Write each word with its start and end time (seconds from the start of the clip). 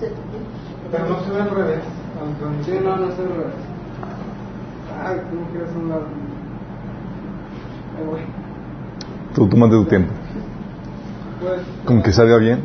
Pero 0.00 1.08
no 1.08 1.20
se 1.24 1.30
ve 1.30 1.40
al 1.40 1.50
revés. 1.50 1.80
Sí, 2.64 2.72
no, 2.82 2.96
no 2.96 3.10
se 3.12 3.22
ve 3.22 3.28
al 3.28 3.36
revés. 3.36 3.54
Ah, 4.98 5.14
¿cómo 5.30 5.46
quieres 5.50 5.70
un 5.76 5.88
lado? 5.88 6.06
Ahí 7.98 8.06
voy. 8.06 8.20
Tú 9.34 9.48
tómate 9.48 9.72
tu 9.72 9.84
tiempo. 9.84 10.12
Pues, 11.40 11.60
Con 11.84 12.02
que 12.02 12.12
salga 12.12 12.38
bien. 12.38 12.62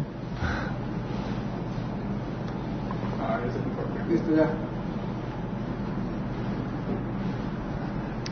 ah. 3.22 3.38
Listo, 4.10 4.36
ya. 4.36 4.50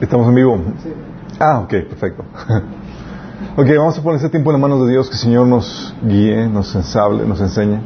¿Estamos 0.02 0.28
en 0.30 0.36
vivo? 0.36 0.62
Sí. 0.82 0.94
Ah, 1.40 1.60
ok, 1.60 1.70
perfecto. 1.70 2.24
ok, 3.58 3.68
vamos 3.78 3.98
a 3.98 4.02
poner 4.02 4.18
este 4.18 4.30
tiempo 4.30 4.50
en 4.52 4.54
las 4.54 4.62
manos 4.62 4.86
de 4.86 4.92
Dios, 4.92 5.08
que 5.08 5.14
el 5.14 5.20
Señor 5.20 5.48
nos 5.48 5.94
guíe, 6.04 6.48
nos 6.48 6.74
ensable, 6.76 7.26
nos 7.26 7.40
enseñe. 7.42 7.80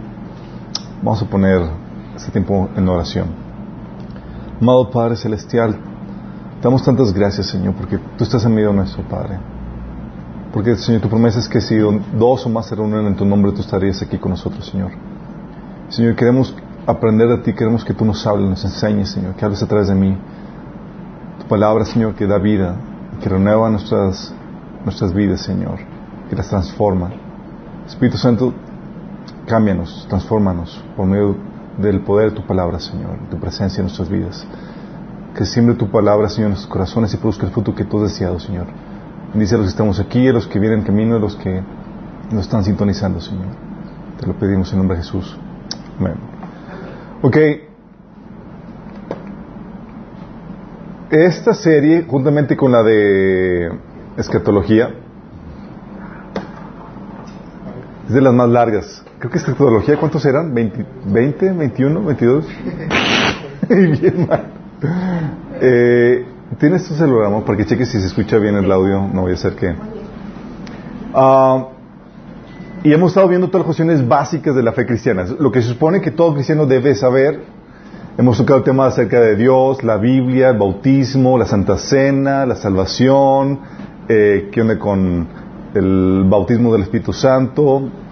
Vamos 1.04 1.22
a 1.22 1.26
poner 1.26 1.62
este 2.16 2.32
tiempo 2.32 2.70
en 2.78 2.88
oración. 2.88 3.28
Amado 4.62 4.90
Padre 4.90 5.18
Celestial, 5.18 5.74
te 5.74 6.64
damos 6.64 6.82
tantas 6.82 7.14
gracias, 7.14 7.48
Señor, 7.48 7.74
porque 7.74 8.00
tú 8.18 8.24
estás 8.24 8.46
en 8.46 8.56
medio 8.56 8.72
nuestro, 8.72 9.04
Padre. 9.04 9.38
Porque, 10.54 10.78
Señor, 10.78 11.02
tu 11.02 11.10
promesa 11.10 11.40
es 11.40 11.50
que 11.50 11.60
si 11.60 11.76
dos 11.78 12.46
o 12.46 12.50
más 12.50 12.68
se 12.68 12.76
reúnen 12.76 13.06
en 13.06 13.18
tu 13.18 13.26
nombre, 13.26 13.52
tú 13.52 13.60
estarías 13.60 14.02
aquí 14.02 14.18
con 14.18 14.32
nosotros, 14.32 14.66
Señor. 14.66 14.92
Señor, 15.90 16.16
queremos 16.16 16.56
aprender 16.88 17.28
de 17.28 17.40
ti, 17.40 17.54
queremos 17.54 17.84
que 17.84 17.94
tú 17.94 18.06
nos 18.06 18.26
hables, 18.26 18.50
nos 18.50 18.64
enseñes, 18.64 19.10
Señor, 19.10 19.36
que 19.36 19.44
hables 19.44 19.62
a 19.62 19.68
través 19.68 19.90
de 19.90 19.96
mí. 19.96 20.18
Tu 21.42 21.46
palabra, 21.48 21.84
Señor, 21.84 22.16
que 22.16 22.26
da 22.26 22.38
vida, 22.38 22.78
que 23.22 23.28
renueva 23.28 23.70
nuestras, 23.70 24.34
nuestras 24.86 25.14
vidas, 25.14 25.42
Señor, 25.42 25.80
que 26.30 26.36
las 26.38 26.48
transforma. 26.48 27.10
Espíritu 27.86 28.18
Santo, 28.18 28.54
cámbianos, 29.46 30.06
transfórmanos 30.10 30.84
por 30.96 31.06
medio 31.06 31.36
del 31.78 32.02
poder 32.02 32.32
de 32.32 32.36
tu 32.36 32.46
palabra, 32.46 32.80
Señor, 32.80 33.18
tu 33.30 33.38
presencia 33.38 33.82
en 33.82 33.86
nuestras 33.86 34.10
vidas. 34.10 34.46
Que 35.36 35.46
siembre 35.46 35.76
tu 35.76 35.90
palabra, 35.90 36.30
Señor, 36.30 36.48
en 36.48 36.52
nuestros 36.52 36.72
corazones 36.72 37.14
y 37.14 37.18
produzca 37.18 37.46
el 37.46 37.52
fruto 37.52 37.74
que 37.74 37.84
tú 37.84 37.98
has 37.98 38.12
deseado, 38.12 38.40
Señor. 38.40 38.68
Bendice 39.32 39.56
a 39.56 39.58
los 39.58 39.68
que 39.68 39.72
estamos 39.72 40.00
aquí, 40.00 40.28
a 40.28 40.34
los 40.34 40.48
que 40.48 40.60
vienen 40.60 40.80
en 40.80 40.86
camino, 40.86 41.16
a 41.16 41.20
los 41.20 41.36
que 41.36 41.62
nos 42.32 42.42
están 42.42 42.64
sintonizando, 42.64 43.20
Señor. 43.20 43.48
Te 44.20 44.28
lo 44.28 44.34
pedimos 44.34 44.72
en 44.72 44.78
nombre 44.78 44.98
de 44.98 45.04
Jesús. 45.04 45.38
Amén. 46.00 46.16
Ok. 47.22 47.38
Esta 51.10 51.54
serie, 51.54 52.06
juntamente 52.08 52.56
con 52.56 52.72
la 52.72 52.84
de 52.84 53.72
escatología, 54.18 54.90
es 58.08 58.14
de 58.14 58.22
las 58.22 58.34
más 58.34 58.50
largas. 58.50 59.04
Creo 59.24 59.32
que 59.32 59.38
escatología, 59.38 59.96
¿cuántos 59.96 60.26
eran? 60.26 60.54
¿20, 60.54 60.86
20 61.06 61.52
21, 61.54 62.04
22? 62.04 62.46
Bien 63.70 64.28
mal. 64.28 64.48
Eh, 65.62 66.26
¿Tienes 66.60 66.86
tu 66.86 66.94
celular, 66.94 67.28
amor? 67.28 67.46
Para 67.46 67.58
que 67.58 67.66
cheques 67.66 67.88
si 67.88 68.02
se 68.02 68.08
escucha 68.08 68.38
bien 68.38 68.56
el 68.56 68.70
audio. 68.70 69.08
No 69.14 69.22
voy 69.22 69.32
a 69.32 69.36
hacer 69.36 69.56
que... 69.56 69.74
Ah, 71.14 71.70
y 72.84 72.92
hemos 72.92 73.12
estado 73.12 73.30
viendo 73.30 73.48
todas 73.48 73.62
las 73.62 73.66
cuestiones 73.68 74.06
básicas 74.06 74.56
de 74.56 74.62
la 74.62 74.74
fe 74.74 74.86
cristiana. 74.86 75.24
Lo 75.40 75.54
que 75.54 75.62
se 75.62 75.70
supone 75.70 76.02
que 76.02 76.12
todo 76.12 76.34
cristiano 76.34 76.66
debe 76.66 76.94
saber. 76.94 77.46
Hemos 78.18 78.38
tocado 78.38 78.62
temas 78.62 78.92
acerca 78.92 79.22
de 79.22 79.38
Dios, 79.38 79.86
la 79.86 79.96
Biblia, 79.96 80.50
el 80.50 80.58
bautismo, 80.58 81.38
la 81.38 81.46
Santa 81.46 81.78
Cena, 81.78 82.46
la 82.46 82.58
salvación, 82.58 83.62
eh, 84.10 84.50
qué 84.52 84.60
onda 84.60 84.78
con 84.78 85.30
el 85.76 86.26
bautismo 86.28 86.74
del 86.74 86.82
Espíritu 86.82 87.14
Santo. 87.14 88.03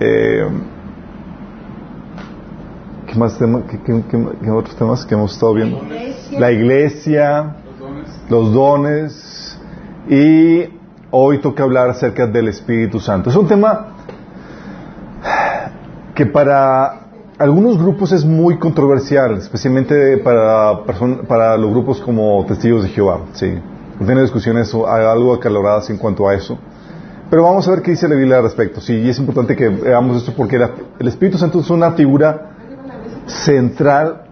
Eh, 0.00 0.44
¿Qué 3.06 3.18
más 3.18 3.38
temas? 3.38 3.64
¿Qué, 3.70 3.78
qué- 3.80 4.02
qué- 4.10 4.28
qué 4.42 4.50
otros 4.50 4.76
temas 4.76 5.04
que 5.06 5.14
hemos 5.14 5.32
estado 5.34 5.54
viendo? 5.54 5.80
La 6.38 6.50
iglesia, 6.50 7.56
Los 7.64 7.78
dones. 7.78 8.20
los 8.28 8.52
dones 8.52 9.60
y 10.08 10.64
hoy 11.10 11.38
toca 11.38 11.62
hablar 11.62 11.90
acerca 11.90 12.26
del 12.26 12.48
Espíritu 12.48 12.98
Santo. 13.00 13.30
Es 13.30 13.36
un 13.36 13.46
tema 13.46 13.88
que 16.14 16.26
para 16.26 17.00
algunos 17.38 17.78
grupos 17.78 18.12
es 18.12 18.24
muy 18.24 18.58
controversial, 18.58 19.36
especialmente 19.38 20.18
para, 20.18 20.82
para 21.28 21.56
los 21.56 21.70
grupos 21.70 22.00
como 22.00 22.44
testigos 22.46 22.82
de 22.84 22.88
Jehová. 22.88 23.20
Sí, 23.32 23.52
tiene 24.04 24.22
discusiones 24.22 24.72
algo 24.74 25.34
acaloradas 25.34 25.88
en 25.90 25.98
cuanto 25.98 26.28
a 26.28 26.34
eso. 26.34 26.58
Pero 27.30 27.42
vamos 27.42 27.66
a 27.66 27.72
ver 27.72 27.82
qué 27.82 27.92
dice 27.92 28.06
la 28.08 28.14
Biblia 28.14 28.36
al 28.36 28.42
respecto. 28.44 28.80
Sí, 28.80 28.94
y 28.94 29.08
es 29.08 29.18
importante 29.18 29.56
que 29.56 29.68
veamos 29.68 30.16
esto 30.18 30.32
porque 30.36 30.56
el 30.98 31.08
Espíritu 31.08 31.38
Santo 31.38 31.60
es 31.60 31.70
una 31.70 31.92
figura 31.92 32.50
central 33.26 34.22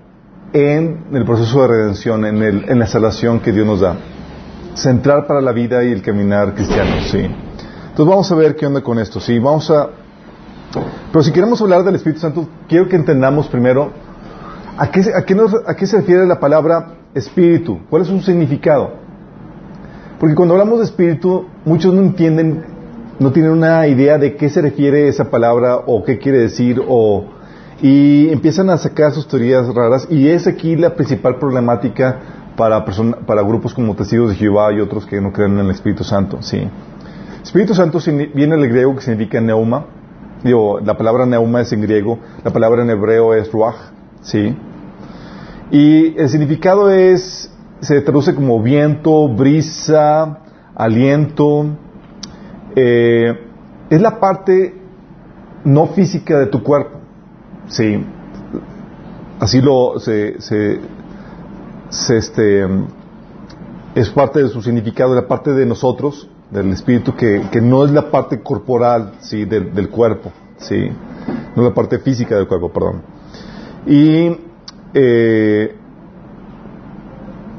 en 0.52 1.04
el 1.12 1.24
proceso 1.24 1.62
de 1.62 1.68
redención, 1.68 2.24
en, 2.26 2.42
el- 2.42 2.68
en 2.68 2.78
la 2.78 2.86
salvación 2.86 3.40
que 3.40 3.52
Dios 3.52 3.66
nos 3.66 3.80
da. 3.80 3.96
Central 4.74 5.26
para 5.26 5.40
la 5.40 5.52
vida 5.52 5.82
y 5.84 5.90
el 5.92 6.02
caminar 6.02 6.54
cristiano, 6.54 6.90
sí. 7.10 7.18
Entonces 7.18 8.06
vamos 8.06 8.30
a 8.30 8.34
ver 8.34 8.56
qué 8.56 8.66
onda 8.66 8.82
con 8.82 8.98
esto, 8.98 9.20
sí. 9.20 9.38
Vamos 9.38 9.70
a... 9.70 9.88
Pero 11.10 11.22
si 11.22 11.32
queremos 11.32 11.60
hablar 11.60 11.84
del 11.84 11.94
Espíritu 11.96 12.20
Santo, 12.20 12.48
quiero 12.68 12.88
que 12.88 12.96
entendamos 12.96 13.48
primero 13.48 13.90
a 14.78 14.90
qué, 14.90 15.02
a 15.14 15.22
qué, 15.24 15.34
nos- 15.34 15.54
a 15.66 15.74
qué 15.74 15.86
se 15.86 15.96
refiere 15.98 16.26
la 16.26 16.38
palabra 16.40 16.94
espíritu, 17.14 17.80
cuál 17.90 18.02
es 18.02 18.08
su 18.08 18.20
significado. 18.20 18.92
Porque 20.18 20.34
cuando 20.34 20.54
hablamos 20.54 20.78
de 20.78 20.84
espíritu, 20.84 21.46
muchos 21.64 21.92
no 21.92 22.00
entienden, 22.00 22.64
no 23.18 23.30
tienen 23.32 23.52
una 23.52 23.86
idea 23.86 24.18
de 24.18 24.36
qué 24.36 24.48
se 24.48 24.60
refiere 24.62 25.08
esa 25.08 25.30
palabra 25.30 25.76
o 25.86 26.02
qué 26.04 26.18
quiere 26.18 26.38
decir 26.38 26.82
o 26.86 27.24
y 27.80 28.28
empiezan 28.30 28.70
a 28.70 28.76
sacar 28.76 29.12
sus 29.12 29.26
teorías 29.26 29.66
raras 29.74 30.06
y 30.10 30.28
es 30.28 30.46
aquí 30.46 30.76
la 30.76 30.94
principal 30.94 31.36
problemática 31.36 32.20
para 32.56 32.84
persona- 32.84 33.16
para 33.26 33.42
grupos 33.42 33.74
como 33.74 33.94
testigos 33.96 34.30
de 34.30 34.36
Jehová 34.36 34.72
y 34.72 34.80
otros 34.80 35.04
que 35.06 35.20
no 35.20 35.32
creen 35.32 35.58
en 35.58 35.66
el 35.66 35.70
Espíritu 35.70 36.04
Santo, 36.04 36.42
sí. 36.42 36.68
Espíritu 37.42 37.74
Santo 37.74 37.98
viene 38.34 38.56
del 38.56 38.68
griego 38.68 38.94
que 38.94 39.02
significa 39.02 39.40
neuma. 39.40 39.86
Digo, 40.44 40.80
la 40.80 40.96
palabra 40.96 41.26
neuma 41.26 41.60
es 41.60 41.72
en 41.72 41.80
griego, 41.80 42.18
la 42.44 42.52
palabra 42.52 42.82
en 42.82 42.90
hebreo 42.90 43.34
es 43.34 43.50
ruach, 43.50 43.74
sí. 44.22 44.56
Y 45.70 46.16
el 46.18 46.28
significado 46.28 46.90
es, 46.90 47.50
se 47.80 48.00
traduce 48.02 48.34
como 48.34 48.60
viento, 48.62 49.28
brisa, 49.28 50.38
aliento. 50.74 51.66
Eh, 52.74 53.38
es 53.90 54.00
la 54.00 54.18
parte 54.18 54.74
no 55.64 55.86
física 55.88 56.38
de 56.38 56.46
tu 56.46 56.62
cuerpo. 56.62 56.98
Sí. 57.68 58.04
Así 59.38 59.60
lo 59.60 59.98
se, 59.98 60.40
se, 60.40 60.80
este 61.90 62.66
es 63.94 64.08
parte 64.10 64.42
de 64.42 64.48
su 64.48 64.62
significado, 64.62 65.14
la 65.14 65.26
parte 65.26 65.52
de 65.52 65.66
nosotros, 65.66 66.28
del 66.50 66.70
espíritu, 66.70 67.14
que, 67.16 67.42
que 67.50 67.60
no 67.60 67.84
es 67.84 67.90
la 67.90 68.10
parte 68.10 68.40
corporal, 68.40 69.14
sí, 69.20 69.44
del, 69.44 69.74
del 69.74 69.90
cuerpo, 69.90 70.32
sí, 70.58 70.90
no 71.56 71.62
la 71.62 71.74
parte 71.74 71.98
física 71.98 72.36
del 72.36 72.46
cuerpo, 72.46 72.72
perdón. 72.72 73.02
Y 73.86 74.36
eh, 74.94 75.74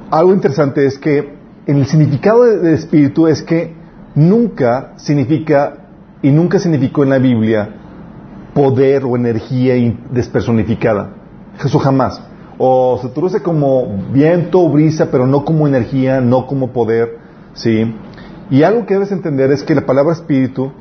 algo 0.09 0.33
interesante 0.33 0.85
es 0.85 0.97
que 0.97 1.33
en 1.65 1.77
el 1.77 1.85
significado 1.85 2.43
de, 2.43 2.59
de 2.59 2.73
espíritu 2.73 3.27
es 3.27 3.43
que 3.43 3.75
nunca 4.15 4.93
significa 4.97 5.77
y 6.21 6.31
nunca 6.31 6.59
significó 6.59 7.03
en 7.03 7.09
la 7.09 7.17
Biblia 7.17 7.69
poder 8.53 9.03
o 9.03 9.15
energía 9.15 9.73
despersonificada. 10.11 11.09
Jesús 11.57 11.81
jamás. 11.81 12.21
O 12.57 12.99
se 13.01 13.09
traduce 13.09 13.41
como 13.41 13.97
viento 14.11 14.61
o 14.61 14.69
brisa, 14.69 15.09
pero 15.09 15.25
no 15.25 15.43
como 15.43 15.67
energía, 15.67 16.21
no 16.21 16.45
como 16.45 16.71
poder, 16.71 17.17
¿sí? 17.53 17.93
Y 18.49 18.63
algo 18.63 18.85
que 18.85 18.93
debes 18.93 19.11
entender 19.11 19.51
es 19.51 19.63
que 19.63 19.73
la 19.73 19.85
palabra 19.85 20.13
espíritu 20.13 20.71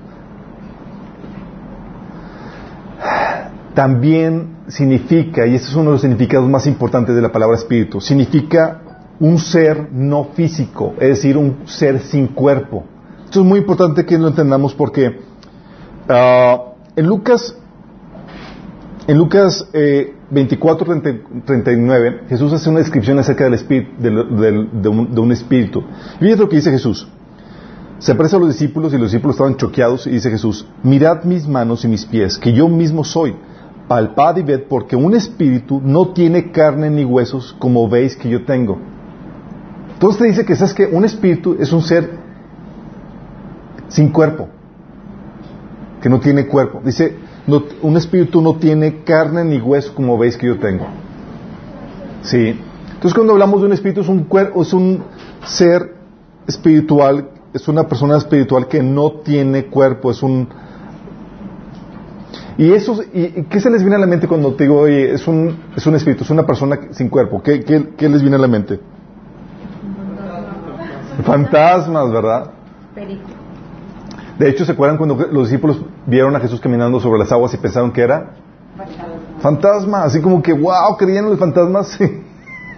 también 3.75 4.57
significa, 4.69 5.47
y 5.47 5.55
este 5.55 5.69
es 5.69 5.75
uno 5.75 5.87
de 5.87 5.93
los 5.93 6.01
significados 6.03 6.49
más 6.49 6.67
importantes 6.67 7.15
de 7.15 7.23
la 7.23 7.33
palabra 7.33 7.57
espíritu, 7.57 8.01
significa 8.01 8.83
un 9.19 9.39
ser 9.39 9.89
no 9.93 10.25
físico, 10.35 10.95
es 11.01 11.09
decir, 11.09 11.39
un 11.39 11.67
ser 11.67 12.01
sin 12.01 12.29
cuerpo. 12.29 12.85
Esto 13.33 13.41
es 13.41 13.47
muy 13.47 13.61
importante 13.61 14.05
que 14.05 14.19
lo 14.19 14.29
entendamos 14.29 14.75
porque 14.75 15.19
ah, 16.07 16.65
en 16.95 17.07
Lucas, 17.07 17.57
en 19.07 19.17
Lucas 19.17 19.67
eh, 19.73 20.13
24, 20.29 21.01
30 21.01 21.43
39, 21.47 22.25
Jesús 22.29 22.53
hace 22.53 22.69
una 22.69 22.81
descripción 22.81 23.19
acerca 23.19 23.45
del 23.45 23.55
espíritu, 23.55 23.91
de 24.03 25.19
un 25.19 25.33
espíritu. 25.33 25.83
Y 26.21 26.25
fíjate 26.25 26.43
lo 26.43 26.49
que 26.51 26.57
dice 26.57 26.71
Jesús. 26.73 27.09
Se 28.01 28.13
aparece 28.13 28.37
a 28.37 28.39
los 28.39 28.49
discípulos 28.49 28.93
y 28.93 28.99
los 28.99 29.11
discípulos 29.11 29.37
estaban 29.37 29.57
choqueados 29.57 30.07
y 30.07 30.11
dice 30.11 30.29
Jesús, 30.29 30.67
mirad 30.83 31.25
mis 31.25 31.49
manos 31.49 31.87
y 31.87 31.89
mis 31.89 32.05
pies, 32.05 32.37
que 32.37 32.53
yo 32.53 32.69
mismo 32.69 33.03
soy. 33.03 33.35
Palpad 33.89 34.37
y 34.37 34.43
ved, 34.43 34.65
porque 34.69 34.95
un 34.95 35.15
espíritu 35.15 35.81
no 35.83 36.09
tiene 36.09 36.51
carne 36.51 36.91
ni 36.91 37.07
huesos 37.07 37.57
como 37.59 37.89
veis 37.89 38.15
que 38.15 38.29
yo 38.29 38.45
tengo. 38.45 38.79
Entonces 39.95 40.19
te 40.21 40.27
dice 40.27 40.45
que 40.45 40.55
sabes 40.55 40.75
que 40.75 40.85
un 40.85 41.07
espíritu 41.07 41.57
es 41.59 41.73
un 41.73 41.81
ser 41.81 42.22
sin 43.93 44.09
cuerpo, 44.11 44.49
que 46.01 46.09
no 46.09 46.19
tiene 46.19 46.47
cuerpo. 46.47 46.81
Dice, 46.85 47.15
no- 47.47 47.63
un 47.83 47.97
espíritu 47.97 48.41
no 48.41 48.57
tiene 48.57 49.03
carne 49.05 49.45
ni 49.45 49.59
hueso 49.61 49.95
como 49.95 50.19
veis 50.19 50.37
que 50.37 50.47
yo 50.47 50.59
tengo. 50.59 50.87
Sí. 52.23 52.59
Entonces 52.87 53.15
cuando 53.15 53.33
hablamos 53.35 53.61
de 53.61 53.67
un 53.67 53.73
espíritu 53.73 54.01
es 54.01 54.09
un 54.09 54.25
cuerpo, 54.25 54.63
es 54.63 54.73
un 54.73 55.03
ser 55.45 55.95
espiritual, 56.47 57.29
es 57.53 57.69
una 57.69 57.87
persona 57.87 58.17
espiritual 58.17 58.67
que 58.69 58.83
no 58.83 59.11
tiene 59.25 59.67
cuerpo, 59.67 60.11
es 60.11 60.23
un 60.23 60.49
y 62.59 62.73
eso 62.73 63.03
y, 63.13 63.43
qué 63.45 63.61
se 63.61 63.71
les 63.71 63.83
viene 63.83 63.97
a 63.97 63.99
la 63.99 64.07
mente 64.07 64.29
cuando 64.29 64.55
te 64.55 64.65
digo, 64.65 64.81
oye, 64.81 65.13
es 65.13 65.27
un 65.27 65.57
es 65.77 65.87
un 65.87 65.97
espíritu, 65.97 66.25
es 66.25 66.31
una 66.31 66.47
persona 66.47 66.79
sin 66.93 67.09
cuerpo. 67.09 67.43
¿Qué, 67.43 67.61
qué, 67.65 67.91
qué 67.97 68.09
les 68.09 68.21
viene 68.23 68.37
a 68.37 68.41
la 68.41 68.49
mente? 68.49 68.79
Fantasmas, 71.25 72.11
¿verdad? 72.13 72.51
Perico. 72.95 73.42
De 74.39 74.49
hecho, 74.49 74.65
¿se 74.65 74.73
acuerdan 74.73 74.97
cuando 74.97 75.15
los 75.31 75.49
discípulos 75.49 75.81
vieron 76.07 76.35
a 76.37 76.41
Jesús 76.41 76.61
caminando 76.61 76.99
sobre 77.01 77.19
las 77.19 77.31
aguas 77.33 77.53
y 77.55 77.59
pensaron 77.59 77.93
que 77.93 78.01
era 78.03 78.31
fantasma? 79.41 80.05
Así 80.05 80.21
como 80.21 80.43
que, 80.43 80.53
wow, 80.53 80.97
creían 80.99 81.25
en 81.25 81.31
los 81.31 81.39
fantasmas. 81.39 81.99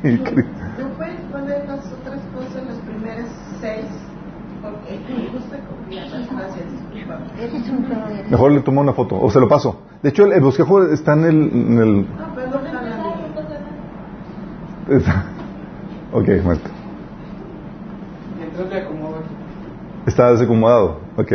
Sí. 0.05 0.09
Y 0.11 0.19
cre- 0.19 0.45
¿No 0.79 0.89
puedes 0.99 1.19
poner 1.33 1.65
las 1.67 1.87
otras 1.87 2.21
cosas, 2.35 2.62
los 2.67 2.77
primeros 2.79 3.25
seis? 3.59 3.87
Porque 4.61 5.01
me 5.09 5.29
gusta 5.31 5.56
copiarlas. 5.61 6.29
Gracias, 6.31 6.67
discúlpame. 6.73 7.25
Ese 7.43 7.56
es 7.56 7.69
un 7.71 7.85
problema. 7.85 8.29
Mejor 8.29 8.53
le 8.53 8.61
tomo 8.61 8.81
una 8.83 8.93
foto 8.93 9.19
o 9.19 9.31
se 9.31 9.41
lo 9.41 9.49
paso. 9.49 9.81
De 10.03 10.11
hecho, 10.11 10.27
el, 10.27 10.33
el 10.33 10.41
bosquejo 10.43 10.83
está 10.89 11.15
en 11.15 11.25
el... 11.25 11.35
en 11.55 11.79
el- 11.79 12.01
No, 12.03 12.35
perdón, 12.35 12.67
está- 12.67 12.85
ok. 16.12 16.29
Ok. 21.16 21.32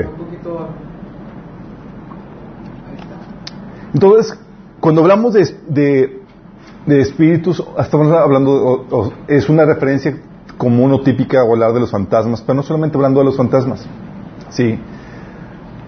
Entonces, 3.94 4.38
cuando 4.80 5.02
hablamos 5.02 5.34
de, 5.34 5.56
de, 5.68 6.22
de 6.86 7.02
espíritus, 7.02 7.64
estamos 7.78 8.12
hablando, 8.12 8.52
o- 8.52 8.86
o- 8.98 9.14
es 9.28 9.50
una 9.50 9.66
referencia 9.66 10.16
común 10.58 10.92
o 10.94 11.02
típica 11.02 11.42
hablar 11.42 11.74
de 11.74 11.80
los 11.80 11.92
fantasmas, 11.92 12.42
pero 12.42 12.56
no 12.56 12.64
solamente 12.64 12.98
hablando 12.98 13.20
de 13.20 13.26
los 13.26 13.38
fantasmas. 13.38 13.86
Sí. 14.50 14.78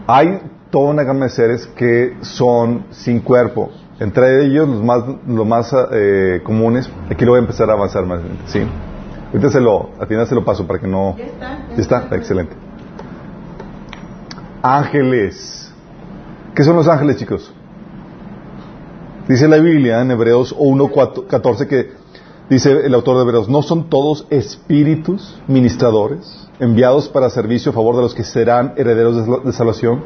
Hay 0.08 0.42
toda 0.70 0.92
una 0.92 1.04
gama 1.04 1.26
de 1.26 1.30
seres 1.30 1.68
que 1.68 2.16
son 2.22 2.86
sin 2.92 3.20
cuerpo. 3.20 3.70
Entre 4.00 4.46
ellos, 4.46 4.68
los 4.68 4.84
más, 4.84 5.04
los 5.28 5.46
más 5.46 5.76
eh, 5.92 6.42
comunes, 6.44 6.90
aquí 7.10 7.24
lo 7.24 7.32
voy 7.32 7.40
a 7.40 7.42
empezar 7.42 7.70
a 7.70 7.74
avanzar 7.74 8.06
más. 8.06 8.20
Sí. 8.48 8.62
Ahorita 9.28 9.50
se 9.50 9.62
lo, 9.62 9.92
al 10.00 10.08
final 10.08 10.26
se 10.26 10.34
lo 10.36 10.44
paso 10.44 10.66
para 10.66 10.80
que 10.80 10.88
no. 10.88 11.16
Ya 11.18 11.26
está. 11.26 11.60
Ya 11.76 11.82
está, 11.82 12.08
excelente. 12.16 12.56
Ángeles. 14.62 15.72
¿Qué 16.56 16.64
son 16.64 16.76
los 16.76 16.88
ángeles, 16.88 17.18
chicos? 17.18 17.52
Dice 19.28 19.48
la 19.48 19.58
Biblia 19.58 20.02
en 20.02 20.12
Hebreos 20.12 20.56
1.14 20.58 21.68
que 21.68 21.92
dice 22.50 22.86
el 22.86 22.94
autor 22.94 23.18
de 23.18 23.24
Hebreos, 23.24 23.50
¿no 23.50 23.62
son 23.62 23.90
todos 23.90 24.28
espíritus 24.30 25.40
ministradores 25.48 26.50
enviados 26.60 27.08
para 27.10 27.30
servicio 27.30 27.72
a 27.72 27.74
favor 27.74 27.96
de 27.96 28.02
los 28.02 28.14
que 28.14 28.24
serán 28.24 28.74
herederos 28.78 29.46
de, 29.46 29.54
salvación? 29.54 30.04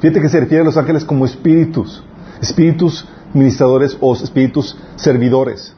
Fíjate 0.00 0.20
que 0.20 0.28
se 0.28 0.40
refiere 0.40 0.62
a 0.62 0.64
los 0.64 0.76
ángeles 0.76 1.04
como 1.04 1.24
espíritus, 1.24 2.04
espíritus 2.40 3.08
ministradores 3.32 3.96
o 4.00 4.14
espíritus 4.14 4.76
servidores. 4.96 5.74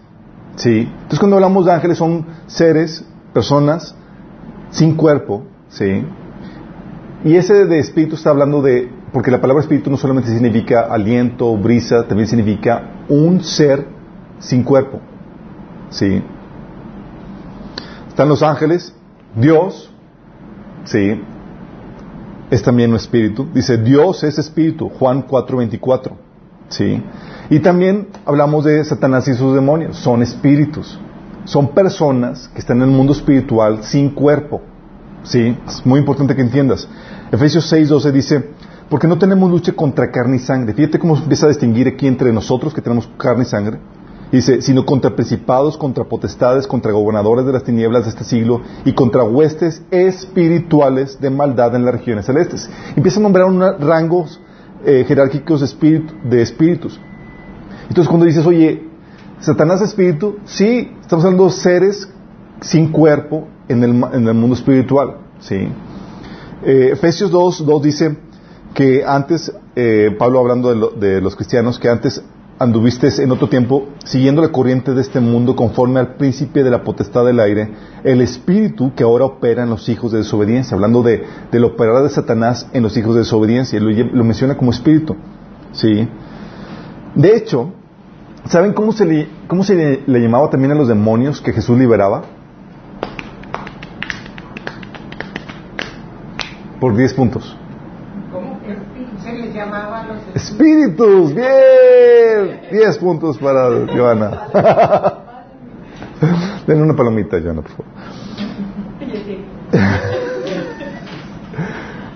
¿Sí? 0.57 0.81
Entonces 0.81 1.19
cuando 1.19 1.37
hablamos 1.37 1.67
de 1.67 1.73
ángeles 1.73 1.99
son 1.99 2.27
seres, 2.47 3.05
personas 3.33 3.95
sin 4.71 4.97
cuerpo, 4.97 5.45
¿sí? 5.69 6.05
Y 7.27 7.35
ese 7.35 7.67
de 7.67 7.81
espíritu 7.81 8.15
está 8.15 8.31
hablando 8.31 8.63
de, 8.63 8.89
porque 9.13 9.33
la 9.33 9.41
palabra 9.41 9.61
espíritu 9.61 9.91
no 9.91 9.97
solamente 9.97 10.31
significa 10.31 10.83
aliento, 10.83 11.57
brisa, 11.57 12.07
también 12.07 12.29
significa 12.29 13.05
un 13.09 13.43
ser 13.43 13.85
sin 14.39 14.63
cuerpo, 14.63 15.01
¿sí? 15.91 16.23
Están 18.07 18.29
los 18.29 18.45
ángeles, 18.45 18.95
Dios, 19.35 19.93
¿sí? 20.85 21.21
Es 22.49 22.63
también 22.63 22.91
un 22.91 22.97
espíritu. 22.97 23.49
Dice, 23.53 23.77
Dios 23.77 24.23
es 24.23 24.39
espíritu, 24.39 24.89
Juan 24.89 25.27
4:24, 25.27 26.13
¿sí? 26.69 27.03
Y 27.51 27.59
también 27.59 28.07
hablamos 28.25 28.65
de 28.65 28.85
Satanás 28.85 29.27
y 29.27 29.35
sus 29.35 29.53
demonios, 29.53 29.97
son 29.97 30.23
espíritus, 30.23 30.97
son 31.45 31.75
personas 31.75 32.47
que 32.55 32.61
están 32.61 32.77
en 32.77 32.85
el 32.85 32.91
mundo 32.91 33.13
espiritual 33.13 33.83
sin 33.83 34.11
cuerpo, 34.11 34.63
¿sí? 35.27 35.57
Es 35.67 35.85
muy 35.85 36.01
importante 36.01 36.35
que 36.35 36.43
entiendas. 36.43 36.89
Efesios 37.31 37.71
6:12 37.73 38.13
dice, 38.13 38.51
porque 38.89 39.07
no 39.09 39.19
tenemos 39.19 39.51
lucha 39.51 39.73
contra 39.73 40.11
carne 40.11 40.37
y 40.37 40.39
sangre. 40.41 40.73
Fíjate 40.75 40.99
cómo 40.99 41.17
empieza 41.17 41.47
a 41.47 41.49
distinguir 41.49 41.89
aquí 41.89 42.07
entre 42.07 42.33
nosotros 42.33 42.73
que 42.73 42.81
tenemos 42.81 43.09
carne 43.17 43.43
y 43.43 43.47
sangre. 43.47 43.79
Dice, 44.33 44.61
sino 44.61 44.85
contra 44.85 45.15
principados, 45.15 45.77
contra 45.77 46.03
potestades, 46.05 46.67
contra 46.67 46.91
gobernadores 46.93 47.47
de 47.47 47.53
las 47.53 47.63
tinieblas 47.63 48.05
de 48.05 48.11
este 48.11 48.25
siglo 48.25 48.61
y 48.85 48.93
contra 48.93 49.23
huestes 49.23 49.83
espirituales 49.93 51.21
de 51.21 51.31
maldad 51.31 51.75
en 51.77 51.85
las 51.85 51.95
regiones 51.95 52.27
celestes. 52.27 52.69
Empieza 52.97 53.21
a 53.21 53.23
nombrar 53.23 53.47
unos 53.47 53.79
rangos 53.81 54.41
eh, 54.85 55.05
jerárquicos 55.07 55.61
de, 55.61 55.67
espíritu- 55.67 56.23
de 56.29 56.43
espíritus. 56.43 57.01
Entonces 57.89 58.09
cuando 58.09 58.27
dices, 58.27 58.45
oye, 58.47 58.83
Satanás 59.39 59.81
es 59.81 59.91
espíritu, 59.91 60.39
sí, 60.45 60.91
estamos 61.01 61.25
hablando 61.25 61.45
de 61.47 61.53
seres 61.53 62.09
sin 62.61 62.89
cuerpo 62.91 63.47
en 63.69 63.83
el, 63.85 63.91
en 64.13 64.29
el 64.29 64.35
mundo 64.35 64.55
espiritual, 64.55 65.17
¿sí? 65.41 65.69
Eh, 66.65 66.91
Efesios 66.93 67.31
2, 67.31 67.67
2 67.67 67.83
dice 67.83 68.17
que 68.75 69.05
antes, 69.07 69.53
eh, 69.75 70.15
Pablo 70.19 70.39
hablando 70.41 70.71
de, 70.71 70.77
lo- 70.77 70.91
de 70.91 71.21
los 71.21 71.35
cristianos, 71.37 71.79
que 71.79 71.89
antes 71.89 72.23
anduviste 72.59 73.09
en 73.23 73.31
otro 73.33 73.49
tiempo 73.51 73.89
siguiendo 74.05 74.41
la 74.41 74.49
corriente 74.49 74.95
de 74.95 75.03
este 75.03 75.21
mundo 75.21 75.55
conforme 75.55 76.01
al 76.01 76.15
príncipe 76.15 76.63
de 76.65 76.71
la 76.71 76.83
potestad 76.83 77.27
del 77.27 77.39
aire, 77.41 77.71
el 78.03 78.23
espíritu 78.23 78.95
que 78.95 79.05
ahora 79.05 79.27
opera 79.27 79.65
en 79.65 79.69
los 79.71 79.89
hijos 79.91 80.13
de 80.13 80.19
desobediencia, 80.19 80.75
hablando 80.75 81.03
de, 81.03 81.23
del 81.53 81.65
operar 81.65 82.03
de 82.03 82.09
Satanás 82.09 82.67
en 82.73 82.83
los 82.83 82.97
hijos 82.97 83.15
de 83.15 83.21
desobediencia, 83.21 83.79
lo, 83.79 84.25
menciona 84.25 84.57
como 84.57 84.71
espíritu, 84.71 85.17
¿sí? 85.73 86.09
De 87.15 87.37
hecho, 87.37 87.73
¿saben 88.49 88.73
cómo 88.73 88.93
se 88.93 89.05
le, 89.05 89.29
cómo 89.49 89.63
se 89.63 90.03
le 90.07 90.21
llamaba 90.21 90.49
también 90.49 90.73
a 90.73 90.75
los 90.75 90.89
demonios 90.89 91.43
que 91.43 91.53
Jesús 91.53 91.79
liberaba? 91.79 92.23
Por 96.81 96.97
10 96.97 97.15
puntos. 97.15 97.57
¿Cómo 98.33 98.59
se 99.23 99.33
les 99.33 99.55
llamaba 99.55 100.05
los 100.05 100.19
Espíritus, 100.35 101.35
bien. 101.35 102.61
10 102.71 102.99
puntos 102.99 103.39
para 103.39 103.69
Joana. 103.87 104.43
Denle 106.67 106.83
una 106.83 106.95
palomita, 106.97 107.39
Joana, 107.41 107.63
por 107.63 107.71
favor. 107.71 107.87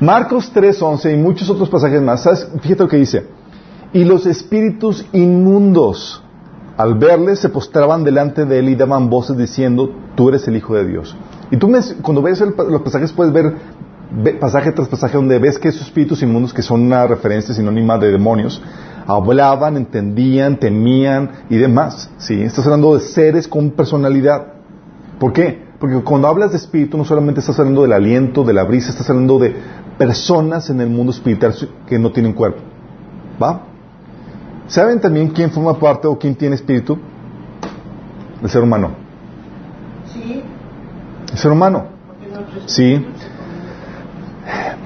Marcos 0.00 0.50
3:11 0.54 1.12
y 1.12 1.16
muchos 1.16 1.48
otros 1.50 1.68
pasajes 1.68 2.00
más. 2.02 2.22
¿sabes? 2.22 2.48
Fíjate 2.60 2.82
lo 2.84 2.88
que 2.88 2.96
dice. 2.96 3.26
Y 3.92 4.04
los 4.04 4.24
espíritus 4.26 5.04
inmundos, 5.12 6.22
al 6.76 6.94
verle, 6.94 7.34
se 7.36 7.48
postraban 7.48 8.04
delante 8.04 8.44
de 8.44 8.58
él 8.60 8.68
y 8.70 8.76
daban 8.76 9.10
voces 9.10 9.36
diciendo, 9.36 9.92
tú 10.14 10.28
eres 10.28 10.46
el 10.48 10.56
Hijo 10.56 10.74
de 10.76 10.86
Dios. 10.86 11.16
Y 11.50 11.56
tú 11.56 11.68
me- 11.68 11.80
cuando 12.00 12.22
ves 12.22 12.40
el 12.40 12.54
los 12.68 12.82
pasajes 12.82 13.12
puedes 13.12 13.32
ver 13.32 13.46
ve- 13.46 13.54
pasaje 14.40 14.72
tras 14.72 14.88
pasaje 14.88 15.16
donde 15.16 15.38
ves 15.38 15.58
que 15.58 15.68
esos 15.68 15.82
espíritus 15.82 16.22
inmundos, 16.22 16.52
que 16.52 16.62
son 16.62 16.82
una 16.82 17.06
referencia 17.06 17.54
sinónima 17.54 17.98
de 17.98 18.10
demonios, 18.10 18.60
hablaban, 19.06 19.76
entendían, 19.76 20.58
temían 20.58 21.30
y 21.48 21.56
demás. 21.56 22.10
¿sí? 22.18 22.42
Estás 22.42 22.64
hablando 22.66 22.94
de 22.94 23.00
seres 23.00 23.46
con 23.48 23.70
personalidad. 23.70 24.54
¿Por 25.18 25.32
qué? 25.32 25.70
Porque 25.78 25.96
cuando 26.02 26.28
hablas 26.28 26.50
de 26.50 26.58
espíritu 26.58 26.98
no 26.98 27.04
solamente 27.04 27.40
estás 27.40 27.58
hablando 27.58 27.82
del 27.82 27.92
aliento, 27.92 28.44
de 28.44 28.52
la 28.52 28.64
brisa, 28.64 28.90
estás 28.90 29.08
hablando 29.10 29.38
de 29.38 29.54
personas 29.96 30.68
en 30.70 30.80
el 30.80 30.90
mundo 30.90 31.12
espiritual 31.12 31.54
que 31.86 31.98
no 31.98 32.10
tienen 32.12 32.32
cuerpo. 32.32 32.60
¿Va? 33.42 33.62
¿Saben 34.66 35.00
también 35.00 35.28
quién 35.28 35.50
forma 35.50 35.78
parte 35.78 36.06
o 36.06 36.18
quién 36.18 36.34
tiene 36.34 36.54
espíritu? 36.54 36.98
El 38.42 38.48
ser 38.48 38.62
humano. 38.62 38.90
Sí, 40.12 40.42
El 41.32 41.38
ser 41.38 41.52
humano. 41.52 41.84
Sí. 42.66 43.06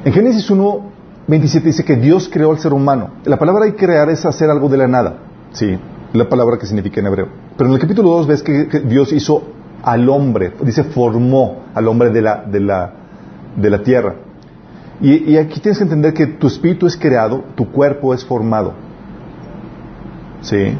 En 0.04 0.12
Génesis 0.12 0.50
1, 0.50 0.80
27 1.26 1.66
dice 1.66 1.84
que 1.84 1.96
Dios 1.96 2.28
creó 2.30 2.50
al 2.50 2.58
ser 2.58 2.75
humano. 2.75 3.11
La 3.25 3.38
palabra 3.38 3.73
crear 3.75 4.11
es 4.11 4.26
hacer 4.26 4.50
algo 4.50 4.68
de 4.68 4.76
la 4.76 4.87
nada. 4.87 5.16
Sí, 5.52 5.78
la 6.12 6.28
palabra 6.28 6.58
que 6.58 6.66
significa 6.66 7.00
en 7.00 7.06
hebreo. 7.06 7.28
Pero 7.56 7.68
en 7.68 7.75
el 7.75 7.80
capítulo 7.80 8.11
2 8.11 8.26
ves 8.26 8.42
que, 8.42 8.68
que 8.68 8.80
Dios 8.80 9.12
hizo 9.12 9.42
al 9.82 10.08
hombre, 10.08 10.52
dice 10.62 10.84
formó 10.84 11.64
al 11.75 11.88
hombre 11.88 12.11
de 12.11 12.20
la, 12.20 12.44
de 12.44 12.61
la, 12.61 12.92
de 13.56 13.70
la 13.70 13.82
tierra. 13.82 14.16
Y, 15.00 15.32
y 15.32 15.37
aquí 15.38 15.61
tienes 15.61 15.78
que 15.78 15.84
entender 15.84 16.12
que 16.12 16.26
tu 16.26 16.46
espíritu 16.46 16.87
es 16.87 16.96
creado, 16.96 17.44
tu 17.54 17.70
cuerpo 17.70 18.12
es 18.12 18.25
formado. 18.25 18.75
Sí. 20.42 20.76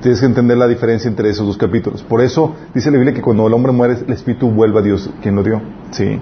Tienes 0.00 0.20
que 0.20 0.26
entender 0.26 0.56
la 0.56 0.68
diferencia 0.68 1.08
entre 1.08 1.28
esos 1.28 1.44
dos 1.44 1.56
capítulos. 1.56 2.04
Por 2.04 2.20
eso 2.20 2.54
dice 2.72 2.90
la 2.90 2.98
Biblia 2.98 3.14
que 3.14 3.20
cuando 3.20 3.48
el 3.48 3.52
hombre 3.52 3.72
muere, 3.72 3.96
el 4.06 4.12
espíritu 4.12 4.48
vuelve 4.48 4.78
a 4.78 4.82
Dios, 4.82 5.10
quien 5.22 5.34
lo 5.34 5.42
dio. 5.42 5.60
Sí. 5.90 6.20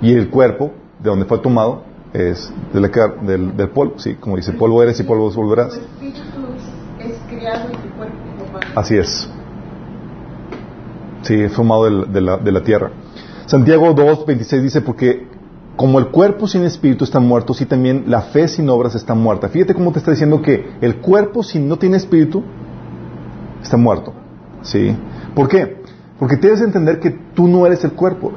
Y 0.00 0.12
el 0.14 0.30
cuerpo, 0.30 0.72
de 1.02 1.10
donde 1.10 1.24
fue 1.26 1.38
tomado, 1.38 1.82
es 2.12 2.52
de 2.72 2.80
la 2.80 2.88
car- 2.90 3.20
del, 3.20 3.56
del 3.56 3.68
polvo, 3.70 3.98
sí, 3.98 4.14
como 4.14 4.36
dice, 4.36 4.52
polvo 4.52 4.82
eres 4.82 4.98
y 5.00 5.02
polvo 5.04 5.30
volverás. 5.30 5.78
Así 8.74 8.96
es. 8.96 9.28
Sí, 11.22 11.34
es 11.34 11.52
formado 11.52 11.84
del- 11.84 12.12
de, 12.12 12.20
la, 12.20 12.36
de 12.38 12.52
la 12.52 12.62
tierra. 12.62 12.90
Santiago 13.46 13.92
2, 13.94 14.26
26 14.26 14.62
dice, 14.62 14.80
porque 14.80 15.26
como 15.76 15.98
el 15.98 16.08
cuerpo 16.08 16.46
sin 16.48 16.64
espíritu 16.64 17.04
está 17.04 17.20
muerto, 17.20 17.52
así 17.52 17.64
también 17.66 18.04
la 18.08 18.22
fe 18.22 18.48
sin 18.48 18.68
obras 18.68 18.94
está 18.94 19.14
muerta. 19.14 19.48
Fíjate 19.48 19.74
cómo 19.74 19.92
te 19.92 19.98
está 19.98 20.10
diciendo 20.10 20.42
que 20.42 20.70
el 20.80 20.96
cuerpo 20.96 21.42
si 21.42 21.58
no 21.60 21.76
tiene 21.78 21.96
espíritu 21.96 22.42
está 23.62 23.76
muerto. 23.76 24.12
¿Sí? 24.62 24.96
¿Por 25.34 25.48
qué? 25.48 25.82
Porque 26.18 26.36
tienes 26.36 26.58
que 26.60 26.64
entender 26.66 26.98
que 26.98 27.10
tú 27.10 27.46
no 27.46 27.64
eres 27.66 27.84
el 27.84 27.92
cuerpo. 27.92 28.32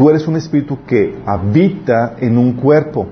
Tú 0.00 0.08
eres 0.08 0.26
un 0.26 0.34
espíritu 0.34 0.78
que 0.86 1.14
habita 1.26 2.16
en 2.18 2.38
un 2.38 2.54
cuerpo. 2.54 3.06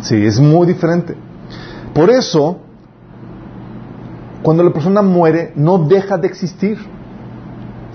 Sí, 0.00 0.16
es 0.26 0.40
muy 0.40 0.66
diferente. 0.66 1.14
Por 1.94 2.10
eso, 2.10 2.58
cuando 4.42 4.64
la 4.64 4.72
persona 4.72 5.02
muere, 5.02 5.52
no 5.54 5.78
deja 5.78 6.18
de 6.18 6.26
existir. 6.26 6.78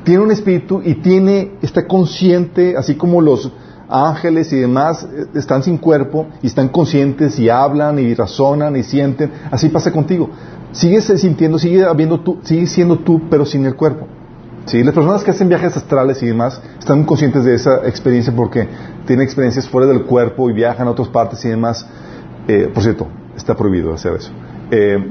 Tiene 0.05 0.23
un 0.23 0.31
espíritu 0.31 0.81
y 0.81 0.95
tiene, 0.95 1.55
está 1.61 1.85
consciente, 1.85 2.77
así 2.77 2.95
como 2.95 3.19
los 3.19 3.51
ángeles 3.89 4.53
y 4.53 4.61
demás 4.61 5.03
eh, 5.03 5.25
están 5.33 5.61
sin 5.61 5.77
cuerpo 5.77 6.27
y 6.41 6.47
están 6.47 6.69
conscientes 6.69 7.37
y 7.37 7.49
hablan 7.49 7.99
y 7.99 8.13
razonan 8.13 8.77
y 8.77 8.83
sienten. 8.83 9.29
Así 9.51 9.67
pasa 9.67 9.91
contigo. 9.91 10.29
Sigues 10.71 11.03
sintiendo, 11.03 11.59
sigue 11.59 11.83
habiendo 11.83 12.21
tú, 12.21 12.37
sigues 12.43 12.71
siendo 12.71 12.97
tú, 12.99 13.23
pero 13.29 13.45
sin 13.45 13.65
el 13.65 13.75
cuerpo. 13.75 14.07
Sí, 14.69 14.83
las 14.83 14.93
personas 14.93 15.23
que 15.23 15.31
hacen 15.31 15.49
viajes 15.49 15.75
astrales 15.75 16.21
y 16.21 16.27
demás 16.27 16.61
están 16.77 17.03
conscientes 17.03 17.43
de 17.43 17.55
esa 17.55 17.87
experiencia 17.87 18.31
porque 18.35 18.67
tienen 19.07 19.25
experiencias 19.25 19.67
fuera 19.67 19.87
del 19.87 20.03
cuerpo 20.03 20.47
y 20.47 20.53
viajan 20.53 20.87
a 20.87 20.91
otras 20.91 21.07
partes 21.07 21.43
y 21.43 21.49
demás. 21.49 21.87
Eh, 22.47 22.69
por 22.71 22.83
cierto, 22.83 23.07
está 23.35 23.55
prohibido 23.55 23.91
hacer 23.91 24.13
eso. 24.13 24.29
Eh, 24.69 25.03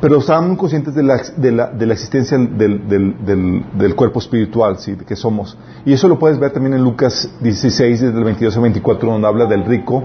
pero 0.00 0.18
están 0.18 0.56
conscientes 0.56 0.92
de 0.96 1.04
la, 1.04 1.22
de 1.36 1.52
la, 1.52 1.68
de 1.68 1.86
la 1.86 1.92
existencia 1.92 2.36
del, 2.36 2.88
del, 2.88 3.24
del, 3.24 3.64
del 3.74 3.94
cuerpo 3.94 4.18
espiritual, 4.18 4.76
¿sí? 4.78 4.96
de 4.96 5.04
que 5.04 5.14
somos. 5.14 5.56
Y 5.84 5.92
eso 5.92 6.08
lo 6.08 6.18
puedes 6.18 6.40
ver 6.40 6.50
también 6.50 6.74
en 6.74 6.82
Lucas 6.82 7.30
16, 7.40 8.00
desde 8.00 8.18
el 8.18 8.24
22 8.24 8.56
al 8.56 8.62
24, 8.62 9.08
donde 9.08 9.28
habla 9.28 9.46
del 9.46 9.66
rico 9.66 10.02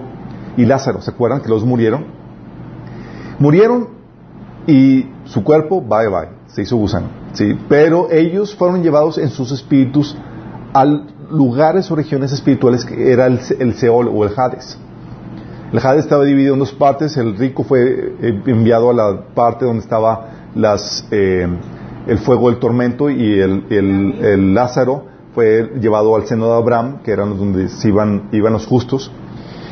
y 0.57 0.65
Lázaro. 0.65 1.01
¿Se 1.01 1.09
acuerdan 1.09 1.41
que 1.41 1.49
los 1.49 1.65
murieron? 1.65 2.05
Murieron 3.39 3.89
y 4.67 5.07
su 5.25 5.43
cuerpo, 5.43 5.81
bye 5.81 6.07
bye, 6.07 6.29
se 6.45 6.61
hizo 6.61 6.77
gusano. 6.77 7.22
¿Sí? 7.33 7.57
Pero 7.69 8.09
ellos 8.11 8.55
fueron 8.55 8.81
llevados 8.83 9.17
en 9.17 9.29
sus 9.29 9.51
espíritus 9.51 10.15
a 10.73 10.85
lugares 11.29 11.89
o 11.91 11.95
regiones 11.95 12.31
espirituales 12.31 12.85
que 12.85 13.11
era 13.11 13.25
el, 13.27 13.39
el 13.59 13.73
Seol 13.75 14.07
o 14.13 14.23
el 14.23 14.31
Hades. 14.35 14.77
El 15.71 15.79
Hades 15.79 16.03
estaba 16.03 16.23
dividido 16.23 16.53
en 16.53 16.59
dos 16.59 16.71
partes. 16.73 17.17
El 17.17 17.35
rico 17.37 17.63
fue 17.63 18.13
eh, 18.21 18.41
enviado 18.45 18.89
a 18.91 18.93
la 18.93 19.21
parte 19.33 19.65
donde 19.65 19.81
estaba 19.81 20.29
las, 20.55 21.05
eh, 21.11 21.47
el 22.07 22.17
fuego 22.19 22.49
del 22.49 22.59
tormento 22.59 23.09
y 23.09 23.39
el, 23.39 23.65
el- 23.69 24.13
el 24.23 24.53
Lázaro 24.53 25.05
fue 25.33 25.71
llevado 25.81 26.15
al 26.15 26.27
seno 26.27 26.45
de 26.47 26.53
Abraham, 26.57 26.99
que 27.03 27.11
eran 27.11 27.35
donde 27.37 27.67
se 27.69 27.87
iban, 27.87 28.29
iban 28.31 28.53
los 28.53 28.67
justos. 28.67 29.11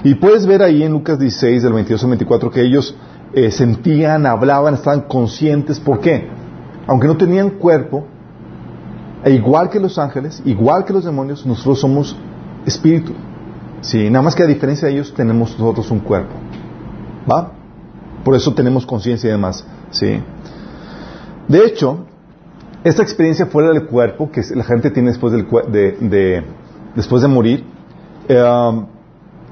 Y 0.04 0.16
puedes 0.16 0.48
ver 0.48 0.64
ahí 0.64 0.82
en 0.82 0.94
Lucas 0.94 1.20
16, 1.20 1.62
del 1.62 1.74
22 1.74 2.04
al 2.04 2.10
24, 2.10 2.50
que 2.50 2.62
ellos 2.62 2.96
eh, 3.34 3.52
sentían, 3.52 4.26
hablaban, 4.26 4.74
estaban 4.74 5.02
conscientes. 5.02 5.80
¿Por 5.80 6.00
qué? 6.00 6.28
Aunque 6.88 7.08
no 7.08 7.18
tenían 7.18 7.52
cuerpo, 7.52 8.06
e 9.24 9.32
igual 9.32 9.70
que 9.70 9.80
los 9.80 9.98
ángeles, 10.00 10.42
igual 10.46 10.84
que 10.86 10.94
los 10.94 11.06
demonios, 11.06 11.46
nosotros 11.46 11.80
somos 11.80 12.16
espíritu. 12.66 13.14
Sí, 13.82 14.10
nada 14.10 14.24
más 14.24 14.36
que 14.36 14.44
a 14.44 14.48
diferencia 14.48 14.88
de 14.88 14.94
ellos 14.96 15.14
tenemos 15.14 15.58
nosotros 15.58 15.90
un 15.92 16.00
cuerpo. 16.00 16.34
¿Va? 17.32 17.52
Por 18.24 18.36
eso 18.36 18.54
tenemos 18.54 18.86
conciencia 18.86 19.28
y 19.28 19.32
demás. 19.32 19.66
Sí. 19.92 20.20
De 21.48 21.66
hecho, 21.66 22.06
esta 22.84 23.04
experiencia 23.04 23.46
fuera 23.46 23.70
del 23.70 23.86
cuerpo 23.86 24.32
que 24.32 24.42
la 24.56 24.64
gente 24.64 24.90
tiene 24.92 25.10
después, 25.10 25.34
del, 25.34 25.48
de, 25.72 25.92
de- 26.00 26.44
después 26.96 27.22
de 27.22 27.28
morir, 27.28 27.64
eh, 28.28 28.84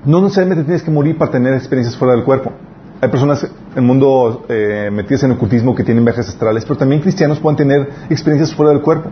no 0.06 0.22
necesariamente 0.22 0.64
tienes 0.64 0.82
que 0.84 0.92
morir 0.92 1.18
para 1.18 1.32
tener 1.32 1.54
experiencias 1.54 1.98
fuera 1.98 2.16
del 2.16 2.24
cuerpo. 2.24 2.52
Hay 3.02 3.08
personas 3.10 3.44
en 3.44 3.78
el 3.78 3.82
mundo 3.82 4.46
eh, 4.50 4.90
metidas 4.92 5.24
en 5.24 5.32
ocultismo 5.32 5.74
que 5.74 5.86
tienen 5.86 6.04
viajes 6.04 6.28
astrales, 6.28 6.66
pero 6.66 6.78
también 6.78 7.02
cristianos 7.02 7.40
pueden 7.40 7.56
tener 7.56 7.90
experiencias 8.10 8.54
fuera 8.54 8.74
del 8.74 8.82
cuerpo. 8.82 9.10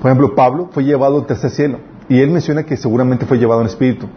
Por 0.00 0.10
ejemplo, 0.10 0.34
Pablo 0.34 0.68
fue 0.72 0.82
llevado 0.82 1.16
al 1.16 1.26
tercer 1.26 1.50
cielo 1.50 1.78
y 2.08 2.20
él 2.20 2.30
menciona 2.30 2.64
que 2.64 2.76
seguramente 2.76 3.24
fue 3.24 3.38
llevado 3.38 3.60
en 3.60 3.68
espíritu. 3.68 4.08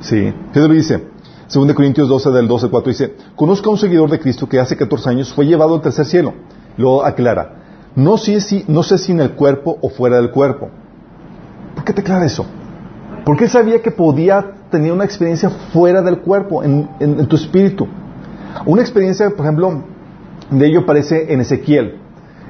Sí, 0.00 0.32
Pedro 0.52 0.74
dice, 0.74 1.04
2 1.52 1.72
Corintios 1.72 2.08
12 2.08 2.30
del 2.32 2.48
12 2.48 2.66
al 2.66 2.70
4 2.70 2.90
dice, 2.90 3.14
conozco 3.34 3.70
a 3.70 3.72
un 3.72 3.78
seguidor 3.78 4.10
de 4.10 4.18
Cristo 4.18 4.46
que 4.46 4.60
hace 4.60 4.76
14 4.76 5.08
años 5.08 5.32
fue 5.32 5.46
llevado 5.46 5.74
al 5.74 5.80
tercer 5.80 6.04
cielo. 6.04 6.34
Luego 6.76 7.02
aclara, 7.02 7.54
no 7.94 8.18
sé 8.18 8.42
si, 8.42 8.62
no 8.68 8.82
sé 8.82 8.98
si 8.98 9.12
en 9.12 9.20
el 9.20 9.30
cuerpo 9.30 9.78
o 9.80 9.88
fuera 9.88 10.16
del 10.16 10.30
cuerpo. 10.30 10.68
¿Por 11.74 11.84
qué 11.84 11.94
te 11.94 12.02
aclara 12.02 12.26
eso? 12.26 12.44
Porque 13.26 13.46
él 13.46 13.50
sabía 13.50 13.82
que 13.82 13.90
podía 13.90 14.52
tener 14.70 14.92
una 14.92 15.04
experiencia 15.04 15.50
fuera 15.50 16.00
del 16.00 16.20
cuerpo, 16.20 16.62
en, 16.62 17.26
tu 17.26 17.34
espíritu. 17.34 17.88
Una 18.64 18.82
experiencia, 18.82 19.28
por 19.30 19.44
ejemplo, 19.44 19.82
de 20.48 20.64
ello 20.64 20.82
aparece 20.82 21.32
en 21.32 21.40
Ezequiel. 21.40 21.98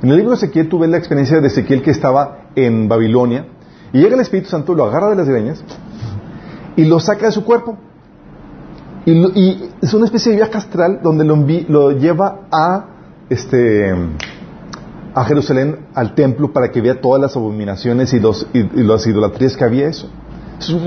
En 0.02 0.10
el 0.10 0.16
libro 0.16 0.32
de 0.32 0.36
Ezequiel 0.36 0.68
tú 0.68 0.78
ves 0.78 0.90
la 0.90 0.98
experiencia 0.98 1.40
de 1.40 1.46
Ezequiel 1.46 1.80
que 1.80 1.92
estaba 1.92 2.50
en 2.54 2.88
Babilonia 2.90 3.46
y 3.90 4.00
llega 4.00 4.16
el 4.16 4.20
Espíritu 4.20 4.50
Santo, 4.50 4.74
lo 4.74 4.84
agarra 4.84 5.08
de 5.08 5.16
las 5.16 5.26
greñas 5.26 5.64
y 6.76 6.84
lo 6.84 7.00
saca 7.00 7.24
de 7.24 7.32
su 7.32 7.42
cuerpo. 7.42 7.78
Y, 9.06 9.70
es 9.80 9.94
una 9.94 10.04
especie 10.04 10.32
de 10.32 10.36
viaje 10.36 10.58
astral 10.58 11.00
donde 11.02 11.24
lo, 11.24 11.92
lleva 11.92 12.40
a, 12.52 12.84
este, 13.30 13.94
a 15.14 15.24
Jerusalén, 15.24 15.86
al 15.94 16.14
templo, 16.14 16.52
para 16.52 16.70
que 16.70 16.82
vea 16.82 17.00
todas 17.00 17.22
las 17.22 17.34
abominaciones 17.34 18.12
y, 18.12 18.18
y 18.52 18.82
las 18.82 19.06
idolatrías 19.06 19.56
que 19.56 19.64
había 19.64 19.88
eso. 19.88 20.10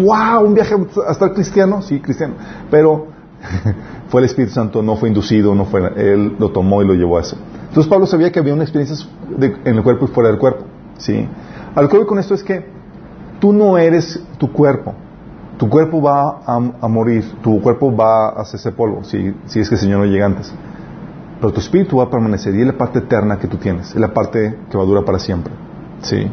Wow, 0.01 0.45
un 0.45 0.53
viaje 0.53 0.75
astral 1.07 1.33
cristiano, 1.33 1.81
sí, 1.81 1.99
cristiano. 1.99 2.35
Pero 2.71 3.07
fue 4.09 4.21
el 4.21 4.25
Espíritu 4.25 4.53
Santo, 4.53 4.81
no 4.81 4.95
fue 4.95 5.09
inducido, 5.09 5.53
no 5.55 5.65
fue, 5.65 5.81
él 5.95 6.35
lo 6.39 6.49
tomó 6.51 6.81
y 6.81 6.88
lo 6.88 6.93
llevó 6.93 7.17
a 7.17 7.21
eso. 7.21 7.38
Entonces 7.67 7.88
Pablo 7.88 8.07
sabía 8.07 8.31
que 8.31 8.39
había 8.39 8.53
una 8.53 8.63
experiencia 8.63 9.07
en 9.39 9.75
el 9.75 9.83
cuerpo 9.83 10.05
y 10.05 10.07
fuera 10.07 10.29
del 10.29 10.39
cuerpo. 10.39 10.65
¿sí? 10.97 11.27
A 11.75 11.81
lo 11.81 11.89
que 11.89 11.97
voy 11.97 12.05
con 12.05 12.17
esto 12.19 12.33
es 12.33 12.43
que 12.43 12.65
tú 13.39 13.53
no 13.53 13.77
eres 13.77 14.21
tu 14.38 14.51
cuerpo. 14.51 14.93
Tu 15.57 15.69
cuerpo 15.69 16.01
va 16.01 16.41
a, 16.45 16.55
a 16.55 16.88
morir, 16.88 17.23
tu 17.43 17.61
cuerpo 17.61 17.95
va 17.95 18.29
a 18.29 18.41
hacerse 18.41 18.71
polvo, 18.71 19.03
si, 19.03 19.35
si 19.45 19.59
es 19.59 19.67
que 19.67 19.75
el 19.75 19.81
Señor 19.81 19.99
no 19.99 20.05
llega 20.05 20.25
antes. 20.25 20.53
Pero 21.39 21.53
tu 21.53 21.59
espíritu 21.59 21.97
va 21.97 22.05
a 22.05 22.09
permanecer 22.09 22.55
y 22.55 22.61
es 22.61 22.67
la 22.67 22.77
parte 22.77 22.99
eterna 22.99 23.38
que 23.38 23.47
tú 23.47 23.57
tienes, 23.57 23.89
es 23.89 23.99
la 23.99 24.13
parte 24.13 24.57
que 24.69 24.77
va 24.77 24.83
a 24.83 24.88
durar 24.88 25.03
para 25.03 25.19
siempre. 25.19 25.53
¿sí? 26.01 26.29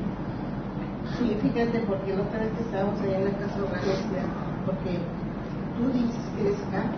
Sí, 1.19 1.37
fíjate, 1.41 1.81
porque 1.89 2.15
la 2.15 2.23
otra 2.23 2.41
vez 2.41 2.53
que 2.53 2.63
estábamos 2.63 3.01
allá 3.01 3.19
en 3.19 3.25
la 3.25 3.31
casa 3.39 3.57
hogar 3.57 3.81
porque 4.67 4.99
tú 5.79 5.93
dices 5.93 6.23
que 6.35 6.41
eres 6.43 6.59
carne, 6.71 6.97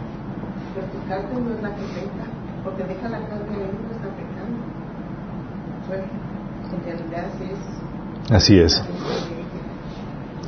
pero 0.74 0.86
tu 0.88 0.98
carne 1.08 1.40
no 1.40 1.54
es 1.54 1.62
la 1.62 1.70
que 1.76 1.82
peca, 1.82 2.26
porque 2.64 2.82
deja 2.84 3.08
la 3.08 3.20
carne 3.28 3.54
ahí 3.54 3.70
no 3.78 3.90
está 3.94 4.08
pecando. 4.18 4.58
Bueno, 5.86 6.04
en 6.74 6.84
realidad 6.84 7.26
sí 7.38 7.44
es. 7.52 8.32
Así 8.32 8.58
es. 8.58 8.82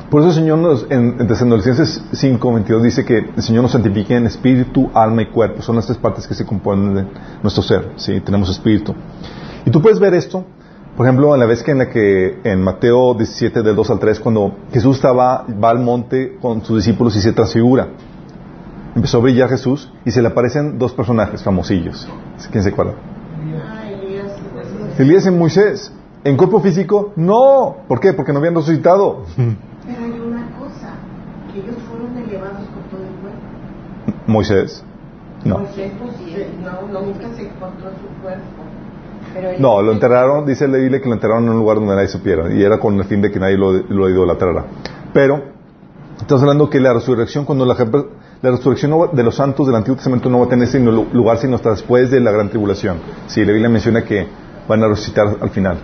Por 0.09 0.19
eso 0.19 0.29
el 0.29 0.35
Señor 0.35 0.57
nos, 0.57 0.85
en, 0.91 1.21
en 1.21 1.27
Tesalonicenses 1.27 2.03
5, 2.11 2.53
22 2.53 2.83
dice 2.83 3.05
que 3.05 3.19
el 3.33 3.41
Señor 3.41 3.63
nos 3.63 3.71
santifique 3.71 4.13
en 4.13 4.25
espíritu, 4.25 4.91
alma 4.93 5.21
y 5.21 5.27
cuerpo. 5.27 5.61
Son 5.61 5.77
las 5.77 5.85
tres 5.85 5.97
partes 5.97 6.27
que 6.27 6.33
se 6.33 6.45
componen 6.45 6.93
de 6.93 7.07
nuestro 7.41 7.63
ser. 7.63 7.93
¿sí? 7.95 8.19
Tenemos 8.19 8.49
espíritu. 8.49 8.93
Y 9.65 9.71
tú 9.71 9.81
puedes 9.81 9.99
ver 9.99 10.13
esto, 10.13 10.45
por 10.95 11.05
ejemplo, 11.05 11.33
en 11.33 11.39
la 11.39 11.45
vez 11.45 11.63
que 11.63 11.71
en 11.71 11.77
la 11.77 11.89
que 11.89 12.39
en 12.43 12.61
Mateo 12.61 13.13
17, 13.13 13.63
del 13.63 13.75
2 13.75 13.91
al 13.91 13.99
3, 13.99 14.19
cuando 14.19 14.55
Jesús 14.71 14.97
estaba, 14.97 15.45
va 15.45 15.69
al 15.69 15.79
monte 15.79 16.37
con 16.41 16.63
sus 16.63 16.77
discípulos 16.77 17.15
y 17.15 17.21
se 17.21 17.31
transfigura. 17.31 17.87
Empezó 18.93 19.19
a 19.19 19.21
brillar 19.21 19.49
Jesús 19.49 19.91
y 20.03 20.11
se 20.11 20.21
le 20.21 20.27
aparecen 20.27 20.77
dos 20.77 20.93
personajes 20.93 21.41
famosillos. 21.43 22.07
¿Quién 22.51 22.63
se 22.63 22.69
acuerda? 22.69 22.93
Elías, 24.99 25.25
y 25.25 25.31
Moisés. 25.31 25.91
En 26.23 26.37
cuerpo 26.37 26.59
físico, 26.59 27.13
no. 27.15 27.77
¿Por 27.87 27.99
qué? 27.99 28.13
Porque 28.13 28.33
no 28.33 28.39
habían 28.39 28.53
resucitado. 28.53 29.23
Pero 29.35 30.03
hay 30.03 30.19
una 30.19 30.45
cosa, 30.59 30.93
que 31.51 31.59
ellos 31.59 31.75
fueron 31.89 32.15
elevados 32.17 32.67
con 32.67 32.83
todo 32.91 33.01
el 33.01 33.15
cuerpo. 33.21 34.21
Moisés. 34.27 34.83
No. 35.43 35.59
Moisés, 35.59 35.91
pues, 35.99 36.15
sí, 36.17 36.35
no, 36.63 37.01
nunca 37.01 37.29
se 37.35 37.47
encontró 37.47 37.89
su 37.89 38.21
cuerpo. 38.21 38.61
No, 39.59 39.81
lo 39.81 39.91
enterraron, 39.91 40.45
dice 40.45 40.67
la 40.67 40.77
Biblia 40.77 41.01
que 41.01 41.07
lo 41.07 41.15
enterraron 41.15 41.43
en 41.45 41.49
un 41.51 41.57
lugar 41.59 41.77
donde 41.77 41.95
nadie 41.95 42.07
supiera. 42.07 42.51
Y 42.53 42.61
era 42.63 42.79
con 42.79 42.95
el 42.97 43.05
fin 43.05 43.21
de 43.21 43.31
que 43.31 43.39
nadie 43.39 43.57
lo, 43.57 43.71
lo 43.73 44.09
idolatrara. 44.09 44.65
Pero, 45.13 45.41
estamos 46.19 46.41
hablando 46.41 46.69
que 46.69 46.79
la 46.79 46.93
resurrección, 46.93 47.45
cuando 47.45 47.65
la, 47.65 47.75
resurrección 48.41 48.91
de 49.13 49.23
los 49.23 49.35
santos 49.35 49.67
del 49.67 49.75
Antiguo 49.75 49.95
Testamento 49.95 50.29
no 50.29 50.39
va 50.39 50.45
a 50.45 50.49
tener 50.49 50.67
ese 50.67 50.79
lu- 50.79 51.07
lugar 51.13 51.37
sino 51.37 51.55
hasta 51.55 51.71
después 51.71 52.09
de 52.11 52.19
la 52.19 52.31
gran 52.31 52.49
tribulación. 52.49 52.97
Sí, 53.27 53.41
la 53.45 53.51
Biblia 53.51 53.69
menciona 53.69 54.03
que 54.03 54.27
van 54.67 54.83
a 54.83 54.87
resucitar 54.87 55.37
al 55.39 55.49
final. 55.49 55.77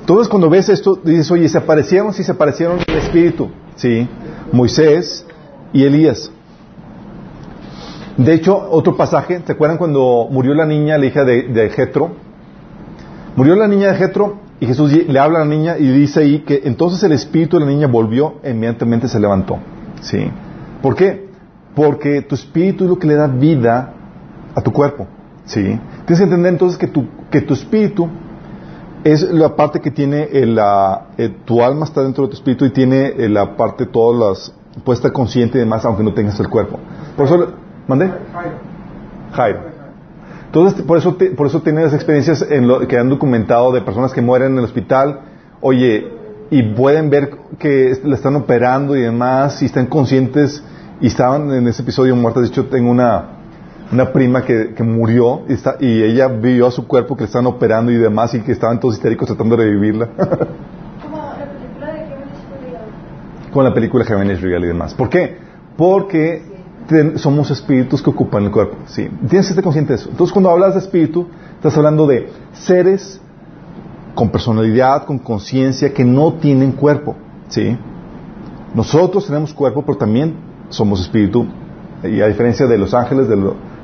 Entonces, 0.00 0.28
cuando 0.28 0.50
ves 0.50 0.68
esto, 0.68 0.98
dices, 1.04 1.30
oye, 1.30 1.48
se 1.48 1.58
aparecieron, 1.58 2.12
sí 2.12 2.24
se 2.24 2.32
aparecieron 2.32 2.78
el 2.86 2.96
Espíritu. 2.96 3.48
Sí. 3.76 4.08
Moisés 4.52 5.24
y 5.72 5.84
Elías. 5.84 6.30
De 8.16 8.34
hecho, 8.34 8.56
otro 8.70 8.96
pasaje, 8.96 9.40
¿se 9.46 9.52
acuerdan 9.52 9.78
cuando 9.78 10.26
murió 10.30 10.52
la 10.54 10.66
niña, 10.66 10.98
la 10.98 11.06
hija 11.06 11.24
de, 11.24 11.44
de 11.44 11.70
Jetro? 11.70 12.10
Murió 13.36 13.54
la 13.56 13.68
niña 13.68 13.88
de 13.88 13.94
Jetro 13.94 14.38
y 14.58 14.66
Jesús 14.66 14.92
le 14.92 15.18
habla 15.18 15.40
a 15.40 15.44
la 15.44 15.48
niña 15.48 15.78
y 15.78 15.86
dice 15.88 16.20
ahí 16.20 16.40
que 16.40 16.62
entonces 16.64 17.02
el 17.02 17.12
espíritu 17.12 17.58
de 17.58 17.64
la 17.64 17.70
niña 17.70 17.86
volvió, 17.86 18.34
e 18.42 18.50
inmediatamente 18.50 19.08
se 19.08 19.18
levantó. 19.18 19.58
¿Sí? 20.02 20.30
¿Por 20.82 20.94
qué? 20.96 21.28
Porque 21.74 22.22
tu 22.22 22.34
espíritu 22.34 22.84
es 22.84 22.90
lo 22.90 22.98
que 22.98 23.06
le 23.06 23.14
da 23.14 23.26
vida 23.26 23.92
a 24.54 24.60
tu 24.60 24.72
cuerpo. 24.72 25.06
¿Sí? 25.44 25.62
Tienes 25.62 26.18
que 26.18 26.24
entender 26.24 26.52
entonces 26.52 26.78
que 26.78 26.88
tu, 26.88 27.06
que 27.30 27.40
tu 27.40 27.54
espíritu 27.54 28.08
es 29.04 29.22
la 29.22 29.56
parte 29.56 29.80
que 29.80 29.90
tiene 29.90 30.28
la, 30.46 31.06
eh, 31.16 31.34
tu 31.44 31.62
alma 31.62 31.86
está 31.86 32.02
dentro 32.02 32.24
de 32.24 32.30
tu 32.30 32.36
espíritu 32.36 32.66
y 32.66 32.70
tiene 32.70 33.06
eh, 33.06 33.28
la 33.28 33.56
parte, 33.56 33.86
todas 33.86 34.20
las, 34.20 34.82
puede 34.84 34.96
estar 34.96 35.12
consciente 35.12 35.56
y 35.58 35.60
demás, 35.60 35.84
aunque 35.84 36.02
no 36.02 36.12
tengas 36.12 36.38
el 36.38 36.48
cuerpo. 36.48 36.78
Por 37.16 37.26
eso, 37.26 37.52
¿mandé? 37.86 38.12
Jairo. 39.32 39.69
Entonces, 40.50 40.82
por 40.82 40.98
eso, 40.98 41.16
por 41.36 41.46
eso 41.46 41.62
tienes 41.62 41.94
experiencias 41.94 42.44
en 42.50 42.66
lo, 42.66 42.88
que 42.88 42.98
han 42.98 43.08
documentado 43.08 43.70
de 43.70 43.82
personas 43.82 44.12
que 44.12 44.20
mueren 44.20 44.50
en 44.50 44.58
el 44.58 44.64
hospital, 44.64 45.20
oye, 45.60 46.08
y 46.50 46.74
pueden 46.74 47.08
ver 47.08 47.30
que 47.56 47.96
le 48.02 48.16
están 48.16 48.34
operando 48.34 48.96
y 48.96 49.00
demás, 49.00 49.62
y 49.62 49.66
están 49.66 49.86
conscientes, 49.86 50.60
y 51.00 51.06
estaban 51.06 51.52
en 51.52 51.68
ese 51.68 51.82
episodio 51.82 52.16
muertas. 52.16 52.42
De 52.42 52.48
hecho, 52.48 52.66
tengo 52.66 52.90
una, 52.90 53.26
una 53.92 54.12
prima 54.12 54.44
que, 54.44 54.74
que 54.74 54.82
murió 54.82 55.42
y, 55.48 55.52
está, 55.52 55.76
y 55.78 56.02
ella 56.02 56.26
vio 56.26 56.66
a 56.66 56.72
su 56.72 56.84
cuerpo 56.84 57.14
que 57.14 57.20
le 57.20 57.26
estaban 57.26 57.46
operando 57.46 57.92
y 57.92 57.98
demás, 57.98 58.34
y 58.34 58.40
que 58.40 58.50
estaban 58.50 58.80
todos 58.80 58.96
histéricos 58.96 59.28
tratando 59.28 59.56
de 59.56 59.66
revivirla. 59.66 60.08
Como 61.00 61.16
la 61.22 61.46
película 61.46 61.92
de 63.54 63.62
la 63.62 63.72
película 63.74 64.04
Heaven 64.04 64.32
is 64.32 64.40
Real 64.40 64.64
y 64.64 64.66
demás. 64.66 64.94
¿Por 64.94 65.08
qué? 65.08 65.36
Porque 65.76 66.59
somos 67.16 67.50
espíritus 67.50 68.02
que 68.02 68.10
ocupan 68.10 68.44
el 68.44 68.50
cuerpo. 68.50 68.76
¿sí? 68.86 69.08
Tienes 69.28 69.46
que 69.46 69.52
estar 69.52 69.64
consciente 69.64 69.92
de 69.92 70.00
eso. 70.00 70.10
Entonces, 70.10 70.32
cuando 70.32 70.50
hablas 70.50 70.74
de 70.74 70.80
espíritu, 70.80 71.26
estás 71.54 71.76
hablando 71.76 72.06
de 72.06 72.30
seres 72.52 73.20
con 74.14 74.30
personalidad, 74.30 75.04
con 75.04 75.18
conciencia, 75.18 75.92
que 75.92 76.04
no 76.04 76.34
tienen 76.34 76.72
cuerpo. 76.72 77.16
¿sí? 77.48 77.76
Nosotros 78.74 79.26
tenemos 79.26 79.54
cuerpo, 79.54 79.82
pero 79.82 79.98
también 79.98 80.34
somos 80.68 81.00
espíritu. 81.00 81.46
Y 82.02 82.20
a 82.20 82.26
diferencia 82.26 82.66
de 82.66 82.78
los 82.78 82.94
ángeles, 82.94 83.28
de, 83.28 83.36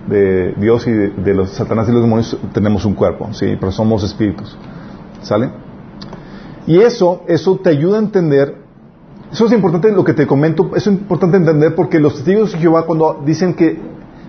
de 0.09 0.55
Dios 0.59 0.87
y 0.87 0.93
de, 0.93 1.11
de 1.11 1.35
los 1.35 1.51
satanás 1.51 1.89
y 1.89 1.93
los 1.93 2.03
demonios, 2.03 2.37
tenemos 2.53 2.85
un 2.85 2.95
cuerpo. 2.95 3.29
¿sí? 3.33 3.57
Pero 3.59 3.73
somos 3.73 4.03
espíritus. 4.03 4.57
¿Sale? 5.23 5.51
Y 6.67 6.81
eso, 6.81 7.23
eso 7.29 7.57
te 7.57 7.71
ayuda 7.71 7.97
a 7.97 8.01
entender 8.01 8.66
eso 9.37 9.45
es 9.45 9.53
importante 9.53 9.93
lo 9.93 10.03
que 10.03 10.15
te 10.15 10.27
comento, 10.27 10.71
es 10.75 10.87
importante 10.87 11.37
entender 11.37 11.75
porque 11.75 12.01
los 12.01 12.15
testigos 12.15 12.53
de 12.53 12.59
Jehová 12.59 12.87
cuando 12.87 13.23
dicen 13.23 13.53
que, 13.53 13.79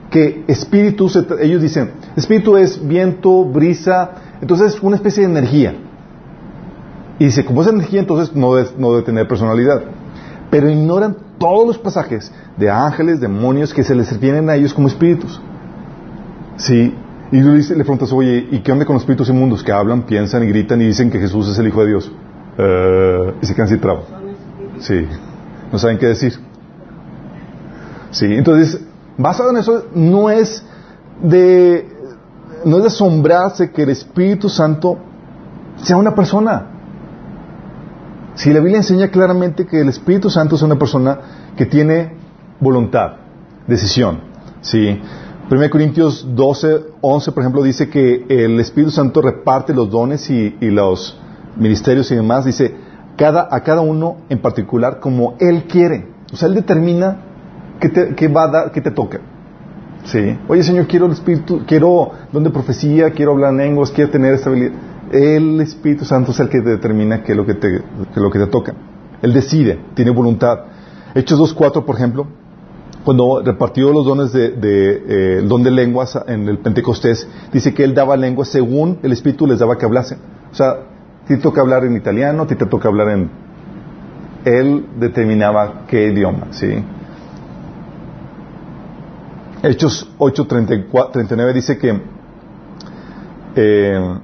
que 0.09 0.43
espíritu, 0.47 1.09
ellos 1.39 1.61
dicen, 1.61 1.91
espíritu 2.17 2.57
es 2.57 2.85
viento, 2.85 3.45
brisa, 3.45 4.11
entonces 4.41 4.75
es 4.75 4.83
una 4.83 4.97
especie 4.97 5.23
de 5.23 5.29
energía. 5.31 5.75
Y 7.19 7.25
dice, 7.25 7.45
como 7.45 7.61
es 7.61 7.67
energía, 7.69 8.01
entonces 8.01 8.35
no 8.35 8.53
debe, 8.53 8.69
no 8.77 8.91
debe 8.91 9.03
tener 9.03 9.29
personalidad. 9.29 9.81
Pero 10.51 10.69
ignoran 10.69 11.15
todos 11.37 11.65
los 11.65 11.77
pasajes 11.77 12.29
de 12.57 12.69
ángeles, 12.69 13.21
demonios, 13.21 13.73
que 13.73 13.83
se 13.85 13.95
les 13.95 14.11
refieren 14.11 14.49
a 14.49 14.55
ellos 14.55 14.73
como 14.73 14.89
espíritus. 14.89 15.39
Sí. 16.57 16.93
Y 17.31 17.41
tú 17.41 17.53
dice- 17.53 17.75
le 17.77 17.83
preguntas, 17.85 18.11
oye, 18.11 18.45
¿y 18.51 18.59
qué 18.59 18.73
onda 18.73 18.83
con 18.83 18.95
los 18.95 19.03
espíritus 19.03 19.29
inmundos? 19.29 19.63
Que 19.63 19.71
hablan, 19.71 20.01
piensan 20.01 20.43
y 20.43 20.47
gritan 20.47 20.81
y 20.81 20.85
dicen 20.87 21.09
que 21.09 21.17
Jesús 21.19 21.47
es 21.47 21.57
el 21.59 21.67
Hijo 21.67 21.81
de 21.81 21.87
Dios. 21.87 22.11
Eh, 22.57 23.33
y 23.41 23.45
se 23.45 23.55
quedan 23.55 23.69
sin 23.69 23.79
trabajo. 23.79 24.16
Sí, 24.79 25.05
no 25.71 25.79
saben 25.79 25.97
qué 25.97 26.07
decir. 26.07 26.33
Sí, 28.11 28.25
entonces, 28.25 28.81
basado 29.17 29.51
en 29.51 29.57
eso, 29.57 29.85
no 29.93 30.29
es 30.29 30.63
de, 31.21 31.87
no 32.65 32.77
es 32.77 32.83
de 32.83 32.87
asombrarse 32.87 33.71
que 33.71 33.83
el 33.83 33.89
Espíritu 33.89 34.49
Santo 34.49 34.97
sea 35.77 35.97
una 35.97 36.15
persona. 36.15 36.67
Si 38.35 38.53
la 38.53 38.59
Biblia 38.59 38.77
enseña 38.77 39.09
claramente 39.09 39.65
que 39.65 39.81
el 39.81 39.89
Espíritu 39.89 40.29
Santo 40.29 40.55
es 40.55 40.61
una 40.61 40.77
persona 40.77 41.19
que 41.55 41.65
tiene 41.65 42.13
voluntad, 42.59 43.13
decisión. 43.67 44.19
Sí. 44.61 44.99
1 45.49 45.69
Corintios 45.69 46.27
12, 46.35 46.81
11, 47.01 47.31
por 47.31 47.41
ejemplo, 47.41 47.63
dice 47.63 47.89
que 47.89 48.25
el 48.29 48.59
Espíritu 48.59 48.91
Santo 48.91 49.21
reparte 49.21 49.73
los 49.73 49.89
dones 49.89 50.29
y 50.29 50.53
los 50.61 51.19
ministerios 51.55 52.11
y 52.11 52.15
demás. 52.15 52.45
Dice, 52.45 52.75
cada, 53.17 53.49
a 53.51 53.61
cada 53.61 53.81
uno 53.81 54.17
en 54.29 54.39
particular 54.39 54.99
como 54.99 55.35
Él 55.39 55.65
quiere. 55.65 56.07
O 56.31 56.37
sea, 56.37 56.47
Él 56.47 56.55
determina 56.55 57.17
qué 57.81 57.89
te, 57.89 58.15
qué 58.15 58.27
va 58.27 58.43
a 58.43 58.47
dar, 58.47 58.71
qué 58.71 58.79
te 58.79 58.91
toca. 58.91 59.19
Sí. 60.05 60.37
Oye, 60.47 60.63
Señor, 60.63 60.87
quiero 60.87 61.07
el 61.07 61.11
Espíritu, 61.11 61.63
quiero 61.67 62.11
don 62.31 62.43
de 62.43 62.49
profecía, 62.49 63.11
quiero 63.11 63.33
hablar 63.33 63.51
en 63.51 63.57
lenguas, 63.57 63.91
quiero 63.91 64.09
tener 64.09 64.35
estabilidad. 64.35 64.71
El 65.11 65.59
Espíritu 65.59 66.05
Santo 66.05 66.31
es 66.31 66.39
el 66.39 66.49
que 66.49 66.61
determina 66.61 67.23
qué 67.23 67.31
es 67.31 67.37
lo 67.37 67.45
que 67.45 67.55
te, 67.55 67.81
lo 68.15 68.29
que 68.29 68.39
te 68.39 68.47
toca. 68.47 68.73
Él 69.21 69.33
decide, 69.33 69.79
tiene 69.95 70.11
voluntad. 70.11 70.59
Hechos 71.15 71.39
2.4, 71.55 71.83
por 71.83 71.95
ejemplo, 71.95 72.27
cuando 73.03 73.41
repartió 73.43 73.91
los 73.91 74.05
dones 74.05 74.31
de, 74.31 74.51
de, 74.51 75.03
eh, 75.39 75.41
don 75.43 75.63
de 75.63 75.71
lenguas 75.71 76.17
en 76.27 76.47
el 76.47 76.59
Pentecostés, 76.59 77.27
dice 77.51 77.73
que 77.73 77.83
él 77.83 77.95
daba 77.95 78.15
lenguas 78.17 78.49
según 78.49 78.99
el 79.01 79.11
Espíritu 79.13 79.47
les 79.47 79.59
daba 79.59 79.77
que 79.77 79.85
hablasen. 79.85 80.19
O 80.51 80.55
sea, 80.55 80.77
ti 81.27 81.35
te 81.35 81.41
toca 81.41 81.61
hablar 81.61 81.85
en 81.85 81.95
italiano, 81.95 82.45
ti 82.47 82.55
te 82.55 82.65
toca 82.65 82.87
hablar 82.87 83.09
en... 83.09 83.29
Él 84.45 84.85
determinaba 84.97 85.85
qué 85.87 86.07
idioma, 86.07 86.47
¿sí? 86.51 86.83
Hechos 89.63 90.09
8.39 90.17 91.53
dice 91.53 91.77
que... 91.77 92.01
Eh, 93.55 94.19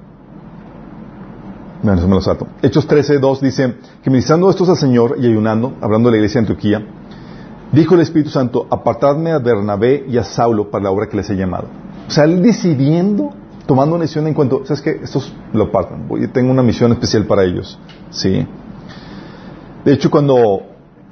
bueno, 1.82 2.00
eso 2.00 2.08
me 2.08 2.16
lo 2.16 2.22
salto. 2.22 2.48
Hechos 2.62 2.88
13.2 2.88 3.40
dice 3.42 3.76
que 4.02 4.10
ministrando 4.10 4.50
estos 4.50 4.70
al 4.70 4.78
Señor 4.78 5.18
y 5.20 5.26
ayunando, 5.26 5.74
hablando 5.82 6.08
de 6.08 6.12
la 6.12 6.18
iglesia 6.18 6.40
de 6.40 6.48
Antioquía, 6.48 6.86
Dijo 7.74 7.96
el 7.96 8.02
Espíritu 8.02 8.30
Santo, 8.30 8.68
apartadme 8.70 9.32
a 9.32 9.40
Bernabé 9.40 10.06
y 10.08 10.20
a 10.20 10.24
Saulo 10.24 10.70
para 10.70 10.84
la 10.84 10.92
obra 10.92 11.10
que 11.10 11.18
les 11.18 11.28
he 11.32 11.36
llamado. 11.36 11.66
O 12.08 12.12
sea, 12.12 12.26
él 12.26 12.44
decidiendo, 12.44 13.32
tomando 13.66 13.96
una 13.96 14.04
decisión 14.04 14.28
en 14.28 14.34
cuanto, 14.34 14.66
¿sabes 14.66 14.82
qué? 14.82 15.00
Estos 15.04 15.34
lo 15.54 15.66
apartan. 15.66 16.08
Voy, 16.08 16.28
tengo 16.28 16.52
una 16.52 16.64
misión 16.64 16.92
especial 16.92 17.26
para 17.26 17.44
ellos. 17.44 17.78
¿Sí? 18.10 18.46
De 19.86 19.94
hecho, 19.94 20.10
cuando 20.10 20.62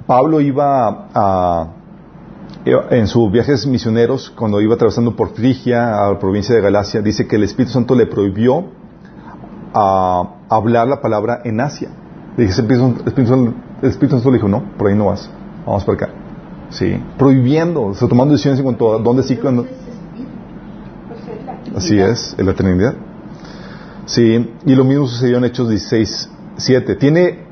Pablo 0.06 0.40
iba 0.40 1.08
a, 1.14 1.66
en 2.64 3.06
sus 3.06 3.30
viajes 3.30 3.66
misioneros, 3.66 4.30
cuando 4.30 4.60
iba 4.60 4.74
atravesando 4.74 5.14
por 5.14 5.30
Frigia, 5.30 6.04
a 6.06 6.12
la 6.12 6.18
provincia 6.18 6.54
de 6.54 6.60
Galacia, 6.60 7.02
dice 7.02 7.26
que 7.26 7.36
el 7.36 7.44
Espíritu 7.44 7.72
Santo 7.72 7.94
le 7.94 8.06
prohibió 8.06 8.64
a 9.74 10.28
hablar 10.48 10.88
la 10.88 11.00
palabra 11.00 11.40
en 11.44 11.60
Asia. 11.60 11.90
Le 12.36 12.44
dije, 12.46 12.60
el 12.60 12.66
Espíritu, 12.66 12.94
el 13.82 13.88
Espíritu- 13.90 14.14
Santo 14.16 14.30
le 14.30 14.36
dijo, 14.38 14.48
no, 14.48 14.62
por 14.78 14.88
ahí 14.88 14.96
no 14.96 15.06
vas, 15.06 15.30
vamos 15.66 15.84
por 15.84 15.94
acá. 15.94 16.08
Sí, 16.70 16.98
prohibiendo, 17.18 17.82
o 17.82 17.94
sea, 17.94 18.08
tomando 18.08 18.32
decisiones 18.32 18.58
en 18.60 18.64
cuanto 18.64 18.94
a 18.94 18.98
dónde 18.98 19.22
sí, 19.22 19.36
cuándo. 19.36 19.62
Entonces, 19.62 19.88
espíritu. 19.88 20.30
Pues 21.08 21.38
es 21.38 21.44
la 21.44 21.61
Así 21.76 21.98
es, 21.98 22.34
en 22.38 22.46
la 22.46 22.54
Trinidad. 22.54 22.94
Sí, 24.06 24.50
y 24.66 24.74
lo 24.74 24.84
mismo 24.84 25.06
sucedió 25.06 25.38
en 25.38 25.44
Hechos 25.44 25.68
16, 25.68 26.30
7. 26.56 26.96
Tiene 26.96 27.46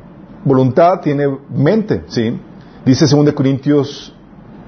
voluntad, 0.45 1.01
tiene 1.01 1.27
mente, 1.55 2.05
sí. 2.09 2.39
Dice 2.85 3.07
2 3.07 3.33
Corintios, 3.33 4.15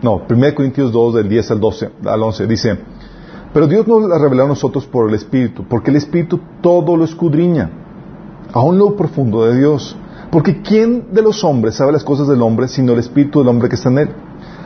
no, 0.02 0.22
1 0.28 0.54
Corintios 0.54 0.92
2 0.92 1.14
del 1.14 1.28
10 1.28 1.50
al 1.50 1.60
12, 1.60 1.90
al 2.04 2.22
11, 2.22 2.46
dice, 2.46 2.78
pero 3.52 3.66
Dios 3.66 3.86
nos 3.86 4.08
la 4.08 4.18
reveló 4.18 4.44
a 4.44 4.48
nosotros 4.48 4.86
por 4.86 5.08
el 5.08 5.14
Espíritu, 5.14 5.64
porque 5.68 5.90
el 5.90 5.96
Espíritu 5.96 6.40
todo 6.62 6.96
lo 6.96 7.04
escudriña, 7.04 7.70
aún 8.52 8.78
lo 8.78 8.96
profundo 8.96 9.44
de 9.44 9.58
Dios. 9.58 9.96
Porque 10.30 10.62
¿quién 10.62 11.12
de 11.12 11.20
los 11.20 11.44
hombres 11.44 11.74
sabe 11.74 11.92
las 11.92 12.04
cosas 12.04 12.26
del 12.26 12.40
hombre 12.40 12.66
sino 12.66 12.94
el 12.94 13.00
Espíritu 13.00 13.40
del 13.40 13.48
hombre 13.48 13.68
que 13.68 13.74
está 13.74 13.90
en 13.90 13.98
él? 13.98 14.08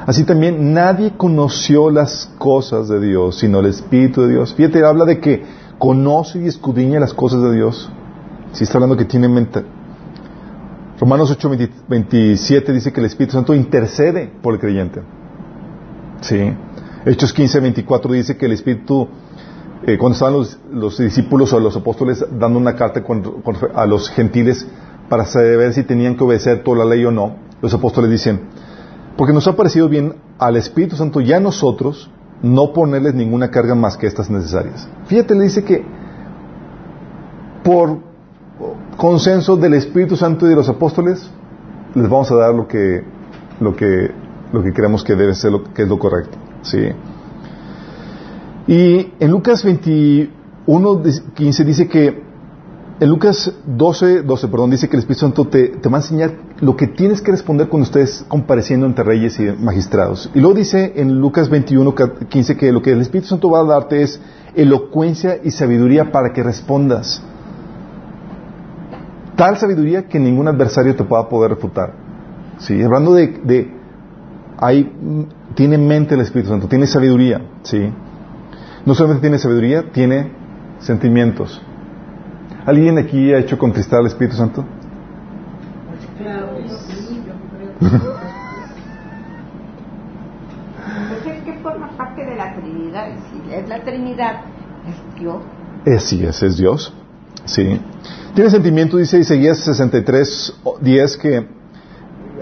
Así 0.07 0.23
también 0.23 0.73
nadie 0.73 1.14
conoció 1.16 1.90
las 1.90 2.33
cosas 2.38 2.88
de 2.88 3.01
Dios 3.01 3.38
sino 3.38 3.59
el 3.59 3.66
Espíritu 3.66 4.23
de 4.23 4.29
Dios. 4.29 4.55
Fíjate, 4.55 4.85
habla 4.85 5.05
de 5.05 5.19
que 5.19 5.42
conoce 5.79 6.40
y 6.40 6.47
escudriña 6.47 7.01
las 7.01 7.12
cosas 7.12 7.42
de 7.42 7.53
Dios. 7.55 7.90
Si 8.53 8.64
está 8.64 8.79
hablando 8.79 8.97
que 8.97 9.05
tiene 9.05 9.29
mente. 9.29 9.64
Romanos 10.99 11.31
8, 11.31 11.49
20 11.51 11.71
27 11.88 12.73
dice 12.73 12.92
que 12.92 13.01
el 13.01 13.07
Espíritu 13.07 13.33
Santo 13.33 13.53
intercede 13.53 14.33
por 14.40 14.55
el 14.55 14.61
creyente. 14.61 15.03
Sí. 16.21 16.53
Hechos 17.05 17.33
15, 17.33 17.61
24 17.61 18.12
dice 18.12 18.37
que 18.37 18.47
el 18.47 18.53
Espíritu, 18.53 19.09
eh, 19.87 19.99
cuando 19.99 20.14
estaban 20.14 20.35
los, 20.35 20.59
los 20.73 20.99
discípulos 20.99 21.53
o 21.53 21.61
los 21.61 21.77
apóstoles 21.77 22.25
dando 22.38 22.59
una 22.59 22.77
carta 22.77 23.03
a 23.75 23.87
los 23.87 24.09
gentiles 24.11 24.66
para 25.09 25.27
saber 25.27 25.73
si 25.75 25.83
tenían 25.83 26.16
que 26.16 26.25
obedecer 26.25 26.62
toda 26.62 26.79
la 26.79 26.85
ley 26.87 27.05
o 27.05 27.11
no, 27.11 27.37
los 27.61 27.75
apóstoles 27.75 28.11
dicen, 28.11 28.40
porque 29.17 29.33
nos 29.33 29.47
ha 29.49 29.57
parecido 29.57 29.89
bien 29.89 30.15
al 30.39 30.57
Espíritu 30.57 30.97
Santo 30.97 31.21
y 31.21 31.33
a 31.33 31.41
nosotros 31.41 32.11
no 32.43 32.73
ponerles 32.73 33.15
ninguna 33.15 33.51
carga 33.51 33.75
más 33.75 33.97
que 33.97 34.07
estas 34.07 34.31
necesarias. 34.31 34.89
Fíjate, 35.07 35.35
le 35.35 35.45
dice 35.45 35.65
que 35.65 35.85
por 37.65 37.99
consenso 38.97 39.57
del 39.57 39.75
Espíritu 39.75 40.17
Santo 40.17 40.47
y 40.47 40.51
de 40.51 40.57
los 40.57 40.69
apóstoles, 40.69 41.31
les 41.95 42.09
vamos 42.09 42.31
a 42.31 42.37
dar 42.37 42.55
lo 42.55 42.69
que 42.69 43.05
lo 43.61 43.75
que, 43.75 44.11
lo 44.53 44.63
que 44.63 44.73
creemos 44.73 45.03
que 45.05 45.15
debe 45.15 45.35
ser 45.35 45.53
lo 45.53 45.65
que 45.65 45.83
es 45.83 45.89
lo 45.89 45.99
correcto. 45.99 46.37
¿sí? 46.63 46.89
Y 48.67 49.13
en 49.19 49.31
Lucas 49.31 49.65
21, 49.65 51.03
15 51.35 51.65
dice 51.65 51.89
que, 51.89 52.23
en 52.99 53.09
Lucas 53.09 53.53
12, 53.67 54.23
12, 54.23 54.49
perdón, 54.49 54.71
dice 54.71 54.89
que 54.89 54.97
el 54.97 55.01
Espíritu 55.01 55.21
Santo 55.21 55.47
te, 55.47 55.69
te 55.69 55.89
va 55.89 55.99
a 55.99 56.01
enseñar 56.01 56.33
lo 56.61 56.77
que 56.77 56.87
tienes 56.87 57.21
que 57.21 57.33
responder 57.33 57.69
cuando 57.69 57.85
estés 57.85 58.25
compareciendo 58.29 58.87
ante 58.87 59.03
reyes 59.03 59.38
y 59.38 59.45
magistrados. 59.45 60.31
Y 60.35 60.40
luego 60.40 60.57
dice 60.57 60.95
en 60.97 61.21
Lucas 61.21 61.51
21, 61.51 61.95
15 62.29 62.57
que 62.57 62.73
lo 62.73 62.81
que 62.81 62.92
el 62.92 63.01
Espíritu 63.01 63.29
Santo 63.29 63.51
va 63.51 63.61
a 63.61 63.64
darte 63.64 64.03
es 64.03 64.21
elocuencia 64.55 65.38
y 65.42 65.51
sabiduría 65.51 66.11
para 66.11 66.33
que 66.33 66.42
respondas. 66.42 67.23
Tal 69.37 69.59
sabiduría 69.59 70.09
que 70.09 70.19
ningún 70.19 70.49
adversario 70.49 70.97
te 70.97 71.05
pueda 71.05 71.29
poder 71.29 71.51
refutar. 71.51 71.92
¿Sí? 72.59 72.83
Hablando 72.83 73.12
de, 73.12 73.29
de 73.45 73.71
ahí 74.57 74.90
tiene 75.55 75.77
mente 75.77 76.14
el 76.14 76.23
Espíritu 76.23 76.51
Santo, 76.51 76.69
tiene 76.69 76.87
sabiduría, 76.87 77.42
¿sí? 77.62 77.92
No 78.87 78.95
solamente 78.95 79.23
tiene 79.23 79.38
sabiduría, 79.38 79.90
tiene 79.92 80.31
sentimientos. 80.79 81.61
¿Alguien 82.64 82.99
aquí 82.99 83.33
ha 83.33 83.38
hecho 83.38 83.59
contristar 83.59 84.01
al 84.01 84.07
Espíritu 84.07 84.37
Santo? 84.37 84.64
Claro, 86.19 86.57
sí, 86.66 87.23
yo 87.27 87.35
creo. 87.57 87.66
Pues 91.09 91.27
es 91.27 91.43
que 91.45 91.53
forma 91.62 91.91
parte 91.97 92.25
de 92.25 92.37
la 92.37 92.55
Trinidad. 92.55 93.09
Si 93.31 93.55
es 93.55 93.69
la 93.69 93.83
Trinidad, 93.83 94.41
es 94.89 95.21
Dios. 95.21 95.43
Así 95.87 96.25
es, 96.25 96.43
es 96.43 96.57
Dios. 96.57 96.93
Sí. 97.45 97.81
Tiene 98.35 98.51
sentimiento, 98.51 98.97
dice 98.97 99.19
Isaías 99.19 99.59
63, 99.59 100.61
10, 100.81 101.17
que 101.17 101.49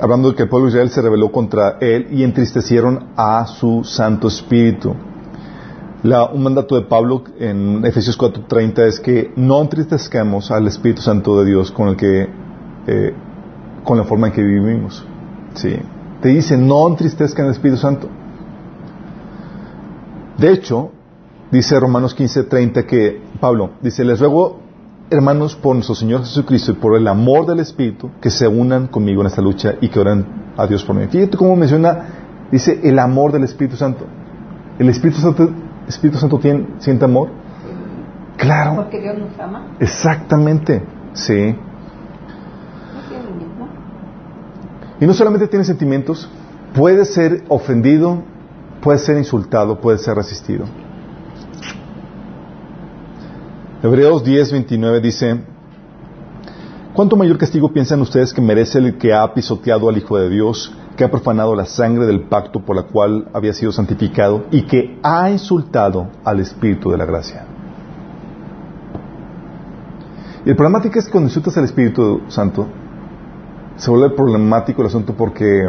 hablando 0.01 0.31
de 0.31 0.37
que 0.37 0.44
el 0.44 0.49
pueblo 0.49 0.66
de 0.66 0.70
Israel 0.73 0.90
se 0.90 1.03
rebeló 1.03 1.31
contra 1.31 1.79
él 1.81 2.09
y 2.11 2.23
entristecieron 2.23 3.09
a 3.16 3.47
su 3.47 3.85
Santo 3.85 4.29
Espíritu. 4.29 4.94
La, 6.03 6.27
un 6.27 6.42
mandato 6.42 6.75
de 6.75 6.83
Pablo 6.83 7.25
en 7.38 7.85
Efesios 7.85 8.18
4:30 8.18 8.87
es 8.87 9.01
que 9.01 9.33
no 9.37 9.62
entristezcamos 9.62 10.51
al 10.51 10.66
Espíritu 10.66 11.01
Santo 11.01 11.38
de 11.38 11.47
Dios 11.47 11.70
con 11.70 11.88
el 11.88 11.97
que, 11.97 12.29
eh, 12.87 13.14
con 13.85 13.97
la 13.97 14.05
forma 14.05 14.27
en 14.29 14.33
que 14.33 14.42
vivimos. 14.42 15.07
Sí. 15.55 15.77
Te 16.21 16.29
dice, 16.29 16.57
no 16.57 16.88
entristezcan 16.88 17.47
al 17.47 17.53
Espíritu 17.53 17.79
Santo. 17.81 18.09
De 20.38 20.53
hecho, 20.53 20.90
dice 21.51 21.79
Romanos 21.79 22.17
15:30 22.17 22.87
que 22.87 23.23
Pablo 23.40 23.71
dice, 23.83 24.05
les 24.05 24.21
ruego, 24.21 24.61
hermanos, 25.11 25.55
por 25.55 25.75
nuestro 25.75 25.95
Señor 25.95 26.21
Jesucristo 26.21 26.73
y 26.73 26.75
por 26.75 26.97
el 26.97 27.07
amor 27.07 27.47
del 27.47 27.61
Espíritu, 27.61 28.11
que 28.21 28.31
se 28.31 28.49
unan 28.49 28.88
conmigo 28.88 29.21
en 29.21 29.29
esta 29.29 29.43
lucha 29.43 29.75
y 29.81 29.88
que 29.88 30.01
oren 30.01 30.27
a 30.57 30.67
Dios 30.67 30.85
por 30.85 30.97
mí. 30.97 31.07
Fíjate 31.07 31.37
cómo 31.37 31.57
menciona, 31.57 32.07
dice, 32.51 32.81
el 32.83 32.99
amor 32.99 33.33
del 33.33 33.45
Espíritu 33.45 33.77
Santo. 33.77 34.07
El 34.79 34.88
Espíritu 34.88 35.21
Santo, 35.21 35.51
Espíritu 35.87 36.19
Santo 36.19 36.38
tiene, 36.38 36.67
siente 36.79 37.05
amor. 37.05 37.29
Claro. 38.37 38.77
Porque 38.77 39.01
Dios 39.01 39.17
nos 39.19 39.38
ama. 39.38 39.77
Exactamente. 39.79 40.83
Sí. 41.12 41.55
No 42.95 43.09
tiene 43.09 43.29
el 43.29 43.35
mismo. 43.37 43.69
Y 45.05 45.07
no 45.07 45.12
solamente 45.12 45.49
tiene 45.49 45.67
sentimientos, 45.67 46.27
puede 46.75 47.05
ser 47.05 47.45
ofendido, 47.51 48.23
puede 48.81 48.99
ser 48.99 49.19
insultado, 49.19 49.79
puede 49.79 49.99
ser 49.99 50.17
resistido. 50.17 50.64
Hebreos 53.83 54.25
10, 54.25 54.53
29 54.53 55.01
dice, 55.03 55.40
¿cuánto 56.95 57.17
mayor 57.17 57.37
castigo 57.37 57.71
piensan 57.71 58.01
ustedes 58.01 58.33
que 58.33 58.40
merece 58.40 58.79
el 58.79 58.97
que 58.97 59.12
ha 59.12 59.35
pisoteado 59.35 59.90
al 59.90 59.99
Hijo 59.99 60.17
de 60.17 60.31
Dios, 60.31 60.75
que 60.97 61.05
ha 61.05 61.11
profanado 61.11 61.55
la 61.55 61.67
sangre 61.67 62.07
del 62.07 62.23
pacto 62.23 62.64
por 62.64 62.75
la 62.75 62.85
cual 62.85 63.29
había 63.35 63.53
sido 63.53 63.73
santificado 63.73 64.47
y 64.51 64.62
que 64.62 64.99
ha 65.03 65.29
insultado 65.31 66.09
al 66.25 66.40
Espíritu 66.40 66.90
de 66.90 66.97
la 66.97 67.05
gracia? 67.05 67.45
Y 70.47 70.49
el 70.49 70.57
problemático 70.57 70.99
es 70.99 71.05
que 71.05 71.12
cuando 71.12 71.29
insultas 71.29 71.59
al 71.59 71.64
Espíritu 71.64 72.23
Santo, 72.29 72.69
se 73.77 73.91
vuelve 73.91 74.11
problemático 74.15 74.83
el 74.83 74.89
asunto 74.89 75.15
porque, 75.15 75.69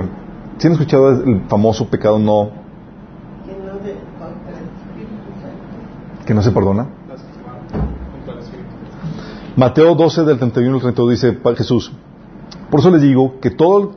si 0.58 0.68
han 0.68 0.74
escuchado 0.74 1.10
el 1.12 1.41
famoso 1.48 1.88
pecado 1.89 2.20
no, 2.20 2.50
Que 6.26 6.34
no 6.34 6.41
se 6.41 6.52
perdona? 6.52 6.88
Mateo 9.56 9.96
12 9.96 10.24
del 10.26 10.38
31 10.39 10.76
al 10.76 10.82
32 10.82 11.10
dice 11.12 11.39
Jesús, 11.56 11.91
por 12.70 12.80
eso 12.80 12.89
les 12.91 13.02
digo 13.02 13.39
que 13.39 13.52
todo 13.52 13.91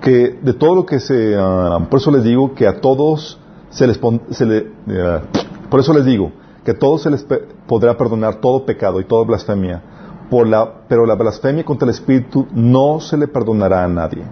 que 0.00 0.38
de 0.40 0.52
todo 0.54 0.74
lo 0.76 0.86
que 0.86 1.00
se 1.00 1.34
ah, 1.38 1.78
por 1.90 1.98
eso 1.98 2.10
les 2.12 2.22
digo 2.22 2.54
que 2.54 2.66
a 2.66 2.80
todos 2.80 3.38
se 3.70 3.86
les 3.86 3.98
pon- 3.98 4.22
se 4.30 4.46
le- 4.46 4.66
ah, 5.00 5.20
por 5.68 5.80
eso 5.80 5.92
les 5.92 6.04
digo 6.04 6.30
que 6.64 6.70
a 6.70 6.78
todos 6.78 7.02
se 7.02 7.10
les 7.10 7.22
pe- 7.24 7.42
podrá 7.66 7.96
perdonar 7.98 8.36
todo 8.36 8.64
pecado 8.64 9.00
y 9.00 9.04
toda 9.04 9.24
blasfemia, 9.24 9.82
por 10.30 10.46
la, 10.46 10.82
pero 10.88 11.06
la 11.06 11.14
blasfemia 11.14 11.64
contra 11.64 11.86
el 11.86 11.94
Espíritu 11.94 12.46
no 12.52 13.00
se 13.00 13.16
le 13.16 13.28
perdonará 13.28 13.84
a 13.84 13.88
nadie. 13.88 14.24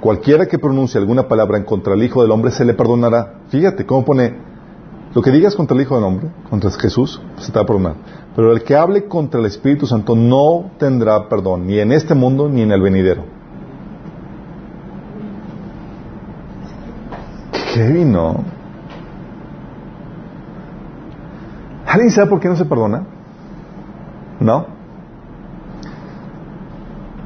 Cualquiera 0.00 0.46
que 0.46 0.58
pronuncie 0.58 1.00
alguna 1.00 1.26
palabra 1.26 1.58
en 1.58 1.64
contra 1.64 1.92
del 1.94 2.04
Hijo 2.04 2.22
del 2.22 2.30
Hombre 2.30 2.52
se 2.52 2.64
le 2.64 2.74
perdonará. 2.74 3.40
Fíjate 3.48 3.84
cómo 3.84 4.04
pone 4.04 4.34
lo 5.12 5.22
que 5.22 5.32
digas 5.32 5.56
contra 5.56 5.74
el 5.74 5.82
Hijo 5.82 5.96
del 5.96 6.04
Hombre, 6.04 6.28
contra 6.48 6.70
Jesús, 6.70 7.20
se 7.38 7.50
te 7.50 7.58
va 7.58 7.64
a 7.64 7.66
perdonar. 7.66 7.94
Pero 8.36 8.52
el 8.52 8.62
que 8.62 8.76
hable 8.76 9.06
contra 9.06 9.40
el 9.40 9.46
Espíritu 9.46 9.86
Santo 9.86 10.14
no 10.14 10.70
tendrá 10.78 11.28
perdón, 11.28 11.66
ni 11.66 11.80
en 11.80 11.90
este 11.90 12.14
mundo 12.14 12.48
ni 12.48 12.62
en 12.62 12.70
el 12.70 12.80
venidero. 12.80 13.24
Qué 17.74 17.86
vino. 17.88 18.44
¿Alguien 21.86 22.10
sabe 22.12 22.28
por 22.28 22.38
qué 22.38 22.48
no 22.48 22.54
se 22.54 22.64
perdona? 22.64 23.04
¿No? 24.38 24.79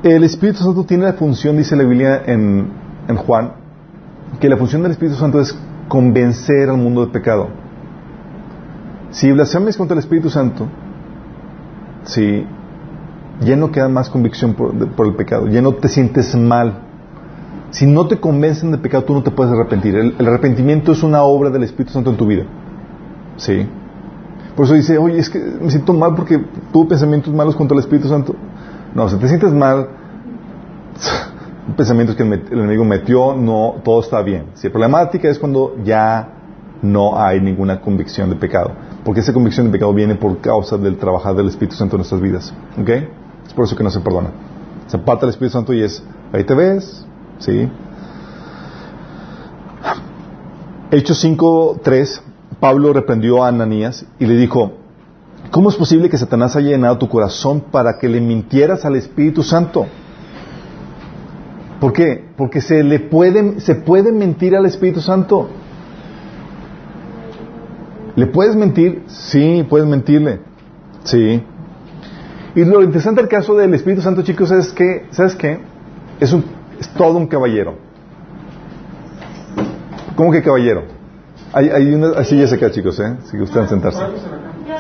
El 0.05 0.23
Espíritu 0.23 0.59
Santo 0.59 0.85
tiene 0.85 1.05
la 1.05 1.15
función, 1.15 1.57
dice 1.57 1.75
la 1.77 1.83
Biblia 1.83 2.23
en, 2.27 2.69
Juan, 3.17 3.53
que 4.39 4.51
la 4.51 4.59
función 4.59 4.83
del 4.83 4.93
Espíritu 4.93 5.17
Santo 5.17 5.41
es 5.41 5.59
convencer 5.89 6.69
al 6.69 6.77
mundo 6.77 7.01
del 7.01 7.11
pecado. 7.11 7.49
Si 9.13 9.33
blasfemas 9.33 9.79
contra 9.79 9.95
el 9.95 10.01
Espíritu 10.01 10.29
Santo, 10.29 10.67
si 12.03 12.45
ya 13.41 13.57
no 13.57 13.73
queda 13.73 13.89
más 13.89 14.11
convicción 14.11 14.53
por, 14.53 15.07
el 15.07 15.15
pecado, 15.15 15.49
ya 15.49 15.63
no 15.63 15.73
te 15.73 15.89
sientes 15.89 16.37
mal. 16.37 16.81
Si 17.71 17.87
no 17.87 18.07
te 18.07 18.21
convencen 18.21 18.73
de 18.73 18.77
pecado, 18.77 19.05
tú 19.05 19.15
no 19.15 19.23
te 19.23 19.31
puedes 19.31 19.55
arrepentir. 19.55 19.97
El, 19.97 20.17
el 20.19 20.29
arrepentimiento 20.29 20.93
es 20.93 21.03
una 21.03 21.23
obra 21.23 21.49
del 21.49 21.63
Espíritu 21.63 21.95
Santo 21.95 22.11
en 22.11 22.19
tu 22.19 22.27
vida. 22.27 22.45
Sí. 23.39 23.67
Por 24.55 24.67
eso 24.67 24.75
dice, 24.75 24.99
oye, 24.99 25.19
es 25.19 25.31
que 25.31 25.39
me 25.39 25.71
siento 25.71 25.95
mal 25.95 26.15
porque 26.15 26.39
tuve 26.75 26.91
pensamientos 26.91 27.33
malos 27.33 27.57
contra 27.57 27.75
el 27.75 27.81
Espíritu 27.81 28.09
Santo. 28.09 28.37
No, 28.95 29.09
si 29.09 29.17
te 29.17 29.29
sientes 29.29 29.53
mal, 29.53 29.89
pensamientos 31.77 32.15
que 32.17 32.23
el, 32.23 32.33
enemigo 32.53 32.85
metió, 32.85 33.35
no, 33.35 33.77
todo 33.85 34.01
está 34.01 34.23
bien. 34.23 34.47
Si 34.55 34.69
la 34.69 34.73
problemática 34.73 35.29
es 35.29 35.39
cuando 35.39 35.77
ya 35.85 36.29
no 36.83 37.19
hay 37.19 37.41
ninguna 37.41 37.81
convicción 37.81 38.31
de 38.31 38.37
pecado. 38.37 38.73
Porque 39.05 39.21
esa 39.21 39.33
convicción 39.33 39.67
de 39.67 39.73
pecado 39.73 39.93
viene 39.93 40.15
por 40.15 40.39
causa 40.41 40.77
del 40.77 40.97
trabajar 40.97 41.35
del 41.35 41.49
Espíritu 41.49 41.77
Santo 41.77 41.97
en 41.97 41.99
nuestras 41.99 42.21
vidas. 42.21 42.55
¿Ok? 42.81 42.89
Es 43.47 43.53
por 43.55 43.65
eso 43.65 43.77
que 43.77 43.83
no 43.83 43.91
se 43.91 44.01
perdona. 44.01 44.31
Se 44.87 44.97
aparta 44.97 45.27
el 45.27 45.31
Espíritu 45.31 45.53
Santo 45.53 45.73
y 45.73 45.83
es, 45.83 46.03
ahí 46.33 46.45
te 46.45 46.55
ves, 46.55 47.05
¿sí? 47.39 47.69
Hechos 50.91 51.25
5.3, 51.25 52.21
Pablo 52.61 52.93
reprendió 52.93 53.43
a 53.43 53.49
Ananías 53.49 54.07
y 54.19 54.27
le 54.27 54.37
dijo, 54.37 54.73
¿cómo 55.51 55.69
es 55.69 55.77
posible 55.77 56.09
que 56.09 56.19
Satanás 56.19 56.57
haya 56.57 56.71
llenado 56.71 56.99
tu 56.99 57.09
corazón 57.09 57.61
para 57.71 57.99
que 57.99 58.09
le 58.09 58.21
mintieras 58.21 58.85
al 58.85 58.97
Espíritu 58.97 59.43
Santo? 59.43 59.87
¿Por 61.81 61.93
qué? 61.93 62.25
Porque 62.37 62.61
se 62.61 62.83
le 62.83 62.99
puede, 62.99 63.61
se 63.61 63.75
puede 63.75 64.11
mentir 64.11 64.57
al 64.57 64.67
Espíritu 64.67 65.01
Santo. 65.01 65.51
¿Le 68.17 68.27
puedes 68.27 68.57
mentir? 68.57 69.03
Sí, 69.07 69.67
puedes 69.69 69.87
mentirle. 69.87 70.41
Sí. 71.03 71.43
Y 72.55 72.65
lo 72.65 72.83
interesante 72.83 73.21
del 73.21 73.29
caso 73.29 73.55
del 73.57 73.75
Espíritu 73.75 74.01
Santo, 74.01 74.23
chicos, 74.23 74.51
es 74.53 74.73
que, 74.73 75.07
¿sabes 75.11 75.35
qué? 75.35 75.59
Es, 76.21 76.33
un, 76.33 76.45
es 76.79 76.89
todo 76.91 77.19
un 77.19 77.27
caballero. 77.27 77.75
¿Cómo 80.17 80.31
que 80.31 80.43
caballero? 80.43 80.85
Hay, 81.53 81.69
hay 81.69 81.93
unas 81.93 82.27
sillas 82.29 82.53
acá, 82.53 82.71
chicos, 82.71 82.99
¿eh? 83.01 83.17
Si 83.25 83.37
gustan 83.37 83.69
sentarse. 83.69 83.99
Ya, 83.99 84.09
ya, 84.09 84.79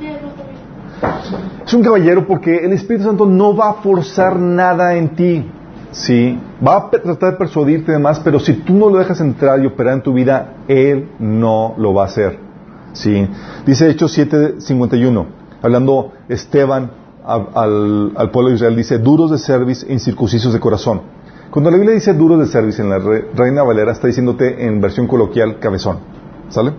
ya, 0.00 0.20
no 0.22 0.28
también. 0.30 1.61
Es 1.72 1.76
un 1.76 1.82
caballero 1.84 2.26
porque 2.26 2.54
el 2.66 2.74
Espíritu 2.74 3.04
Santo 3.06 3.24
no 3.24 3.56
va 3.56 3.70
a 3.70 3.72
forzar 3.76 4.38
nada 4.38 4.94
en 4.94 5.16
ti. 5.16 5.42
Sí, 5.90 6.38
va 6.62 6.76
a 6.76 6.90
tratar 6.90 7.30
de 7.32 7.38
persuadirte 7.38 7.92
y 7.92 7.94
demás, 7.94 8.20
pero 8.20 8.38
si 8.38 8.52
tú 8.52 8.74
no 8.74 8.90
lo 8.90 8.98
dejas 8.98 9.22
entrar 9.22 9.58
y 9.62 9.64
operar 9.66 9.94
en 9.94 10.02
tu 10.02 10.12
vida, 10.12 10.52
Él 10.68 11.08
no 11.18 11.72
lo 11.78 11.94
va 11.94 12.02
a 12.02 12.06
hacer. 12.08 12.38
Sí, 12.92 13.26
dice 13.64 13.88
Hechos 13.88 14.12
7:51, 14.18 15.24
hablando 15.62 16.12
Esteban 16.28 16.90
a- 17.24 17.62
al, 17.62 18.12
al 18.16 18.30
pueblo 18.30 18.50
de 18.50 18.56
Israel, 18.56 18.76
dice, 18.76 18.98
duros 18.98 19.30
de 19.30 19.38
cerviz 19.38 19.82
e 19.88 19.94
incircuncisos 19.94 20.52
de 20.52 20.60
corazón. 20.60 21.00
Cuando 21.50 21.70
la 21.70 21.78
Biblia 21.78 21.94
dice 21.94 22.12
duro 22.12 22.36
de 22.36 22.48
service 22.48 22.82
en 22.82 22.90
la 22.90 22.98
Re- 22.98 23.28
Reina 23.34 23.62
Valera, 23.62 23.92
está 23.92 24.08
diciéndote 24.08 24.66
en 24.66 24.78
versión 24.82 25.06
coloquial 25.06 25.58
cabezón. 25.58 26.00
¿Sale? 26.50 26.72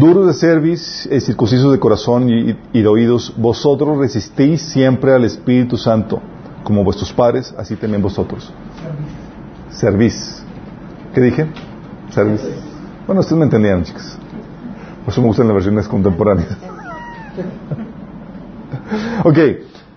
Duros 0.00 0.28
de 0.28 0.32
cerviz, 0.32 1.06
eh, 1.10 1.20
circuncisos 1.20 1.72
de 1.72 1.78
corazón 1.78 2.30
y, 2.30 2.56
y 2.72 2.80
de 2.80 2.88
oídos, 2.88 3.34
vosotros 3.36 3.98
resistís 3.98 4.62
siempre 4.62 5.12
al 5.12 5.24
Espíritu 5.24 5.76
Santo, 5.76 6.22
como 6.64 6.82
vuestros 6.82 7.12
padres, 7.12 7.54
así 7.58 7.76
también 7.76 8.00
vosotros. 8.00 8.50
Servís. 9.68 10.42
¿Qué 11.12 11.20
dije? 11.20 11.48
Servís. 12.08 12.40
Bueno, 13.06 13.20
ustedes 13.20 13.38
me 13.38 13.44
entendían, 13.44 13.82
chicas. 13.82 14.16
Por 15.04 15.12
eso 15.12 15.20
me 15.20 15.26
gustan 15.26 15.48
las 15.48 15.54
versiones 15.56 15.86
contemporáneas. 15.86 16.48
ok, 19.24 19.38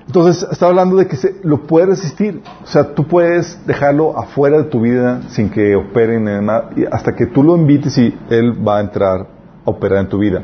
entonces 0.06 0.46
está 0.52 0.68
hablando 0.68 0.98
de 0.98 1.08
que 1.08 1.16
se, 1.16 1.39
lo 1.44 1.66
puedes 1.66 1.88
resistir. 1.88 2.42
O 2.62 2.68
sea, 2.68 2.94
tú 2.94 3.08
puedes 3.08 3.66
dejarlo 3.66 4.20
afuera 4.20 4.58
de 4.58 4.66
tu 4.66 4.82
vida 4.82 5.22
sin 5.30 5.50
que 5.50 5.78
opere 5.78 6.18
en 6.18 6.46
nada, 6.46 6.72
hasta 6.92 7.16
que 7.16 7.26
tú 7.26 7.42
lo 7.42 7.56
invites 7.56 7.98
y 7.98 8.13
Él 8.30 8.68
va 8.68 8.80
a 8.80 8.82
entrar 8.82 9.33
operar 9.65 9.99
en 9.99 10.10
tu 10.10 10.17
vida. 10.17 10.41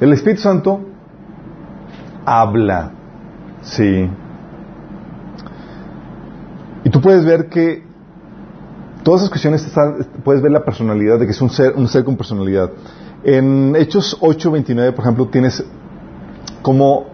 El 0.00 0.12
Espíritu 0.12 0.42
Santo 0.42 0.80
habla, 2.24 2.92
sí. 3.62 4.08
Y 6.84 6.90
tú 6.90 7.00
puedes 7.00 7.24
ver 7.24 7.48
que 7.48 7.82
todas 9.02 9.22
esas 9.22 9.30
cuestiones 9.30 9.66
están- 9.66 10.06
puedes 10.22 10.42
ver 10.42 10.52
la 10.52 10.64
personalidad 10.64 11.18
de 11.18 11.26
que 11.26 11.32
es 11.32 11.42
un 11.42 11.50
ser, 11.50 11.74
un 11.76 11.88
ser 11.88 12.04
con 12.04 12.16
personalidad. 12.16 12.70
En 13.24 13.74
Hechos 13.76 14.16
8:29, 14.20 14.92
por 14.92 15.04
ejemplo, 15.04 15.26
tienes 15.26 15.64
como 16.62 17.06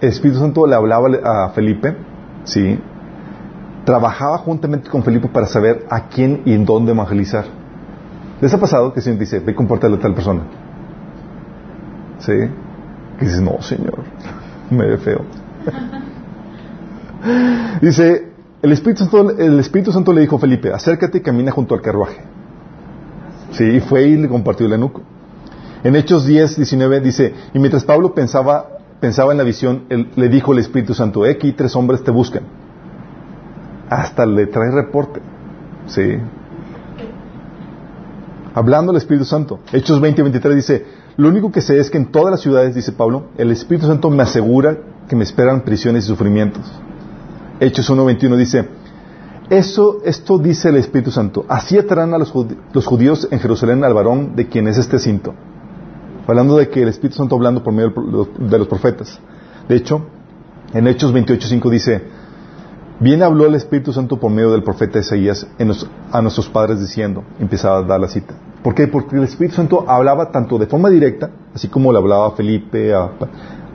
el 0.00 0.08
Espíritu 0.08 0.40
Santo 0.40 0.66
le 0.66 0.74
hablaba 0.74 1.08
a 1.24 1.50
Felipe, 1.50 1.96
sí, 2.44 2.78
trabajaba 3.84 4.38
juntamente 4.38 4.90
con 4.90 5.02
Felipe 5.02 5.28
para 5.28 5.46
saber 5.46 5.86
a 5.90 6.08
quién 6.08 6.42
y 6.44 6.52
en 6.52 6.64
dónde 6.64 6.92
evangelizar. 6.92 7.59
¿Les 8.40 8.52
ha 8.54 8.58
pasado 8.58 8.92
que 8.92 9.00
se 9.00 9.14
dice, 9.16 9.40
ve 9.40 9.52
y 9.52 9.54
compórtate 9.54 9.94
a 9.94 9.98
tal 9.98 10.14
persona? 10.14 10.42
¿Sí? 12.18 12.32
Que 13.18 13.24
dices, 13.24 13.40
no, 13.40 13.60
Señor, 13.60 13.98
me 14.70 14.86
ve 14.86 14.98
feo. 14.98 15.22
dice, 17.82 18.28
el 18.62 18.72
Espíritu, 18.72 19.04
Santo, 19.04 19.30
el 19.38 19.58
Espíritu 19.60 19.92
Santo 19.92 20.12
le 20.12 20.22
dijo 20.22 20.36
a 20.36 20.38
Felipe, 20.38 20.72
acércate 20.72 21.18
y 21.18 21.20
camina 21.22 21.50
junto 21.50 21.74
al 21.74 21.82
carruaje. 21.82 22.22
Sí, 23.52 23.64
y 23.64 23.80
fue 23.80 24.04
y 24.04 24.16
le 24.16 24.28
compartió 24.28 24.66
el 24.66 24.72
enuco. 24.74 25.02
En 25.82 25.96
Hechos 25.96 26.26
10, 26.26 26.56
19 26.56 27.00
dice, 27.00 27.34
y 27.54 27.58
mientras 27.58 27.84
Pablo 27.84 28.14
pensaba, 28.14 28.68
pensaba 29.00 29.32
en 29.32 29.38
la 29.38 29.44
visión, 29.44 29.84
él- 29.88 30.10
le 30.14 30.28
dijo 30.28 30.52
el 30.52 30.58
Espíritu 30.58 30.94
Santo, 30.94 31.24
"He 31.26 31.30
aquí 31.30 31.52
tres 31.52 31.74
hombres 31.74 32.04
te 32.04 32.10
buscan. 32.10 32.42
Hasta 33.88 34.24
le 34.26 34.46
trae 34.46 34.70
reporte. 34.70 35.20
Sí. 35.86 36.18
Hablando 38.54 38.90
el 38.92 38.98
Espíritu 38.98 39.24
Santo. 39.24 39.60
Hechos 39.72 40.00
20, 40.00 40.22
23 40.22 40.56
dice, 40.56 40.86
lo 41.16 41.28
único 41.28 41.52
que 41.52 41.60
sé 41.60 41.78
es 41.78 41.90
que 41.90 41.98
en 41.98 42.10
todas 42.10 42.30
las 42.30 42.40
ciudades, 42.40 42.74
dice 42.74 42.92
Pablo, 42.92 43.26
el 43.36 43.50
Espíritu 43.50 43.86
Santo 43.86 44.10
me 44.10 44.22
asegura 44.22 44.78
que 45.08 45.16
me 45.16 45.24
esperan 45.24 45.62
prisiones 45.62 46.04
y 46.04 46.08
sufrimientos. 46.08 46.62
Hechos 47.60 47.88
1, 47.90 48.04
21 48.04 48.36
dice, 48.36 48.68
eso, 49.50 49.98
esto 50.04 50.38
dice 50.38 50.68
el 50.68 50.76
Espíritu 50.76 51.10
Santo. 51.10 51.44
Así 51.48 51.76
atarán 51.76 52.14
a 52.14 52.18
los, 52.18 52.30
judíos 52.30 53.28
en 53.30 53.40
Jerusalén 53.40 53.84
al 53.84 53.94
varón 53.94 54.36
de 54.36 54.48
quien 54.48 54.68
es 54.68 54.78
este 54.78 54.98
cinto. 54.98 55.34
Hablando 56.26 56.56
de 56.56 56.68
que 56.68 56.82
el 56.82 56.88
Espíritu 56.88 57.16
Santo 57.16 57.34
hablando 57.34 57.62
por 57.62 57.72
medio 57.72 57.92
de 58.38 58.58
los 58.58 58.68
profetas. 58.68 59.18
De 59.68 59.76
hecho, 59.76 60.06
en 60.72 60.86
Hechos 60.86 61.12
28.5 61.12 61.70
dice, 61.70 62.02
bien 63.00 63.22
habló 63.22 63.46
el 63.46 63.54
Espíritu 63.54 63.92
Santo 63.92 64.18
por 64.18 64.30
medio 64.30 64.52
del 64.52 64.62
profeta 64.62 64.98
Isaías 64.98 65.46
en 65.58 65.72
a 66.12 66.22
nuestros 66.22 66.48
padres 66.48 66.80
diciendo, 66.80 67.24
empieza 67.40 67.74
a 67.76 67.82
dar 67.82 67.98
la 68.00 68.08
cita. 68.08 68.34
¿Por 68.62 68.74
qué? 68.74 68.86
Porque 68.86 69.16
el 69.16 69.24
Espíritu 69.24 69.56
Santo 69.56 69.84
hablaba 69.88 70.30
tanto 70.30 70.58
de 70.58 70.66
forma 70.66 70.88
directa, 70.90 71.30
así 71.54 71.68
como 71.68 71.92
le 71.92 71.98
hablaba 71.98 72.28
a 72.28 72.30
Felipe, 72.32 72.94
a- 72.94 73.10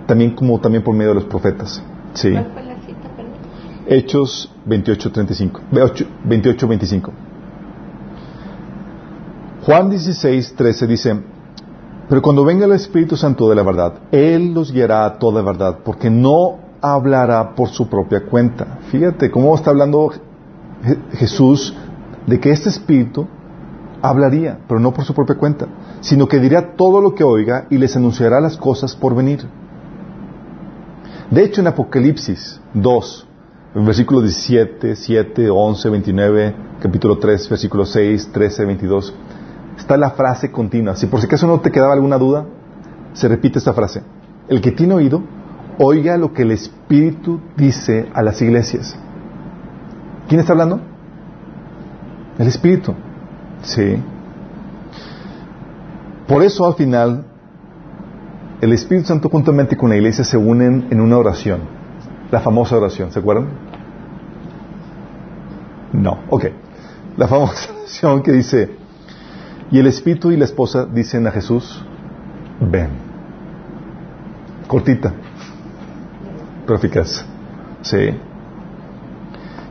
también 0.06 0.36
como 0.36 0.60
también 0.60 0.84
por 0.84 0.94
medio 0.96 1.10
de 1.10 1.16
los 1.16 1.26
profetas. 1.26 1.82
Sí. 2.14 2.32
¿Cuál 2.32 2.52
fue 2.54 2.64
la 2.64 2.76
cita, 2.82 3.10
perdón? 3.18 3.34
Hechos 3.88 4.52
28.35. 4.68 5.60
28.25. 5.72 7.10
Juan 9.66 9.90
16.13 9.90 10.88
dice, 10.88 11.20
pero 12.08 12.22
cuando 12.22 12.46
venga 12.46 12.66
el 12.68 12.74
Espíritu 12.74 13.18
Santo 13.18 13.50
de 13.50 13.56
la 13.56 13.64
verdad, 13.64 13.94
Él 14.12 14.54
los 14.54 14.72
guiará 14.72 15.06
a 15.06 15.18
toda 15.18 15.42
verdad, 15.42 15.80
porque 15.84 16.12
no 16.12 16.60
hablará 16.94 17.56
por 17.56 17.70
su 17.70 17.88
propia 17.88 18.22
cuenta. 18.26 18.80
Fíjate 18.92 19.32
cómo 19.32 19.54
está 19.56 19.72
hablando 19.72 20.10
Je- 20.84 20.98
Jesús 21.14 21.76
de 22.28 22.40
que 22.40 22.52
este 22.52 22.70
Espíritu 22.70 23.28
hablaría, 24.02 24.60
pero 24.68 24.80
no 24.80 24.94
por 24.94 25.04
su 25.06 25.14
propia 25.14 25.36
cuenta, 25.36 25.68
sino 26.02 26.28
que 26.28 26.40
dirá 26.40 26.76
todo 26.76 27.02
lo 27.02 27.16
que 27.16 27.24
oiga 27.24 27.66
y 27.70 27.78
les 27.78 27.96
anunciará 27.96 28.40
las 28.40 28.58
cosas 28.58 28.96
por 28.96 29.16
venir. 29.16 29.46
De 31.32 31.44
hecho, 31.44 31.62
en 31.62 31.68
Apocalipsis 31.68 32.60
2, 32.74 33.28
en 33.76 33.86
versículos 33.86 34.24
17, 34.24 34.96
7, 34.96 35.50
11, 35.50 35.90
29, 35.90 36.56
capítulo 36.82 37.18
3, 37.18 37.50
versículos 37.50 37.90
6, 37.92 38.30
13, 38.32 38.66
22, 38.66 39.14
está 39.78 39.98
la 39.98 40.12
frase 40.12 40.52
continua. 40.52 40.96
Si 40.96 41.08
por 41.08 41.20
si 41.20 41.26
acaso 41.26 41.48
no 41.48 41.60
te 41.60 41.72
quedaba 41.72 41.94
alguna 41.94 42.18
duda, 42.18 42.46
se 43.14 43.28
repite 43.28 43.58
esta 43.58 43.74
frase. 43.74 44.04
El 44.48 44.62
que 44.62 44.72
tiene 44.72 44.94
oído, 44.94 45.24
oiga 45.80 46.18
lo 46.18 46.34
que 46.34 46.44
el 46.44 46.52
Espíritu 46.52 47.40
dice 47.56 48.10
a 48.14 48.22
las 48.22 48.42
iglesias. 48.42 48.98
¿Quién 50.28 50.40
está 50.40 50.54
hablando? 50.54 50.80
El 52.38 52.48
Espíritu. 52.48 52.94
Sí. 53.62 54.02
Por 56.28 56.44
eso 56.44 56.66
al 56.66 56.74
final, 56.74 57.26
el 58.62 58.74
Espíritu 58.74 59.08
Santo 59.08 59.30
juntamente 59.30 59.78
con 59.78 59.90
la 59.90 59.96
iglesia 59.96 60.24
se 60.24 60.38
unen 60.38 60.88
en 60.90 61.02
una 61.02 61.18
oración. 61.18 61.60
La 62.32 62.40
famosa 62.40 62.78
oración, 62.78 63.12
¿se 63.12 63.20
acuerdan? 63.20 63.48
No, 65.94 66.20
ok. 66.30 66.46
La 67.18 67.28
famosa 67.28 67.72
oración 67.80 68.24
que 68.24 68.32
dice, 68.32 68.72
y 69.72 69.80
el 69.80 69.88
Espíritu 69.88 70.32
y 70.32 70.38
la 70.38 70.46
esposa 70.46 70.86
dicen 70.86 71.28
a 71.28 71.32
Jesús, 71.32 71.84
ven. 72.60 72.90
Cortita, 74.68 75.14
pero 76.66 76.78
eficaz. 76.78 77.26
Sí. 77.82 78.10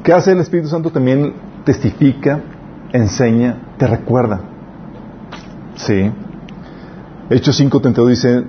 ¿Qué 0.02 0.12
hace 0.12 0.32
el 0.32 0.40
Espíritu 0.40 0.68
Santo? 0.68 0.90
También 0.90 1.34
testifica, 1.64 2.40
enseña, 2.92 3.74
te 3.78 3.86
recuerda. 3.86 4.40
Sí. 5.76 6.12
Hechos 7.30 7.60
5.32 7.60 8.08
dice, 8.08 8.44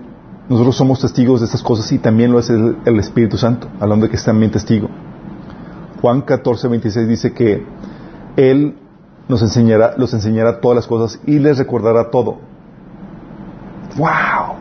nosotros 0.50 0.76
somos 0.76 1.00
testigos 1.00 1.40
de 1.40 1.46
estas 1.46 1.64
cosas 1.64 1.92
y 1.92 2.00
también 2.00 2.32
lo 2.32 2.40
el, 2.40 2.78
el 2.86 3.00
Espíritu 3.00 3.38
Santo, 3.38 3.68
hablando 3.80 4.06
de 4.06 4.10
que 4.10 4.18
es 4.18 4.24
también 4.24 4.52
testigo. 4.52 4.90
Juan 6.02 6.26
14.26 6.26 7.08
dice 7.08 7.34
que 7.34 7.66
Él 8.36 8.76
nos 9.28 9.42
enseñará, 9.42 9.96
los 9.98 10.14
enseñará 10.14 10.60
todas 10.60 10.76
las 10.76 10.88
cosas 10.88 11.20
y 11.26 11.40
les 11.40 11.58
recordará 11.58 12.12
todo. 12.12 12.38
¡Wow! 13.98 14.55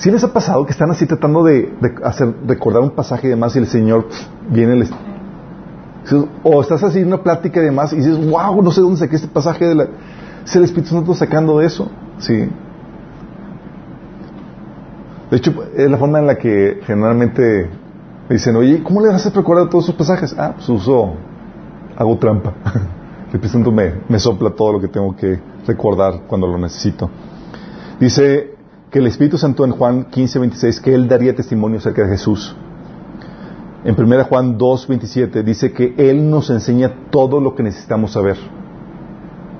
¿Sí 0.00 0.10
les 0.10 0.24
ha 0.24 0.32
pasado 0.32 0.64
que 0.64 0.72
están 0.72 0.90
así 0.90 1.04
tratando 1.04 1.44
de, 1.44 1.74
hacer, 2.02 2.34
recordar 2.46 2.80
un 2.80 2.90
pasaje 2.90 3.26
y 3.26 3.30
demás 3.30 3.54
y 3.54 3.58
el 3.58 3.66
Señor 3.66 4.08
viene 4.48 4.72
el, 4.72 4.88
o 6.42 6.62
estás 6.62 6.82
así 6.82 7.00
en 7.00 7.08
una 7.08 7.22
plática 7.22 7.60
y 7.60 7.64
demás 7.64 7.92
y 7.92 7.96
dices, 7.96 8.16
wow, 8.30 8.62
no 8.62 8.70
sé 8.70 8.80
dónde 8.80 8.96
saqué 8.96 9.16
este 9.16 9.28
pasaje 9.28 9.66
de 9.66 9.74
la... 9.74 9.88
Es 10.42 10.56
el 10.56 10.64
Espíritu 10.64 10.94
Santo 10.94 11.12
sacando 11.12 11.58
de 11.58 11.66
eso. 11.66 11.90
Sí. 12.18 12.48
De 15.30 15.36
hecho, 15.36 15.52
es 15.76 15.90
la 15.90 15.98
forma 15.98 16.18
en 16.18 16.28
la 16.28 16.38
que 16.38 16.80
generalmente 16.86 17.68
dicen, 18.30 18.56
oye, 18.56 18.82
¿cómo 18.82 19.02
le 19.02 19.10
a 19.10 19.18
recordar 19.18 19.68
todos 19.68 19.84
esos 19.84 19.96
pasajes? 19.96 20.34
Ah, 20.38 20.54
pues 20.56 20.66
uso, 20.70 21.12
hago 21.94 22.16
trampa. 22.16 22.54
El 22.64 23.34
Espíritu 23.34 23.48
Santo 23.48 23.70
me 23.70 24.18
sopla 24.18 24.48
todo 24.48 24.72
lo 24.72 24.80
que 24.80 24.88
tengo 24.88 25.14
que 25.14 25.38
recordar 25.66 26.22
cuando 26.26 26.46
lo 26.46 26.56
necesito. 26.56 27.10
Dice 28.00 28.59
que 28.90 28.98
el 28.98 29.06
Espíritu 29.06 29.38
Santo 29.38 29.64
en 29.64 29.70
Juan 29.70 30.04
15, 30.04 30.38
26, 30.40 30.80
que 30.80 30.94
Él 30.94 31.06
daría 31.06 31.34
testimonio 31.34 31.78
acerca 31.78 32.02
de 32.02 32.08
Jesús. 32.08 32.54
En 33.84 33.98
1 33.98 34.24
Juan 34.24 34.58
2, 34.58 34.88
27 34.88 35.42
dice 35.42 35.72
que 35.72 35.94
Él 35.96 36.28
nos 36.28 36.50
enseña 36.50 36.92
todo 37.10 37.40
lo 37.40 37.54
que 37.54 37.62
necesitamos 37.62 38.12
saber. 38.12 38.36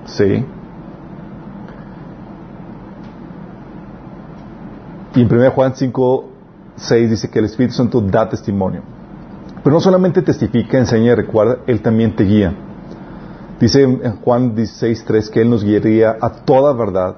¿Sí? 0.04 0.44
Y 5.14 5.20
en 5.22 5.32
1 5.32 5.50
Juan 5.52 5.74
5, 5.76 6.28
6 6.76 7.10
dice 7.10 7.30
que 7.30 7.38
el 7.38 7.44
Espíritu 7.44 7.74
Santo 7.74 8.00
da 8.00 8.28
testimonio. 8.28 8.82
Pero 9.62 9.74
no 9.74 9.80
solamente 9.80 10.22
testifica, 10.22 10.76
enseña 10.76 11.12
y 11.12 11.14
recuerda, 11.14 11.58
Él 11.66 11.80
también 11.80 12.16
te 12.16 12.24
guía. 12.24 12.52
Dice 13.60 13.82
en 13.82 14.16
Juan 14.16 14.56
16, 14.56 15.04
3 15.04 15.30
que 15.30 15.42
Él 15.42 15.50
nos 15.50 15.62
guiaría 15.62 16.16
a 16.20 16.30
toda 16.30 16.72
verdad 16.72 17.16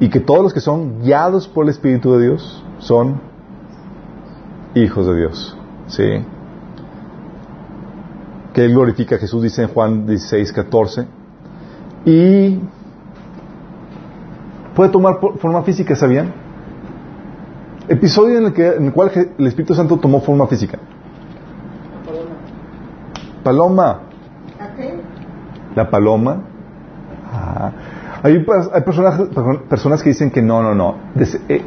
y 0.00 0.08
que 0.10 0.20
todos 0.20 0.42
los 0.42 0.54
que 0.54 0.60
son 0.60 1.02
guiados 1.02 1.48
por 1.48 1.64
el 1.64 1.70
Espíritu 1.70 2.12
de 2.12 2.26
Dios 2.26 2.64
son 2.78 3.20
hijos 4.74 5.06
de 5.06 5.16
Dios. 5.16 5.56
¿Sí? 5.88 6.24
que 8.58 8.64
él 8.64 8.72
glorifica 8.72 9.14
a 9.14 9.18
Jesús, 9.18 9.40
dice 9.40 9.62
en 9.62 9.68
Juan 9.68 10.04
16, 10.04 10.52
14. 10.52 11.06
Y 12.04 12.58
puede 14.74 14.90
tomar 14.90 15.20
forma 15.20 15.62
física, 15.62 15.94
¿sabían? 15.94 16.32
Episodio 17.88 18.38
en 18.38 18.46
el, 18.46 18.52
que, 18.52 18.66
en 18.66 18.86
el 18.86 18.92
cual 18.92 19.12
el 19.38 19.46
Espíritu 19.46 19.74
Santo 19.74 19.98
tomó 19.98 20.20
forma 20.22 20.48
física. 20.48 20.76
Paloma. 23.44 24.00
¿A 24.58 24.74
qué? 24.74 25.00
La 25.76 25.88
paloma. 25.88 26.42
Ah. 27.32 27.70
Hay, 28.22 28.38
personas, 28.84 29.20
perso- 29.30 29.62
personas 29.68 30.02
que 30.02 30.10
dicen 30.10 30.30
que 30.30 30.42
no, 30.42 30.62
no, 30.62 30.74
no. 30.74 30.96
Eh, 31.48 31.64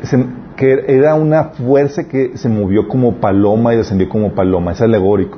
que 0.58 0.84
era 0.88 1.16
una 1.16 1.46
fuerza 1.46 2.08
que 2.08 2.38
se 2.38 2.50
movió 2.50 2.88
como 2.88 3.16
paloma 3.16 3.74
y 3.74 3.78
descendió 3.78 4.10
como 4.10 4.34
paloma. 4.34 4.74
Es 4.74 4.82
alegórico. 4.82 5.38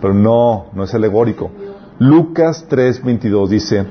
Pero 0.00 0.14
no, 0.14 0.66
no 0.74 0.84
es 0.84 0.94
alegórico. 0.94 1.50
Lucas 1.98 2.66
3:22 2.68 3.48
dice, 3.48 3.86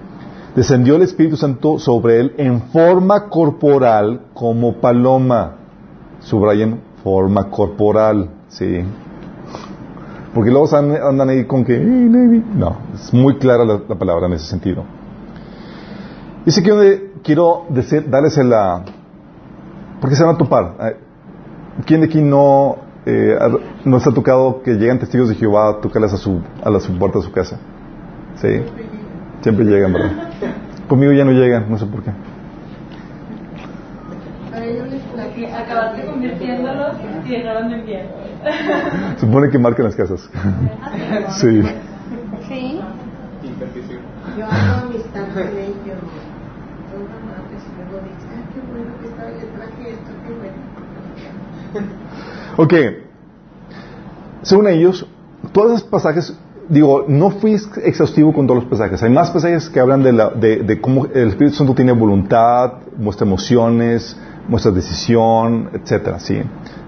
descendió 0.55 0.95
el 0.97 1.03
Espíritu 1.03 1.37
Santo 1.37 1.79
sobre 1.79 2.19
él 2.19 2.33
en 2.37 2.61
forma 2.63 3.29
corporal 3.29 4.21
como 4.33 4.73
paloma. 4.73 5.55
Subrayen, 6.19 6.81
forma 7.03 7.49
corporal. 7.49 8.29
Sí. 8.49 8.83
Porque 10.33 10.51
luego 10.51 10.67
andan, 10.75 11.29
ahí 11.29 11.45
con 11.45 11.63
que, 11.65 11.79
no, 11.79 12.77
es 12.93 13.13
muy 13.13 13.37
clara 13.37 13.65
la, 13.65 13.81
la 13.87 13.95
palabra 13.95 14.27
en 14.27 14.33
ese 14.33 14.45
sentido. 14.45 14.83
Dice 16.47 16.63
que 16.63 16.69
donde 16.69 17.11
quiero 17.25 17.65
decir, 17.67 18.09
darles 18.09 18.37
la, 18.37 18.81
porque 19.99 20.15
se 20.15 20.23
van 20.23 20.35
a 20.35 20.37
topar. 20.37 20.95
¿Quién 21.85 21.99
de 21.99 22.07
aquí 22.07 22.21
no, 22.21 22.77
eh, 23.05 23.37
no 23.83 23.97
ha 23.97 24.13
tocado 24.13 24.61
que 24.63 24.75
llegan 24.75 24.97
testigos 24.97 25.27
de 25.27 25.35
Jehová 25.35 25.71
a 25.71 25.81
tocarles 25.81 26.13
a 26.13 26.17
su, 26.17 26.41
a 26.63 26.69
la 26.69 26.79
su 26.79 26.97
puerta 26.97 27.19
de 27.19 27.25
su 27.25 27.33
casa? 27.33 27.59
Sí, 28.35 28.61
siempre 29.41 29.65
llegan, 29.65 29.91
¿verdad? 29.91 30.11
Conmigo 30.87 31.11
ya 31.11 31.25
no 31.25 31.31
llegan, 31.33 31.69
no 31.69 31.77
sé 31.77 31.85
por 31.85 32.01
qué. 32.01 32.11
Para 34.49 34.65
ellos 34.65 34.87
les 34.87 35.03
La 35.17 35.23
que 35.25 35.41
platica. 35.41 35.59
acabaste 35.59 36.05
convirtiéndolos 36.05 36.95
y 37.25 37.29
dejaron 37.29 37.69
de 37.71 37.75
enviar. 37.75 38.05
Supone 39.17 39.49
que 39.49 39.59
marcan 39.59 39.83
las 39.83 39.97
casas. 39.97 40.29
Sí. 41.41 41.61
Sí. 42.47 42.79
Yo 44.37 44.45
hago 44.45 44.85
amistad 44.87 45.27
con 45.33 45.43
ellos. 45.43 45.99
Son 46.89 47.01
amables 47.03 47.61
y 47.67 47.75
luego 47.77 47.99
dicen, 48.05 48.31
ah, 48.31 48.49
qué 48.53 48.59
bueno 48.71 48.91
que 49.01 49.07
estaba, 49.07 49.29
le 49.29 49.45
traje 49.45 49.91
esto, 49.91 50.11
qué 50.25 50.33
bueno. 50.33 50.55
Ok. 52.57 52.73
Según 54.41 54.67
ellos, 54.67 55.05
todos 55.51 55.73
esos 55.73 55.83
pasajes, 55.83 56.35
digo, 56.69 57.05
no 57.07 57.29
fui 57.31 57.53
ex- 57.53 57.77
exhaustivo 57.83 58.33
con 58.33 58.47
todos 58.47 58.63
los 58.63 58.69
pasajes. 58.69 59.01
Hay 59.03 59.09
más 59.11 59.29
pasajes 59.31 59.69
que 59.69 59.79
hablan 59.79 60.03
de, 60.03 60.13
la, 60.13 60.29
de, 60.29 60.57
de 60.63 60.81
cómo 60.81 61.05
el 61.05 61.29
Espíritu 61.29 61.55
Santo 61.57 61.73
tiene 61.75 61.91
voluntad, 61.91 62.73
muestra 62.97 63.27
emociones, 63.27 64.17
muestra 64.47 64.71
decisión, 64.71 65.69
etcétera. 65.73 66.19
Sí. 66.19 66.41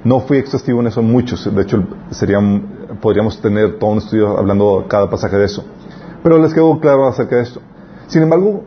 No 0.03 0.21
fui 0.21 0.37
exhaustivo 0.37 0.79
en 0.79 0.87
eso 0.87 1.01
muchos. 1.01 1.53
De 1.53 1.61
hecho, 1.61 1.83
serían, 2.11 2.97
podríamos 3.01 3.39
tener 3.41 3.77
todo 3.77 3.91
un 3.91 3.97
estudio 3.99 4.37
hablando 4.37 4.85
cada 4.87 5.09
pasaje 5.09 5.37
de 5.37 5.45
eso. 5.45 5.65
Pero 6.23 6.37
les 6.39 6.53
quedó 6.53 6.79
claro 6.79 7.07
acerca 7.07 7.35
de 7.35 7.43
esto. 7.43 7.61
Sin 8.07 8.23
embargo, 8.23 8.63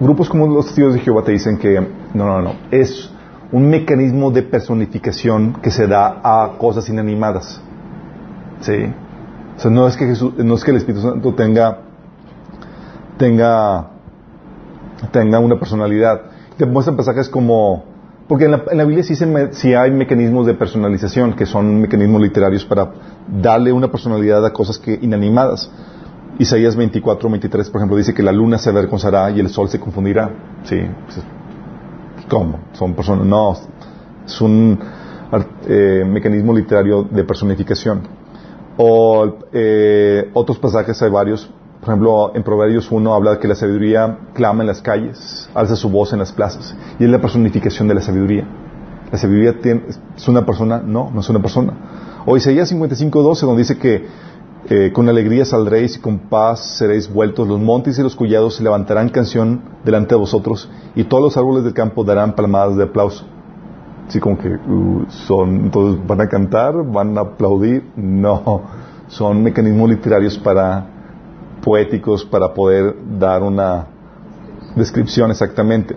grupos 0.00 0.28
como 0.28 0.46
los 0.46 0.66
testigos 0.66 0.94
de 0.94 1.00
Jehová 1.00 1.22
te 1.22 1.32
dicen 1.32 1.58
que 1.58 1.80
no, 2.14 2.24
no, 2.26 2.40
no, 2.40 2.54
es 2.70 3.10
un 3.52 3.68
mecanismo 3.68 4.30
de 4.30 4.42
personificación 4.42 5.54
que 5.62 5.70
se 5.70 5.86
da 5.86 6.20
a 6.22 6.56
cosas 6.58 6.88
inanimadas. 6.88 7.60
Sí. 8.60 8.92
O 9.56 9.60
sea, 9.60 9.70
no 9.70 9.86
es 9.86 9.96
que 9.96 10.06
Jesús, 10.06 10.34
no 10.38 10.54
es 10.54 10.64
que 10.64 10.70
el 10.72 10.78
Espíritu 10.78 11.02
Santo 11.08 11.34
tenga 11.34 11.78
tenga 13.16 13.90
tenga 15.12 15.38
una 15.38 15.58
personalidad. 15.58 16.22
Te 16.56 16.66
muestran 16.66 16.96
pasajes 16.96 17.28
como 17.28 17.84
porque 18.26 18.46
en 18.46 18.52
la, 18.52 18.64
en 18.70 18.78
la 18.78 18.84
Biblia 18.84 19.04
sí, 19.04 19.14
se 19.14 19.26
me- 19.26 19.50
hay 19.76 19.90
mecanismos 19.90 20.46
de 20.46 20.54
personalización 20.54 21.34
que 21.34 21.44
son 21.44 21.80
mecanismos 21.82 22.22
literarios 22.22 22.64
para 22.64 22.90
darle 23.28 23.70
una 23.72 23.90
personalidad 23.90 24.44
a 24.46 24.52
cosas 24.52 24.78
que 24.78 24.98
inanimadas. 25.02 25.70
Isaías 26.38 26.74
24, 26.74 27.28
23, 27.30 27.70
por 27.70 27.80
ejemplo, 27.80 27.96
dice 27.96 28.14
que 28.14 28.22
la 28.22 28.32
luna 28.32 28.58
se 28.58 28.70
avergonzará 28.70 29.30
y 29.30 29.40
el 29.40 29.50
sol 29.50 29.68
se 29.68 29.78
confundirá. 29.78 30.30
Sí. 30.64 30.80
pues, 31.04 31.20
¿Cómo? 32.28 32.60
Son 32.72 32.94
personas. 32.94 33.26
No. 33.26 33.56
Es 34.26 34.40
un 34.40 34.78
eh, 35.68 36.04
mecanismo 36.06 36.54
literario 36.54 37.02
de 37.04 37.24
personificación. 37.24 38.02
O 38.76 39.36
eh, 39.52 40.30
otros 40.34 40.58
pasajes, 40.58 41.00
hay 41.02 41.10
varios. 41.10 41.50
Por 41.80 41.90
ejemplo, 41.90 42.32
en 42.34 42.42
Proverbios 42.42 42.90
1 42.90 43.14
habla 43.14 43.32
de 43.32 43.38
que 43.38 43.46
la 43.48 43.54
sabiduría 43.54 44.18
clama 44.32 44.62
en 44.62 44.68
las 44.68 44.80
calles, 44.80 45.50
alza 45.54 45.76
su 45.76 45.90
voz 45.90 46.12
en 46.14 46.18
las 46.18 46.32
plazas. 46.32 46.74
Y 46.98 47.04
es 47.04 47.10
la 47.10 47.20
personificación 47.20 47.86
de 47.88 47.94
la 47.94 48.00
sabiduría. 48.00 48.46
¿La 49.12 49.18
sabiduría 49.18 49.60
tiene- 49.60 49.82
es 50.16 50.28
una 50.28 50.46
persona? 50.46 50.82
No, 50.84 51.10
no 51.12 51.20
es 51.20 51.28
una 51.28 51.40
persona. 51.40 51.74
O 52.26 52.36
Isaías 52.38 52.70
55, 52.70 53.22
12, 53.22 53.44
donde 53.44 53.60
dice 53.62 53.76
que 53.76 54.06
eh, 54.70 54.92
con 54.92 55.08
alegría 55.08 55.44
saldréis 55.44 55.96
y 55.96 56.00
con 56.00 56.18
paz 56.18 56.78
seréis 56.78 57.12
vueltos. 57.12 57.46
Los 57.46 57.60
montes 57.60 57.98
y 57.98 58.02
los 58.02 58.16
collados 58.16 58.56
se 58.56 58.62
levantarán 58.62 59.10
canción 59.10 59.60
delante 59.84 60.14
de 60.14 60.20
vosotros 60.20 60.70
y 60.94 61.04
todos 61.04 61.22
los 61.22 61.36
árboles 61.36 61.64
del 61.64 61.74
campo 61.74 62.02
darán 62.02 62.34
palmadas 62.34 62.76
de 62.76 62.84
aplauso. 62.84 63.26
Así 64.08 64.20
como 64.20 64.38
que 64.38 64.48
uh, 64.48 65.04
son, 65.08 65.64
entonces 65.64 66.06
van 66.06 66.20
a 66.20 66.28
cantar, 66.28 66.74
van 66.82 67.16
a 67.18 67.22
aplaudir. 67.22 67.84
No, 67.96 68.62
son 69.08 69.42
mecanismos 69.42 69.90
literarios 69.90 70.38
para 70.38 70.86
poéticos 71.62 72.24
para 72.24 72.52
poder 72.52 72.94
dar 73.18 73.42
una 73.42 73.86
descripción 74.76 75.30
exactamente. 75.30 75.96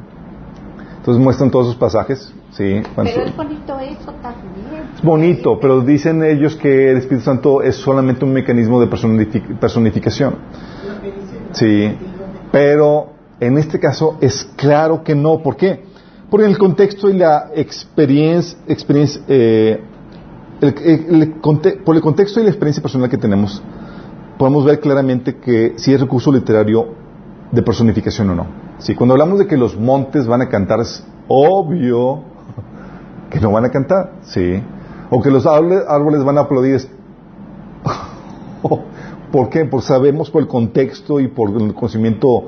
Entonces 0.97 1.23
muestran 1.23 1.51
todos 1.51 1.67
esos 1.67 1.77
pasajes, 1.77 2.33
sí. 2.51 2.81
cuando- 2.95 3.11
Pero 3.13 3.25
es 3.27 3.35
bonito 3.35 3.79
eso 3.79 4.11
también. 4.21 4.83
es 4.95 5.01
bonito, 5.03 5.59
pero 5.59 5.81
dicen 5.81 6.23
ellos 6.23 6.55
que 6.55 6.91
el 6.91 6.97
Espíritu 6.97 7.25
Santo 7.25 7.61
es 7.61 7.75
solamente 7.75 8.25
un 8.25 8.33
mecanismo 8.33 8.79
de 8.79 8.89
personific- 8.89 9.57
personificación. 9.59 10.35
Sí, 11.51 11.91
pero 12.51 13.09
en 13.39 13.57
este 13.57 13.79
caso 13.79 14.17
es 14.21 14.43
claro 14.55 15.03
que 15.03 15.15
no. 15.15 15.39
¿Por 15.41 15.55
qué? 15.55 15.83
Por 16.29 16.41
el 16.41 16.57
contexto 16.57 17.09
y 17.09 17.13
la 17.13 17.49
experiencia, 17.55 18.57
experiencia 18.67 19.21
eh, 19.27 19.81
el- 20.61 20.75
el- 20.83 21.21
el 21.21 21.41
conte- 21.41 21.77
por 21.83 21.95
el 21.95 22.01
contexto 22.01 22.39
y 22.39 22.43
la 22.43 22.49
experiencia 22.49 22.81
personal 22.81 23.09
que 23.09 23.17
tenemos, 23.17 23.61
podemos 24.37 24.65
ver 24.65 24.79
claramente 24.79 25.37
que 25.37 25.73
si 25.77 25.93
es 25.93 26.01
recurso 26.01 26.31
literario 26.31 26.87
de 27.51 27.61
personificación 27.61 28.29
o 28.31 28.35
no. 28.35 28.45
Sí, 28.79 28.93
cuando 28.93 29.13
hablamos 29.13 29.39
de 29.39 29.47
que 29.47 29.55
los 29.57 29.77
montes 29.79 30.27
van 30.27 30.41
a 30.41 30.49
cantar, 30.49 30.81
es 30.81 31.03
obvio 31.27 32.21
que 33.29 33.39
no 33.39 33.51
van 33.51 33.65
a 33.65 33.69
cantar, 33.69 34.13
sí. 34.23 34.61
O 35.09 35.21
que 35.21 35.31
los 35.31 35.45
árboles, 35.45 36.23
van 36.23 36.37
a 36.37 36.41
aplaudir, 36.41 36.81
¿Por 39.31 39.49
qué? 39.49 39.65
Porque 39.65 39.87
sabemos 39.87 40.29
por 40.29 40.41
el 40.41 40.47
contexto 40.47 41.19
y 41.19 41.27
por 41.27 41.49
el 41.49 41.73
conocimiento 41.73 42.45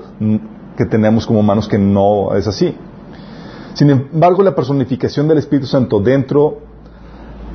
que 0.77 0.85
tenemos 0.85 1.25
como 1.25 1.41
humanos 1.41 1.67
que 1.67 1.77
no 1.77 2.33
es 2.35 2.47
así. 2.47 2.75
Sin 3.73 3.89
embargo, 3.89 4.43
la 4.43 4.55
personificación 4.55 5.27
del 5.27 5.39
Espíritu 5.39 5.67
Santo 5.67 5.99
dentro 5.99 6.59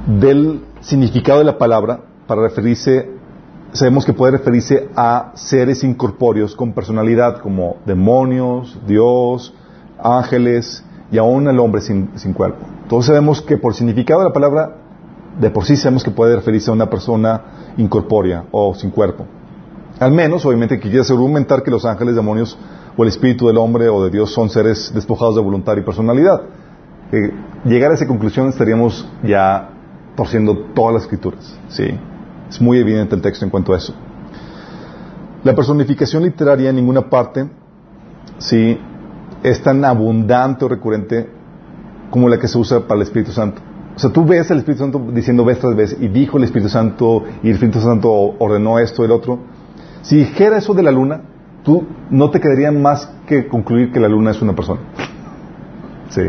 del 0.07 0.61
significado 0.81 1.39
de 1.39 1.47
la 1.47 1.59
palabra, 1.59 2.01
para 2.27 2.43
referirse, 2.43 3.11
sabemos 3.73 4.05
que 4.05 4.13
puede 4.13 4.33
referirse 4.33 4.89
a 4.95 5.33
seres 5.35 5.83
incorpóreos 5.85 6.55
con 6.55 6.73
personalidad, 6.73 7.41
como 7.41 7.77
demonios, 7.87 8.79
Dios, 8.87 9.55
ángeles 9.99 10.85
y 11.11 11.19
aún 11.19 11.49
al 11.49 11.59
hombre 11.59 11.81
sin, 11.81 12.11
sin 12.17 12.33
cuerpo. 12.33 12.67
Entonces 12.83 13.09
sabemos 13.09 13.43
que 13.43 13.57
por 13.57 13.75
significado 13.75 14.21
de 14.21 14.29
la 14.29 14.33
palabra, 14.33 14.77
de 15.41 15.51
por 15.51 15.65
sí 15.65 15.77
sabemos 15.77 16.05
que 16.05 16.11
puede 16.11 16.37
referirse 16.37 16.71
a 16.71 16.75
una 16.75 16.89
persona 16.89 17.75
incorpórea 17.77 18.45
o 18.51 18.75
sin 18.75 18.91
cuerpo. 18.91 19.27
Al 20.01 20.13
menos, 20.13 20.45
obviamente, 20.45 20.81
que 20.81 20.89
quieras 20.89 21.11
argumentar 21.11 21.63
que 21.63 21.71
los 21.71 21.85
ángeles, 21.85 22.15
demonios 22.15 22.59
o 22.97 23.03
el 23.03 23.09
espíritu 23.09 23.47
del 23.47 23.59
hombre 23.59 23.89
o 23.89 24.03
de 24.05 24.11
Dios 24.11 24.33
son 24.33 24.51
seres 24.51 24.93
despojados 24.95 25.37
de 25.37 25.43
voluntad 25.43 25.77
y 25.77 25.83
personalidad. 25.83 26.43
Que 27.11 27.33
llegar 27.65 27.93
a 27.93 27.95
esa 27.95 28.07
conclusión 28.07 28.49
estaríamos 28.49 29.09
ya 29.23 29.71
torciendo 30.17 30.57
todas 30.75 30.95
las 30.95 31.03
escrituras. 31.05 31.59
Sí, 31.69 31.89
es 32.49 32.61
muy 32.61 32.79
evidente 32.79 33.15
el 33.15 33.23
texto 33.23 33.45
en 33.45 33.51
cuanto 33.51 33.73
a 33.73 33.77
eso. 33.77 33.95
La 35.45 35.55
personificación 35.55 36.23
literaria 36.23 36.71
en 36.71 36.77
ninguna 36.77 37.09
parte, 37.09 37.49
sí, 38.39 38.79
es 39.45 39.63
tan 39.63 39.85
abundante 39.85 40.65
o 40.65 40.69
recurrente 40.69 41.29
como 42.11 42.29
la 42.29 42.39
que 42.39 42.49
se 42.49 42.59
usa 42.59 42.81
para 42.81 42.97
el 42.97 43.03
Espíritu 43.03 43.31
Santo. 43.31 43.61
O 43.95 43.99
sea, 43.99 44.11
tú 44.11 44.25
ves 44.25 44.51
al 44.51 44.59
Espíritu 44.59 44.83
Santo 44.83 45.07
diciendo 45.13 45.45
vez 45.45 45.61
tras 45.61 45.77
vez, 45.77 45.97
y 46.01 46.09
dijo 46.09 46.39
el 46.39 46.45
Espíritu 46.45 46.71
Santo, 46.71 47.23
y 47.43 47.49
el 47.49 47.55
Espíritu 47.55 47.81
Santo 47.81 48.11
ordenó 48.39 48.79
esto 48.79 49.05
el 49.05 49.13
otro. 49.13 49.39
Si 50.03 50.17
dijera 50.17 50.57
eso 50.57 50.75
de 50.75 50.83
la 50.83 50.91
luna, 50.91 51.21
tú 51.63 51.85
no 52.11 52.31
te 52.31 52.41
quedaría 52.41 52.73
más 52.73 53.09
que 53.27 53.47
concluir 53.47 53.93
que 53.93 54.01
la 54.01 54.09
luna 54.09 54.31
es 54.31 54.41
una 54.41 54.55
persona. 54.55 54.81
Sí. 56.09 56.23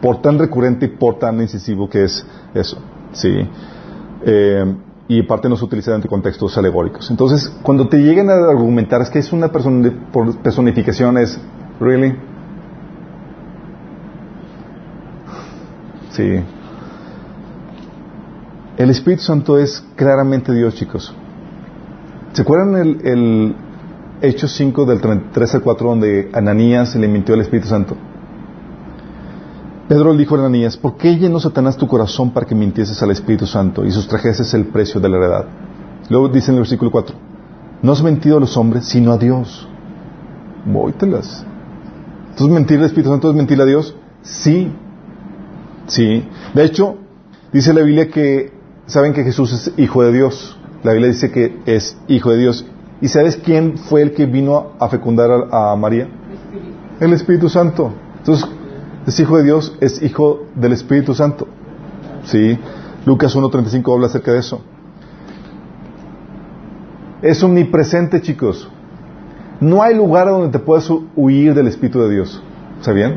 Por 0.00 0.22
tan 0.22 0.38
recurrente 0.38 0.86
y 0.86 0.88
por 0.90 1.18
tan 1.18 1.40
incisivo 1.40 1.90
que 1.90 2.04
es 2.04 2.24
eso. 2.54 2.78
Sí. 3.12 3.34
Eh, 4.24 4.74
y 5.08 5.20
aparte 5.20 5.48
no 5.48 5.56
se 5.56 5.64
utiliza 5.64 5.94
en 5.94 6.02
contextos 6.02 6.56
alegóricos. 6.56 7.10
Entonces, 7.10 7.48
cuando 7.62 7.88
te 7.88 7.98
lleguen 7.98 8.30
a 8.30 8.34
argumentar 8.34 9.02
es 9.02 9.10
que 9.10 9.18
es 9.18 9.32
una 9.32 9.48
personificación, 9.48 11.18
es, 11.18 11.38
¿really? 11.80 12.14
Sí. 16.14 16.40
El 18.76 18.90
Espíritu 18.90 19.22
Santo 19.22 19.58
es 19.58 19.84
claramente 19.96 20.52
Dios, 20.52 20.74
chicos. 20.74 21.12
¿Se 22.32 22.42
acuerdan 22.42 22.76
el, 22.76 23.06
el 23.06 23.56
Hechos 24.20 24.52
5 24.52 24.84
del 24.86 25.00
33 25.00 25.56
al 25.56 25.62
4 25.62 25.88
donde 25.88 26.30
Ananías 26.32 26.94
le 26.94 27.08
mintió 27.08 27.34
al 27.34 27.40
Espíritu 27.40 27.68
Santo? 27.68 27.96
Pedro 29.88 30.12
le 30.12 30.18
dijo 30.18 30.36
a 30.36 30.38
Ananías, 30.38 30.76
¿por 30.76 30.96
qué 30.96 31.16
llenó 31.16 31.40
Satanás 31.40 31.76
tu 31.76 31.86
corazón 31.86 32.30
para 32.30 32.46
que 32.46 32.54
mintieses 32.54 33.02
al 33.02 33.10
Espíritu 33.10 33.46
Santo 33.46 33.84
y 33.84 33.90
sustrajeses 33.90 34.54
el 34.54 34.66
precio 34.66 35.00
de 35.00 35.08
la 35.08 35.16
heredad? 35.16 35.44
Luego 36.08 36.28
dice 36.28 36.50
en 36.50 36.56
el 36.56 36.60
versículo 36.62 36.90
4, 36.90 37.14
no 37.82 37.92
has 37.92 38.02
mentido 38.02 38.38
a 38.38 38.40
los 38.40 38.56
hombres, 38.56 38.86
sino 38.86 39.12
a 39.12 39.18
Dios. 39.18 39.68
Vóytelas. 40.64 41.44
Entonces, 42.30 42.54
mentir 42.54 42.78
al 42.78 42.86
Espíritu 42.86 43.10
Santo 43.10 43.30
es 43.30 43.36
mentir 43.36 43.60
a 43.60 43.64
Dios. 43.64 43.94
Sí, 44.22 44.72
sí. 45.86 46.26
De 46.54 46.64
hecho, 46.64 46.96
dice 47.52 47.72
la 47.74 47.82
Biblia 47.82 48.08
que 48.10 48.52
saben 48.86 49.12
que 49.12 49.24
Jesús 49.24 49.52
es 49.52 49.72
hijo 49.78 50.02
de 50.02 50.12
Dios. 50.12 50.58
La 50.82 50.92
Biblia 50.92 51.10
dice 51.10 51.30
que 51.30 51.58
es 51.66 51.96
hijo 52.08 52.30
de 52.30 52.38
Dios. 52.38 52.66
¿Y 53.00 53.08
sabes 53.08 53.36
quién 53.36 53.76
fue 53.78 54.02
el 54.02 54.12
que 54.12 54.26
vino 54.26 54.72
a 54.78 54.88
fecundar 54.88 55.30
a, 55.50 55.72
a 55.72 55.76
María? 55.76 56.08
El 57.00 57.12
Espíritu 57.12 57.48
Santo. 57.48 57.92
Entonces, 58.18 58.46
es 59.06 59.18
hijo 59.20 59.36
de 59.36 59.44
Dios, 59.44 59.76
es 59.80 60.02
hijo 60.02 60.44
del 60.54 60.72
Espíritu 60.72 61.14
Santo. 61.14 61.46
Sí. 62.24 62.58
Lucas 63.04 63.36
1.35 63.36 63.92
habla 63.94 64.06
acerca 64.06 64.32
de 64.32 64.38
eso. 64.38 64.60
Es 67.22 67.42
omnipresente, 67.42 68.20
chicos. 68.20 68.68
No 69.60 69.82
hay 69.82 69.94
lugar 69.94 70.26
donde 70.28 70.48
te 70.50 70.58
puedas 70.58 70.88
hu- 70.90 71.06
huir 71.16 71.54
del 71.54 71.68
Espíritu 71.68 72.00
de 72.00 72.10
Dios. 72.10 72.42
¿Sabían? 72.80 73.16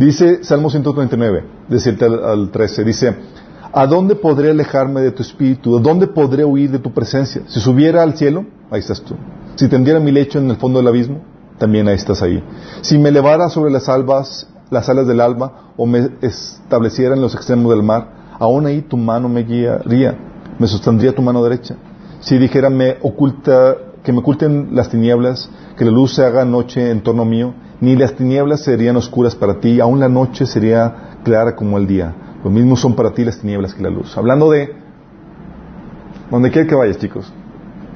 Dice 0.00 0.42
Salmo 0.44 0.70
139, 0.70 1.44
del 1.68 1.78
7 1.78 2.04
al, 2.06 2.24
al 2.24 2.50
13, 2.50 2.84
dice, 2.84 3.16
¿a 3.70 3.86
dónde 3.86 4.16
podré 4.16 4.48
alejarme 4.48 5.02
de 5.02 5.10
tu 5.10 5.22
Espíritu? 5.22 5.76
¿A 5.76 5.80
dónde 5.82 6.06
podré 6.06 6.42
huir 6.42 6.70
de 6.70 6.78
tu 6.78 6.90
presencia? 6.90 7.42
Si 7.48 7.60
subiera 7.60 8.02
al 8.02 8.16
cielo, 8.16 8.46
ahí 8.70 8.80
estás 8.80 9.02
tú. 9.02 9.14
Si 9.56 9.68
tendiera 9.68 10.00
mi 10.00 10.10
lecho 10.10 10.38
en 10.38 10.48
el 10.48 10.56
fondo 10.56 10.78
del 10.78 10.88
abismo, 10.88 11.20
también 11.58 11.86
ahí 11.86 11.96
estás 11.96 12.22
ahí. 12.22 12.42
Si 12.80 12.96
me 12.96 13.10
elevara 13.10 13.50
sobre 13.50 13.70
las 13.70 13.90
albas, 13.90 14.48
las 14.70 14.88
alas 14.88 15.06
del 15.06 15.20
alba, 15.20 15.74
o 15.76 15.84
me 15.84 16.08
estableciera 16.22 17.14
en 17.14 17.20
los 17.20 17.34
extremos 17.34 17.70
del 17.70 17.82
mar, 17.82 18.36
aún 18.38 18.64
ahí 18.64 18.80
tu 18.80 18.96
mano 18.96 19.28
me 19.28 19.42
guiaría, 19.42 20.16
me 20.58 20.66
sostendría 20.66 21.14
tu 21.14 21.20
mano 21.20 21.44
derecha. 21.44 21.76
Si 22.20 22.38
dijera 22.38 22.70
me 22.70 22.96
oculta, 23.02 23.76
que 24.02 24.12
me 24.12 24.20
oculten 24.20 24.68
las 24.72 24.88
tinieblas, 24.88 25.50
que 25.76 25.84
la 25.84 25.90
luz 25.90 26.14
se 26.14 26.24
haga 26.24 26.44
noche 26.44 26.90
en 26.90 27.02
torno 27.02 27.24
mío, 27.24 27.54
ni 27.80 27.96
las 27.96 28.14
tinieblas 28.14 28.62
serían 28.62 28.96
oscuras 28.96 29.34
para 29.34 29.60
ti, 29.60 29.80
aún 29.80 30.00
la 30.00 30.08
noche 30.08 30.46
sería 30.46 31.18
clara 31.22 31.54
como 31.54 31.78
el 31.78 31.86
día. 31.86 32.14
Lo 32.42 32.50
mismo 32.50 32.76
son 32.76 32.94
para 32.94 33.12
ti 33.12 33.24
las 33.24 33.38
tinieblas 33.38 33.74
que 33.74 33.82
la 33.82 33.90
luz. 33.90 34.16
Hablando 34.16 34.50
de 34.50 34.74
donde 36.30 36.50
quiera 36.50 36.68
que 36.68 36.74
vayas, 36.74 36.98
chicos, 36.98 37.32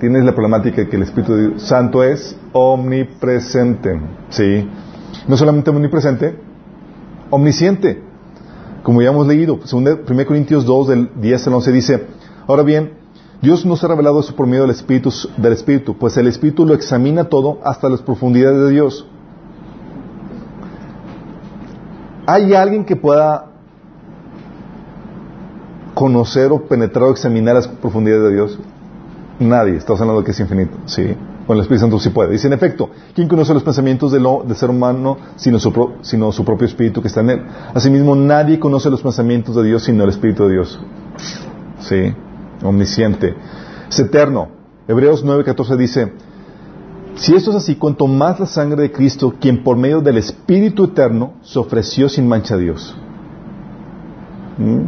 tienes 0.00 0.24
la 0.24 0.32
problemática 0.32 0.88
que 0.88 0.96
el 0.96 1.02
Espíritu 1.02 1.34
de 1.34 1.58
Santo 1.60 2.02
es 2.02 2.36
omnipresente. 2.52 4.00
Sí. 4.28 4.68
No 5.28 5.36
solamente 5.36 5.70
omnipresente, 5.70 6.36
omnisciente. 7.30 8.02
Como 8.82 9.00
ya 9.00 9.10
hemos 9.10 9.26
leído, 9.26 9.58
1 9.72 10.26
Corintios 10.26 10.66
2, 10.66 10.88
del 10.88 11.10
10 11.16 11.46
al 11.46 11.54
11 11.54 11.72
dice, 11.72 12.06
ahora 12.46 12.62
bien, 12.62 13.03
Dios 13.44 13.66
nos 13.66 13.84
ha 13.84 13.88
revelado 13.88 14.20
eso 14.20 14.34
por 14.34 14.46
medio 14.46 14.62
del 14.62 14.70
Espíritu, 14.70 15.12
del 15.36 15.52
Espíritu, 15.52 15.94
pues 15.98 16.16
el 16.16 16.26
Espíritu 16.26 16.64
lo 16.64 16.72
examina 16.72 17.24
todo 17.24 17.58
hasta 17.62 17.90
las 17.90 18.00
profundidades 18.00 18.58
de 18.58 18.70
Dios. 18.70 19.06
¿Hay 22.26 22.54
alguien 22.54 22.86
que 22.86 22.96
pueda 22.96 23.50
conocer 25.92 26.52
o 26.52 26.64
penetrar 26.64 27.04
o 27.04 27.10
examinar 27.10 27.56
las 27.56 27.68
profundidades 27.68 28.22
de 28.22 28.32
Dios? 28.32 28.58
Nadie. 29.38 29.76
Estamos 29.76 30.00
hablando 30.00 30.22
de 30.22 30.24
que 30.24 30.30
es 30.30 30.40
infinito. 30.40 30.78
Sí. 30.86 31.14
Con 31.46 31.58
el 31.58 31.64
Espíritu 31.64 31.82
Santo 31.82 31.98
sí 31.98 32.08
puede. 32.08 32.30
Dice, 32.30 32.46
en 32.46 32.54
efecto, 32.54 32.88
¿quién 33.14 33.28
conoce 33.28 33.52
los 33.52 33.62
pensamientos 33.62 34.10
del, 34.10 34.26
del 34.46 34.56
ser 34.56 34.70
humano 34.70 35.18
sino 35.36 35.58
su, 35.60 35.90
sino 36.00 36.32
su 36.32 36.46
propio 36.46 36.66
Espíritu 36.66 37.02
que 37.02 37.08
está 37.08 37.20
en 37.20 37.28
él? 37.28 37.42
Asimismo, 37.74 38.16
nadie 38.16 38.58
conoce 38.58 38.88
los 38.88 39.02
pensamientos 39.02 39.54
de 39.54 39.64
Dios 39.64 39.82
sino 39.82 40.02
el 40.02 40.08
Espíritu 40.08 40.44
de 40.44 40.52
Dios. 40.52 40.80
Sí. 41.80 42.14
Omnisciente. 42.64 43.34
Es 43.88 43.98
eterno. 44.00 44.48
Hebreos 44.88 45.24
9:14 45.24 45.76
dice, 45.76 46.12
si 47.16 47.34
esto 47.34 47.50
es 47.50 47.56
así, 47.56 47.76
cuanto 47.76 48.06
más 48.06 48.40
la 48.40 48.46
sangre 48.46 48.82
de 48.82 48.92
Cristo, 48.92 49.34
quien 49.40 49.62
por 49.62 49.76
medio 49.76 50.00
del 50.00 50.18
Espíritu 50.18 50.84
eterno 50.84 51.34
se 51.42 51.58
ofreció 51.58 52.08
sin 52.08 52.26
mancha 52.26 52.54
a 52.54 52.58
Dios. 52.58 52.96
¿Mm? 54.58 54.82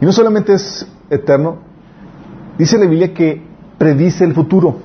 Y 0.00 0.04
no 0.04 0.12
solamente 0.12 0.54
es 0.54 0.86
eterno, 1.10 1.58
dice 2.58 2.78
la 2.78 2.86
Biblia 2.86 3.12
que 3.12 3.42
predice 3.78 4.24
el 4.24 4.34
futuro. 4.34 4.76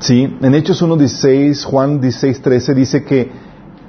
¿Sí? 0.00 0.36
En 0.42 0.54
Hechos 0.54 0.82
1.16, 0.82 1.64
Juan 1.64 2.00
16.13 2.00 2.74
dice 2.74 3.04
que 3.04 3.30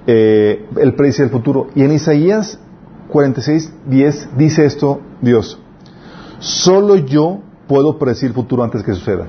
eh, 0.06 0.66
Él 0.78 0.96
predice 0.96 1.24
el 1.24 1.30
futuro. 1.30 1.68
Y 1.76 1.84
en 1.84 1.92
Isaías 1.92 2.60
46.10 3.12 4.30
dice 4.38 4.66
esto 4.66 5.02
Dios. 5.22 5.63
Solo 6.44 6.98
yo 6.98 7.40
puedo 7.68 7.98
predecir 7.98 8.28
el 8.30 8.34
futuro 8.34 8.64
antes 8.64 8.84
que 8.84 8.94
suceda. 8.94 9.26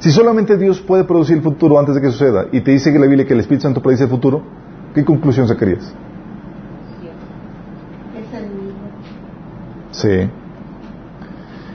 Si 0.00 0.10
solamente 0.12 0.56
Dios 0.58 0.80
puede 0.80 1.04
producir 1.04 1.38
el 1.38 1.42
futuro 1.42 1.78
antes 1.78 1.94
de 1.94 2.00
que 2.02 2.10
suceda 2.10 2.46
y 2.52 2.60
te 2.60 2.72
dice 2.72 2.92
que 2.92 2.98
la 2.98 3.06
Biblia 3.06 3.26
que 3.26 3.32
el 3.32 3.40
Espíritu 3.40 3.62
Santo 3.62 3.80
predice 3.82 4.04
el 4.04 4.10
futuro, 4.10 4.42
¿qué 4.94 5.04
conclusión 5.04 5.48
sacarías? 5.48 5.92
Sí. 9.92 10.28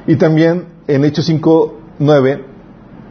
Y 0.07 0.15
también 0.15 0.65
en 0.87 1.03
Hechos 1.05 1.25
5, 1.25 1.73
9, 1.99 2.45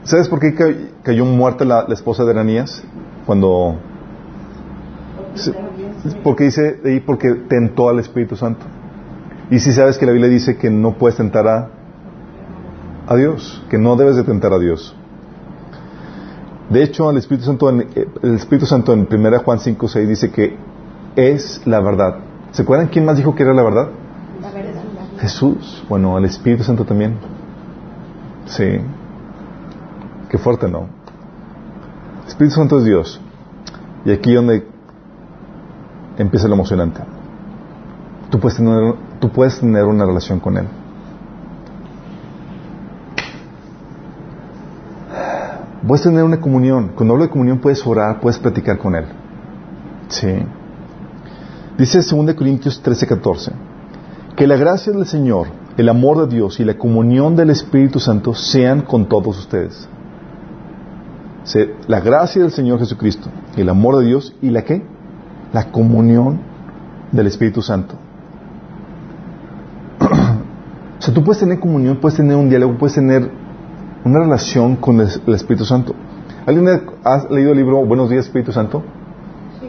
¿sabes 0.05 0.29
por 0.29 0.39
qué 0.39 0.55
ca- 0.55 0.73
cayó 1.03 1.25
muerta 1.25 1.65
la, 1.65 1.85
la 1.87 1.95
esposa 1.95 2.25
de 2.25 2.31
Ananías? 2.31 2.83
Cuando... 3.27 3.75
Porque 6.23 6.45
dice 6.45 6.79
ahí, 6.85 7.01
porque 7.01 7.35
tentó 7.49 7.89
al 7.89 7.99
Espíritu 7.99 8.37
Santo. 8.37 8.65
Y 9.53 9.61
si 9.61 9.71
sabes 9.71 9.99
que 9.99 10.07
la 10.07 10.13
Biblia 10.13 10.31
dice 10.31 10.57
que 10.57 10.71
no 10.71 10.95
puedes 10.95 11.19
tentar 11.19 11.47
a, 13.07 13.15
Dios, 13.15 13.63
que 13.69 13.77
no 13.77 13.97
debes 13.97 14.17
de 14.17 14.25
tentar 14.25 14.51
a 14.51 14.59
Dios. 14.59 14.97
De 16.71 16.83
hecho, 16.83 17.11
el 17.11 17.19
Espíritu 17.19 17.45
Santo 17.45 17.69
en, 17.69 17.87
el 18.23 18.35
Espíritu 18.35 18.65
Santo 18.65 18.95
en 18.95 19.07
1 19.13 19.41
Juan 19.41 19.61
5, 19.61 19.89
6 19.89 20.09
dice 20.09 20.31
que 20.31 20.57
es 21.17 21.61
la 21.67 21.81
verdad. 21.81 22.17
¿Se 22.53 22.63
acuerdan 22.63 22.89
quién 22.89 23.05
más 23.05 23.19
dijo 23.19 23.35
que 23.35 23.43
era 23.43 23.53
la 23.53 23.63
verdad? 23.63 23.89
La 24.41 24.51
verdad. 24.53 24.83
Jesús. 25.19 25.85
Bueno, 25.87 26.17
el 26.17 26.25
Espíritu 26.25 26.65
Santo 26.65 26.87
también. 26.87 27.19
Sí. 28.47 28.79
Qué 30.31 30.39
fuerte, 30.39 30.67
¿no? 30.67 30.89
El 32.23 32.29
Espíritu 32.29 32.55
Santo 32.55 32.79
es 32.79 32.85
Dios. 32.85 33.21
Y 34.07 34.13
aquí 34.13 34.33
donde 34.33 34.67
empieza 36.17 36.49
lo 36.49 36.55
emocionante. 36.55 37.03
Tú 38.31 38.41
puedes 38.41 38.57
tener, 38.57 38.95
tú 39.23 39.29
puedes 39.29 39.61
tener 39.61 39.85
una 39.85 40.05
relación 40.05 40.41
con 40.41 40.57
Él. 40.57 40.67
Puedes 45.87 46.03
tener 46.03 46.25
una 46.25 46.41
comunión. 46.41 46.91
Cuando 46.97 47.15
hablo 47.15 47.27
de 47.27 47.31
comunión 47.31 47.61
puedes 47.61 47.87
orar, 47.87 48.19
puedes 48.19 48.41
platicar 48.41 48.79
con 48.79 48.97
Él. 48.97 49.05
Sí. 50.09 50.45
Dice 51.79 51.99
2 51.99 52.35
Corintios 52.35 52.83
13, 52.83 53.07
14. 53.07 53.53
Que 54.35 54.49
la 54.49 54.57
gracia 54.57 54.93
del 54.93 55.07
Señor, 55.07 55.47
el 55.77 55.89
amor 55.89 56.27
de 56.27 56.35
Dios 56.35 56.59
y 56.59 56.65
la 56.65 56.77
comunión 56.77 57.37
del 57.37 57.51
Espíritu 57.51 58.01
Santo 58.01 58.35
sean 58.35 58.81
con 58.81 59.07
todos 59.07 59.39
ustedes. 59.39 59.89
La 61.87 62.01
gracia 62.01 62.43
del 62.43 62.51
Señor 62.51 62.81
Jesucristo, 62.81 63.29
el 63.57 63.69
amor 63.69 63.99
de 63.99 64.07
Dios 64.07 64.35
y 64.43 64.51
la 64.51 64.63
qué? 64.63 64.83
La 65.53 65.71
comunión 65.71 66.41
del 67.13 67.29
Espíritu 67.29 67.63
Santo. 67.63 67.95
O 71.03 71.05
sea, 71.05 71.13
tú 71.13 71.25
puedes 71.25 71.41
tener 71.41 71.59
comunión, 71.59 71.97
puedes 71.97 72.17
tener 72.17 72.37
un 72.37 72.49
diálogo, 72.49 72.79
puedes 72.79 72.95
tener 72.95 73.29
una 74.05 74.21
relación 74.21 74.77
con 74.77 75.01
el, 75.01 75.09
el 75.27 75.35
Espíritu 75.35 75.65
Santo. 75.65 75.97
¿Alguien 76.47 76.69
ha 77.03 77.25
leído 77.29 77.51
el 77.51 77.59
libro 77.59 77.85
Buenos 77.85 78.09
días 78.09 78.27
Espíritu 78.27 78.53
Santo? 78.53 78.85
Sí. 79.61 79.67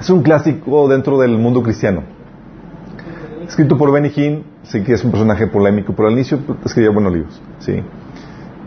Es 0.00 0.08
un 0.08 0.22
clásico 0.22 0.88
dentro 0.88 1.18
del 1.20 1.36
mundo 1.36 1.62
cristiano. 1.62 2.04
Escrito 3.46 3.76
por 3.76 3.92
Benny 3.92 4.10
Hinn, 4.16 4.44
sí 4.62 4.82
que 4.82 4.94
es 4.94 5.04
un 5.04 5.10
personaje 5.10 5.46
polémico, 5.46 5.92
pero 5.94 6.08
al 6.08 6.14
inicio 6.14 6.38
escribía 6.64 6.90
buenos 6.90 7.12
libros. 7.12 7.42
Sí. 7.58 7.82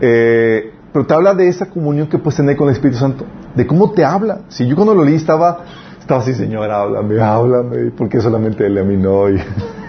Eh, 0.00 0.72
pero 0.92 1.06
te 1.06 1.14
habla 1.14 1.34
de 1.34 1.48
esa 1.48 1.66
comunión 1.66 2.06
que 2.06 2.18
puedes 2.18 2.36
tener 2.36 2.56
con 2.56 2.68
el 2.68 2.74
Espíritu 2.74 3.00
Santo, 3.00 3.24
de 3.56 3.66
cómo 3.66 3.90
te 3.90 4.04
habla. 4.04 4.42
Si 4.46 4.64
yo 4.64 4.76
cuando 4.76 4.94
lo 4.94 5.02
leí 5.02 5.16
estaba, 5.16 5.64
Estaba 6.06 6.20
así, 6.20 6.34
Señor, 6.34 6.70
háblame, 6.70 7.20
háblame. 7.20 7.90
¿Por 7.90 8.08
qué 8.08 8.20
solamente 8.20 8.64
él 8.64 8.78
a 8.78 8.84
mí 8.84 8.96
no? 8.96 9.28
Y- 9.28 9.40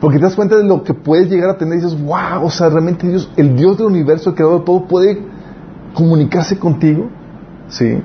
Porque 0.00 0.18
te 0.18 0.24
das 0.24 0.34
cuenta 0.34 0.56
de 0.56 0.64
lo 0.64 0.82
que 0.82 0.94
puedes 0.94 1.28
llegar 1.30 1.50
a 1.50 1.58
tener 1.58 1.78
y 1.78 1.82
dices, 1.82 2.00
wow, 2.02 2.42
o 2.44 2.50
sea, 2.50 2.68
realmente 2.68 3.06
Dios, 3.08 3.30
el 3.36 3.56
Dios 3.56 3.78
del 3.78 3.86
universo, 3.88 4.30
el 4.30 4.36
creador 4.36 4.60
de 4.60 4.64
todo, 4.66 4.84
puede 4.86 5.20
comunicarse 5.94 6.58
contigo. 6.58 7.08
Sí. 7.68 8.02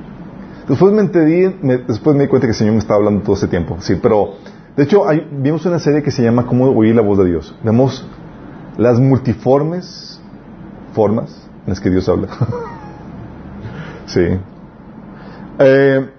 Después 0.67 0.93
me 0.93 1.01
entendí, 1.01 1.55
me- 1.61 1.77
después 1.79 2.15
me 2.15 2.23
di 2.23 2.29
cuenta 2.29 2.47
que 2.47 2.51
el 2.51 2.57
Señor 2.57 2.73
me 2.73 2.79
estaba 2.79 2.97
hablando 2.99 3.21
todo 3.23 3.35
ese 3.35 3.47
tiempo. 3.47 3.77
Sí, 3.79 3.95
pero 4.01 4.35
de 4.77 4.83
hecho 4.83 5.07
hay- 5.07 5.27
vimos 5.31 5.65
una 5.65 5.79
serie 5.79 6.01
que 6.01 6.11
se 6.11 6.23
llama 6.23 6.45
Cómo 6.45 6.65
oír 6.69 6.95
la 6.95 7.01
voz 7.01 7.17
de 7.17 7.25
Dios. 7.25 7.55
Vemos 7.63 8.07
las 8.77 8.99
multiformes 8.99 10.21
formas 10.93 11.49
en 11.65 11.69
las 11.69 11.79
que 11.79 11.89
Dios 11.89 12.07
habla. 12.07 12.27
sí. 14.05 14.21
Eh, 15.59 16.09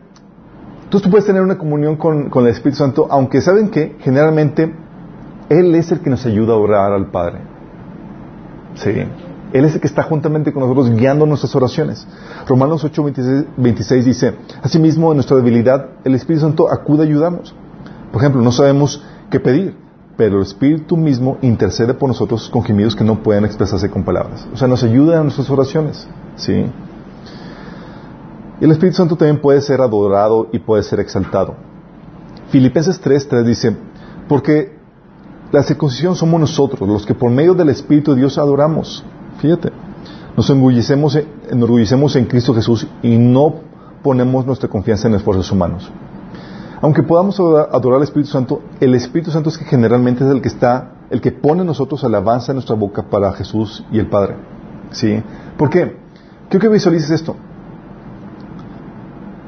entonces 0.85 1.03
tú 1.03 1.11
puedes 1.11 1.25
tener 1.27 1.43
una 1.43 1.57
comunión 1.57 1.97
con, 1.97 2.29
con 2.29 2.45
el 2.45 2.51
Espíritu 2.51 2.79
Santo, 2.79 3.07
aunque 3.11 3.41
saben 3.41 3.71
que 3.71 3.97
generalmente 4.01 4.75
Él 5.53 5.75
es 5.75 5.93
el 5.93 6.01
que 6.01 6.09
nos 6.09 6.25
ayuda 6.25 6.55
a 6.55 6.57
orar 6.57 6.93
al 6.93 7.11
Padre. 7.11 7.41
Sí. 8.75 8.91
Él 9.53 9.65
es 9.67 9.75
el 9.75 9.83
que 9.83 9.87
está 9.87 10.03
juntamente 10.03 10.51
con 10.51 10.63
nosotros 10.63 10.89
guiando 10.89 11.27
nuestras 11.27 11.55
oraciones. 11.55 12.07
Romanos 12.49 12.83
8, 12.83 13.05
26, 13.05 13.45
26 13.59 14.05
dice, 14.07 14.35
Asimismo, 14.63 15.13
en 15.13 15.19
nuestra 15.19 15.37
debilidad, 15.37 15.91
el 16.05 16.15
Espíritu 16.15 16.47
Santo 16.47 16.73
acude 16.73 17.03
a 17.03 17.07
ayudarnos. 17.07 17.55
Por 18.11 18.23
ejemplo, 18.23 18.41
no 18.41 18.51
sabemos 18.51 19.05
qué 19.29 19.41
pedir, 19.41 19.77
pero 20.17 20.37
el 20.37 20.43
Espíritu 20.43 20.97
mismo 20.97 21.37
intercede 21.43 21.93
por 21.93 22.09
nosotros 22.09 22.49
con 22.49 22.63
gemidos 22.63 22.97
que 22.97 23.05
no 23.05 23.23
pueden 23.23 23.45
expresarse 23.45 23.91
con 23.91 24.05
palabras. 24.05 24.49
O 24.55 24.57
sea, 24.57 24.69
nos 24.69 24.83
ayuda 24.83 25.19
en 25.19 25.25
nuestras 25.25 25.51
oraciones. 25.51 26.09
¿sí? 26.37 26.65
El 28.59 28.71
Espíritu 28.71 28.97
Santo 28.97 29.17
también 29.17 29.43
puede 29.43 29.61
ser 29.61 29.83
adorado 29.83 30.49
y 30.51 30.61
puede 30.61 30.83
ser 30.83 30.99
exaltado. 30.99 31.57
Filipenses 32.49 32.99
3, 33.01 33.29
3 33.29 33.47
dice, 33.47 33.77
porque 34.29 34.81
la 35.53 35.63
circuncisión 35.63 36.17
somos 36.17 36.41
nosotros, 36.41 36.89
los 36.89 37.05
que 37.05 37.15
por 37.15 37.31
medio 37.31 37.55
del 37.55 37.69
Espíritu 37.69 38.13
de 38.13 38.21
Dios 38.21 38.39
adoramos. 38.39 39.05
Fíjate, 39.39 39.71
nos 40.35 40.49
enorgullecemos, 40.49 41.19
enorgullecemos 41.51 42.17
en 42.17 42.25
Cristo 42.25 42.55
Jesús 42.55 42.87
y 43.03 43.19
no 43.19 43.57
ponemos 44.03 44.47
nuestra 44.47 44.69
confianza 44.69 45.09
en 45.09 45.15
esfuerzos 45.15 45.53
humanos. 45.53 45.91
Aunque 46.81 47.03
podamos 47.03 47.39
adorar, 47.39 47.99
al 47.99 48.03
Espíritu 48.03 48.31
Santo, 48.31 48.63
el 48.81 48.95
Espíritu 48.95 49.31
Santo 49.31 49.51
es 49.51 49.59
que 49.59 49.65
generalmente 49.67 50.25
es 50.25 50.31
el 50.31 50.41
que 50.41 50.49
está, 50.49 50.95
el 51.11 51.21
que 51.21 51.31
pone 51.31 51.65
nosotros 51.65 52.03
alabanza 52.03 52.53
en 52.53 52.57
nuestra 52.57 52.75
boca 52.75 53.03
para 53.03 53.33
Jesús 53.35 53.85
y 53.93 53.99
el 53.99 54.07
Padre. 54.07 54.37
¿Sí? 54.91 55.23
¿Por 55.57 55.71
qué? 55.71 55.97
Quiero 56.49 56.61
que 56.63 56.69
visualices 56.69 57.11
esto. 57.11 57.37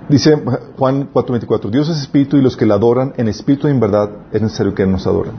Dice 0.08 0.36
Juan 0.78 1.08
4:24, 1.12 1.70
Dios 1.70 1.88
es 1.88 1.98
espíritu 2.02 2.36
y 2.36 2.42
los 2.42 2.56
que 2.56 2.66
le 2.66 2.74
adoran 2.74 3.14
en 3.16 3.26
espíritu 3.28 3.68
y 3.68 3.70
en 3.70 3.80
verdad 3.80 4.10
es 4.32 4.42
necesario 4.42 4.74
que 4.74 4.86
nos 4.86 5.06
adoren. 5.06 5.32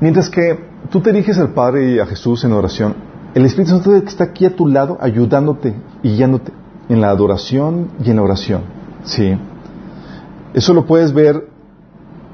Mientras 0.00 0.28
que 0.28 0.58
tú 0.90 1.00
te 1.00 1.10
diriges 1.10 1.38
al 1.38 1.50
Padre 1.50 1.92
y 1.92 1.98
a 1.98 2.06
Jesús 2.06 2.44
en 2.44 2.52
oración, 2.52 2.94
el 3.34 3.44
Espíritu 3.44 3.72
Santo 3.72 3.94
está 3.96 4.24
aquí 4.24 4.44
a 4.44 4.54
tu 4.54 4.66
lado 4.66 4.98
ayudándote 5.00 5.74
y 6.02 6.16
guiándote 6.16 6.52
en 6.88 7.00
la 7.00 7.10
adoración 7.10 7.88
y 8.02 8.10
en 8.10 8.16
la 8.16 8.22
oración. 8.22 8.62
Sí. 9.04 9.36
Eso 10.54 10.74
lo 10.74 10.86
puedes 10.86 11.12
ver 11.12 11.48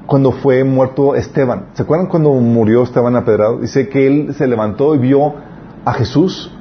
cuando 0.05 0.31
fue 0.31 0.63
muerto 0.63 1.15
Esteban. 1.15 1.67
¿Se 1.73 1.83
acuerdan 1.83 2.07
cuando 2.07 2.33
murió 2.33 2.83
Esteban 2.83 3.15
apedrado? 3.15 3.59
Dice 3.59 3.87
que 3.87 4.07
él 4.07 4.33
se 4.33 4.47
levantó 4.47 4.95
y 4.95 4.97
vio 4.97 5.33
a 5.85 5.93
Jesús, 5.93 6.51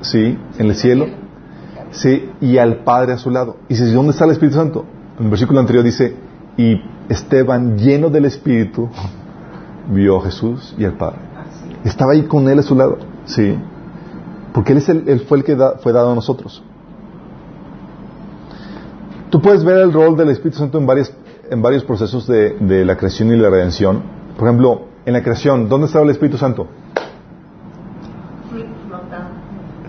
sí, 0.00 0.38
en 0.58 0.66
el 0.66 0.74
cielo, 0.74 1.06
sí, 1.90 2.30
y 2.40 2.58
al 2.58 2.84
Padre 2.84 3.12
a 3.12 3.18
su 3.18 3.30
lado. 3.30 3.56
Y 3.68 3.74
dice, 3.74 3.92
¿dónde 3.92 4.10
está 4.10 4.24
el 4.24 4.32
Espíritu 4.32 4.56
Santo? 4.56 4.84
En 5.18 5.24
el 5.24 5.30
versículo 5.30 5.60
anterior 5.60 5.84
dice, 5.84 6.14
y 6.56 6.80
Esteban, 7.08 7.78
lleno 7.78 8.10
del 8.10 8.24
Espíritu, 8.24 8.88
vio 9.88 10.18
a 10.18 10.22
Jesús 10.22 10.74
y 10.78 10.84
al 10.84 10.94
Padre. 10.94 11.18
Estaba 11.84 12.12
ahí 12.12 12.24
con 12.24 12.48
él 12.48 12.58
a 12.58 12.62
su 12.62 12.74
lado, 12.74 12.98
sí, 13.24 13.56
porque 14.52 14.72
él, 14.72 14.78
es 14.78 14.88
el, 14.88 15.08
él 15.08 15.20
fue 15.20 15.38
el 15.38 15.44
que 15.44 15.56
fue 15.82 15.92
dado 15.92 16.12
a 16.12 16.14
nosotros. 16.14 16.62
Tú 19.30 19.42
puedes 19.42 19.62
ver 19.62 19.78
el 19.78 19.92
rol 19.92 20.16
del 20.16 20.30
Espíritu 20.30 20.58
Santo 20.58 20.78
en, 20.78 20.86
en 21.50 21.62
varios 21.62 21.84
procesos 21.84 22.26
de, 22.26 22.84
la 22.84 22.96
creación 22.96 23.30
y 23.32 23.36
la 23.36 23.50
redención. 23.50 24.02
Por 24.38 24.48
ejemplo, 24.48 24.82
en 25.04 25.12
la 25.12 25.22
creación, 25.22 25.68
¿dónde 25.68 25.86
estaba 25.86 26.04
el 26.04 26.10
Espíritu 26.10 26.38
Santo? 26.38 26.66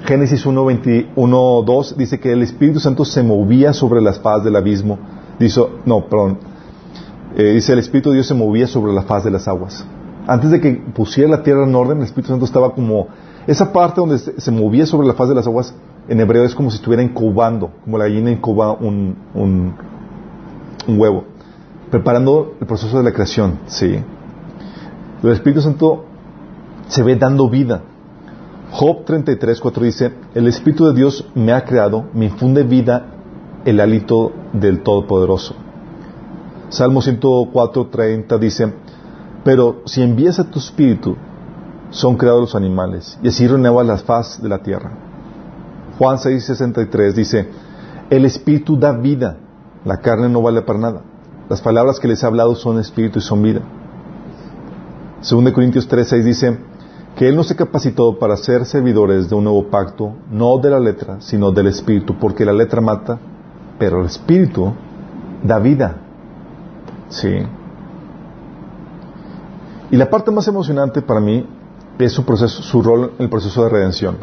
Génesis 0.05 0.45
1, 0.45 0.65
21, 0.65 1.63
2 1.65 1.97
dice 1.97 2.19
que 2.19 2.31
el 2.31 2.41
Espíritu 2.41 2.79
Santo 2.79 3.05
se 3.05 3.21
movía 3.21 3.73
sobre 3.73 4.01
las 4.01 4.19
faz 4.19 4.43
del 4.43 4.55
abismo. 4.55 4.97
Dice, 5.39 5.61
no, 5.85 6.05
perdón. 6.05 6.39
Eh, 7.35 7.53
dice 7.53 7.73
el 7.73 7.79
Espíritu 7.79 8.09
de 8.09 8.15
Dios 8.15 8.27
se 8.27 8.33
movía 8.33 8.67
sobre 8.67 8.93
la 8.93 9.03
faz 9.03 9.23
de 9.23 9.31
las 9.31 9.47
aguas. 9.47 9.85
Antes 10.27 10.51
de 10.51 10.59
que 10.59 10.73
pusiera 10.73 11.29
la 11.29 11.43
tierra 11.43 11.65
en 11.65 11.75
orden, 11.75 11.97
el 11.97 12.03
Espíritu 12.03 12.29
Santo 12.29 12.45
estaba 12.45 12.73
como... 12.73 13.07
Esa 13.47 13.71
parte 13.73 13.99
donde 14.01 14.19
se, 14.19 14.51
movía 14.51 14.85
sobre 14.85 15.07
la 15.07 15.13
faz 15.13 15.29
de 15.29 15.35
las 15.35 15.47
aguas, 15.47 15.73
en 16.07 16.19
hebreo 16.19 16.43
es 16.43 16.53
como 16.53 16.69
si 16.69 16.75
estuviera 16.75 17.01
incubando, 17.01 17.71
como 17.83 17.97
la 17.97 18.05
gallina 18.05 18.29
incuba 18.29 18.73
un 18.73 19.15
huevo. 20.87 21.23
Preparando 21.89 22.53
el 22.59 22.67
proceso 22.67 22.97
de 22.97 23.03
la 23.03 23.11
creación, 23.11 23.59
sí. 23.65 23.99
El 25.23 25.29
Espíritu 25.31 25.61
Santo 25.61 26.05
se 26.87 27.03
ve 27.03 27.15
dando 27.15 27.49
vida. 27.49 27.81
Job 28.71 29.03
33, 29.05 29.59
4 29.59 29.83
dice, 29.83 30.13
el 30.35 30.47
Espíritu 30.47 30.85
de 30.85 30.93
Dios 30.93 31.27
me 31.33 31.53
ha 31.53 31.65
creado, 31.65 32.05
me 32.13 32.25
infunde 32.25 32.63
vida 32.63 33.07
el 33.65 33.79
hálito 33.79 34.31
del 34.53 34.83
Todopoderoso. 34.83 35.55
Salmo 36.69 37.01
104, 37.01 37.87
30 37.87 38.37
dice, 38.37 38.73
pero 39.43 39.81
si 39.85 40.01
envías 40.01 40.39
a 40.39 40.43
tu 40.43 40.59
Espíritu, 40.59 41.15
son 41.89 42.15
creados 42.15 42.41
los 42.41 42.55
animales, 42.55 43.17
y 43.23 43.29
así 43.29 43.47
renuevas 43.47 43.87
la 43.87 43.97
faz 43.97 44.41
de 44.41 44.49
la 44.49 44.61
tierra. 44.61 44.91
Juan 45.97 46.19
6, 46.19 46.45
63 46.45 47.15
dice, 47.15 47.49
el 48.09 48.25
Espíritu 48.25 48.77
da 48.77 48.91
vida, 48.91 49.37
la 49.83 49.97
carne 49.97 50.29
no 50.29 50.41
vale 50.41 50.61
para 50.61 50.79
nada. 50.79 51.01
Las 51.49 51.61
palabras 51.61 51.99
que 51.99 52.07
les 52.07 52.21
he 52.21 52.27
hablado 52.27 52.53
son 52.55 52.79
Espíritu 52.79 53.19
y 53.19 53.23
son 53.23 53.41
vida. 53.41 53.61
2 55.27 55.51
Corintios 55.51 55.87
3, 55.87 56.07
6 56.07 56.25
dice, 56.25 56.59
que 57.15 57.27
Él 57.27 57.35
nos 57.35 57.47
se 57.47 57.55
capacitó 57.55 58.17
para 58.19 58.37
ser 58.37 58.65
servidores 58.65 59.27
de 59.27 59.35
un 59.35 59.45
nuevo 59.45 59.67
pacto, 59.69 60.13
no 60.31 60.57
de 60.59 60.69
la 60.69 60.79
letra, 60.79 61.19
sino 61.19 61.51
del 61.51 61.67
Espíritu, 61.67 62.15
porque 62.19 62.45
la 62.45 62.53
letra 62.53 62.79
mata, 62.79 63.19
pero 63.77 64.01
el 64.01 64.05
Espíritu 64.05 64.71
da 65.43 65.59
vida. 65.59 65.97
Sí. 67.09 67.39
Y 69.91 69.97
la 69.97 70.09
parte 70.09 70.31
más 70.31 70.47
emocionante 70.47 71.01
para 71.01 71.19
mí 71.19 71.45
es 71.97 72.13
su 72.13 72.23
proceso, 72.23 72.61
su 72.61 72.81
rol 72.81 73.13
en 73.17 73.23
el 73.23 73.29
proceso 73.29 73.63
de 73.63 73.69
redención. 73.69 74.17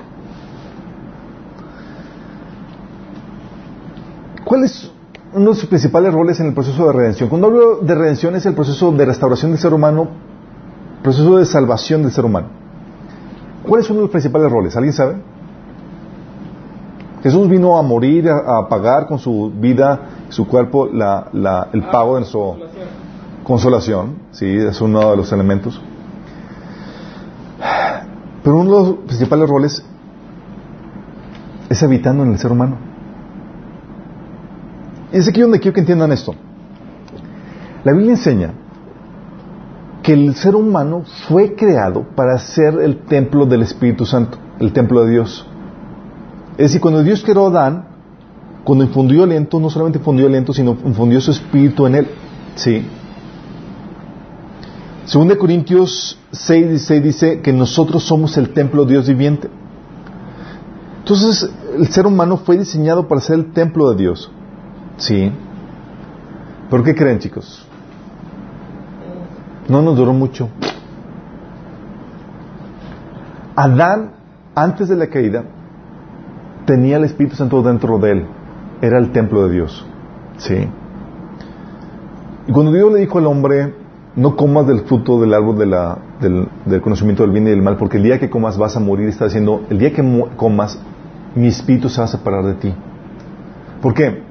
¿Cuál 4.45 4.65
es 4.65 4.91
uno 5.35 5.51
de 5.51 5.57
sus 5.57 5.69
principales 5.69 6.15
roles 6.15 6.39
en 6.39 6.47
el 6.47 6.55
proceso 6.55 6.87
de 6.87 6.93
redención? 6.93 7.29
Cuando 7.29 7.49
hablo 7.49 7.77
de 7.79 7.95
redención 7.95 8.37
es 8.37 8.47
el 8.47 8.55
proceso 8.55 8.93
de 8.93 9.05
restauración 9.05 9.51
del 9.51 9.61
ser 9.61 9.75
humano, 9.75 10.09
proceso 11.03 11.37
de 11.37 11.45
salvación 11.45 12.03
del 12.03 12.13
ser 12.13 12.25
humano. 12.25 12.47
¿Cuál 13.67 13.81
es 13.81 13.91
uno 13.91 13.99
de 13.99 14.03
los 14.03 14.11
principales 14.11 14.51
roles? 14.51 14.77
¿Alguien 14.77 14.93
sabe? 14.93 15.17
Jesús 17.25 17.49
vino 17.49 17.77
a 17.77 17.83
morir, 17.83 18.31
a, 18.31 18.59
a 18.59 18.69
pagar 18.69 19.09
con 19.09 19.19
su 19.19 19.51
vida, 19.53 20.01
su 20.29 20.47
cuerpo, 20.47 20.87
la, 20.87 21.29
la, 21.33 21.69
el 21.73 21.83
pago 21.85 22.15
de 22.15 22.21
nuestra 22.21 22.41
consolación. 23.45 24.17
Sí, 24.33 24.47
es 24.47 24.81
uno 24.81 25.11
de 25.11 25.17
los 25.17 25.33
elementos. 25.33 25.81
Pero 28.43 28.57
uno 28.57 28.65
de 28.65 28.91
los 28.91 28.97
principales 29.07 29.49
roles 29.49 29.85
es 31.69 31.83
habitando 31.83 32.23
en 32.23 32.33
el 32.33 32.39
ser 32.39 32.53
humano. 32.53 32.77
Y 35.13 35.19
es 35.19 35.29
aquí 35.29 35.41
donde 35.41 35.61
quiero 35.61 35.75
que 35.75 35.81
entiendan 35.81 36.13
esto. 36.13 36.35
La 37.85 37.93
Biblia 37.93 38.13
enseña 38.13 38.53
que 40.03 40.13
el 40.13 40.35
ser 40.37 40.55
humano 40.55 41.03
fue 41.29 41.55
creado 41.57 42.03
para 42.15 42.39
ser 42.39 42.81
el 42.81 42.99
templo 42.99 43.47
del 43.47 43.63
Espíritu 43.63 44.07
Santo, 44.07 44.39
el 44.61 44.73
templo 44.73 45.05
de 45.05 45.11
Dios. 45.11 45.47
Es 46.53 46.67
decir, 46.69 46.81
cuando 46.81 47.03
Dios 47.03 47.25
creó 47.25 47.47
a 47.47 47.51
Adán, 47.51 47.89
cuando 48.67 48.85
infundió 48.85 49.23
aliento, 49.23 49.61
no 49.61 49.71
solamente 49.71 50.01
infundió 50.01 50.27
aliento, 50.27 50.53
sino 50.53 50.77
infundió 50.85 51.21
su 51.21 51.31
espíritu 51.31 51.87
en 51.87 51.95
él. 51.95 52.09
Sí. 52.57 52.85
Según 55.05 55.29
de 55.29 55.39
Corintios 55.39 56.19
6, 56.33 56.71
16 56.71 57.03
dice 57.05 57.41
que 57.43 57.53
nosotros 57.53 58.03
somos 58.03 58.37
el 58.37 58.53
templo 58.53 58.85
de 58.85 58.95
Dios 58.95 59.07
viviente. 59.07 59.49
Entonces, 60.99 61.49
el 61.79 61.87
ser 61.93 62.09
humano 62.09 62.39
fue 62.39 62.59
diseñado 62.59 63.07
para 63.07 63.21
ser 63.21 63.37
el 63.37 63.53
templo 63.53 63.89
de 63.91 63.97
Dios. 63.99 64.33
Sí. 64.97 65.31
¿Por 66.69 66.83
qué 66.83 66.97
creen, 66.97 67.21
chicos? 67.21 67.65
No 69.69 69.81
nos 69.81 69.97
duró 69.97 70.13
mucho. 70.13 70.49
Adán, 73.55 74.11
antes 74.57 74.89
de 74.89 74.97
la 74.97 75.07
caída, 75.07 75.45
tenía 76.67 76.97
el 76.97 77.05
Espíritu 77.05 77.37
Santo 77.37 77.63
dentro 77.63 77.97
de 78.01 78.11
él. 78.11 78.27
Era 78.81 78.99
el 78.99 79.13
templo 79.13 79.47
de 79.47 79.55
Dios. 79.55 79.87
Sí. 80.39 80.69
Y 82.47 82.53
cuando 82.53 82.73
Dios 82.73 82.93
le 82.93 83.01
dijo 83.01 83.19
al 83.19 83.27
hombre, 83.27 83.75
no 84.17 84.37
comas 84.37 84.67
del 84.67 84.81
fruto 84.81 85.21
del 85.21 85.35
árbol 85.35 85.59
del, 85.59 86.81
conocimiento 86.81 87.23
del 87.23 87.33
bien 87.33 87.47
y 87.47 87.51
del 87.51 87.63
mal, 87.63 87.77
porque 87.77 87.99
el 87.99 88.03
día 88.03 88.19
que 88.19 88.31
comas 88.31 88.57
vas 88.57 88.77
a 88.77 88.81
morir, 88.81 89.09
está 89.09 89.27
diciendo, 89.27 89.63
el 89.69 89.79
día 89.79 89.93
que 89.93 90.03
comas, 90.37 90.79
mi 91.35 91.49
espíritu 91.49 91.89
se 91.89 92.01
va 92.01 92.05
a 92.07 92.09
separar 92.09 92.45
de 92.45 92.55
ti. 92.55 92.75
¿Por 93.83 93.95
qué? 93.95 94.23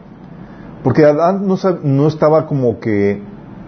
Porque 0.84 1.06
Adán 1.06 1.48
no, 1.48 2.08
estaba 2.08 2.48
como 2.48 2.80
que 2.80 3.22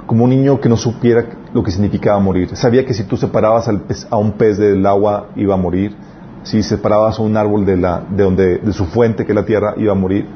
como 0.06 0.24
un 0.24 0.30
niño 0.30 0.62
que 0.62 0.70
no 0.70 0.78
supiera 0.78 1.26
lo 1.54 1.64
que 1.64 1.72
significaba 1.72 2.20
morir. 2.20 2.56
Sabía 2.56 2.86
que 2.86 2.94
si 2.94 3.04
tú 3.04 3.18
separabas 3.18 3.68
a 4.10 4.18
un 4.18 4.34
pez 4.34 4.58
del 4.58 4.86
agua 4.86 5.30
iba 5.36 5.54
a 5.54 5.58
morir. 5.58 5.96
Si 6.44 6.64
separabas 6.64 7.20
a 7.20 7.24
un 7.24 7.36
árbol 7.36 7.66
de, 7.66 7.76
la, 7.76 8.04
de, 8.10 8.24
donde, 8.24 8.58
de 8.60 8.72
su 8.72 8.86
fuente, 8.86 9.26
que 9.26 9.34
es 9.34 9.36
la 9.36 9.46
tierra, 9.46 9.74
iba 9.76 9.92
a 9.92 9.96
morir. 9.96 10.28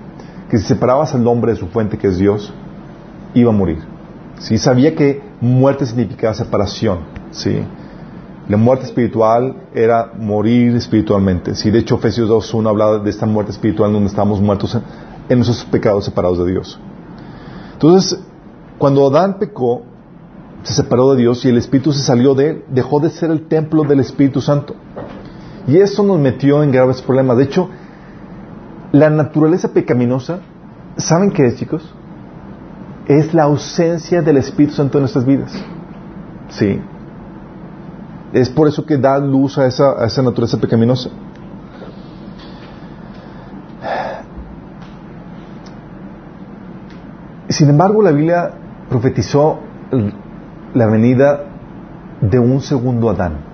Que 0.52 0.58
si 0.58 0.66
separabas 0.66 1.16
al 1.16 1.26
hombre 1.26 1.54
de 1.54 1.58
su 1.58 1.68
fuente, 1.68 1.98
que 1.98 2.08
es 2.08 2.18
Dios, 2.18 2.54
iba 3.34 3.52
a 3.52 3.56
morir. 3.56 3.80
Sí, 4.40 4.58
sabía 4.58 4.96
que 4.96 5.22
muerte 5.40 5.86
significaba 5.86 6.34
separación. 6.34 7.00
Sí. 7.32 7.64
La 8.50 8.58
muerte 8.58 8.86
espiritual 8.86 9.56
era 9.74 10.12
morir 10.18 10.76
espiritualmente. 10.76 11.56
Sí, 11.56 11.72
de 11.72 11.80
hecho, 11.80 11.96
Efesios 11.96 12.30
2.1 12.30 12.70
habla 12.70 13.00
de 13.00 13.10
esta 13.10 13.26
muerte 13.26 13.52
espiritual 13.52 13.94
donde 13.94 14.10
estamos 14.10 14.42
muertos 14.42 14.76
en, 14.76 14.82
en 15.30 15.38
nuestros 15.38 15.64
pecados 15.66 16.04
separados 16.04 16.40
de 16.40 16.52
Dios. 16.52 16.78
Entonces, 17.74 18.20
cuando 18.78 19.08
Adán 19.08 19.40
pecó, 19.40 19.84
se 20.64 20.74
separó 20.74 21.14
de 21.14 21.22
Dios 21.22 21.46
y 21.46 21.50
el 21.50 21.58
Espíritu 21.58 21.94
se 21.94 22.02
salió 22.02 22.36
de 22.36 22.50
él, 22.50 22.66
dejó 22.70 23.00
de 23.00 23.10
ser 23.10 23.32
el 23.32 23.48
templo 23.48 23.84
del 23.84 24.02
Espíritu 24.02 24.42
Santo. 24.42 24.76
Y 25.68 25.78
eso 25.78 26.04
nos 26.04 26.20
metió 26.20 26.62
en 26.62 26.72
graves 26.72 27.02
problemas. 27.02 27.38
De 27.38 27.44
hecho, 27.44 27.70
la 28.92 29.10
naturaleza 29.10 29.70
pecaminosa, 29.70 30.40
¿saben 30.98 31.32
qué 31.32 31.46
es, 31.46 31.56
chicos? 31.56 31.94
Es 33.08 33.34
la 33.34 33.44
ausencia 33.44 34.22
del 34.22 34.38
Espíritu 34.38 34.76
Santo 34.76 34.98
en 34.98 35.04
nuestras 35.04 35.26
vidas. 35.26 35.54
Sí. 36.50 36.80
Es 38.34 38.50
por 38.50 38.68
eso 38.68 38.86
que 38.86 38.98
da 38.98 39.18
luz 39.18 39.58
a 39.58 39.66
esa, 39.66 40.22
naturaleza 40.22 40.58
pecaminosa. 40.60 41.10
Sin 47.50 47.70
embargo, 47.70 48.02
la 48.02 48.12
Biblia 48.12 48.52
profetizó 48.90 49.60
la 50.74 50.86
venida 50.88 51.44
de 52.22 52.40
un 52.40 52.62
segundo 52.62 53.10
Adán. 53.10 53.52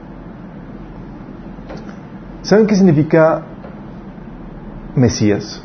¿Saben 2.43 2.67
qué 2.67 2.75
significa 2.75 3.43
Mesías? 4.97 5.61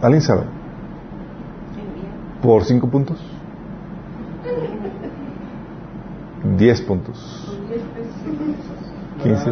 ¿Alguien 0.00 0.22
sabe? 0.22 0.44
¿Por 2.42 2.64
cinco 2.64 2.88
puntos? 2.88 3.18
Diez 6.56 6.80
puntos. 6.80 7.52
Quince. 9.22 9.50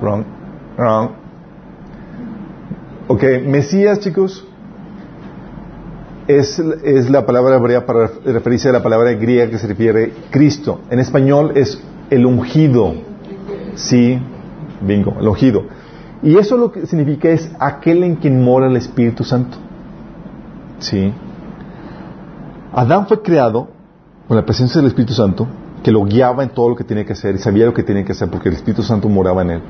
Wrong. 0.00 0.24
Wrong. 0.78 1.10
Ok, 3.08 3.22
Mesías, 3.44 4.00
chicos, 4.00 4.46
es, 6.28 6.58
es 6.58 7.10
la 7.10 7.26
palabra 7.26 7.56
hebrea 7.56 7.84
para 7.84 8.10
referirse 8.24 8.70
a 8.70 8.72
la 8.72 8.82
palabra 8.82 9.12
griega 9.12 9.50
que 9.50 9.58
se 9.58 9.66
refiere 9.66 10.12
Cristo. 10.30 10.80
En 10.90 10.98
español 10.98 11.52
es 11.56 11.78
el 12.08 12.24
ungido. 12.24 12.94
Sí, 13.74 14.18
bingo, 14.80 15.16
el 15.20 15.28
ungido. 15.28 15.64
Y 16.22 16.36
eso 16.38 16.56
lo 16.56 16.72
que 16.72 16.86
significa 16.86 17.28
es 17.28 17.50
aquel 17.58 18.02
en 18.02 18.16
quien 18.16 18.42
mora 18.42 18.66
el 18.66 18.76
Espíritu 18.76 19.24
Santo. 19.24 19.58
Sí. 20.78 21.12
Adán 22.72 23.06
fue 23.06 23.22
creado 23.22 23.68
con 24.28 24.36
la 24.36 24.44
presencia 24.44 24.80
del 24.80 24.88
Espíritu 24.88 25.14
Santo, 25.14 25.46
que 25.82 25.92
lo 25.92 26.04
guiaba 26.04 26.42
en 26.42 26.50
todo 26.50 26.70
lo 26.70 26.76
que 26.76 26.84
tenía 26.84 27.04
que 27.04 27.12
hacer 27.12 27.34
y 27.36 27.38
sabía 27.38 27.66
lo 27.66 27.74
que 27.74 27.82
tenía 27.82 28.04
que 28.04 28.12
hacer 28.12 28.28
porque 28.28 28.48
el 28.48 28.56
Espíritu 28.56 28.82
Santo 28.82 29.08
moraba 29.08 29.42
en 29.42 29.50
él. 29.50 29.62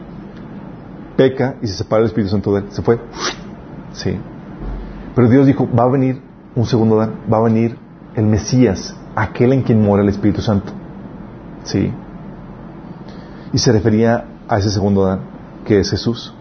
Peca 1.17 1.57
y 1.63 1.67
se 1.67 1.75
separa 1.75 2.03
el 2.03 2.07
Espíritu 2.07 2.31
Santo 2.31 2.55
de 2.55 2.61
él. 2.61 2.67
Se 2.71 2.83
fue. 2.83 2.99
Sí. 3.93 4.19
Pero 5.15 5.29
Dios 5.29 5.47
dijo, 5.47 5.69
va 5.73 5.85
a 5.85 5.89
venir 5.89 6.21
un 6.55 6.67
segundo 6.67 7.01
Adán, 7.01 7.17
va 7.33 7.39
a 7.39 7.43
venir 7.43 7.77
el 8.15 8.27
Mesías, 8.27 8.97
aquel 9.15 9.53
en 9.53 9.63
quien 9.63 9.83
mora 9.83 10.03
el 10.03 10.09
Espíritu 10.09 10.41
Santo. 10.41 10.73
Sí. 11.65 11.93
Y 13.53 13.59
se 13.59 13.73
refería 13.73 14.25
a 14.49 14.59
ese 14.59 14.71
segundo 14.71 15.05
Adán, 15.05 15.21
que 15.67 15.81
es 15.81 15.91
Jesús. 15.91 16.33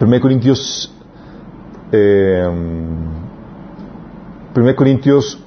En 0.00 0.06
1 0.06 0.20
Corintios, 0.20 0.90
eh, 1.92 2.48
1 4.56 4.76
Corintios 4.76 5.38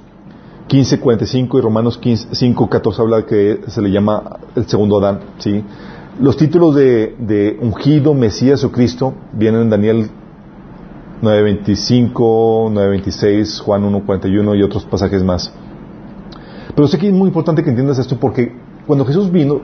15, 0.68 1.00
45 1.00 1.58
y 1.58 1.60
Romanos 1.60 1.98
15, 1.98 2.34
5, 2.34 2.68
14 2.68 3.02
habla 3.02 3.26
que 3.26 3.60
se 3.66 3.82
le 3.82 3.90
llama 3.90 4.38
el 4.54 4.66
segundo 4.66 4.98
Adán. 4.98 5.20
¿sí? 5.38 5.64
Los 6.20 6.36
títulos 6.36 6.74
de, 6.76 7.16
de 7.18 7.58
ungido, 7.60 8.14
Mesías 8.14 8.62
o 8.64 8.70
Cristo 8.70 9.14
vienen 9.32 9.62
en 9.62 9.70
Daniel 9.70 10.10
9.25, 11.22 12.12
9.26, 12.12 13.60
Juan 13.62 13.82
1.41 13.92 14.58
y 14.58 14.62
otros 14.62 14.84
pasajes 14.84 15.24
más. 15.24 15.52
Pero 16.74 16.88
sé 16.88 16.98
que 16.98 17.08
es 17.08 17.12
muy 17.12 17.28
importante 17.28 17.62
que 17.62 17.70
entiendas 17.70 17.98
esto 17.98 18.16
porque 18.18 18.52
cuando 18.86 19.04
Jesús 19.04 19.30
vino, 19.30 19.60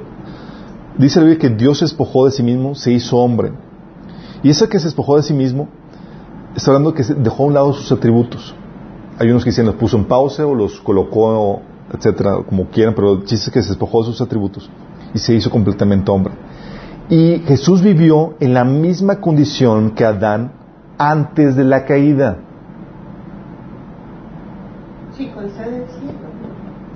dice 1.01 1.21
la 1.21 1.27
Biblia 1.27 1.49
que 1.49 1.57
Dios 1.57 1.79
se 1.79 1.85
despojó 1.85 2.27
de 2.27 2.33
sí 2.33 2.43
mismo, 2.43 2.75
se 2.75 2.93
hizo 2.93 3.17
hombre. 3.19 3.53
Y 4.43 4.51
ese 4.51 4.69
que 4.69 4.79
se 4.79 4.87
despojó 4.87 5.17
de 5.17 5.23
sí 5.23 5.35
mismo, 5.35 5.69
está 6.55 6.71
hablando 6.71 6.95
que 6.95 7.03
dejó 7.03 7.45
a 7.45 7.47
un 7.47 7.55
lado 7.55 7.73
sus 7.73 7.91
atributos. 7.93 8.55
Hay 9.19 9.31
unos 9.31 9.45
que 9.45 9.51
dicen 9.51 9.67
los 9.67 9.75
puso 9.75 9.97
en 9.97 10.05
pausa 10.05 10.47
o 10.47 10.55
los 10.55 10.81
colocó, 10.81 11.61
etcétera, 11.93 12.39
como 12.49 12.67
quieran, 12.67 12.95
pero 12.95 13.15
el 13.15 13.25
chiste 13.25 13.49
es 13.49 13.51
que 13.51 13.63
se 13.63 13.69
despojó 13.69 14.01
de 14.01 14.07
sus 14.07 14.21
atributos 14.21 14.71
y 15.13 15.19
se 15.19 15.35
hizo 15.35 15.51
completamente 15.51 16.11
hombre. 16.11 16.33
Y 17.09 17.41
Jesús 17.41 17.83
vivió 17.83 18.35
en 18.41 18.55
la 18.55 18.65
misma 18.65 19.21
condición 19.21 19.91
que 19.91 20.05
Adán 20.05 20.53
antes 20.97 21.57
de 21.57 21.65
la 21.65 21.85
caída. 21.85 22.39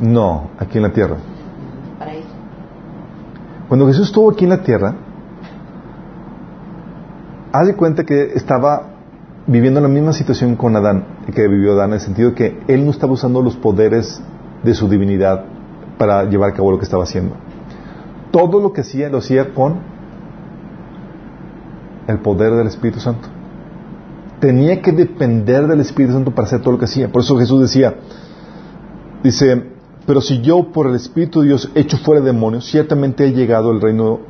No, 0.01 0.51
aquí 0.59 0.79
en 0.79 0.83
la 0.83 0.93
tierra. 0.93 1.17
Cuando 3.75 3.89
Jesús 3.89 4.07
estuvo 4.07 4.31
aquí 4.31 4.45
en 4.45 4.51
la 4.51 4.62
tierra, 4.62 4.95
haz 7.51 7.66
de 7.66 7.75
cuenta 7.75 8.05
que 8.05 8.27
estaba 8.37 8.85
viviendo 9.49 9.81
la 9.81 9.89
misma 9.89 10.12
situación 10.12 10.55
con 10.55 10.77
Adán 10.77 11.05
que 11.35 11.49
vivió 11.49 11.72
Adán, 11.72 11.91
en 11.91 11.95
el 11.95 12.01
sentido 12.01 12.31
de 12.31 12.35
que 12.37 12.62
él 12.68 12.85
no 12.85 12.93
estaba 12.93 13.14
usando 13.14 13.43
los 13.43 13.57
poderes 13.57 14.22
de 14.62 14.75
su 14.75 14.89
divinidad 14.89 15.47
para 15.99 16.22
llevar 16.22 16.51
a 16.51 16.55
cabo 16.55 16.70
lo 16.70 16.79
que 16.79 16.85
estaba 16.85 17.03
haciendo. 17.03 17.35
Todo 18.31 18.61
lo 18.61 18.72
que 18.72 18.83
hacía 18.83 19.09
lo 19.09 19.18
hacía 19.18 19.53
con 19.53 19.81
el 22.07 22.20
poder 22.20 22.53
del 22.53 22.68
Espíritu 22.68 23.01
Santo. 23.01 23.29
Tenía 24.39 24.83
que 24.83 24.93
depender 24.93 25.66
del 25.66 25.81
Espíritu 25.81 26.12
Santo 26.12 26.31
para 26.31 26.47
hacer 26.47 26.61
todo 26.61 26.75
lo 26.75 26.79
que 26.79 26.85
hacía. 26.85 27.11
Por 27.11 27.22
eso 27.22 27.37
Jesús 27.37 27.61
decía, 27.61 27.97
dice, 29.25 29.74
pero 30.07 30.21
si 30.21 30.41
yo 30.41 30.73
por 30.73 30.87
el 30.87 30.95
Espíritu 30.95 31.41
de 31.41 31.49
Dios 31.49 31.71
echo 31.75 31.97
fuera 31.97 32.21
demonios, 32.21 32.67
ciertamente 32.67 33.27
he 33.27 33.33
llegado 33.33 33.71
el 33.71 33.81
reino 33.81 34.21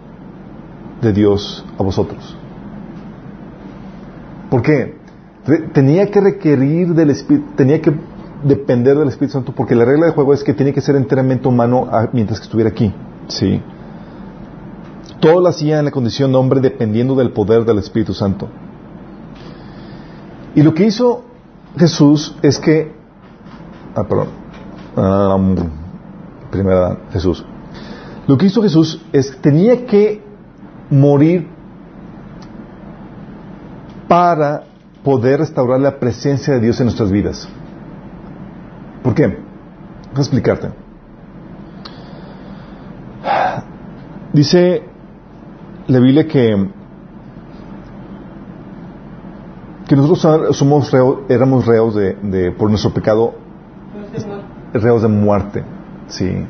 de 1.02 1.12
Dios 1.12 1.64
a 1.78 1.82
vosotros. 1.82 2.36
¿Por 4.50 4.62
qué? 4.62 4.96
Tenía 5.72 6.10
que 6.10 6.20
requerir 6.20 6.94
del 6.94 7.10
Espíritu, 7.10 7.52
tenía 7.56 7.80
que 7.82 7.92
depender 8.44 8.96
del 8.96 9.08
Espíritu 9.08 9.32
Santo, 9.32 9.52
porque 9.54 9.74
la 9.74 9.84
regla 9.84 10.06
de 10.06 10.12
juego 10.12 10.32
es 10.32 10.44
que 10.44 10.54
tiene 10.54 10.72
que 10.72 10.80
ser 10.80 10.96
enteramente 10.96 11.48
humano 11.48 11.88
ah, 11.90 12.08
mientras 12.12 12.38
que 12.38 12.44
estuviera 12.44 12.70
aquí. 12.70 12.92
Sí. 13.26 13.60
Todo 15.20 15.40
lo 15.40 15.48
hacía 15.48 15.78
en 15.78 15.86
la 15.86 15.90
condición 15.90 16.30
de 16.30 16.38
hombre 16.38 16.60
dependiendo 16.60 17.14
del 17.14 17.30
poder 17.30 17.64
del 17.64 17.78
Espíritu 17.78 18.14
Santo. 18.14 18.48
Y 20.54 20.62
lo 20.62 20.72
que 20.72 20.86
hizo 20.86 21.24
Jesús 21.76 22.36
es 22.42 22.58
que, 22.58 22.92
ah, 23.94 24.04
perdón, 24.04 24.43
Ah, 24.96 25.36
primera 26.50 26.98
Jesús. 27.12 27.44
Lo 28.26 28.38
que 28.38 28.46
hizo 28.46 28.62
Jesús 28.62 29.04
es 29.12 29.30
que 29.30 29.38
tenía 29.38 29.86
que 29.86 30.22
morir 30.90 31.48
para 34.08 34.64
poder 35.02 35.40
restaurar 35.40 35.80
la 35.80 35.98
presencia 35.98 36.54
de 36.54 36.60
Dios 36.60 36.80
en 36.80 36.86
nuestras 36.86 37.10
vidas. 37.10 37.48
¿Por 39.02 39.14
qué? 39.14 39.26
Voy 39.26 39.36
a 40.16 40.20
explicarte. 40.20 40.68
Dice 44.32 44.82
la 45.86 45.98
Biblia 45.98 46.26
que 46.26 46.70
que 49.86 49.96
nosotros 49.96 50.56
somos 50.56 50.90
reos, 50.90 51.18
éramos 51.28 51.66
reos 51.66 51.94
de, 51.94 52.14
de, 52.14 52.52
por 52.52 52.70
nuestro 52.70 52.94
pecado, 52.94 53.34
reos 54.74 55.02
de 55.02 55.08
muerte, 55.08 55.64
sí. 56.08 56.46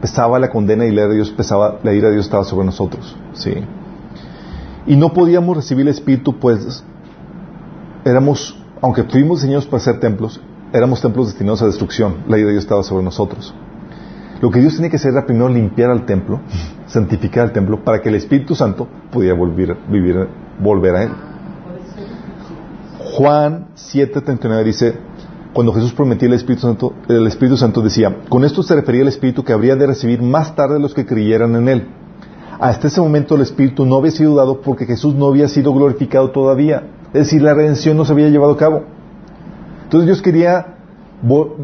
Pesaba 0.00 0.38
la 0.38 0.48
condena 0.48 0.86
y 0.86 0.90
la 0.90 1.02
ira 1.02 1.08
de 1.08 1.14
Dios 1.16 1.30
pesaba, 1.30 1.78
la 1.82 1.92
ira 1.92 2.08
de 2.08 2.14
Dios 2.14 2.26
estaba 2.26 2.44
sobre 2.44 2.66
nosotros, 2.66 3.16
sí. 3.34 3.54
Y 4.86 4.96
no 4.96 5.12
podíamos 5.12 5.56
recibir 5.56 5.82
el 5.82 5.88
Espíritu, 5.88 6.38
pues 6.38 6.84
éramos 8.04 8.56
aunque 8.84 9.02
fuimos 9.04 9.40
diseñados 9.40 9.66
para 9.66 9.82
ser 9.82 9.98
templos, 9.98 10.42
éramos 10.70 11.00
templos 11.00 11.28
destinados 11.28 11.62
a 11.62 11.66
destrucción. 11.66 12.16
La 12.28 12.36
idea 12.36 12.48
de 12.48 12.52
Dios 12.52 12.64
estaba 12.64 12.82
sobre 12.82 13.02
nosotros. 13.02 13.54
Lo 14.42 14.50
que 14.50 14.60
Dios 14.60 14.74
tenía 14.74 14.90
que 14.90 14.96
hacer 14.96 15.12
era 15.12 15.24
primero 15.24 15.48
limpiar 15.48 15.90
al 15.90 16.04
templo, 16.04 16.40
santificar 16.86 17.44
al 17.44 17.52
templo, 17.52 17.82
para 17.82 18.02
que 18.02 18.10
el 18.10 18.16
Espíritu 18.16 18.54
Santo 18.54 18.86
pudiera 19.10 19.34
volver, 19.34 19.74
vivir, 19.88 20.28
volver 20.60 20.96
a 20.96 21.02
él. 21.04 21.10
Difícil. 21.78 22.04
Juan 23.16 23.68
7:39 23.74 24.64
dice, 24.64 24.98
cuando 25.54 25.72
Jesús 25.72 25.92
prometía 25.94 26.28
el 26.28 26.34
Espíritu 26.34 26.62
Santo, 26.66 26.92
el 27.08 27.26
Espíritu 27.26 27.56
Santo 27.56 27.80
decía, 27.80 28.14
con 28.28 28.44
esto 28.44 28.62
se 28.62 28.74
refería 28.74 29.02
al 29.02 29.08
Espíritu 29.08 29.44
que 29.44 29.52
habría 29.52 29.76
de 29.76 29.86
recibir 29.86 30.20
más 30.20 30.54
tarde 30.54 30.78
los 30.80 30.92
que 30.92 31.06
creyeran 31.06 31.54
en 31.56 31.68
él. 31.68 31.86
Hasta 32.60 32.88
ese 32.88 33.00
momento 33.00 33.36
el 33.36 33.40
Espíritu 33.42 33.86
no 33.86 33.96
había 33.96 34.10
sido 34.10 34.34
dado 34.34 34.60
porque 34.60 34.84
Jesús 34.84 35.14
no 35.14 35.28
había 35.28 35.48
sido 35.48 35.72
glorificado 35.72 36.30
todavía. 36.30 36.82
Es 37.12 37.26
decir, 37.26 37.40
la 37.42 37.54
redención 37.54 37.96
no 37.96 38.04
se 38.04 38.12
había 38.12 38.28
llevado 38.28 38.52
a 38.52 38.56
cabo. 38.56 38.82
Entonces 39.84 40.06
Dios 40.06 40.22
quería 40.22 40.74
vo- 41.24 41.54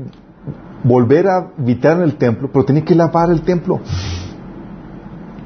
volver 0.84 1.26
a 1.28 1.48
habitar 1.58 1.96
en 1.96 2.04
el 2.04 2.14
templo, 2.16 2.48
pero 2.52 2.64
tenía 2.64 2.84
que 2.84 2.94
lavar 2.94 3.30
el 3.30 3.42
templo. 3.42 3.80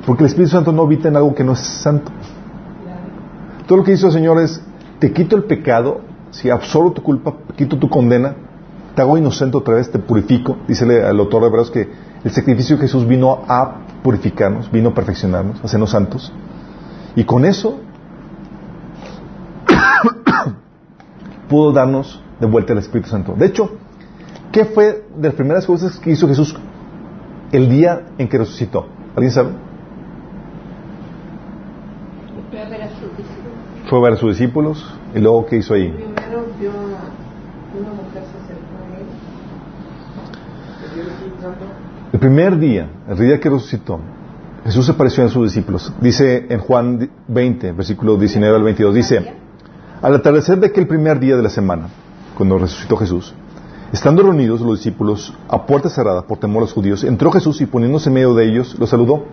Porque 0.06 0.22
el 0.24 0.28
Espíritu 0.28 0.50
Santo 0.52 0.70
no 0.70 0.82
habita 0.82 1.08
en 1.08 1.16
algo 1.16 1.34
que 1.34 1.44
no 1.44 1.52
es 1.52 1.60
santo. 1.60 2.12
Todo 3.66 3.78
lo 3.78 3.84
que 3.84 3.92
hizo 3.92 4.08
el 4.08 4.12
Señor 4.12 4.38
es, 4.40 4.62
te 4.98 5.12
quito 5.12 5.34
el 5.36 5.44
pecado, 5.44 6.00
si 6.34 6.50
absorbo 6.50 6.92
tu 6.92 7.02
culpa, 7.02 7.32
quito 7.56 7.78
tu 7.78 7.88
condena, 7.88 8.34
te 8.94 9.02
hago 9.02 9.16
inocente 9.16 9.56
otra 9.56 9.74
vez, 9.74 9.90
te 9.90 9.98
purifico. 9.98 10.56
Dícele 10.66 11.04
al 11.04 11.18
autor 11.18 11.42
de 11.42 11.48
Hebreos 11.48 11.70
que 11.70 11.88
el 12.24 12.30
sacrificio 12.30 12.76
de 12.76 12.82
Jesús 12.82 13.06
vino 13.06 13.44
a 13.48 13.82
purificarnos, 14.02 14.70
vino 14.70 14.90
a 14.90 14.94
perfeccionarnos, 14.94 15.60
a 15.60 15.64
hacernos 15.64 15.90
santos. 15.90 16.32
Y 17.14 17.24
con 17.24 17.44
eso 17.44 17.78
pudo 21.48 21.72
darnos 21.72 22.20
de 22.40 22.46
vuelta 22.46 22.72
el 22.72 22.80
Espíritu 22.80 23.10
Santo. 23.10 23.34
De 23.36 23.46
hecho, 23.46 23.70
¿qué 24.50 24.64
fue 24.64 25.04
de 25.16 25.28
las 25.28 25.34
primeras 25.34 25.66
cosas 25.66 25.98
que 25.98 26.10
hizo 26.10 26.26
Jesús 26.26 26.56
el 27.52 27.68
día 27.68 28.06
en 28.18 28.28
que 28.28 28.38
resucitó? 28.38 28.88
¿Alguien 29.14 29.32
sabe? 29.32 29.50
Fue 32.50 32.60
a 32.60 32.68
ver 32.68 32.82
a 32.82 32.88
sus 32.88 33.16
discípulos. 33.16 33.54
Fue 33.88 33.98
a 33.98 34.02
ver 34.02 34.12
a 34.14 34.16
sus 34.16 34.30
discípulos 34.30 34.94
y 35.14 35.20
luego 35.20 35.46
¿qué 35.46 35.58
hizo 35.58 35.74
ahí? 35.74 35.90
Primero 35.90 36.46
vio 36.58 36.70
a 36.70 37.14
una 37.78 37.90
mujer 37.90 38.22
se 38.22 38.38
acercó 38.44 38.74
a 38.80 38.98
él. 38.98 39.06
¿Te 40.80 40.94
dio 40.94 41.02
el 41.02 41.08
Espíritu 41.08 41.42
Santo? 41.42 41.64
El 42.12 42.13
primer 42.24 42.58
día, 42.58 42.88
el 43.06 43.18
día 43.18 43.38
que 43.38 43.50
resucitó, 43.50 44.00
Jesús 44.64 44.88
apareció 44.88 45.26
a 45.26 45.28
sus 45.28 45.44
discípulos. 45.44 45.92
Dice 46.00 46.46
en 46.48 46.58
Juan 46.58 47.10
20, 47.28 47.72
versículo 47.72 48.16
19 48.16 48.56
al 48.56 48.62
22, 48.62 48.94
dice, 48.94 49.34
al 50.00 50.14
atardecer 50.14 50.58
de 50.58 50.68
aquel 50.68 50.86
primer 50.86 51.20
día 51.20 51.36
de 51.36 51.42
la 51.42 51.50
semana, 51.50 51.88
cuando 52.34 52.56
resucitó 52.56 52.96
Jesús, 52.96 53.34
estando 53.92 54.22
reunidos 54.22 54.62
los 54.62 54.78
discípulos 54.78 55.34
a 55.50 55.66
puerta 55.66 55.90
cerrada 55.90 56.22
por 56.22 56.38
temor 56.38 56.62
a 56.62 56.64
los 56.64 56.72
judíos, 56.72 57.04
entró 57.04 57.30
Jesús 57.30 57.60
y 57.60 57.66
poniéndose 57.66 58.08
en 58.08 58.14
medio 58.14 58.34
de 58.34 58.46
ellos, 58.46 58.74
los 58.78 58.88
saludó. 58.88 59.26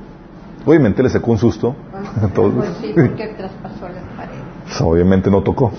Obviamente 0.65 1.01
le 1.01 1.09
sacó 1.09 1.31
un 1.31 1.37
susto 1.37 1.73
a 2.21 2.27
todos. 2.33 2.53
Pues 2.53 2.71
sí, 2.81 2.91
porque 2.93 3.27
traspasó 3.37 3.87
las 3.87 4.03
paredes. 4.17 4.43
Pues, 4.65 4.81
obviamente 4.81 5.31
no 5.31 5.41
tocó. 5.41 5.71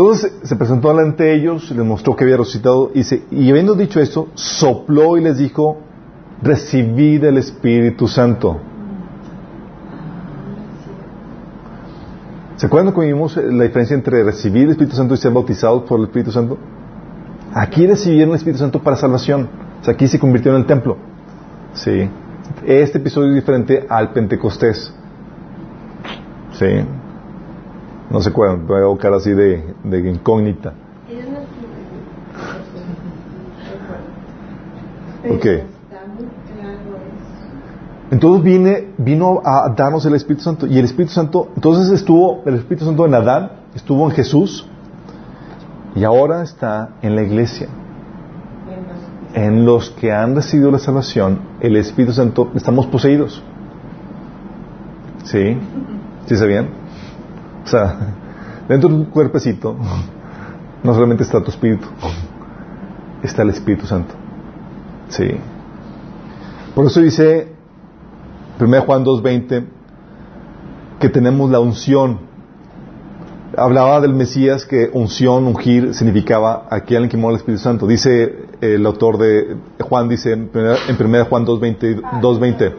Entonces 0.00 0.32
se 0.44 0.56
presentó 0.56 0.88
delante 0.88 1.24
de 1.24 1.34
ellos, 1.34 1.70
les 1.72 1.84
mostró 1.84 2.16
que 2.16 2.24
había 2.24 2.38
resucitado 2.38 2.90
y, 2.94 3.00
dice, 3.00 3.22
y 3.30 3.50
habiendo 3.50 3.74
dicho 3.74 4.00
esto, 4.00 4.28
sopló 4.32 5.18
y 5.18 5.20
les 5.20 5.36
dijo, 5.36 5.76
recibid 6.40 7.22
el 7.22 7.36
Espíritu 7.36 8.08
Santo. 8.08 8.56
¿Se 12.56 12.64
acuerdan 12.64 12.94
que 12.94 13.00
vimos 13.02 13.36
la 13.36 13.64
diferencia 13.64 13.94
entre 13.94 14.24
recibir 14.24 14.62
el 14.62 14.70
Espíritu 14.70 14.96
Santo 14.96 15.12
y 15.12 15.18
ser 15.18 15.32
bautizados 15.32 15.82
por 15.82 15.98
el 15.98 16.06
Espíritu 16.06 16.32
Santo? 16.32 16.56
Aquí 17.52 17.86
recibieron 17.86 18.30
el 18.30 18.36
Espíritu 18.36 18.60
Santo 18.60 18.82
para 18.82 18.96
salvación. 18.96 19.50
O 19.82 19.84
sea, 19.84 19.92
aquí 19.92 20.08
se 20.08 20.18
convirtió 20.18 20.50
en 20.52 20.62
el 20.62 20.66
templo. 20.66 20.96
Sí. 21.74 22.08
Este 22.64 22.96
episodio 22.96 23.28
es 23.28 23.34
diferente 23.34 23.84
al 23.86 24.14
Pentecostés. 24.14 24.94
Sí. 26.52 26.99
No 28.10 28.20
se 28.20 28.30
acuerdan, 28.30 28.66
veo 28.66 28.98
cara 28.98 29.16
así 29.16 29.32
de, 29.32 29.74
de 29.84 30.10
incógnita. 30.10 30.72
Ok. 35.28 35.46
Entonces 38.10 38.42
viene, 38.42 38.88
vino 38.98 39.40
a 39.44 39.72
darnos 39.76 40.04
el 40.06 40.14
Espíritu 40.14 40.42
Santo. 40.42 40.66
Y 40.66 40.78
el 40.78 40.84
Espíritu 40.84 41.12
Santo, 41.12 41.50
entonces 41.54 41.92
estuvo 41.92 42.42
el 42.44 42.56
Espíritu 42.56 42.84
Santo 42.84 43.06
en 43.06 43.14
Adán, 43.14 43.52
estuvo 43.74 44.04
en 44.04 44.10
Jesús, 44.10 44.66
y 45.94 46.02
ahora 46.02 46.42
está 46.42 46.90
en 47.02 47.14
la 47.14 47.22
iglesia. 47.22 47.68
En 49.34 49.64
los 49.64 49.90
que 49.90 50.12
han 50.12 50.34
recibido 50.34 50.72
la 50.72 50.80
salvación, 50.80 51.38
el 51.60 51.76
Espíritu 51.76 52.12
Santo, 52.12 52.50
estamos 52.56 52.86
poseídos. 52.86 53.40
¿Sí? 55.22 55.56
¿Sí 56.26 56.36
sabían? 56.36 56.79
O 57.64 57.66
sea, 57.66 58.14
dentro 58.68 58.88
de 58.88 59.04
tu 59.04 59.10
cuerpecito, 59.10 59.76
no 60.82 60.94
solamente 60.94 61.22
está 61.22 61.42
tu 61.42 61.50
espíritu, 61.50 61.86
está 63.22 63.42
el 63.42 63.50
Espíritu 63.50 63.86
Santo. 63.86 64.14
Sí. 65.08 65.28
Por 66.74 66.86
eso 66.86 67.00
dice 67.00 67.48
1 68.60 68.82
Juan 68.82 69.04
2.20 69.04 69.64
que 71.00 71.08
tenemos 71.08 71.50
la 71.50 71.60
unción. 71.60 72.30
Hablaba 73.56 74.00
del 74.00 74.14
Mesías 74.14 74.64
que 74.64 74.90
unción, 74.92 75.46
ungir, 75.46 75.92
significaba 75.94 76.68
aquí 76.70 76.94
alguien 76.94 77.10
que 77.10 77.16
mueve 77.16 77.34
el 77.34 77.40
Espíritu 77.40 77.62
Santo. 77.62 77.86
Dice 77.86 78.46
el 78.60 78.86
autor 78.86 79.18
de 79.18 79.56
Juan, 79.80 80.08
dice 80.08 80.32
en 80.32 80.50
1 80.54 81.24
Juan 81.24 81.46
2.20, 81.46 82.00
2.20, 82.20 82.74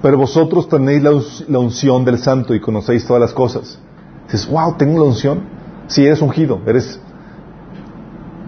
pero 0.00 0.16
vosotros 0.16 0.68
tenéis 0.68 1.02
la, 1.02 1.58
unción 1.58 2.04
del 2.04 2.18
Santo 2.18 2.54
y 2.54 2.60
conocéis 2.60 3.06
todas 3.06 3.20
las 3.20 3.34
cosas. 3.34 3.78
Dices, 4.30 4.48
wow, 4.48 4.76
tengo 4.76 4.98
la 4.98 5.04
unción. 5.04 5.40
Si 5.86 6.04
eres 6.04 6.22
ungido, 6.22 6.60
eres 6.66 7.00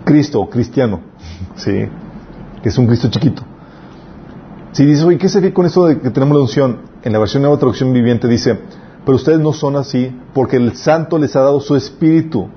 Cristo, 0.05 0.49
cristiano. 0.49 1.01
Sí, 1.55 1.87
que 2.63 2.69
es 2.69 2.79
un 2.79 2.87
Cristo 2.87 3.09
chiquito. 3.11 3.43
Si 4.73 4.87
dices, 4.87 5.05
oye, 5.05 5.19
¿qué 5.19 5.29
se 5.29 5.41
ve 5.41 5.53
con 5.53 5.67
esto 5.67 5.87
de 5.87 6.01
que 6.01 6.11
tenemos 6.11 6.35
la 6.35 6.43
unción? 6.43 6.79
En 7.03 7.13
la 7.13 7.19
versión 7.19 7.43
nueva 7.43 7.59
traducción 7.59 7.93
viviente 7.93 8.27
dice, 8.27 8.59
pero 9.05 9.17
ustedes 9.17 9.39
no 9.41 9.53
son 9.53 9.77
así 9.77 10.17
porque 10.33 10.57
el 10.57 10.77
Santo 10.77 11.19
les 11.19 11.37
ha 11.37 11.41
dado 11.41 11.61
su 11.61 11.77
espíritu. 11.77 12.49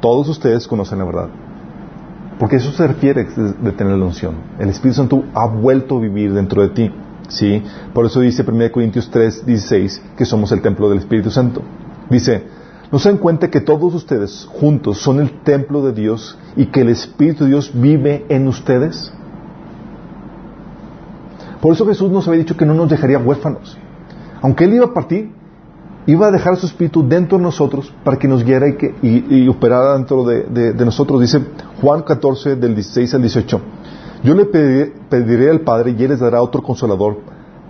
Todos 0.00 0.28
ustedes 0.28 0.68
conocen 0.68 0.98
la 0.98 1.04
verdad. 1.04 1.28
Porque 2.38 2.56
eso 2.56 2.70
se 2.72 2.86
refiere 2.86 3.24
de, 3.24 3.52
de 3.52 3.72
tener 3.72 3.96
la 3.96 4.04
unción. 4.04 4.34
El 4.58 4.68
Espíritu 4.68 4.96
Santo 4.96 5.24
ha 5.34 5.46
vuelto 5.46 5.96
a 5.96 6.00
vivir 6.00 6.34
dentro 6.34 6.62
de 6.62 6.68
ti. 6.68 6.92
¿sí? 7.28 7.62
Por 7.94 8.06
eso 8.06 8.20
dice 8.20 8.44
1 8.46 8.72
Corintios 8.72 9.10
3, 9.10 9.46
16 9.46 10.02
que 10.16 10.24
somos 10.24 10.52
el 10.52 10.60
templo 10.60 10.88
del 10.88 10.98
Espíritu 10.98 11.30
Santo. 11.30 11.62
Dice, 12.10 12.44
¿no 12.90 12.98
se 12.98 13.08
dan 13.10 13.18
cuenta 13.18 13.50
que 13.50 13.60
todos 13.60 13.94
ustedes 13.94 14.46
juntos 14.50 14.98
son 14.98 15.20
el 15.20 15.40
templo 15.42 15.82
de 15.84 15.92
Dios 15.92 16.38
y 16.56 16.66
que 16.66 16.80
el 16.80 16.88
Espíritu 16.88 17.44
de 17.44 17.50
Dios 17.50 17.70
vive 17.74 18.24
en 18.28 18.48
ustedes? 18.48 19.12
Por 21.60 21.72
eso 21.74 21.86
Jesús 21.86 22.10
nos 22.10 22.26
había 22.28 22.40
dicho 22.40 22.56
que 22.56 22.64
no 22.66 22.74
nos 22.74 22.88
dejaría 22.88 23.18
huérfanos. 23.18 23.76
Aunque 24.40 24.64
Él 24.64 24.74
iba 24.74 24.86
a 24.86 24.94
partir, 24.94 25.32
iba 26.06 26.28
a 26.28 26.30
dejar 26.30 26.56
su 26.56 26.66
Espíritu 26.66 27.06
dentro 27.06 27.36
de 27.36 27.42
nosotros 27.44 27.92
para 28.04 28.16
que 28.16 28.28
nos 28.28 28.44
guiara 28.44 28.68
y, 28.68 28.76
que, 28.76 28.94
y, 29.02 29.48
operara 29.48 29.94
dentro 29.94 30.24
de, 30.24 30.44
de- 30.44 30.72
de 30.72 30.84
nosotros. 30.84 31.20
Dice 31.20 31.40
Juan 31.80 32.02
14, 32.02 32.56
del 32.56 32.74
16 32.74 33.14
al 33.14 33.22
18. 33.22 33.60
Yo 34.22 34.34
le 34.34 34.44
pediré, 34.46 34.92
pediré 35.08 35.50
al 35.50 35.60
Padre 35.60 35.94
y 35.98 36.02
Él 36.02 36.10
les 36.10 36.20
dará 36.20 36.40
otro 36.42 36.62
consolador 36.62 37.18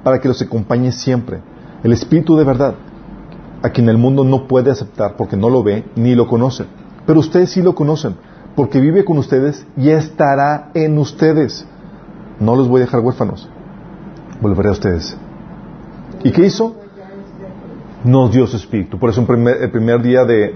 para 0.05 0.21
que 0.21 0.29
los 0.29 0.41
acompañe 0.43 0.93
siempre. 0.93 1.41
El 1.83 1.93
Espíritu 1.93 2.37
de 2.37 2.45
verdad, 2.45 2.75
a 3.63 3.71
quien 3.71 3.89
el 3.89 3.99
mundo 3.99 4.25
no 4.25 4.47
puede 4.47 4.71
aceptar 4.71 5.17
porque 5.17 5.37
no 5.37 5.51
lo 5.51 5.63
ve 5.63 5.85
ni 5.97 6.15
lo 6.15 6.27
conoce. 6.27 6.65
Pero 7.07 7.21
ustedes 7.21 7.51
sí 7.51 7.63
lo 7.63 7.75
conocen, 7.75 8.17
porque 8.55 8.81
vive 8.81 9.05
con 9.05 9.19
ustedes 9.19 9.67
y 9.77 9.91
estará 9.91 10.71
en 10.75 10.99
ustedes. 10.99 11.67
No 12.41 12.55
los 12.55 12.69
voy 12.69 12.83
a 12.83 12.85
dejar 12.85 13.01
huérfanos. 13.01 13.49
Volveré 14.41 14.69
a 14.69 14.73
ustedes. 14.73 15.17
¿Y 16.23 16.31
qué 16.31 16.47
hizo? 16.47 16.77
Nos 18.05 18.31
dio 18.31 18.47
su 18.47 18.57
espíritu. 18.57 18.99
Por 18.99 19.11
eso 19.11 19.27
primer- 19.27 19.61
el 19.63 19.71
primer 19.71 20.01
día 20.03 20.25
de- 20.25 20.53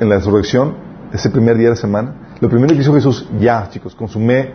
en 0.00 0.08
la 0.08 0.16
resurrección, 0.16 0.74
ese 1.12 1.28
primer 1.30 1.56
día 1.56 1.66
de 1.66 1.70
la 1.74 1.76
semana, 1.80 2.14
lo 2.40 2.48
primero 2.48 2.74
que 2.74 2.80
hizo 2.80 2.94
Jesús, 2.94 3.28
ya 3.38 3.68
chicos, 3.70 3.94
consumé 3.94 4.52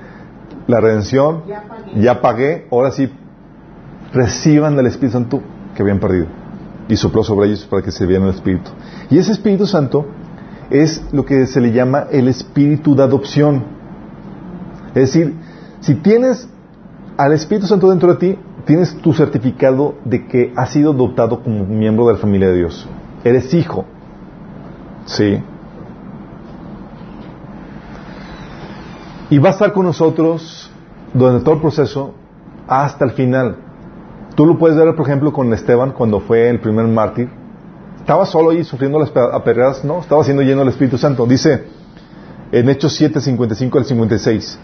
la 0.68 0.80
redención, 0.80 1.44
Ya 1.48 1.64
pagué. 1.68 2.02
ya 2.02 2.22
pagué, 2.22 2.68
ahora 2.72 2.92
sí, 2.92 3.12
reciban 4.14 4.76
del 4.76 4.88
Espíritu 4.88 5.14
Santo 5.18 5.42
que 5.76 5.82
habían 5.84 6.00
perdido 6.00 6.28
y 6.88 6.96
sopló 6.98 7.24
sobre 7.24 7.48
ellos 7.48 7.66
para 7.70 7.82
que 7.82 7.92
se 7.92 8.06
vieran 8.06 8.28
el 8.28 8.36
Espíritu. 8.36 8.72
Y 9.10 9.18
ese 9.18 9.32
Espíritu 9.32 9.66
Santo 9.66 10.06
es 10.70 11.04
lo 11.12 11.26
que 11.26 11.46
se 11.48 11.62
le 11.62 11.72
llama 11.72 12.08
el 12.12 12.28
Espíritu 12.28 12.96
de 12.96 13.04
adopción. 13.04 13.64
Es 14.90 15.14
decir, 15.14 15.36
si 15.80 15.96
tienes 15.96 16.48
al 17.18 17.34
Espíritu 17.34 17.68
Santo 17.68 17.90
dentro 17.90 18.14
de 18.14 18.20
ti, 18.20 18.40
tienes 18.66 18.96
tu 18.98 19.14
certificado 19.14 19.96
de 20.06 20.26
que 20.28 20.54
has 20.56 20.72
sido 20.72 20.92
adoptado 20.92 21.44
como 21.44 21.66
miembro 21.66 22.08
de 22.08 22.14
la 22.14 22.20
familia 22.20 22.48
de 22.50 22.58
Dios. 22.58 22.88
Eres 23.24 23.54
hijo. 23.54 23.86
Sí. 25.06 25.40
Y 29.30 29.38
va 29.40 29.50
a 29.50 29.52
estar 29.52 29.74
con 29.74 29.86
nosotros 29.86 30.72
durante 31.14 31.44
todo 31.44 31.56
el 31.56 31.62
proceso 31.62 32.14
hasta 32.68 33.06
el 33.06 33.12
final. 33.12 33.58
Tú 34.36 34.46
lo 34.46 34.58
puedes 34.58 34.78
ver, 34.78 34.96
por 34.96 35.06
ejemplo, 35.06 35.32
con 35.32 35.54
Esteban 35.54 35.92
cuando 35.92 36.20
fue 36.20 36.50
el 36.50 36.60
primer 36.60 36.88
mártir. 36.88 37.30
Estaba 38.00 38.26
solo 38.26 38.50
ahí 38.50 38.64
sufriendo 38.64 39.00
las 39.00 39.12
apedreadas, 39.16 39.86
no, 39.86 40.00
estaba 40.00 40.24
siendo 40.24 40.42
lleno 40.42 40.60
del 40.60 40.70
Espíritu 40.70 40.98
Santo. 40.98 41.26
Dice 41.26 41.64
en 42.52 42.70
Hechos 42.70 42.94
7, 42.96 43.22
55 43.22 43.78
al 43.78 43.86
56. 43.86 44.60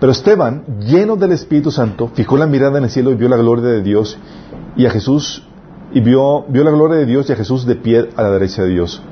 Pero 0.00 0.12
Esteban, 0.12 0.64
lleno 0.80 1.16
del 1.16 1.32
Espíritu 1.32 1.70
Santo, 1.70 2.08
fijó 2.14 2.36
la 2.36 2.46
mirada 2.46 2.78
en 2.78 2.84
el 2.84 2.90
cielo 2.90 3.10
y 3.10 3.14
vio 3.14 3.28
la 3.28 3.36
gloria 3.36 3.64
de 3.64 3.82
Dios 3.82 4.18
y 4.76 4.86
a 4.86 4.90
Jesús, 4.90 5.46
y 5.92 6.00
vio, 6.00 6.44
vio 6.48 6.62
la 6.62 6.70
gloria 6.70 6.98
de 6.98 7.06
Dios 7.06 7.28
y 7.28 7.32
a 7.32 7.36
Jesús 7.36 7.66
de 7.66 7.74
pie 7.74 8.08
a 8.16 8.22
la 8.22 8.30
derecha 8.30 8.62
de 8.62 8.70
Dios. 8.70 9.02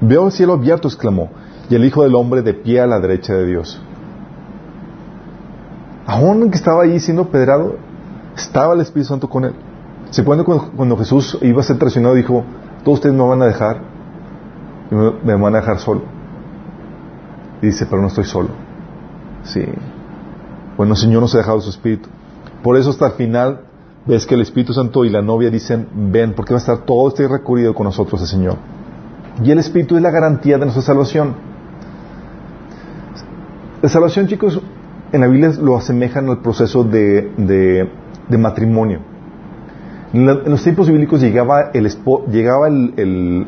Veo 0.00 0.26
el 0.26 0.32
cielo 0.32 0.54
abierto, 0.54 0.88
exclamó, 0.88 1.30
y 1.68 1.74
el 1.74 1.84
Hijo 1.84 2.02
del 2.02 2.14
Hombre 2.14 2.42
de 2.42 2.54
pie 2.54 2.80
a 2.80 2.86
la 2.86 2.98
derecha 2.98 3.34
de 3.34 3.46
Dios. 3.46 3.80
Aún 6.06 6.50
que 6.50 6.56
estaba 6.56 6.82
allí 6.82 6.98
siendo 6.98 7.28
pedrado, 7.28 7.76
estaba 8.36 8.74
el 8.74 8.80
Espíritu 8.80 9.08
Santo 9.08 9.28
con 9.28 9.44
él. 9.44 9.54
¿Se 10.10 10.24
cuando, 10.24 10.44
cuando 10.44 10.96
Jesús 10.96 11.38
iba 11.42 11.60
a 11.60 11.64
ser 11.64 11.78
traicionado? 11.78 12.14
Dijo, 12.14 12.44
todos 12.84 12.98
ustedes 12.98 13.14
me 13.14 13.26
van 13.26 13.42
a 13.42 13.46
dejar, 13.46 13.80
me, 14.90 15.34
van 15.34 15.54
a 15.54 15.60
dejar 15.60 15.78
solo. 15.78 16.02
Y 17.62 17.66
dice, 17.66 17.86
pero 17.86 18.02
no 18.02 18.08
estoy 18.08 18.24
solo. 18.24 18.50
Sí. 19.44 19.64
Bueno, 20.76 20.92
el 20.94 20.98
Señor 20.98 21.22
nos 21.22 21.34
ha 21.34 21.38
dejado 21.38 21.60
su 21.60 21.70
Espíritu. 21.70 22.08
Por 22.62 22.76
eso 22.76 22.90
hasta 22.90 23.06
el 23.06 23.12
final 23.12 23.60
ves 24.06 24.26
que 24.26 24.34
el 24.34 24.40
Espíritu 24.40 24.72
Santo 24.72 25.04
y 25.04 25.10
la 25.10 25.22
novia 25.22 25.50
dicen, 25.50 25.88
ven, 25.94 26.34
porque 26.34 26.52
va 26.52 26.58
a 26.58 26.60
estar 26.60 26.78
todo 26.78 27.08
este 27.08 27.26
recorrido 27.28 27.74
con 27.74 27.84
nosotros 27.84 28.20
el 28.20 28.26
Señor. 28.26 28.56
Y 29.42 29.50
el 29.50 29.58
Espíritu 29.58 29.96
es 29.96 30.02
la 30.02 30.10
garantía 30.10 30.58
de 30.58 30.64
nuestra 30.64 30.82
salvación. 30.82 31.34
La 33.80 33.88
salvación, 33.88 34.26
chicos, 34.26 34.60
en 35.12 35.20
la 35.20 35.26
Biblia 35.26 35.52
lo 35.60 35.76
asemejan 35.76 36.28
al 36.28 36.38
proceso 36.38 36.84
de, 36.84 37.90
matrimonio. 38.38 39.00
En, 40.12 40.26
los 40.26 40.62
tiempos 40.62 40.88
bíblicos 40.88 41.20
llegaba 41.20 41.70
el, 41.72 41.88
llegaba 42.30 42.68
el, 42.68 43.46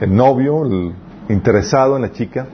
el, 0.00 0.16
novio, 0.16 0.92
interesado 1.28 1.96
en 1.96 2.02
la 2.02 2.12
chica, 2.12 2.46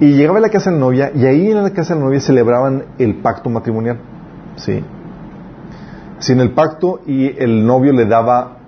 y 0.00 0.14
llegaba 0.14 0.38
a 0.38 0.40
la 0.40 0.48
casa 0.48 0.70
de 0.70 0.76
la 0.76 0.80
novia 0.80 1.12
y 1.14 1.26
ahí 1.26 1.50
en 1.50 1.62
la 1.62 1.70
casa 1.70 1.94
de 1.94 2.00
la 2.00 2.06
novia 2.06 2.20
celebraban 2.20 2.84
el 2.98 3.16
pacto 3.16 3.50
matrimonial. 3.50 3.98
¿Sí? 4.56 4.82
Sin 6.18 6.40
el 6.40 6.52
pacto 6.52 7.00
y 7.06 7.36
el 7.38 7.64
novio 7.64 7.92
le 7.92 8.06
daba 8.06 8.58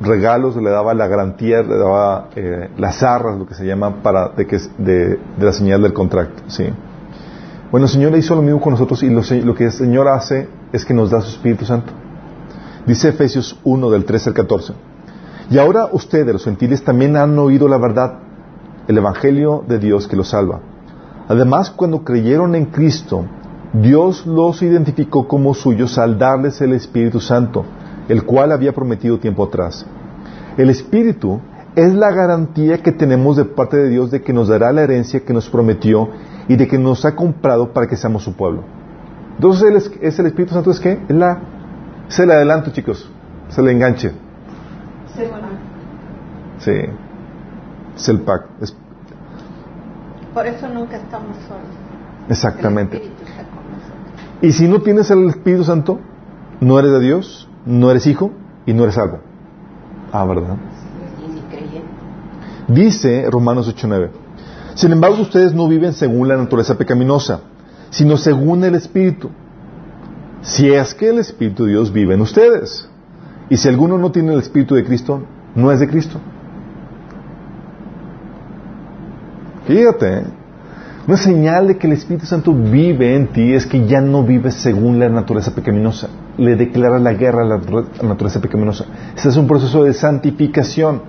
regalos, 0.00 0.56
le 0.56 0.70
daba 0.70 0.94
la 0.94 1.06
garantía, 1.06 1.62
le 1.62 1.76
daba 1.76 2.28
eh, 2.36 2.70
las 2.76 3.02
arras, 3.02 3.38
lo 3.38 3.46
que 3.46 3.54
se 3.54 3.66
llama, 3.66 4.02
para 4.02 4.28
de, 4.28 4.46
que, 4.46 4.58
de, 4.78 5.18
la 5.38 5.52
señal 5.52 5.82
del 5.82 5.92
contrato. 5.92 6.42
¿sí? 6.48 6.66
Bueno, 7.70 7.86
el 7.86 7.92
Señor 7.92 8.16
hizo 8.16 8.34
lo 8.34 8.42
mismo 8.42 8.60
con 8.60 8.72
nosotros 8.72 9.02
y 9.02 9.10
lo, 9.10 9.22
lo, 9.44 9.54
que 9.54 9.64
el 9.64 9.72
Señor 9.72 10.08
hace 10.08 10.48
es 10.74 10.84
que 10.84 10.92
nos 10.92 11.10
da 11.10 11.20
su 11.20 11.28
Espíritu 11.28 11.64
Santo. 11.64 11.92
Dice 12.84 13.08
Efesios 13.10 13.56
1 13.62 13.90
del 13.90 14.04
13 14.04 14.30
al 14.30 14.34
14. 14.34 14.72
Y 15.48 15.58
ahora 15.58 15.88
ustedes, 15.92 16.32
los 16.32 16.44
gentiles, 16.44 16.82
también 16.82 17.16
han 17.16 17.38
oído 17.38 17.68
la 17.68 17.78
verdad, 17.78 18.18
el 18.88 18.98
Evangelio 18.98 19.64
de 19.68 19.78
Dios 19.78 20.08
que 20.08 20.16
los 20.16 20.30
salva. 20.30 20.60
Además, 21.28 21.70
cuando 21.70 22.02
creyeron 22.02 22.56
en 22.56 22.66
Cristo, 22.66 23.24
Dios 23.72 24.26
los 24.26 24.62
identificó 24.62 25.28
como 25.28 25.54
suyos 25.54 25.96
al 25.96 26.18
darles 26.18 26.60
el 26.60 26.72
Espíritu 26.72 27.20
Santo, 27.20 27.64
el 28.08 28.24
cual 28.24 28.50
había 28.50 28.72
prometido 28.72 29.20
tiempo 29.20 29.44
atrás. 29.44 29.86
El 30.56 30.70
Espíritu 30.70 31.40
es 31.76 31.94
la 31.94 32.10
garantía 32.10 32.82
que 32.82 32.90
tenemos 32.90 33.36
de 33.36 33.44
parte 33.44 33.76
de 33.76 33.90
Dios 33.90 34.10
de 34.10 34.22
que 34.22 34.32
nos 34.32 34.48
dará 34.48 34.72
la 34.72 34.82
herencia 34.82 35.24
que 35.24 35.32
nos 35.32 35.48
prometió 35.48 36.08
y 36.48 36.56
de 36.56 36.66
que 36.66 36.78
nos 36.78 37.04
ha 37.04 37.14
comprado 37.14 37.72
para 37.72 37.86
que 37.86 37.96
seamos 37.96 38.24
su 38.24 38.34
pueblo. 38.34 38.83
Entonces, 39.36 39.90
¿es 40.00 40.18
el 40.18 40.26
Espíritu 40.26 40.54
Santo 40.54 40.70
es 40.70 40.80
qué? 40.80 41.00
Es, 41.08 41.16
la, 41.16 41.38
es 42.08 42.18
el 42.18 42.30
adelanto, 42.30 42.70
chicos. 42.70 43.10
Se 43.48 43.62
le 43.62 43.72
enganche. 43.72 44.12
Sí. 46.58 46.72
Es 47.96 48.08
el 48.08 48.20
pacto. 48.20 48.48
Por 50.32 50.46
eso 50.46 50.68
nunca 50.68 50.96
estamos 50.96 51.36
solos. 51.48 51.62
Exactamente. 52.28 53.10
Y 54.40 54.52
si 54.52 54.66
no 54.66 54.80
tienes 54.80 55.10
el 55.10 55.28
Espíritu 55.28 55.64
Santo, 55.64 56.00
no 56.60 56.78
eres 56.78 56.92
de 56.92 57.00
Dios, 57.00 57.48
no 57.66 57.90
eres 57.90 58.06
hijo 58.06 58.32
y 58.66 58.72
no 58.72 58.84
eres 58.84 58.98
algo. 58.98 59.20
Ah, 60.12 60.24
¿verdad? 60.24 60.56
Dice 62.68 63.28
Romanos 63.30 63.68
8:9. 63.68 64.10
Sin 64.74 64.90
embargo, 64.90 65.20
ustedes 65.20 65.54
no 65.54 65.68
viven 65.68 65.92
según 65.92 66.28
la 66.28 66.36
naturaleza 66.36 66.76
pecaminosa, 66.76 67.40
sino 67.90 68.16
según 68.16 68.64
el 68.64 68.74
Espíritu. 68.74 69.30
Si 70.42 70.70
es 70.70 70.94
que 70.94 71.08
el 71.08 71.18
Espíritu 71.18 71.64
de 71.64 71.70
Dios 71.70 71.92
vive 71.92 72.14
en 72.14 72.20
ustedes. 72.20 72.88
Y 73.48 73.56
si 73.56 73.68
alguno 73.68 73.98
no 73.98 74.10
tiene 74.12 74.32
el 74.32 74.40
Espíritu 74.40 74.74
de 74.74 74.84
Cristo, 74.84 75.22
no 75.54 75.70
es 75.70 75.80
de 75.80 75.88
Cristo. 75.88 76.20
Fíjate, 79.66 80.18
¿eh? 80.18 80.24
una 81.06 81.16
señal 81.16 81.68
de 81.68 81.76
que 81.76 81.86
el 81.86 81.92
Espíritu 81.94 82.26
Santo 82.26 82.54
vive 82.54 83.14
en 83.14 83.28
ti 83.28 83.52
es 83.52 83.66
que 83.66 83.86
ya 83.86 84.00
no 84.00 84.22
vives 84.22 84.54
según 84.54 84.98
la 84.98 85.08
naturaleza 85.08 85.54
pecaminosa. 85.54 86.08
Le 86.38 86.56
declaras 86.56 87.00
la 87.00 87.12
guerra 87.12 87.42
a 87.42 87.44
la 87.44 87.58
naturaleza 88.02 88.40
pecaminosa. 88.40 88.86
Este 89.14 89.28
es 89.28 89.36
un 89.36 89.46
proceso 89.46 89.84
de 89.84 89.92
santificación. 89.92 91.02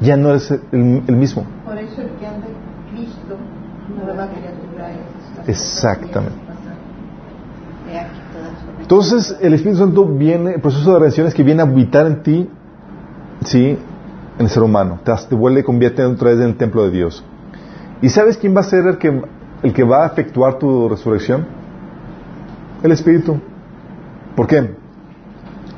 Ya 0.00 0.16
no 0.16 0.30
eres 0.30 0.50
el, 0.50 1.16
mismo. 1.16 1.46
Por 1.64 1.78
eso 1.78 2.02
el 2.02 2.08
que 2.18 2.26
en 2.26 2.42
Cristo, 2.92 3.36
nueva 4.04 4.28
criatura 4.28 4.90
es. 4.92 5.33
Exactamente. 5.46 6.38
Entonces, 8.80 9.36
el 9.40 9.54
Espíritu 9.54 9.78
Santo 9.78 10.04
viene, 10.04 10.54
el 10.54 10.60
proceso 10.60 10.92
de 10.92 10.98
redención 10.98 11.26
es 11.26 11.34
que 11.34 11.42
viene 11.42 11.62
a 11.62 11.64
habitar 11.64 12.06
en 12.06 12.22
ti, 12.22 12.50
¿sí? 13.44 13.78
En 14.38 14.44
el 14.44 14.48
ser 14.48 14.62
humano. 14.62 15.00
Te, 15.04 15.12
te 15.28 15.34
vuelve 15.34 15.60
y 15.60 15.62
convierte 15.62 16.04
otra 16.04 16.30
vez 16.30 16.40
en 16.40 16.48
el 16.48 16.56
templo 16.56 16.84
de 16.84 16.90
Dios. 16.90 17.24
¿Y 18.02 18.10
sabes 18.10 18.36
quién 18.36 18.54
va 18.54 18.60
a 18.60 18.64
ser 18.64 18.86
el 18.86 18.98
que, 18.98 19.22
el 19.62 19.72
que 19.72 19.84
va 19.84 20.04
a 20.04 20.06
efectuar 20.08 20.58
tu 20.58 20.88
resurrección? 20.88 21.46
El 22.82 22.92
Espíritu. 22.92 23.40
¿Por 24.36 24.46
qué? 24.46 24.74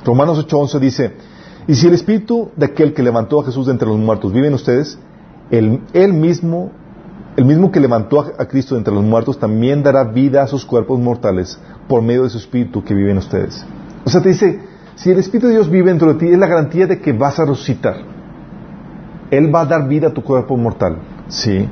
Romanos 0.04 0.44
8:11 0.46 0.78
dice, 0.80 1.12
y 1.68 1.74
si 1.74 1.86
el 1.88 1.94
Espíritu 1.94 2.50
de 2.56 2.66
aquel 2.66 2.94
que 2.94 3.02
levantó 3.02 3.40
a 3.40 3.44
Jesús 3.44 3.66
de 3.66 3.72
entre 3.72 3.88
los 3.88 3.98
muertos 3.98 4.32
vive 4.32 4.46
en 4.46 4.54
ustedes, 4.54 4.98
él, 5.50 6.12
mismo, 6.12 6.70
el 7.36 7.44
mismo 7.44 7.70
que 7.70 7.80
levantó 7.80 8.20
a, 8.20 8.46
Cristo 8.46 8.76
entre 8.78 8.94
los 8.94 9.04
muertos, 9.04 9.38
también 9.38 9.82
dará 9.82 10.04
vida 10.04 10.42
a 10.42 10.46
sus 10.46 10.64
cuerpos 10.64 10.98
mortales 10.98 11.58
por 11.86 12.00
medio 12.00 12.22
de 12.22 12.30
su 12.30 12.38
Espíritu 12.38 12.82
que 12.82 12.94
vive 12.94 13.10
en 13.10 13.18
ustedes. 13.18 13.64
O 14.04 14.10
sea, 14.10 14.22
te 14.22 14.30
dice, 14.30 14.60
si 14.94 15.10
el 15.10 15.18
Espíritu 15.18 15.48
de 15.48 15.52
Dios 15.52 15.70
vive 15.70 15.90
dentro 15.90 16.14
de 16.14 16.18
ti, 16.18 16.28
es 16.28 16.38
la 16.38 16.46
garantía 16.46 16.86
de 16.86 16.98
que 16.98 17.12
vas 17.12 17.38
a 17.38 17.44
resucitar. 17.44 17.96
Él 19.30 19.54
va 19.54 19.60
a 19.60 19.66
dar 19.66 19.86
vida 19.86 20.08
a 20.08 20.14
tu 20.14 20.22
cuerpo 20.22 20.56
mortal. 20.56 20.96
Sí. 21.28 21.68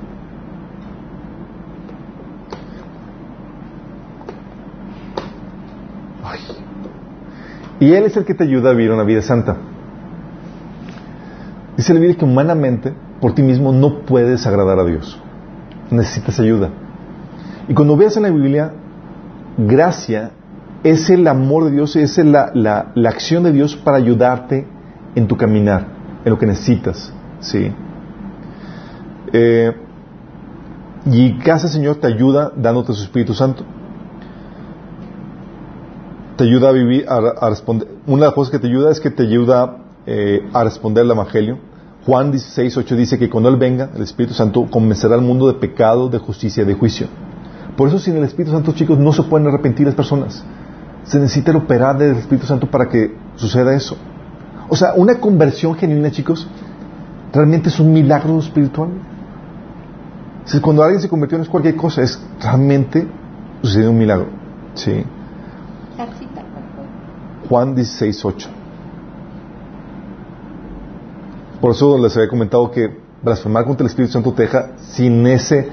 Y 7.80 7.92
Él 7.92 8.04
es 8.04 8.16
el 8.16 8.24
que 8.24 8.34
te 8.34 8.44
ayuda 8.44 8.70
a 8.70 8.72
vivir 8.72 8.92
una 8.92 9.02
vida 9.02 9.22
santa. 9.22 9.56
Dice 11.76 11.92
la 11.92 12.00
Biblia 12.00 12.18
que 12.18 12.24
humanamente, 12.24 12.92
por 13.20 13.34
ti 13.34 13.42
mismo, 13.42 13.72
no 13.72 14.00
puedes 14.00 14.46
agradar 14.46 14.78
a 14.78 14.84
Dios. 14.84 15.20
Necesitas 15.94 16.40
ayuda. 16.40 16.70
Y 17.68 17.74
cuando 17.74 17.96
veas 17.96 18.16
en 18.16 18.24
la 18.24 18.30
Biblia, 18.30 18.72
gracia 19.56 20.32
es 20.82 21.08
el 21.08 21.26
amor 21.26 21.64
de 21.64 21.70
Dios, 21.70 21.96
es 21.96 22.18
la, 22.18 22.50
la, 22.54 22.92
la 22.94 23.08
acción 23.08 23.42
de 23.44 23.52
Dios 23.52 23.76
para 23.76 23.96
ayudarte 23.96 24.66
en 25.14 25.26
tu 25.26 25.36
caminar, 25.36 25.86
en 26.24 26.30
lo 26.30 26.38
que 26.38 26.46
necesitas. 26.46 27.12
¿sí? 27.40 27.72
Eh, 29.32 29.72
y 31.06 31.38
casa 31.38 31.68
Señor 31.68 31.96
te 31.96 32.06
ayuda 32.06 32.52
dándote 32.56 32.92
su 32.92 33.02
Espíritu 33.02 33.34
Santo 33.34 33.64
te 36.36 36.44
ayuda 36.44 36.70
a 36.70 36.72
vivir, 36.72 37.06
a, 37.08 37.48
responder. 37.48 37.88
Una 38.06 38.22
de 38.22 38.26
las 38.26 38.34
cosas 38.34 38.50
que 38.50 38.58
te 38.58 38.66
ayuda 38.66 38.90
es 38.90 39.00
que 39.00 39.10
te 39.10 39.22
ayuda 39.22 39.78
eh, 40.06 40.48
a 40.52 40.64
responder 40.64 41.04
al 41.04 41.10
Evangelio. 41.10 41.58
Juan 42.06 42.30
16, 42.30 42.76
8 42.76 42.96
dice 42.96 43.18
que 43.18 43.30
cuando 43.30 43.48
Él 43.48 43.56
venga, 43.56 43.88
el 43.94 44.02
Espíritu 44.02 44.34
Santo 44.34 44.66
convencerá 44.70 45.14
al 45.14 45.22
mundo 45.22 45.46
de 45.46 45.54
pecado, 45.54 46.10
de 46.10 46.18
justicia, 46.18 46.64
de 46.64 46.74
juicio. 46.74 47.06
Por 47.76 47.88
eso 47.88 47.98
sin 47.98 48.16
el 48.16 48.24
Espíritu 48.24 48.52
Santo, 48.52 48.72
chicos, 48.72 48.98
no 48.98 49.12
se 49.12 49.22
pueden 49.22 49.48
arrepentir 49.48 49.86
las 49.86 49.94
personas. 49.94 50.44
Se 51.04 51.18
necesita 51.18 51.50
el 51.50 51.56
operar 51.56 51.96
del 51.96 52.16
Espíritu 52.16 52.46
Santo 52.46 52.70
para 52.70 52.88
que 52.88 53.16
suceda 53.36 53.74
eso. 53.74 53.96
O 54.68 54.76
sea, 54.76 54.92
una 54.94 55.18
conversión 55.18 55.74
genuina, 55.76 56.10
chicos, 56.10 56.46
realmente 57.32 57.70
es 57.70 57.80
un 57.80 57.92
milagro 57.92 58.38
espiritual. 58.38 58.90
Si 60.44 60.60
cuando 60.60 60.82
alguien 60.82 61.00
se 61.00 61.08
convirtió 61.08 61.38
no 61.38 61.44
es 61.44 61.50
cualquier 61.50 61.74
cosa, 61.74 62.02
es 62.02 62.20
realmente 62.40 63.06
sucedió 63.62 63.90
un 63.90 63.98
milagro. 63.98 64.26
Sí. 64.74 65.04
Juan 67.48 67.74
16, 67.74 68.24
8. 68.24 68.48
Por 71.64 71.70
eso 71.70 71.96
les 71.96 72.14
había 72.14 72.28
comentado 72.28 72.70
que 72.70 72.94
blasfemar 73.22 73.64
contra 73.64 73.86
el 73.86 73.88
Espíritu 73.88 74.12
Santo 74.12 74.34
te 74.34 74.42
deja 74.42 74.72
sin 74.80 75.26
ese, 75.26 75.66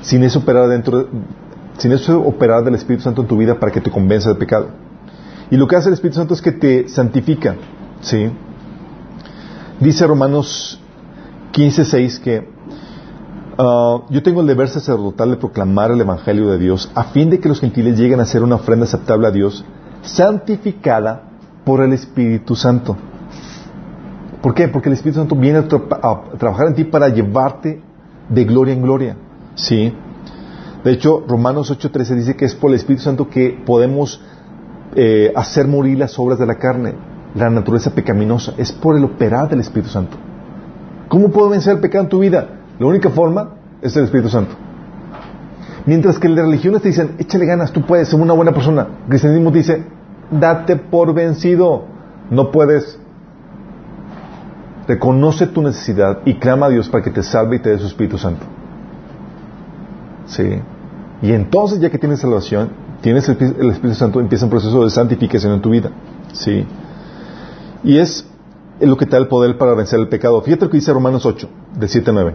sin 0.00 0.24
eso 0.24 0.40
operar 0.40 0.68
dentro, 0.68 1.06
sin 1.76 1.92
eso 1.92 2.20
operar 2.20 2.64
del 2.64 2.74
Espíritu 2.74 3.04
Santo 3.04 3.22
en 3.22 3.28
tu 3.28 3.36
vida 3.36 3.54
para 3.54 3.70
que 3.70 3.80
te 3.80 3.88
convenza 3.88 4.30
de 4.30 4.34
pecado. 4.34 4.70
Y 5.48 5.56
lo 5.56 5.68
que 5.68 5.76
hace 5.76 5.90
el 5.90 5.94
Espíritu 5.94 6.16
Santo 6.16 6.34
es 6.34 6.42
que 6.42 6.50
te 6.50 6.88
santifica, 6.88 7.54
¿sí? 8.00 8.32
Dice 9.78 10.08
Romanos 10.08 10.80
15:6 11.52 12.18
que 12.18 12.48
ah, 13.58 13.98
yo 14.10 14.22
tengo 14.24 14.40
el 14.40 14.48
deber 14.48 14.68
sacerdotal 14.68 15.30
de 15.30 15.36
proclamar 15.36 15.92
el 15.92 16.00
Evangelio 16.00 16.48
de 16.48 16.58
Dios 16.58 16.90
a 16.96 17.04
fin 17.04 17.30
de 17.30 17.38
que 17.38 17.48
los 17.48 17.60
gentiles 17.60 17.96
lleguen 17.96 18.18
a 18.18 18.24
ser 18.24 18.42
una 18.42 18.56
ofrenda 18.56 18.86
aceptable 18.86 19.28
a 19.28 19.30
Dios, 19.30 19.64
santificada 20.02 21.28
por 21.64 21.80
el 21.80 21.92
Espíritu 21.92 22.56
Santo. 22.56 22.96
¿Por 24.42 24.54
qué? 24.54 24.68
Porque 24.68 24.88
el 24.88 24.94
Espíritu 24.94 25.18
Santo 25.20 25.34
viene 25.34 25.58
a, 25.58 25.68
tra- 25.68 25.98
a 26.00 26.36
trabajar 26.38 26.68
en 26.68 26.74
ti 26.74 26.84
para 26.84 27.08
llevarte 27.08 27.80
de 28.28 28.44
gloria 28.44 28.74
en 28.74 28.82
gloria. 28.82 29.16
¿Sí? 29.54 29.92
De 30.84 30.92
hecho, 30.92 31.24
Romanos 31.26 31.70
8:13 31.72 32.14
dice 32.14 32.36
que 32.36 32.44
es 32.44 32.54
por 32.54 32.70
el 32.70 32.76
Espíritu 32.76 33.02
Santo 33.02 33.28
que 33.28 33.60
podemos 33.66 34.20
eh, 34.94 35.32
hacer 35.34 35.66
morir 35.66 35.98
las 35.98 36.18
obras 36.18 36.38
de 36.38 36.46
la 36.46 36.54
carne, 36.54 36.94
la 37.34 37.50
naturaleza 37.50 37.90
pecaminosa. 37.90 38.54
Es 38.56 38.70
por 38.72 38.96
el 38.96 39.04
operar 39.04 39.48
del 39.48 39.60
Espíritu 39.60 39.90
Santo. 39.90 40.16
¿Cómo 41.08 41.30
puedo 41.30 41.48
vencer 41.48 41.74
el 41.74 41.80
pecado 41.80 42.04
en 42.04 42.10
tu 42.10 42.20
vida? 42.20 42.48
La 42.78 42.86
única 42.86 43.10
forma 43.10 43.54
es 43.82 43.96
el 43.96 44.04
Espíritu 44.04 44.28
Santo. 44.28 44.54
Mientras 45.84 46.18
que 46.18 46.28
las 46.28 46.44
religiones 46.44 46.82
te 46.82 46.88
dicen, 46.88 47.14
échale 47.18 47.46
ganas, 47.46 47.72
tú 47.72 47.82
puedes 47.82 48.08
ser 48.08 48.20
una 48.20 48.34
buena 48.34 48.52
persona. 48.52 48.86
El 49.04 49.08
cristianismo 49.08 49.50
dice, 49.50 49.84
date 50.30 50.76
por 50.76 51.12
vencido, 51.14 51.84
no 52.30 52.50
puedes. 52.52 53.00
Reconoce 54.88 55.46
tu 55.46 55.62
necesidad 55.62 56.20
y 56.24 56.34
clama 56.34 56.66
a 56.66 56.68
Dios 56.70 56.88
para 56.88 57.04
que 57.04 57.10
te 57.10 57.22
salve 57.22 57.56
y 57.56 57.58
te 57.60 57.70
dé 57.70 57.78
su 57.78 57.86
Espíritu 57.86 58.18
Santo. 58.18 58.44
Sí. 60.26 60.60
Y 61.22 61.32
entonces, 61.32 61.78
ya 61.80 61.90
que 61.90 61.98
tienes 61.98 62.20
salvación, 62.20 62.70
tienes 63.00 63.28
el, 63.28 63.38
Espí- 63.38 63.54
el 63.60 63.70
Espíritu 63.70 63.98
Santo, 63.98 64.18
empieza 64.20 64.44
un 64.46 64.50
proceso 64.50 64.82
de 64.84 64.90
santificación 64.90 65.52
en 65.52 65.60
tu 65.60 65.70
vida. 65.70 65.90
Sí. 66.32 66.66
Y 67.84 67.98
es 67.98 68.26
lo 68.80 68.96
que 68.96 69.04
te 69.06 69.12
da 69.12 69.18
el 69.18 69.28
poder 69.28 69.58
para 69.58 69.74
vencer 69.74 69.98
el 70.00 70.08
pecado. 70.08 70.40
Fíjate 70.42 70.64
lo 70.64 70.70
que 70.70 70.78
dice 70.78 70.92
Romanos 70.92 71.26
8, 71.26 71.48
de 71.78 71.88
7 71.88 72.10
a 72.10 72.12
9. 72.14 72.34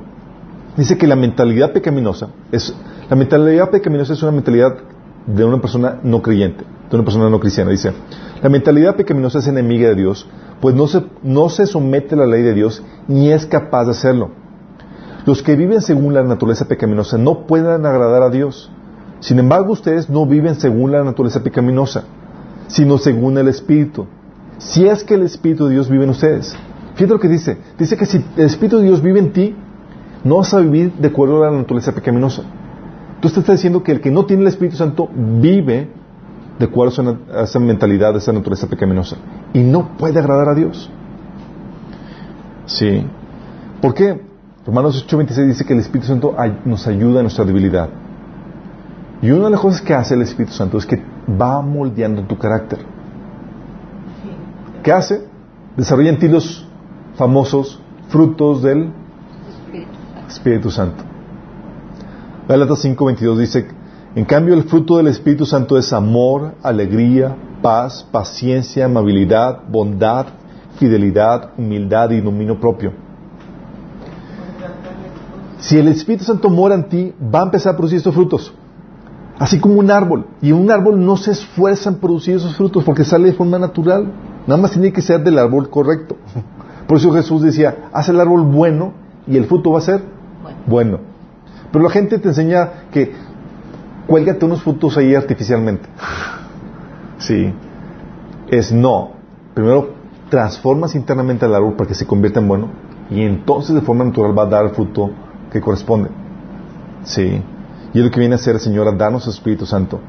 Dice 0.77 0.97
que 0.97 1.07
la 1.07 1.15
mentalidad 1.15 1.71
pecaminosa 1.71 2.29
es 2.51 2.73
la 3.09 3.15
mentalidad 3.15 3.69
pecaminosa 3.69 4.13
es 4.13 4.23
una 4.23 4.31
mentalidad 4.31 4.75
de 5.26 5.45
una 5.45 5.61
persona 5.61 5.99
no 6.03 6.21
creyente, 6.21 6.63
de 6.89 6.95
una 6.95 7.05
persona 7.05 7.30
no 7.30 7.39
cristiana. 7.39 7.71
Dice, 7.71 7.91
la 8.41 8.49
mentalidad 8.49 8.95
pecaminosa 8.95 9.39
es 9.39 9.47
enemiga 9.47 9.89
de 9.89 9.95
Dios, 9.95 10.28
pues 10.59 10.76
no 10.76 10.88
se, 10.88 11.03
no 11.24 11.49
se 11.49 11.65
somete 11.65 12.15
a 12.15 12.19
la 12.19 12.26
ley 12.26 12.41
de 12.41 12.53
Dios 12.53 12.84
ni 13.07 13.32
es 13.32 13.45
capaz 13.45 13.86
de 13.86 13.91
hacerlo. 13.91 14.32
Los 15.26 15.41
que 15.41 15.55
viven 15.55 15.82
según 15.82 16.13
la 16.13 16.24
naturaleza 16.24 16.65
pecaminosa 16.65 17.17
no 17.17 17.47
pueden 17.47 17.86
agradar 17.86 18.24
a 18.24 18.30
Dios. 18.30 18.69
Sin 19.21 19.39
embargo, 19.39 19.71
ustedes 19.71 20.09
no 20.09 20.26
viven 20.26 20.55
según 20.55 20.91
la 20.91 21.03
naturaleza 21.03 21.41
pecaminosa, 21.41 22.03
sino 22.67 22.97
según 22.97 23.38
el 23.38 23.47
Espíritu. 23.47 24.05
Si 24.57 24.86
es 24.86 25.03
que 25.03 25.13
el 25.13 25.24
Espíritu 25.24 25.65
de 25.65 25.76
Dios 25.76 25.89
vive 25.89 26.03
en 26.03 26.09
ustedes. 26.09 26.53
Fíjate 26.95 27.13
lo 27.13 27.19
que 27.19 27.30
dice. 27.30 27.57
Dice 27.80 27.95
que 27.95 28.05
si 28.05 28.17
el 28.36 28.45
Espíritu 28.45 28.78
de 28.78 28.84
Dios 28.84 29.01
vive 29.01 29.19
en 29.19 29.32
ti, 29.32 29.55
no 30.26 30.38
vas 30.38 30.53
a 30.53 30.59
vivir 30.59 30.93
de 30.93 31.07
acuerdo 31.07 31.43
a 31.43 31.51
la 31.51 31.57
naturaleza 31.57 31.93
pecaminosa. 31.93 32.43
Entonces 33.24 33.36
te 33.36 33.39
está 33.39 33.51
diciendo 33.53 33.82
que 33.82 33.93
el 33.93 34.01
que 34.01 34.11
no 34.11 34.26
tiene 34.26 34.41
el 34.41 34.49
Espíritu 34.49 34.76
Santo 34.76 35.09
vive 35.15 35.88
de 36.59 36.65
acuerdo 36.65 37.17
a 37.34 37.43
esa, 37.43 37.57
mentalidad, 37.57 38.13
a 38.13 38.17
esa 38.17 38.34
naturaleza 38.34 38.67
pecaminosa. 38.67 39.15
Y 39.53 39.59
no 39.59 39.95
puede 39.97 40.19
agradar 40.19 40.49
a 40.49 40.53
Dios. 40.53 40.89
Sí. 42.65 43.07
¿Por 43.82 43.93
qué? 43.93 44.21
Romanos 44.65 45.07
8:26 45.07 45.47
dice 45.47 45.63
que 45.63 45.71
el 45.71 45.80
Espíritu 45.80 46.07
Santo 46.07 46.36
nos 46.65 46.86
ayuda 46.86 47.19
en 47.19 47.24
nuestra 47.24 47.45
debilidad. 47.45 47.88
Y 49.21 49.32
una 49.32 49.45
de 49.45 49.51
las 49.51 49.61
cosas 49.61 49.80
que 49.80 49.93
hace 49.93 50.15
el 50.15 50.21
Espíritu 50.24 50.51
Santo 50.51 50.78
es 50.78 50.86
que 50.86 51.01
va 51.30 51.61
moldeando 51.61 52.24
tu 52.24 52.38
carácter. 52.38 52.80
¿Qué 54.84 54.91
hace? 54.91 55.26
Desarrolla 55.78 56.09
en 56.09 56.19
ti 56.19 56.28
los 56.28 56.67
famosos 57.15 57.80
frutos 58.09 58.61
del 58.63 58.91
Espíritu 60.28 60.69
Santo. 60.69 61.12
Gálatas 62.47 62.83
5:22 62.83 63.37
dice, 63.37 63.67
en 64.15 64.25
cambio 64.25 64.53
el 64.53 64.63
fruto 64.63 64.97
del 64.97 65.07
Espíritu 65.07 65.45
Santo 65.45 65.77
es 65.77 65.93
amor, 65.93 66.55
alegría, 66.61 67.35
paz, 67.61 68.05
paciencia, 68.11 68.85
amabilidad, 68.85 69.61
bondad, 69.69 70.25
fidelidad, 70.77 71.51
humildad 71.57 72.11
y 72.11 72.19
dominio 72.19 72.59
propio. 72.59 72.91
Si 75.59 75.77
el 75.77 75.87
Espíritu 75.87 76.25
Santo 76.25 76.49
mora 76.49 76.75
en 76.75 76.89
ti, 76.89 77.13
va 77.33 77.39
a 77.39 77.43
empezar 77.43 77.73
a 77.73 77.77
producir 77.77 77.99
estos 77.99 78.13
frutos. 78.13 78.53
Así 79.39 79.59
como 79.59 79.75
un 79.75 79.89
árbol. 79.89 80.27
Y 80.41 80.51
un 80.51 80.69
árbol 80.69 81.03
no 81.03 81.15
se 81.15 81.31
esfuerza 81.31 81.89
en 81.89 81.95
producir 81.95 82.35
esos 82.35 82.55
frutos 82.57 82.83
porque 82.83 83.05
sale 83.05 83.27
de 83.29 83.33
forma 83.33 83.57
natural. 83.57 84.11
Nada 84.45 84.61
más 84.61 84.71
tiene 84.71 84.91
que 84.91 85.01
ser 85.01 85.23
del 85.23 85.39
árbol 85.39 85.69
correcto. 85.69 86.17
Por 86.87 86.97
eso 86.97 87.11
Jesús 87.13 87.41
decía, 87.41 87.89
haz 87.93 88.09
el 88.09 88.19
árbol 88.19 88.41
bueno 88.41 88.91
y 89.25 89.37
el 89.37 89.45
fruto 89.45 89.71
va 89.71 89.79
a 89.79 89.81
ser 89.81 90.03
Bueno. 90.43 90.59
bueno. 90.67 91.12
Pero 91.74 91.86
la 91.86 91.89
gente 91.89 92.19
te 92.19 92.28
enseña 92.28 92.69
que 92.91 93.13
cuélgate 94.05 94.45
unos 94.45 94.61
frutos 94.61 94.95
ahí 94.95 95.15
artificialmente. 95.15 95.89
Sí. 97.17 97.51
Es 98.47 98.71
no. 98.71 99.13
Primero 99.55 99.95
transformas 100.30 100.93
internamente 100.93 101.45
al 101.45 101.55
árbol 101.55 101.74
para 101.74 101.88
que 101.88 101.95
se 101.95 102.05
convierta 102.05 102.39
en 102.39 102.47
bueno 102.47 102.69
y 103.09 103.24
entonces 103.24 103.74
de 103.74 103.82
forma 103.82 104.03
natural 104.03 104.38
va 104.38 104.43
a 104.43 104.45
dar 104.45 104.65
el 104.65 104.69
fruto 104.71 105.09
que 105.51 105.59
corresponde. 105.59 106.09
Sí. 107.05 107.41
Y 107.91 107.99
es 107.99 108.05
lo 108.05 108.11
que 108.11 108.19
viene 108.19 108.36
a 108.36 108.38
hacer 108.38 108.53
el 108.53 108.61
Señor, 108.61 108.88
a 108.88 108.91
darnos 108.91 109.28
Espíritu 109.28 109.65
Santo. 109.65 109.99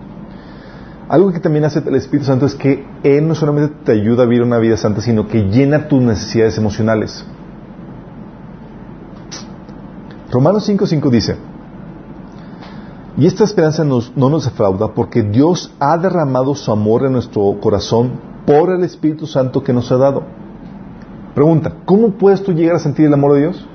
Algo 1.09 1.33
que 1.33 1.41
también 1.41 1.65
hace 1.65 1.79
el 1.79 1.95
Espíritu 1.95 2.27
Santo 2.27 2.45
es 2.45 2.55
que 2.55 2.87
Él 3.03 3.27
no 3.27 3.35
solamente 3.35 3.75
te 3.85 3.93
ayuda 3.93 4.25
a 4.25 4.27
vivir 4.27 4.43
una 4.43 4.59
vida 4.59 4.77
santa, 4.77 5.01
sino 5.01 5.29
que 5.29 5.45
llena 5.45 5.89
tus 5.89 6.03
necesidades 6.03 6.59
emocionales. 6.59 7.25
Romanos 10.31 10.69
5.5 10.69 11.11
dice, 11.11 11.37
y 13.17 13.27
esta 13.27 13.45
esperanza 13.45 13.85
nos- 13.85 14.13
no 14.17 14.29
nos 14.29 14.45
defrauda 14.45 14.89
porque 14.95 15.23
Dios 15.23 15.73
ha 15.79 15.97
derramado 15.99 16.55
su 16.55 16.71
amor 16.73 17.05
en 17.05 17.13
nuestro 17.13 17.59
corazón 17.61 18.13
por 18.47 18.71
el 18.71 18.83
Espíritu 18.85 19.27
Santo 19.27 19.63
que 19.63 19.73
nos 19.73 19.91
ha 19.93 19.97
dado. 19.97 20.23
Pregunta, 21.35 21.73
¿cómo 21.85 22.11
puedes 22.11 22.43
tú 22.43 22.53
llegar 22.53 22.77
a 22.77 22.79
sentir 22.79 23.07
el 23.07 23.15
amor 23.15 23.35
de 23.35 23.41
Dios? 23.41 23.67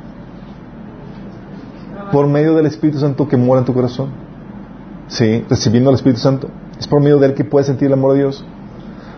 Por 2.12 2.28
medio 2.28 2.56
del 2.56 2.66
Espíritu 2.66 3.00
Santo 3.00 3.28
que 3.28 3.38
mora 3.38 3.60
en 3.60 3.66
tu 3.66 3.74
corazón. 3.74 4.10
Sí, 5.08 5.44
recibiendo 5.50 5.90
al 5.90 5.96
Espíritu 5.96 6.20
Santo. 6.22 6.50
Es 6.80 6.88
por 6.88 7.02
medio 7.02 7.20
de 7.20 7.28
Él 7.28 7.34
que 7.34 7.44
puedes 7.44 7.68
sentir 7.68 7.88
el 7.88 7.94
amor 7.94 8.14
de 8.14 8.20
Dios. 8.20 8.44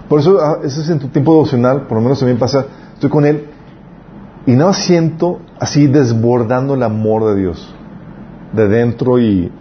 Por 0.10 0.20
eso, 0.20 0.42
a 0.42 0.58
veces 0.58 0.90
en 0.90 1.00
tu 1.00 1.08
tiempo 1.08 1.32
devocional, 1.34 1.84
por 1.88 1.98
lo 1.98 2.02
menos 2.02 2.22
me 2.24 2.36
pasa, 2.36 2.66
estoy 2.94 3.10
con 3.10 3.26
Él 3.26 3.46
y 4.46 4.54
más 4.54 4.78
siento 4.78 5.40
así 5.60 5.88
desbordando 5.88 6.74
el 6.74 6.84
amor 6.84 7.26
de 7.26 7.36
Dios. 7.36 7.74
De 8.54 8.68
dentro 8.68 9.20
y... 9.20 9.52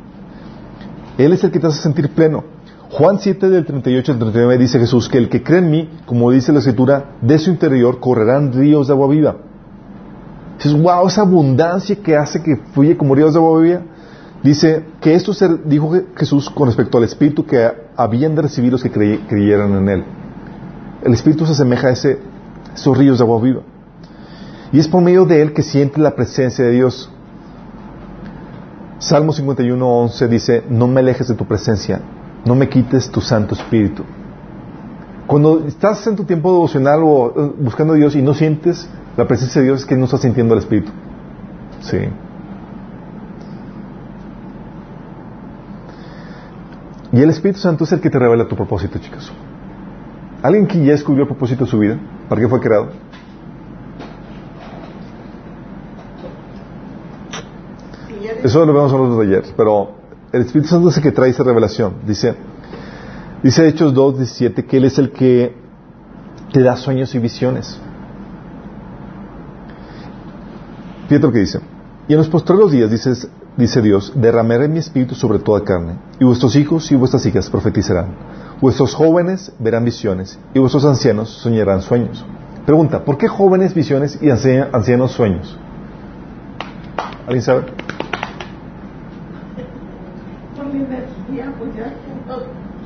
Él 1.25 1.33
es 1.33 1.45
el 1.45 1.51
que 1.51 1.59
te 1.61 1.67
hace 1.67 1.81
sentir 1.83 2.11
pleno. 2.11 2.45
Juan 2.91 3.19
7 3.21 3.49
del 3.51 3.65
38 3.65 4.13
al 4.13 4.19
39 4.19 4.59
dice 4.59 4.79
Jesús 4.81 5.09
que 5.09 5.19
el 5.19 5.29
que 5.29 5.43
cree 5.43 5.61
en 5.61 5.71
mí, 5.71 5.89
como 6.07 6.31
dice 6.31 6.53
la 6.53 6.59
Escritura, 6.59 7.13
de 7.21 7.39
su 7.39 7.51
interior 7.51 8.01
correrán 8.01 8.53
ríos 8.53 8.89
de 8.89 8.93
agua 8.95 9.09
viva. 9.09 9.37
Dices, 10.57 10.73
wow, 10.81 11.07
esa 11.07 11.23
abundancia 11.23 11.97
que 11.97 12.17
hace 12.17 12.43
que 12.43 12.57
fluye 12.73 12.97
como 12.97 13.15
ríos 13.15 13.33
de 13.33 13.39
agua 13.39 13.61
viva. 13.61 13.81
Dice 14.43 14.85
que 15.01 15.15
esto 15.15 15.33
se 15.33 15.49
dijo 15.67 15.91
Je- 15.93 16.05
Jesús 16.17 16.51
con 16.51 16.67
respecto 16.67 16.99
al 16.99 17.05
Espíritu 17.05 17.45
que 17.47 17.71
habían 17.97 18.35
de 18.35 18.43
recibir 18.43 18.73
los 18.73 18.83
que 18.83 18.91
crey- 18.91 19.21
creyeran 19.29 19.73
en 19.75 19.89
Él. 19.89 20.05
El 21.03 21.13
Espíritu 21.13 21.47
se 21.47 21.53
asemeja 21.53 21.89
a 21.89 21.91
ese, 21.93 22.19
esos 22.75 22.97
ríos 22.97 23.19
de 23.19 23.25
agua 23.25 23.41
viva. 23.41 23.61
Y 24.73 24.79
es 24.79 24.89
por 24.89 25.03
medio 25.03 25.25
de 25.27 25.43
Él 25.43 25.53
que 25.53 25.63
siente 25.63 26.01
la 26.01 26.15
presencia 26.15 26.65
de 26.65 26.73
Dios. 26.73 27.11
Salmo 29.01 29.33
51, 29.33 29.85
11 29.85 30.29
dice, 30.29 30.65
no 30.69 30.87
me 30.87 31.01
alejes 31.01 31.27
de 31.27 31.35
tu 31.35 31.45
presencia, 31.47 32.01
no 32.45 32.55
me 32.55 32.69
quites 32.69 33.11
tu 33.11 33.21
Santo 33.21 33.55
Espíritu. 33.55 34.05
Cuando 35.27 35.67
estás 35.67 36.07
en 36.07 36.17
tu 36.17 36.25
tiempo 36.25 36.53
devocional 36.53 37.01
o 37.03 37.33
eh, 37.35 37.53
buscando 37.59 37.95
a 37.95 37.97
Dios 37.97 38.15
y 38.15 38.23
no 38.23 38.35
sientes 38.35 38.89
la 39.17 39.27
presencia 39.27 39.61
de 39.61 39.69
Dios, 39.69 39.81
es 39.81 39.87
que 39.87 39.97
no 39.97 40.05
estás 40.05 40.21
sintiendo 40.21 40.55
el 40.55 40.61
Espíritu. 40.61 40.93
Sí. 41.81 41.99
Y 47.13 47.23
el 47.23 47.31
Espíritu 47.31 47.59
Santo 47.59 47.85
es 47.85 47.93
el 47.93 48.01
que 48.01 48.11
te 48.11 48.19
revela 48.19 48.47
tu 48.47 48.55
propósito, 48.55 48.99
chicos. 48.99 49.33
¿Alguien 50.43 50.67
que 50.67 50.83
ya 50.85 50.93
descubrió 50.93 51.23
el 51.23 51.29
propósito 51.29 51.65
de 51.65 51.71
su 51.71 51.79
vida? 51.79 51.99
¿Para 52.29 52.41
qué 52.41 52.49
fue 52.49 52.61
creado? 52.61 52.91
Sí, 58.07 58.15
ya 58.23 58.30
Eso 58.43 58.65
lo 58.65 58.73
vemos 58.73 58.93
en 58.93 58.99
los 58.99 59.19
talleres, 59.19 59.53
pero 59.57 59.93
el 60.33 60.43
Espíritu 60.43 60.69
Santo 60.69 60.89
es 60.89 60.97
el 60.97 61.03
que 61.03 61.13
trae 61.13 61.31
esa 61.31 61.43
revelación. 61.43 61.95
Dice, 62.07 62.35
dice 63.43 63.69
Hechos 63.69 63.93
2, 63.95 64.17
17 64.19 64.65
que 64.65 64.77
Él 64.79 64.85
es 64.85 64.99
el 64.99 65.13
que 65.13 65.55
te 66.53 66.63
da 66.63 66.77
sueños 66.77 67.15
y 67.15 67.19
visiones. 67.19 67.79
Fíjate 71.09 71.27
lo 71.27 71.33
que 71.33 71.41
dice. 71.41 71.61
Y 72.09 72.13
en 72.13 72.19
los 72.19 72.29
postreros 72.29 72.73
días, 72.73 72.91
dices, 72.91 73.29
dice 73.57 73.83
Dios, 73.83 74.13
derramaré 74.17 74.69
mi 74.69 74.79
espíritu 74.79 75.15
sobre 75.15 75.39
toda 75.39 75.63
carne, 75.65 75.95
y 76.19 76.25
vuestros 76.25 76.57
hijos 76.57 76.91
y 76.91 76.97
vuestras 76.97 77.25
hijas 77.27 77.51
profetizarán. 77.51 78.15
Vuestros 78.61 78.95
jóvenes 78.95 79.53
verán 79.59 79.85
visiones, 79.85 80.39
y 80.55 80.59
vuestros 80.59 80.85
ancianos 80.85 81.29
soñarán 81.31 81.83
sueños. 81.83 82.25
Pregunta, 82.67 83.05
¿por 83.05 83.17
qué 83.19 83.29
jóvenes 83.29 83.75
visiones 83.75 84.19
y 84.23 84.31
ancia- 84.31 84.69
ancianos 84.73 85.13
sueños? 85.13 85.57
¿Alguien 87.27 87.43
sabe? 87.43 87.63
Por 90.57 90.67
mi 90.67 90.81
energía, 90.85 91.53
pues 91.59 91.75
ya 91.77 91.85
que 91.85 92.13
no, 92.29 92.37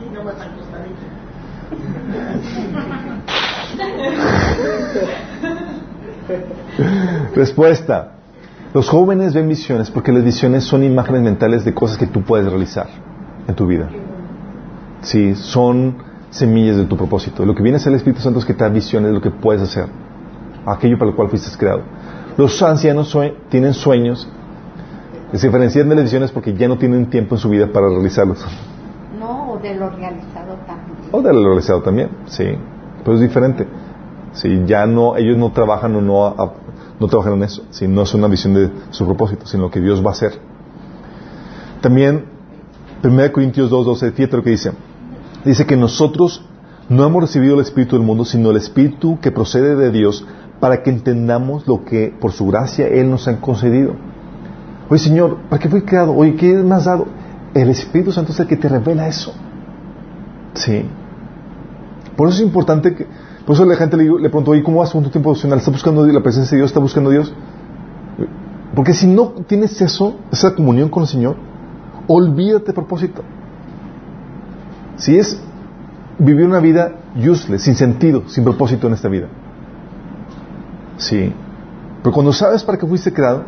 y 0.07 0.15
no 0.15 0.25
vas 0.25 0.37
a 0.41 0.45
acostadita. 0.45 2.15
Respuesta. 7.35 8.11
Los 8.73 8.89
jóvenes 8.89 9.35
ven 9.35 9.49
visiones 9.49 9.91
porque 9.91 10.13
las 10.13 10.25
visiones 10.25 10.65
son 10.65 10.83
imágenes 10.83 11.23
mentales 11.23 11.65
de 11.65 11.75
cosas 11.75 11.97
que 11.97 12.07
tú 12.07 12.23
puedes 12.23 12.49
realizar 12.51 12.89
en 13.47 13.55
tu 13.55 13.67
vida. 13.67 13.89
Sí, 15.03 15.35
son 15.37 15.97
semillas 16.31 16.77
de 16.77 16.85
tu 16.87 16.97
propósito. 16.97 17.45
Lo 17.45 17.55
que 17.55 17.63
viene 17.63 17.79
ser 17.79 17.93
el 17.93 17.97
Espíritu 17.99 18.21
Santo 18.23 18.41
es 18.41 18.45
que 18.45 18.55
te 18.55 18.65
da 18.65 18.71
visiones 18.71 19.11
de 19.11 19.15
lo 19.15 19.21
que 19.21 19.31
puedes 19.31 19.63
hacer, 19.63 19.87
aquello 20.67 20.99
para 20.99 21.11
lo 21.13 21.17
cual 21.17 21.29
fuiste 21.29 21.57
creado. 21.57 21.83
Los 22.37 22.61
ancianos 22.63 23.09
sue- 23.09 23.37
tienen 23.49 23.75
sueños, 23.75 24.29
se 25.33 25.47
diferencian 25.47 25.89
de 25.89 25.95
las 25.95 26.05
visiones 26.05 26.33
porque 26.33 26.55
ya 26.55 26.67
no 26.67 26.77
tienen 26.79 27.07
tiempo 27.11 27.37
en 27.37 27.39
su 27.41 27.49
vida 27.49 27.69
para 27.73 27.89
realizarlos. 27.89 28.45
No, 29.21 29.53
o 29.53 29.59
de 29.59 29.75
lo 29.77 29.91
realizado 29.91 30.55
también. 30.67 31.09
O 31.13 31.23
de 31.23 31.33
lo 31.33 31.45
realizado 31.45 31.83
también, 31.83 32.09
sí. 32.27 32.45
Pero 33.05 33.15
es 33.15 33.21
diferente. 33.21 33.67
Sí, 34.35 34.63
ya 34.67 34.87
no, 34.87 35.17
ellos 35.17 35.37
no 35.39 35.53
trabajan 35.53 35.95
o 35.97 36.01
no, 36.01 36.27
a- 36.27 36.53
no 37.01 37.07
trabajan 37.09 37.35
en 37.35 37.45
eso. 37.45 37.65
Sí, 37.71 37.87
no 37.89 38.03
es 38.03 38.15
una 38.15 38.29
visión 38.29 38.55
de 38.55 38.71
su 38.91 39.05
propósito, 39.07 39.47
sino 39.47 39.65
lo 39.65 39.71
que 39.71 39.81
Dios 39.81 40.05
va 40.05 40.11
a 40.11 40.13
hacer. 40.13 40.33
También, 41.81 42.25
1 43.03 43.33
Corintios 43.33 43.71
2, 43.71 43.87
12, 43.87 44.13
fíjate 44.13 44.37
lo 44.37 44.43
que 44.43 44.51
dice. 44.51 44.73
Dice 45.45 45.67
que 45.67 45.77
nosotros 45.77 46.45
no 46.89 47.05
hemos 47.05 47.23
recibido 47.23 47.55
el 47.55 47.61
Espíritu 47.61 47.97
del 47.97 48.05
mundo, 48.05 48.25
sino 48.25 48.51
el 48.51 48.57
Espíritu 48.57 49.19
que 49.21 49.31
procede 49.31 49.77
de 49.77 49.91
Dios 49.91 50.27
para 50.61 50.83
que 50.83 50.91
entendamos 50.91 51.67
lo 51.67 51.85
que 51.85 52.15
por 52.19 52.33
su 52.33 52.47
gracia 52.47 52.87
Él 52.89 53.11
nos 53.11 53.29
ha 53.29 53.41
concedido. 53.41 53.93
Oye 54.89 54.99
Señor, 54.99 55.39
¿para 55.49 55.61
qué 55.61 55.69
fui 55.69 55.83
creado? 55.83 56.15
Oye, 56.15 56.35
¿qué 56.37 56.55
me 56.55 56.75
has 56.75 56.85
dado? 56.85 57.07
El 57.55 57.69
Espíritu 57.71 58.13
Santo 58.13 58.33
es 58.33 58.41
el 58.41 58.47
que 58.47 58.57
te 58.57 58.69
revela 58.69 59.07
eso. 59.09 59.35
Sí. 60.55 60.85
Por 62.17 62.29
eso 62.29 62.39
es 62.39 62.45
importante 62.47 62.95
que, 62.95 63.07
por 63.47 63.55
eso 63.55 63.65
la 63.65 63.77
gente 63.77 63.97
le, 63.97 64.05
le 64.05 64.29
pregunto, 64.31 64.53
oye, 64.53 64.63
¿cómo 64.63 64.81
vas 64.81 64.91
con 64.91 65.03
tu 65.03 65.11
tiempo 65.11 65.31
devocional? 65.31 65.59
¿Está 65.59 65.71
buscando 65.71 66.07
la 66.07 66.23
presencia 66.23 66.53
de 66.53 66.59
Dios? 66.59 66.71
¿Está 66.71 66.81
buscando 66.81 67.11
Dios? 67.11 67.33
Porque 68.75 68.95
si 68.95 69.07
no 69.07 69.33
tienes 69.47 69.81
eso, 69.81 70.17
esa 70.33 70.55
comunión 70.55 70.89
con 70.89 71.03
el 71.03 71.09
Señor, 71.09 71.37
olvídate 72.09 72.71
a 72.71 72.75
propósito. 72.75 73.23
Si 74.97 75.17
es 75.17 75.39
vivir 76.19 76.47
una 76.47 76.61
vida 76.61 76.93
useless, 77.17 77.63
sin 77.63 77.75
sentido, 77.75 78.23
sin 78.27 78.45
propósito 78.45 78.87
en 78.87 78.95
esta 78.95 79.09
vida. 79.09 79.29
Sí. 80.97 81.33
Pero 82.03 82.13
cuando 82.13 82.33
sabes 82.33 82.65
para 82.65 82.79
qué 82.79 82.87
fuiste 82.87 83.13
creado, 83.13 83.45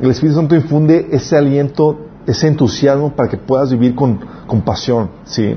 el 0.00 0.10
Espíritu 0.10 0.36
Santo 0.36 0.54
infunde 0.54 1.08
ese 1.10 1.36
aliento, 1.36 1.98
ese 2.26 2.48
entusiasmo 2.48 3.12
para 3.14 3.28
que 3.28 3.36
puedas 3.36 3.70
vivir 3.70 3.94
con, 3.94 4.20
con 4.46 4.62
pasión. 4.62 5.10
Sí. 5.24 5.56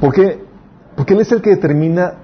¿Por 0.00 0.12
qué? 0.12 0.43
Porque 0.96 1.14
Él 1.14 1.20
es 1.20 1.32
el 1.32 1.42
que 1.42 1.50
determina, 1.50 2.14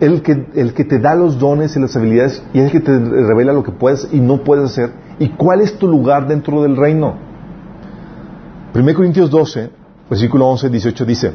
el 0.00 0.22
que, 0.22 0.46
el 0.54 0.74
que 0.74 0.84
te 0.84 0.98
da 0.98 1.14
los 1.14 1.38
dones 1.38 1.76
y 1.76 1.80
las 1.80 1.96
habilidades 1.96 2.42
y 2.52 2.58
es 2.58 2.66
el 2.66 2.70
que 2.72 2.80
te 2.80 2.98
revela 2.98 3.52
lo 3.52 3.62
que 3.62 3.72
puedes 3.72 4.08
y 4.12 4.20
no 4.20 4.42
puedes 4.44 4.64
hacer 4.66 4.90
y 5.18 5.28
cuál 5.30 5.60
es 5.60 5.78
tu 5.78 5.86
lugar 5.88 6.26
dentro 6.28 6.62
del 6.62 6.76
reino. 6.76 7.14
1 8.74 8.94
Corintios 8.94 9.30
12, 9.30 9.70
versículo 10.10 10.46
11, 10.48 10.68
18 10.68 11.04
dice, 11.06 11.32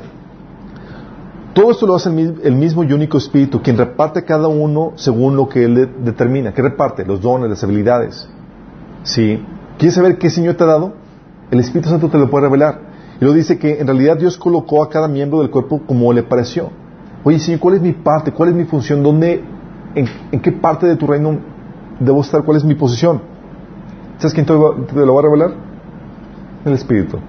todo 1.54 1.72
esto 1.72 1.88
lo 1.88 1.96
hace 1.96 2.10
el, 2.10 2.16
mi- 2.16 2.36
el 2.44 2.56
mismo 2.56 2.84
y 2.84 2.94
único 2.94 3.18
Espíritu, 3.18 3.62
quien 3.62 3.78
reparte 3.78 4.20
a 4.20 4.26
cada 4.26 4.48
uno 4.48 4.94
según 4.96 5.36
lo 5.36 5.50
que 5.50 5.64
Él 5.66 5.76
de- 5.76 5.86
determina. 5.86 6.54
¿Qué 6.54 6.62
reparte? 6.62 7.04
Los 7.06 7.20
dones, 7.22 7.50
las 7.50 7.64
habilidades. 7.64 8.30
¿Sí? 9.04 9.44
¿Quieres 9.78 9.96
saber 9.96 10.18
qué 10.18 10.30
Señor 10.30 10.56
te 10.56 10.64
ha 10.64 10.68
dado? 10.68 10.94
El 11.50 11.60
Espíritu 11.60 11.90
Santo 11.90 12.08
te 12.10 12.18
lo 12.18 12.30
puede 12.30 12.46
revelar. 12.46 12.91
Y 13.22 13.26
lo 13.26 13.34
dice 13.34 13.60
que 13.60 13.80
en 13.80 13.86
realidad 13.86 14.18
Dios 14.18 14.36
colocó 14.36 14.82
a 14.82 14.90
cada 14.90 15.08
miembro 15.08 15.42
del 15.42 15.52
cuerpo 15.52 15.80
como 15.86 16.12
le 16.12 16.24
pareció. 16.24 16.72
Oye, 17.24 17.38
Señor, 17.38 17.60
¿cuál 17.60 17.76
es 17.76 17.82
mi 17.82 17.92
parte? 17.92 18.32
¿Cuál 18.32 18.50
es 18.50 18.56
mi 18.56 18.66
función? 18.66 19.04
¿Dónde, 19.04 19.44
en, 19.94 20.40
qué 20.42 20.52
parte 20.52 20.88
de 20.88 20.96
tu 20.96 21.06
reino 21.06 21.38
debo 22.00 22.22
estar? 22.22 22.44
¿Cuál 22.44 22.58
es 22.58 22.66
mi 22.66 22.74
posición? 22.74 23.22
¿Sabes 24.18 24.34
quién 24.34 24.48
te 24.48 24.54
lo, 24.54 24.76
lo 24.76 25.14
va 25.14 25.20
a 25.20 25.24
revelar? 25.24 25.54
El 26.66 26.74
Espíritu. 26.74 27.20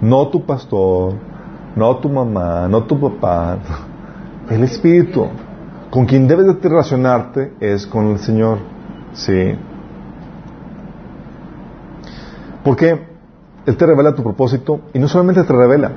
No 0.00 0.28
tu 0.28 0.44
pastor, 0.46 1.14
no 1.74 1.96
tu 1.96 2.08
mamá, 2.08 2.68
no 2.68 2.84
tu 2.84 2.98
papá. 3.00 3.58
El 4.48 4.62
Espíritu. 4.62 5.26
Con 5.90 6.06
quien 6.06 6.28
debes 6.28 6.46
de 6.46 6.68
relacionarte 6.68 7.54
es 7.58 7.84
con 7.84 8.12
el 8.12 8.18
Señor. 8.20 8.58
Sí. 9.12 9.56
Porque 12.62 13.09
Él 13.66 13.76
te 13.76 13.86
revela 13.86 14.14
tu 14.14 14.22
propósito 14.22 14.80
y 14.94 14.98
no 14.98 15.08
solamente 15.08 15.42
te 15.44 15.52
revela, 15.52 15.92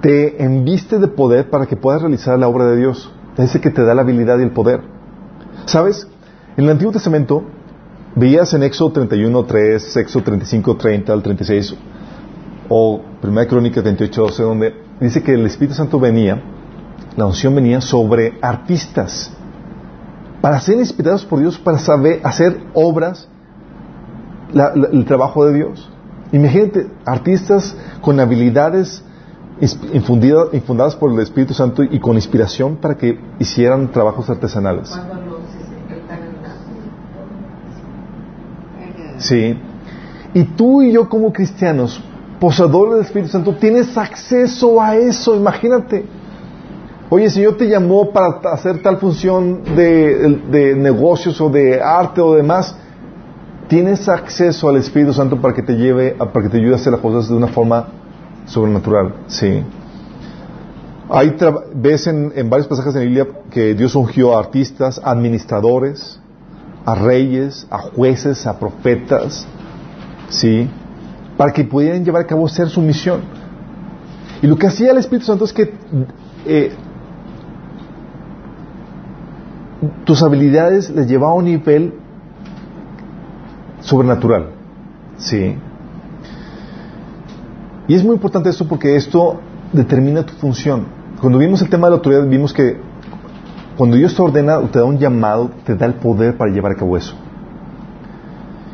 te 0.00 0.42
enviste 0.42 0.98
de 0.98 1.08
poder 1.08 1.50
para 1.50 1.66
que 1.66 1.76
puedas 1.76 2.02
realizar 2.02 2.38
la 2.38 2.48
obra 2.48 2.66
de 2.66 2.76
Dios. 2.76 3.12
El 3.36 3.48
que 3.60 3.70
te 3.70 3.82
da 3.82 3.94
la 3.94 4.02
habilidad 4.02 4.38
y 4.38 4.42
el 4.42 4.52
poder. 4.52 4.80
¿Sabes? 5.66 6.06
En 6.56 6.64
el 6.64 6.70
Antiguo 6.70 6.92
Testamento 6.92 7.42
veías 8.14 8.54
en 8.54 8.62
Éxodo 8.62 8.92
31, 8.92 9.44
3, 9.44 9.96
Éxodo 9.96 10.22
35, 10.22 10.76
30 10.76 11.12
al 11.12 11.22
36 11.22 11.74
o 12.68 13.00
1 13.22 13.46
Crónica 13.48 13.80
28, 13.80 14.22
12, 14.22 14.42
donde 14.42 14.74
dice 15.00 15.22
que 15.22 15.34
el 15.34 15.46
Espíritu 15.46 15.74
Santo 15.74 15.98
venía, 15.98 16.42
la 17.16 17.26
unción 17.26 17.54
venía 17.54 17.80
sobre 17.80 18.38
artistas 18.40 19.32
para 20.40 20.60
ser 20.60 20.76
inspirados 20.76 21.24
por 21.24 21.40
Dios 21.40 21.58
para 21.58 21.78
saber 21.78 22.20
hacer 22.22 22.60
obras, 22.74 23.28
el 24.92 25.04
trabajo 25.06 25.46
de 25.46 25.54
Dios. 25.54 25.90
Imagínate, 26.32 26.86
artistas 27.04 27.76
con 28.00 28.18
habilidades 28.18 29.02
ins- 29.60 29.78
infundida- 29.92 30.48
infundadas 30.52 30.96
por 30.96 31.12
el 31.12 31.20
Espíritu 31.20 31.54
Santo 31.54 31.82
y 31.82 31.98
con 32.00 32.16
inspiración 32.16 32.76
para 32.76 32.96
que 32.96 33.18
hicieran 33.38 33.90
trabajos 33.92 34.28
artesanales. 34.30 34.90
Sí. 39.18 39.56
Y 40.34 40.44
tú 40.44 40.82
y 40.82 40.92
yo 40.92 41.08
como 41.08 41.32
cristianos, 41.32 42.02
poseedores 42.40 42.94
del 42.94 43.02
Espíritu 43.04 43.30
Santo, 43.30 43.54
tienes 43.54 43.96
acceso 43.96 44.80
a 44.80 44.96
eso, 44.96 45.36
imagínate. 45.36 46.04
Oye, 47.10 47.28
si 47.30 47.36
Señor 47.36 47.56
te 47.56 47.68
llamó 47.68 48.10
para 48.10 48.40
hacer 48.52 48.82
tal 48.82 48.96
función 48.96 49.62
de, 49.76 50.40
de 50.50 50.74
negocios 50.74 51.40
o 51.40 51.48
de 51.48 51.80
arte 51.80 52.20
o 52.20 52.34
demás, 52.34 52.74
tienes 53.68 54.08
acceso 54.08 54.68
al 54.68 54.76
Espíritu 54.76 55.12
Santo 55.12 55.40
para 55.40 55.54
que 55.54 55.62
te 55.62 55.74
lleve, 55.74 56.16
a- 56.18 56.26
para 56.32 56.44
que 56.44 56.50
te 56.50 56.58
ayude 56.58 56.72
a 56.72 56.76
hacer 56.76 56.92
las 56.92 57.00
cosas 57.00 57.28
de 57.28 57.34
una 57.36 57.48
forma 57.48 57.86
sobrenatural. 58.46 59.14
Sí. 59.26 59.62
Hay 61.08 61.30
tra- 61.30 61.64
ves 61.74 62.06
en, 62.06 62.32
en 62.34 62.48
varios 62.50 62.66
pasajes 62.68 62.94
de 62.94 63.00
la 63.00 63.04
Biblia 63.06 63.26
que 63.50 63.74
Dios 63.74 63.94
ungió 63.94 64.36
a 64.36 64.40
artistas, 64.40 65.00
administradores, 65.04 66.20
a 66.84 66.94
reyes, 66.94 67.66
a 67.70 67.78
jueces, 67.78 68.46
a 68.46 68.58
profetas, 68.58 69.46
¿sí? 70.28 70.68
Para 71.36 71.52
que 71.52 71.64
pudieran 71.64 72.04
llevar 72.04 72.22
a 72.22 72.26
cabo 72.26 72.46
ser 72.48 72.68
su 72.68 72.80
misión. 72.80 73.20
Y 74.42 74.46
lo 74.46 74.56
que 74.56 74.66
hacía 74.66 74.90
el 74.92 74.98
Espíritu 74.98 75.26
Santo 75.26 75.44
es 75.46 75.52
que 75.52 75.72
eh, 76.46 76.72
tus 80.04 80.22
habilidades 80.22 80.90
les 80.90 81.06
llevaba 81.08 81.32
a 81.32 81.36
un 81.36 81.44
nivel 81.44 81.94
sobrenatural, 83.84 84.50
¿sí? 85.16 85.56
Y 87.86 87.94
es 87.94 88.02
muy 88.02 88.14
importante 88.14 88.48
esto 88.48 88.66
porque 88.66 88.96
esto 88.96 89.40
determina 89.72 90.24
tu 90.24 90.32
función. 90.34 90.86
Cuando 91.20 91.38
vimos 91.38 91.60
el 91.62 91.68
tema 91.68 91.86
de 91.86 91.90
la 91.92 91.96
autoridad, 91.96 92.26
vimos 92.26 92.52
que 92.52 92.78
cuando 93.76 93.96
Dios 93.96 94.14
te 94.14 94.22
ordena 94.22 94.60
te 94.68 94.78
da 94.78 94.84
un 94.84 94.98
llamado, 94.98 95.50
te 95.64 95.74
da 95.74 95.86
el 95.86 95.94
poder 95.94 96.36
para 96.36 96.50
llevar 96.50 96.72
a 96.72 96.76
cabo 96.76 96.96
eso. 96.96 97.14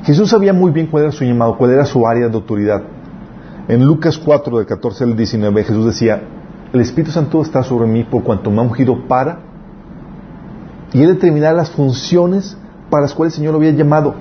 Jesús 0.05 0.31
sabía 0.31 0.53
muy 0.53 0.71
bien 0.71 0.87
cuál 0.87 1.05
era 1.05 1.13
su 1.13 1.25
llamado, 1.25 1.57
cuál 1.59 1.73
era 1.73 1.85
su 1.85 2.07
área 2.07 2.29
de 2.29 2.35
autoridad. 2.35 2.83
En 3.69 3.85
Lucas 3.85 4.17
4, 4.19 4.59
del 4.59 4.67
14 4.67 5.05
al 5.05 5.17
19, 5.17 5.65
Jesús 5.65 5.87
decía, 5.87 6.23
el 6.73 6.81
Espíritu 6.81 7.11
Santo 7.11 7.43
está 7.43 7.63
sobre 7.63 7.87
mí 7.87 8.05
por 8.05 8.23
cuanto 8.23 8.51
me 8.51 8.59
ha 8.59 8.63
ungido 8.63 9.07
para 9.07 9.41
y 10.93 11.03
él 11.03 11.15
determinar 11.15 11.55
las 11.55 11.71
funciones 11.71 12.57
para 12.89 13.03
las 13.03 13.15
cuales 13.15 13.35
el 13.35 13.39
Señor 13.39 13.53
lo 13.53 13.59
había 13.59 13.73
llamado. 13.73 14.15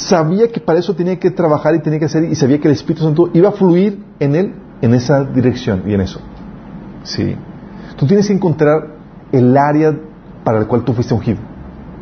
Sabía 0.00 0.48
que 0.48 0.60
para 0.60 0.78
eso 0.78 0.94
tenía 0.94 1.18
que 1.18 1.30
trabajar 1.30 1.74
y 1.74 1.80
tenía 1.80 1.98
que 1.98 2.06
hacer 2.06 2.24
y 2.24 2.34
sabía 2.34 2.58
que 2.58 2.68
el 2.68 2.72
Espíritu 2.72 3.04
Santo 3.04 3.28
iba 3.34 3.50
a 3.50 3.52
fluir 3.52 4.02
en 4.18 4.34
él 4.34 4.54
en 4.80 4.94
esa 4.94 5.24
dirección 5.24 5.82
y 5.86 5.92
en 5.92 6.00
eso. 6.00 6.20
Sí. 7.02 7.36
Tú 7.96 8.06
tienes 8.06 8.26
que 8.26 8.32
encontrar 8.32 8.96
el 9.30 9.54
área 9.58 9.94
para 10.42 10.58
el 10.58 10.66
cual 10.66 10.84
tú 10.84 10.94
fuiste 10.94 11.12
ungido, 11.12 11.38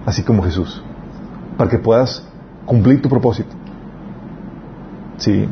así 0.06 0.22
como 0.22 0.44
Jesús, 0.44 0.80
para 1.56 1.68
que 1.68 1.78
puedas 1.78 2.24
cumplir 2.66 3.02
tu 3.02 3.08
propósito. 3.08 3.50
Sí. 5.16 5.48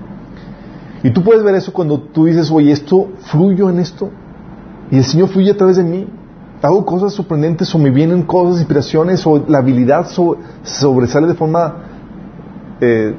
Y 1.03 1.11
tú 1.11 1.25
puedes 1.25 1.43
ver 1.43 1.57
eso 1.57 1.73
cuando 1.73 1.99
tú 1.99 2.27
dices, 2.27 2.49
oye, 2.53 2.71
esto 2.71 3.09
fluyo 3.23 3.69
en 3.71 3.81
esto. 3.81 4.11
Y 4.93 4.99
el 4.99 5.05
Señor 5.05 5.31
fluye 5.31 5.51
a 5.51 5.57
través 5.57 5.79
de 5.79 5.83
mí. 5.83 6.07
Hago 6.63 6.87
cosas 6.87 7.13
sorprendentes 7.13 7.75
o 7.75 7.79
me 7.81 7.91
vienen 7.91 8.23
cosas, 8.23 8.59
inspiraciones 8.59 9.27
o 9.27 9.45
la 9.49 9.59
habilidad 9.59 10.07
sobresale 10.63 11.27
de 11.27 11.35
forma 11.35 11.96
eh, 12.81 13.15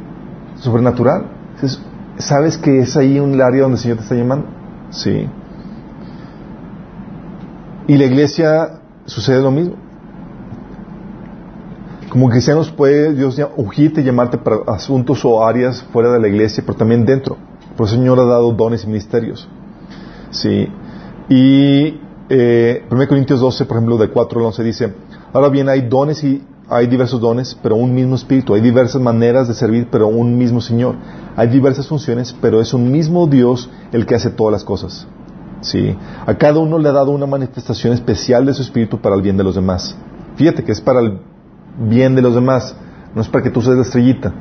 sobrenatural. 0.55 1.25
¿Sabes 2.17 2.57
que 2.57 2.79
es 2.79 2.97
ahí 2.97 3.19
un 3.19 3.39
área 3.41 3.63
donde 3.63 3.75
el 3.75 3.81
Señor 3.81 3.97
te 3.97 4.03
está 4.03 4.15
llamando? 4.15 4.47
Sí. 4.89 5.27
Y 7.87 7.97
la 7.97 8.05
iglesia 8.05 8.79
sucede 9.05 9.41
lo 9.41 9.51
mismo. 9.51 9.75
Como 12.09 12.29
cristianos 12.29 12.71
puede 12.71 13.13
Dios 13.13 13.39
ungirte 13.55 14.01
y 14.01 14.03
llamarte 14.03 14.37
para 14.37 14.57
asuntos 14.67 15.23
o 15.25 15.45
áreas 15.45 15.83
fuera 15.93 16.11
de 16.11 16.19
la 16.19 16.27
iglesia, 16.27 16.63
pero 16.65 16.77
también 16.77 17.05
dentro. 17.05 17.37
Por 17.75 17.87
el 17.87 17.93
Señor 17.93 18.19
ha 18.19 18.25
dado 18.25 18.51
dones 18.53 18.83
y 18.83 18.87
ministerios. 18.87 19.47
Sí. 20.31 20.67
Y 21.29 21.99
eh, 22.29 22.85
1 22.89 23.07
Corintios 23.07 23.39
12, 23.39 23.65
por 23.65 23.77
ejemplo, 23.77 23.97
de 23.97 24.09
4 24.09 24.39
al 24.39 24.45
11 24.47 24.63
dice, 24.63 24.93
ahora 25.33 25.49
bien 25.49 25.69
hay 25.69 25.81
dones 25.81 26.23
y 26.23 26.43
hay 26.69 26.87
diversos 26.87 27.21
dones, 27.21 27.57
pero 27.61 27.75
un 27.75 27.93
mismo 27.93 28.15
espíritu. 28.15 28.53
Hay 28.53 28.61
diversas 28.61 29.01
maneras 29.01 29.47
de 29.47 29.53
servir, 29.53 29.87
pero 29.89 30.07
un 30.07 30.37
mismo 30.37 30.59
Señor. 30.59 30.95
Hay 31.35 31.47
diversas 31.47 31.87
funciones, 31.87 32.35
pero 32.41 32.59
es 32.59 32.73
un 32.73 32.91
mismo 32.91 33.27
Dios 33.27 33.69
el 33.91 34.05
que 34.05 34.15
hace 34.15 34.29
todas 34.29 34.51
las 34.51 34.63
cosas. 34.63 35.07
Sí. 35.61 35.95
A 36.25 36.35
cada 36.35 36.59
uno 36.59 36.77
le 36.77 36.89
ha 36.89 36.91
dado 36.91 37.11
una 37.11 37.25
manifestación 37.25 37.93
especial 37.93 38.45
de 38.45 38.53
su 38.53 38.61
espíritu 38.61 38.99
para 38.99 39.15
el 39.15 39.21
bien 39.21 39.37
de 39.37 39.43
los 39.43 39.55
demás. 39.55 39.95
Fíjate 40.35 40.63
que 40.63 40.71
es 40.71 40.81
para 40.81 40.99
el 40.99 41.19
bien 41.79 42.15
de 42.15 42.21
los 42.21 42.35
demás, 42.35 42.75
no 43.13 43.21
es 43.21 43.27
para 43.27 43.43
que 43.43 43.49
tú 43.49 43.61
seas 43.61 43.75
la 43.75 43.81
estrellita. 43.83 44.33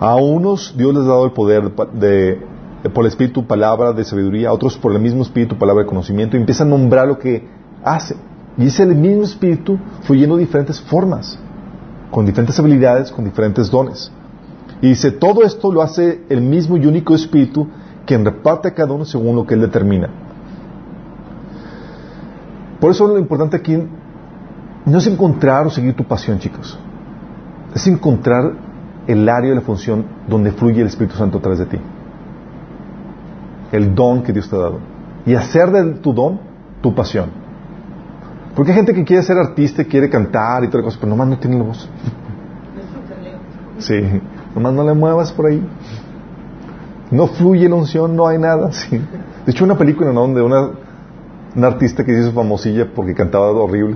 A 0.00 0.16
unos 0.16 0.74
Dios 0.76 0.94
les 0.94 1.04
ha 1.04 1.08
dado 1.08 1.24
el 1.24 1.32
poder 1.32 1.72
de, 1.72 2.40
por 2.92 3.04
el 3.04 3.08
espíritu 3.08 3.46
palabra 3.46 3.92
de 3.92 4.04
sabiduría, 4.04 4.50
a 4.50 4.52
otros 4.52 4.76
por 4.76 4.92
el 4.92 5.00
mismo 5.00 5.22
espíritu 5.22 5.56
palabra 5.58 5.84
de 5.84 5.88
conocimiento 5.88 6.36
y 6.36 6.40
empieza 6.40 6.64
a 6.64 6.66
nombrar 6.66 7.08
lo 7.08 7.18
que 7.18 7.48
hace. 7.82 8.16
Y 8.58 8.66
es 8.66 8.80
el 8.80 8.94
mismo 8.94 9.22
espíritu 9.22 9.78
fluyendo 10.02 10.36
de 10.36 10.42
diferentes 10.42 10.80
formas, 10.80 11.38
con 12.10 12.26
diferentes 12.26 12.58
habilidades, 12.58 13.12
con 13.12 13.24
diferentes 13.24 13.70
dones. 13.70 14.10
Y 14.82 14.88
dice, 14.88 15.12
todo 15.12 15.44
esto 15.44 15.72
lo 15.72 15.80
hace 15.80 16.22
el 16.28 16.42
mismo 16.42 16.76
y 16.76 16.86
único 16.86 17.14
espíritu 17.14 17.68
quien 18.04 18.24
reparte 18.24 18.68
a 18.68 18.74
cada 18.74 18.92
uno 18.92 19.04
según 19.04 19.36
lo 19.36 19.46
que 19.46 19.54
él 19.54 19.60
determina. 19.60 20.08
Por 22.80 22.90
eso 22.90 23.06
lo 23.06 23.18
importante 23.18 23.56
aquí 23.56 23.76
no 24.86 24.98
es 24.98 25.06
encontrar 25.06 25.66
o 25.66 25.70
seguir 25.70 25.94
tu 25.94 26.04
pasión, 26.04 26.38
chicos. 26.38 26.78
Es 27.74 27.86
encontrar 27.86 28.52
el 29.06 29.28
área 29.28 29.50
de 29.50 29.56
la 29.56 29.62
función 29.62 30.04
donde 30.26 30.52
fluye 30.52 30.80
el 30.80 30.88
Espíritu 30.88 31.16
Santo 31.16 31.38
a 31.38 31.40
través 31.40 31.58
de 31.60 31.66
ti. 31.66 31.78
El 33.72 33.94
don 33.94 34.22
que 34.22 34.32
Dios 34.32 34.48
te 34.48 34.56
ha 34.56 34.60
dado. 34.60 34.78
Y 35.26 35.34
hacer 35.34 35.70
de 35.70 35.94
tu 35.94 36.12
don 36.12 36.40
tu 36.80 36.94
pasión. 36.94 37.47
Porque 38.58 38.72
hay 38.72 38.78
gente 38.78 38.92
que 38.92 39.04
quiere 39.04 39.22
ser 39.22 39.38
artista, 39.38 39.84
quiere 39.84 40.10
cantar 40.10 40.64
y 40.64 40.68
toda 40.68 40.82
cosa, 40.82 40.98
pero 41.00 41.10
nomás 41.10 41.28
no 41.28 41.38
tiene 41.38 41.58
la 41.58 41.62
voz. 41.62 41.88
Sí, 43.78 43.94
nomás 44.52 44.72
no 44.72 44.82
le 44.82 44.94
muevas 44.94 45.30
por 45.30 45.46
ahí. 45.46 45.64
No 47.12 47.28
fluye 47.28 47.68
la 47.68 47.76
unción, 47.76 48.16
no 48.16 48.26
hay 48.26 48.36
nada. 48.36 48.72
Sí. 48.72 48.98
De 49.46 49.52
hecho, 49.52 49.64
una 49.64 49.78
película 49.78 50.12
¿no? 50.12 50.22
donde 50.22 50.42
una, 50.42 50.70
una 51.54 51.66
artista 51.68 52.04
que 52.04 52.10
hizo 52.10 52.32
famosilla 52.32 52.88
porque 52.92 53.14
cantaba 53.14 53.52
horrible. 53.52 53.94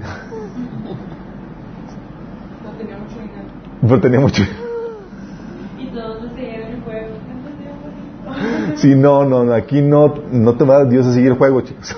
No 2.63 2.71
tenía 2.79 2.99
mucho 2.99 3.19
dinero. 3.19 3.49
Pero 3.81 4.01
tenía 4.01 4.21
mucho. 4.21 4.45
Y 5.77 5.87
todos 5.89 6.23
los 6.23 6.33
seguían 6.35 6.63
el 6.71 6.83
juego. 6.83 7.09
Entonces, 8.31 8.81
Sí, 8.81 8.95
no, 8.95 9.25
no, 9.25 9.43
no, 9.43 9.55
aquí 9.55 9.83
no, 9.83 10.15
no 10.31 10.55
te 10.55 10.63
va 10.63 10.85
Dios 10.85 11.05
a 11.09 11.13
seguir 11.15 11.33
el 11.33 11.37
juego, 11.37 11.63
chicos. 11.63 11.97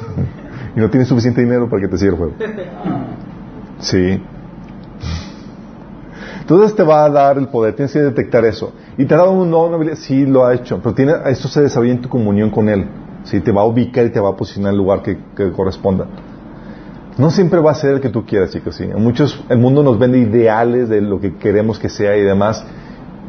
Y 0.77 0.81
no 0.81 0.91
tienes 0.91 1.09
suficiente 1.09 1.41
dinero 1.41 1.69
para 1.69 1.83
que 1.83 1.89
te 1.89 1.99
siga 1.99 2.13
el 2.13 2.19
juego. 2.19 2.35
Sí. 3.79 4.23
Entonces 6.41 6.77
te 6.77 6.83
va 6.83 7.05
a 7.05 7.11
dar 7.11 7.39
el 7.39 7.49
poder, 7.49 7.75
tienes 7.75 7.93
que 7.93 8.01
detectar 8.01 8.45
eso. 8.45 8.73
Y 8.99 9.07
te 9.07 9.15
ha 9.15 9.19
dado 9.19 9.33
un 9.33 9.51
don, 9.51 9.69
una 9.69 9.77
habilidad, 9.77 9.97
sí 9.97 10.27
lo 10.27 10.45
ha 10.45 10.55
hecho, 10.55 10.79
pero 10.83 10.95
tiene, 10.95 11.15
esto 11.27 11.49
se 11.49 11.63
desarrolla 11.63 11.93
en 11.93 12.03
tu 12.03 12.09
comunión 12.09 12.51
con 12.51 12.69
Él. 12.69 12.87
Sí, 13.23 13.41
te 13.41 13.51
va 13.51 13.63
a 13.63 13.65
ubicar 13.65 14.05
y 14.05 14.11
te 14.11 14.21
va 14.21 14.31
a 14.31 14.37
posicionar 14.37 14.71
en 14.71 14.75
el 14.75 14.79
lugar 14.79 15.03
que, 15.03 15.17
que 15.35 15.51
corresponda. 15.53 16.07
No 17.17 17.31
siempre 17.31 17.61
va 17.61 17.71
a 17.71 17.75
ser 17.75 17.95
el 17.95 18.01
que 18.01 18.09
tú 18.09 18.27
quieras, 18.27 18.51
chicos. 18.51 18.75
¿sí? 18.75 18.87
Muchos, 18.87 19.43
el 19.49 19.59
mundo 19.59 19.83
nos 19.83 19.99
vende 19.99 20.19
ideales 20.19 20.89
de 20.89 21.01
lo 21.01 21.21
que 21.21 21.37
queremos 21.37 21.79
que 21.79 21.89
sea 21.89 22.17
y 22.17 22.23
demás. 22.23 22.65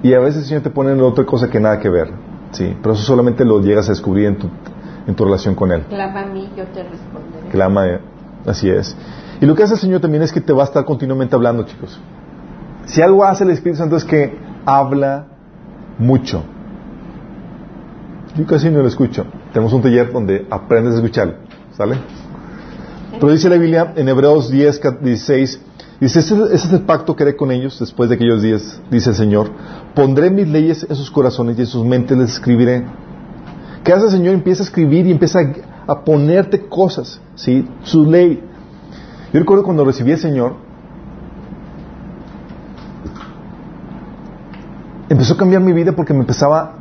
Y 0.02 0.14
a 0.14 0.20
veces 0.20 0.42
el 0.42 0.46
Señor 0.46 0.64
te 0.64 0.70
pone 0.72 0.92
en 0.92 1.02
otra 1.02 1.26
cosa 1.26 1.50
que 1.50 1.60
nada 1.60 1.80
que 1.80 1.90
ver. 1.90 2.10
Sí, 2.52 2.76
pero 2.82 2.96
eso 2.96 3.04
solamente 3.04 3.46
lo 3.46 3.62
llegas 3.62 3.88
a 3.88 3.92
descubrir 3.92 4.26
en 4.26 4.38
tu, 4.38 4.50
en 5.08 5.16
tu 5.16 5.24
relación 5.24 5.56
con 5.56 5.72
Él. 5.72 5.84
Clama 5.88 6.22
a 6.22 6.26
mí, 6.26 6.50
yo 6.58 6.66
te 6.66 6.84
responderé. 6.84 7.35
Clama, 7.56 7.88
eh, 7.88 8.00
así 8.46 8.70
es. 8.70 8.94
Y 9.40 9.46
lo 9.46 9.56
que 9.56 9.64
hace 9.64 9.76
el 9.76 9.80
Señor 9.80 10.02
también 10.02 10.22
es 10.24 10.34
que 10.34 10.42
te 10.42 10.52
va 10.52 10.64
a 10.64 10.66
estar 10.66 10.84
continuamente 10.84 11.38
hablando, 11.38 11.64
chicos. 11.64 11.98
Si 12.86 13.02
algo 13.02 13.24
hace 13.24 13.46
el 13.46 13.52
Espíritu 13.52 13.78
Santo 13.78 13.96
es 13.96 14.04
que 14.04 14.38
habla 14.66 15.28
mucho. 15.98 16.44
Yo 18.36 18.46
casi 18.46 18.70
no 18.70 18.82
lo 18.82 18.90
escucho. 18.90 19.26
Tenemos 19.54 19.72
un 19.72 19.82
taller 19.82 20.12
donde 20.12 20.46
aprendes 20.50 20.96
a 20.96 20.98
escucharlo. 20.98 21.36
¿Sale? 21.78 21.96
Pero 23.14 23.32
dice 23.32 23.48
la 23.48 23.56
Biblia 23.56 23.94
en 23.96 24.10
Hebreos 24.10 24.52
10, 24.52 24.82
16, 25.02 25.62
dice, 26.02 26.20
ese, 26.20 26.36
ese 26.36 26.68
es 26.68 26.74
el 26.74 26.82
pacto 26.82 27.16
que 27.16 27.24
haré 27.24 27.38
con 27.38 27.52
ellos 27.52 27.80
después 27.80 28.10
de 28.10 28.16
aquellos 28.16 28.42
días, 28.42 28.82
dice 28.92 29.12
el 29.12 29.16
Señor. 29.16 29.50
Pondré 29.94 30.30
mis 30.30 30.50
leyes 30.50 30.86
en 30.90 30.96
sus 30.98 31.10
corazones 31.10 31.58
y 31.58 31.62
en 31.62 31.68
sus 31.68 31.86
mentes 31.86 32.18
les 32.18 32.34
escribiré. 32.34 32.84
¿Qué 33.86 33.94
hace 33.94 34.08
el 34.08 34.12
Señor? 34.12 34.34
Empieza 34.34 34.64
a 34.64 34.66
escribir 34.66 35.08
y 35.08 35.12
empieza 35.12 35.40
a, 35.40 35.44
a 35.88 36.04
ponerte 36.04 36.68
cosas, 36.68 37.22
¿sí? 37.36 37.68
Su 37.84 38.06
ley. 38.06 38.44
Yo 39.34 39.40
recuerdo 39.40 39.64
cuando 39.64 39.84
recibí 39.84 40.12
al 40.12 40.18
Señor, 40.18 40.56
empezó 45.10 45.34
a 45.34 45.38
cambiar 45.38 45.62
mi 45.62 45.74
vida 45.74 45.92
porque 45.92 46.14
me 46.14 46.22
empezaba 46.22 46.74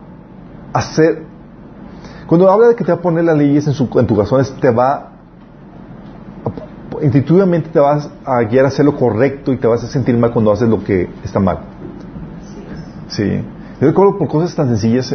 a 0.72 0.78
hacer... 0.78 1.24
Cuando 2.26 2.50
habla 2.50 2.68
de 2.68 2.74
que 2.74 2.84
te 2.84 2.92
va 2.92 2.98
a 2.98 3.02
poner 3.02 3.24
las 3.24 3.36
leyes 3.36 3.66
en, 3.66 3.74
su, 3.74 3.88
en 3.98 4.06
tu 4.06 4.14
corazón, 4.14 4.42
te 4.60 4.70
va... 4.70 5.10
Intuitivamente 7.02 7.70
te 7.70 7.80
vas 7.80 8.08
a 8.24 8.40
guiar 8.42 8.64
a 8.64 8.68
hacer 8.68 8.84
lo 8.84 8.96
correcto 8.96 9.52
y 9.52 9.56
te 9.56 9.66
vas 9.66 9.82
a 9.82 9.88
sentir 9.88 10.16
mal 10.16 10.32
cuando 10.32 10.52
haces 10.52 10.68
lo 10.68 10.82
que 10.82 11.10
está 11.24 11.40
mal. 11.40 11.58
Sí. 13.08 13.42
Yo 13.80 13.88
recuerdo 13.88 14.16
por 14.16 14.28
cosas 14.28 14.54
tan 14.54 14.68
sencillas, 14.68 15.14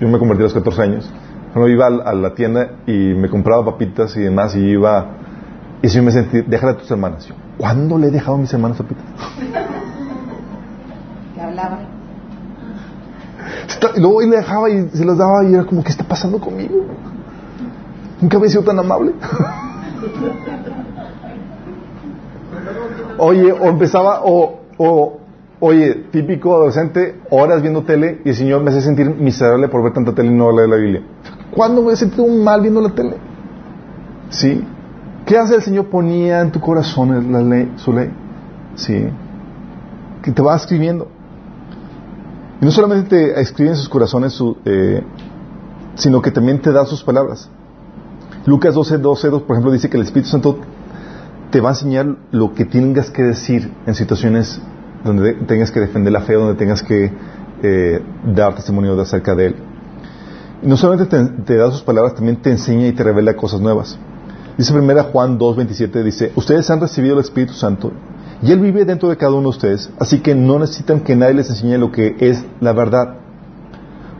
yo 0.00 0.08
me 0.08 0.18
convertí 0.18 0.42
a 0.42 0.44
los 0.44 0.54
14 0.54 0.82
años, 0.82 1.12
cuando 1.52 1.68
iba 1.68 1.86
a, 1.86 2.14
la 2.14 2.34
tienda 2.34 2.70
y 2.86 3.14
me 3.14 3.28
compraba 3.28 3.64
papitas 3.64 4.16
y 4.16 4.20
demás 4.20 4.54
y 4.54 4.60
iba... 4.60 5.16
Y 5.82 5.88
si 5.88 6.00
me 6.00 6.12
sentí, 6.12 6.42
déjale 6.42 6.72
a 6.72 6.76
tus 6.76 6.90
hermanas. 6.90 7.26
Yo, 7.26 7.34
¿Cuándo 7.56 7.96
le 7.98 8.08
he 8.08 8.10
dejado 8.10 8.34
a 8.34 8.38
mis 8.38 8.52
hermanas 8.52 8.78
papitas? 8.78 9.04
Que 11.34 11.40
hablaba. 11.40 11.78
Y 13.96 14.00
luego 14.00 14.20
él 14.20 14.30
le 14.30 14.36
dejaba 14.36 14.68
y 14.68 14.88
se 14.90 15.04
las 15.04 15.16
daba 15.16 15.44
y 15.44 15.54
era 15.54 15.64
como, 15.64 15.82
¿qué 15.82 15.90
está 15.90 16.04
pasando 16.04 16.38
conmigo? 16.38 16.84
Nunca 18.20 18.36
había 18.36 18.50
sido 18.50 18.62
tan 18.62 18.78
amable. 18.78 19.12
Oye, 23.18 23.52
o 23.52 23.66
empezaba, 23.66 24.20
o, 24.24 24.60
o, 24.78 25.18
oye, 25.60 26.06
típico 26.10 26.54
adolescente, 26.54 27.20
horas 27.30 27.60
viendo 27.60 27.82
tele 27.82 28.22
y 28.24 28.30
el 28.30 28.34
Señor 28.34 28.62
me 28.62 28.70
hace 28.70 28.80
sentir 28.80 29.14
miserable 29.14 29.68
por 29.68 29.82
ver 29.82 29.92
tanta 29.92 30.14
tele 30.14 30.30
y 30.30 30.34
no 30.34 30.50
leer 30.52 30.68
la 30.68 30.76
Biblia. 30.76 31.02
¿Cuándo 31.54 31.82
me 31.82 31.92
he 31.92 31.96
sentido 31.96 32.26
mal 32.26 32.60
viendo 32.60 32.80
la 32.80 32.90
tele? 32.90 33.16
¿Sí? 34.30 34.64
¿Qué 35.26 35.36
hace 35.36 35.56
el 35.56 35.62
Señor? 35.62 35.86
Ponía 35.86 36.40
en 36.40 36.52
tu 36.52 36.60
corazón 36.60 37.32
la 37.32 37.42
ley, 37.42 37.72
su 37.76 37.92
ley. 37.92 38.10
¿Sí? 38.76 39.06
Que 40.22 40.32
te 40.32 40.42
va 40.42 40.56
escribiendo. 40.56 41.08
Y 42.60 42.64
no 42.64 42.70
solamente 42.70 43.08
te 43.08 43.40
escribe 43.40 43.70
en 43.70 43.76
sus 43.76 43.88
corazones, 43.88 44.40
eh, 44.64 45.02
sino 45.94 46.20
que 46.22 46.30
también 46.30 46.60
te 46.60 46.72
da 46.72 46.84
sus 46.84 47.02
palabras. 47.02 47.48
Lucas 48.46 48.74
12, 48.74 48.98
12, 48.98 49.28
2, 49.28 49.42
por 49.42 49.56
ejemplo, 49.56 49.72
dice 49.72 49.88
que 49.90 49.96
el 49.96 50.02
Espíritu 50.04 50.30
Santo 50.30 50.58
te 51.50 51.60
va 51.60 51.70
a 51.70 51.72
enseñar 51.72 52.16
lo 52.30 52.54
que 52.54 52.64
tengas 52.64 53.10
que 53.10 53.22
decir 53.22 53.72
en 53.86 53.94
situaciones 53.94 54.60
donde 55.04 55.34
tengas 55.46 55.70
que 55.70 55.80
defender 55.80 56.12
la 56.12 56.20
fe, 56.20 56.34
donde 56.34 56.54
tengas 56.54 56.82
que 56.82 57.10
eh, 57.62 58.02
dar 58.26 58.54
testimonio 58.54 58.94
de 58.96 59.02
acerca 59.02 59.34
de 59.34 59.46
Él. 59.46 59.56
No 60.62 60.76
solamente 60.76 61.16
te, 61.46 61.56
da 61.56 61.70
sus 61.70 61.82
palabras, 61.82 62.14
también 62.14 62.36
te 62.36 62.50
enseña 62.50 62.86
y 62.86 62.92
te 62.92 63.02
revela 63.02 63.34
cosas 63.34 63.60
nuevas. 63.60 63.98
Dice 64.58 64.74
primera 64.74 65.04
Juan 65.04 65.38
2, 65.38 65.56
27, 65.56 66.02
dice, 66.04 66.32
ustedes 66.36 66.70
han 66.70 66.80
recibido 66.80 67.14
el 67.14 67.20
Espíritu 67.20 67.54
Santo 67.54 67.92
y 68.42 68.52
Él 68.52 68.60
vive 68.60 68.84
dentro 68.84 69.08
de 69.08 69.16
cada 69.16 69.32
uno 69.32 69.42
de 69.42 69.48
ustedes, 69.48 69.90
así 69.98 70.20
que 70.20 70.34
no 70.34 70.58
necesitan 70.58 71.00
que 71.00 71.16
nadie 71.16 71.34
les 71.34 71.48
enseñe 71.48 71.78
lo 71.78 71.90
que 71.90 72.14
es 72.20 72.44
la 72.60 72.74
verdad. 72.74 73.14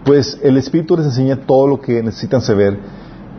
Pues 0.04 0.38
el 0.42 0.56
Espíritu 0.56 0.96
les 0.96 1.06
enseña 1.06 1.36
todo 1.44 1.66
lo 1.66 1.80
que 1.80 2.02
necesitan 2.02 2.40
saber 2.40 2.78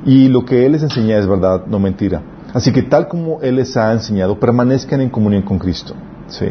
y 0.05 0.27
lo 0.27 0.45
que 0.45 0.65
Él 0.67 0.73
les 0.73 0.83
enseña 0.83 1.17
es 1.17 1.25
verdad, 1.25 1.65
no 1.65 1.79
mentira. 1.79 2.21
Así 2.53 2.71
que 2.71 2.83
tal 2.83 3.07
como 3.07 3.41
Él 3.41 3.55
les 3.55 3.75
ha 3.77 3.91
enseñado, 3.93 4.39
permanezcan 4.39 5.01
en 5.01 5.09
comunión 5.09 5.41
con 5.41 5.57
Cristo. 5.57 5.95
¿sí? 6.27 6.45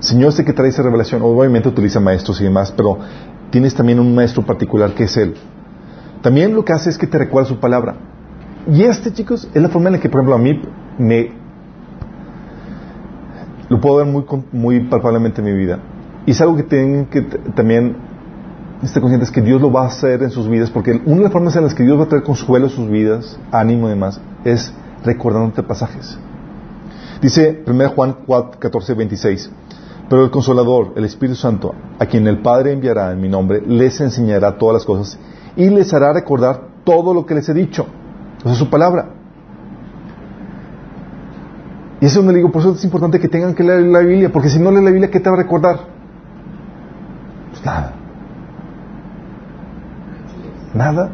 Señor 0.00 0.28
es 0.28 0.38
el 0.40 0.44
que 0.44 0.52
trae 0.52 0.68
esa 0.68 0.82
revelación. 0.82 1.22
Obviamente 1.22 1.70
utiliza 1.70 2.00
maestros 2.00 2.38
y 2.42 2.44
demás, 2.44 2.70
pero 2.76 2.98
tienes 3.50 3.74
también 3.74 3.98
un 3.98 4.14
maestro 4.14 4.44
particular 4.44 4.92
que 4.92 5.04
es 5.04 5.16
Él. 5.16 5.34
También 6.24 6.54
lo 6.54 6.64
que 6.64 6.72
hace 6.72 6.88
es 6.88 6.96
que 6.96 7.06
te 7.06 7.18
recuerda 7.18 7.46
su 7.46 7.60
palabra. 7.60 7.96
Y 8.66 8.82
este, 8.82 9.12
chicos, 9.12 9.46
es 9.52 9.60
la 9.60 9.68
forma 9.68 9.90
en 9.90 9.96
la 9.96 10.00
que, 10.00 10.08
por 10.08 10.20
ejemplo, 10.20 10.34
a 10.34 10.38
mí 10.38 10.58
me... 10.96 11.32
Lo 13.68 13.78
puedo 13.78 13.96
ver 13.96 14.06
muy, 14.06 14.24
muy 14.50 14.80
palpablemente 14.88 15.42
en 15.42 15.44
mi 15.44 15.52
vida. 15.52 15.80
Y 16.24 16.30
es 16.30 16.40
algo 16.40 16.56
que 16.56 16.62
tienen 16.62 17.04
que 17.10 17.20
también 17.20 17.96
estar 18.82 19.02
conscientes 19.02 19.30
que 19.30 19.42
Dios 19.42 19.60
lo 19.60 19.70
va 19.70 19.82
a 19.82 19.88
hacer 19.88 20.22
en 20.22 20.30
sus 20.30 20.48
vidas, 20.48 20.70
porque 20.70 20.92
una 21.04 21.16
de 21.16 21.22
las 21.24 21.32
formas 21.32 21.56
en 21.56 21.64
las 21.64 21.74
que 21.74 21.82
Dios 21.82 21.98
va 21.98 22.04
a 22.04 22.08
traer 22.08 22.24
consuelo 22.24 22.68
a 22.68 22.70
sus 22.70 22.88
vidas, 22.88 23.38
ánimo 23.52 23.88
y 23.88 23.90
demás, 23.90 24.18
es 24.44 24.72
recordándote 25.04 25.62
pasajes. 25.62 26.18
Dice 27.20 27.62
1 27.66 27.88
Juan 27.90 28.16
4, 28.24 28.60
14, 28.60 28.94
26. 28.94 29.50
Pero 30.08 30.24
el 30.24 30.30
Consolador, 30.30 30.94
el 30.96 31.04
Espíritu 31.04 31.36
Santo, 31.36 31.74
a 31.98 32.06
quien 32.06 32.26
el 32.26 32.38
Padre 32.38 32.72
enviará 32.72 33.12
en 33.12 33.20
mi 33.20 33.28
nombre, 33.28 33.60
les 33.66 34.00
enseñará 34.00 34.56
todas 34.56 34.72
las 34.72 34.84
cosas 34.86 35.18
y 35.56 35.70
les 35.70 35.92
hará 35.94 36.12
recordar 36.12 36.68
todo 36.84 37.14
lo 37.14 37.26
que 37.26 37.34
les 37.34 37.48
he 37.48 37.54
dicho. 37.54 37.86
Esa 38.40 38.52
es 38.52 38.58
su 38.58 38.68
palabra. 38.70 39.06
Y 42.00 42.06
eso 42.06 42.20
es 42.20 42.26
donde 42.26 42.32
le 42.32 42.38
digo, 42.38 42.52
por 42.52 42.60
eso 42.60 42.72
es 42.72 42.84
importante 42.84 43.18
que 43.18 43.28
tengan 43.28 43.54
que 43.54 43.62
leer 43.62 43.82
la 43.82 44.00
Biblia, 44.00 44.30
porque 44.30 44.48
si 44.48 44.58
no 44.58 44.70
lees 44.70 44.84
la 44.84 44.90
Biblia, 44.90 45.10
¿qué 45.10 45.20
te 45.20 45.30
va 45.30 45.36
a 45.36 45.38
recordar? 45.38 45.80
Pues 47.50 47.64
nada. 47.64 47.92
Nada. 50.74 51.10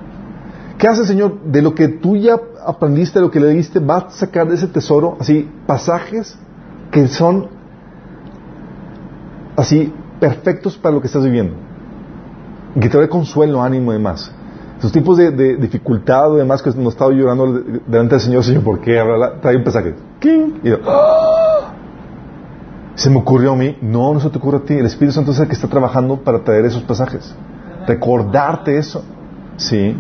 ¿Qué 0.78 0.88
hace 0.88 1.04
Señor? 1.04 1.42
De 1.42 1.60
lo 1.60 1.74
que 1.74 1.88
tú 1.88 2.16
ya 2.16 2.40
aprendiste, 2.66 3.18
de 3.18 3.26
lo 3.26 3.30
que 3.30 3.38
leíste, 3.38 3.78
va 3.78 3.98
a 3.98 4.10
sacar 4.10 4.48
de 4.48 4.54
ese 4.54 4.66
tesoro, 4.66 5.16
así, 5.20 5.48
pasajes 5.66 6.38
que 6.90 7.06
son 7.06 7.48
así 9.56 9.92
perfectos 10.18 10.76
para 10.76 10.94
lo 10.94 11.00
que 11.00 11.06
estás 11.06 11.22
viviendo. 11.22 11.69
Y 12.76 12.80
que 12.80 12.88
te 12.88 12.98
dé 12.98 13.08
consuelo, 13.08 13.62
ánimo 13.62 13.92
y 13.92 13.96
demás. 13.96 14.32
Esos 14.78 14.92
tipos 14.92 15.18
de, 15.18 15.30
de 15.30 15.56
dificultad 15.56 16.32
o 16.32 16.36
demás 16.36 16.62
que 16.62 16.70
nos 16.70 16.94
estaba 16.94 17.10
llorando 17.12 17.52
de- 17.52 17.80
delante 17.86 18.14
del 18.14 18.20
Señor, 18.20 18.44
Señor, 18.44 18.62
¿por 18.64 18.80
qué? 18.80 18.98
Trae 19.42 19.56
un 19.56 19.64
pasaje. 19.64 19.94
Y 20.62 20.68
yo, 20.68 20.76
¡ah! 20.86 21.72
Se 22.94 23.10
me 23.10 23.18
ocurrió 23.18 23.52
a 23.52 23.56
mí. 23.56 23.76
No, 23.82 24.12
no 24.14 24.20
se 24.20 24.30
te 24.30 24.38
ocurre 24.38 24.58
a 24.58 24.60
ti. 24.62 24.74
El 24.74 24.86
Espíritu 24.86 25.14
Santo 25.14 25.32
es 25.32 25.38
el 25.40 25.46
que 25.48 25.54
está 25.54 25.68
trabajando 25.68 26.16
para 26.22 26.40
traer 26.44 26.64
esos 26.66 26.82
pasajes. 26.82 27.34
Recordarte 27.86 28.76
eso. 28.78 29.04
Sí. 29.56 29.96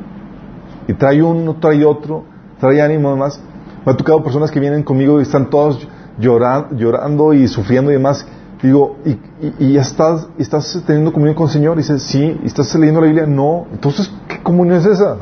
Y 0.88 0.94
trae 0.94 1.22
uno, 1.22 1.56
trae 1.60 1.84
otro, 1.84 2.24
trae 2.58 2.80
ánimo 2.80 3.08
además. 3.08 3.40
Me 3.84 3.92
ha 3.92 3.96
tocado 3.96 4.22
personas 4.22 4.50
que 4.50 4.60
vienen 4.60 4.82
conmigo 4.82 5.18
y 5.18 5.22
están 5.22 5.50
todos 5.50 5.86
llorando, 6.18 6.74
llorando 6.76 7.32
y 7.34 7.48
sufriendo 7.48 7.90
y 7.90 7.94
demás. 7.94 8.26
Digo, 8.62 8.96
¿y, 9.06 9.10
y, 9.10 9.54
y 9.58 9.76
estás, 9.78 10.28
estás 10.38 10.82
teniendo 10.86 11.12
comunión 11.12 11.34
con 11.34 11.46
el 11.46 11.52
Señor? 11.52 11.76
Y 11.76 11.82
dice, 11.82 11.98
sí. 11.98 12.38
¿Y 12.42 12.46
estás 12.46 12.74
leyendo 12.74 13.00
la 13.00 13.06
Biblia? 13.06 13.26
No. 13.26 13.66
Entonces, 13.72 14.12
¿qué 14.28 14.42
comunión 14.42 14.78
es 14.78 14.86
esa? 14.86 15.16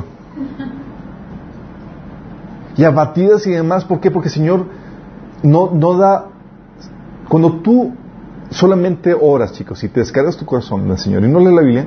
Y 2.76 2.84
abatidas 2.84 3.46
y 3.46 3.50
demás. 3.50 3.84
¿Por 3.84 4.00
qué? 4.00 4.10
Porque 4.10 4.28
el 4.28 4.34
Señor 4.34 4.66
no, 5.42 5.70
no 5.72 5.96
da... 5.96 6.26
Cuando 7.28 7.60
tú 7.60 7.92
solamente 8.50 9.14
oras, 9.18 9.52
chicos, 9.52 9.84
y 9.84 9.88
te 9.88 10.00
descargas 10.00 10.36
tu 10.36 10.46
corazón 10.46 10.84
en 10.86 10.90
el 10.92 10.98
Señor 10.98 11.22
y 11.24 11.28
no 11.28 11.38
lees 11.40 11.52
la 11.54 11.60
Biblia, 11.60 11.86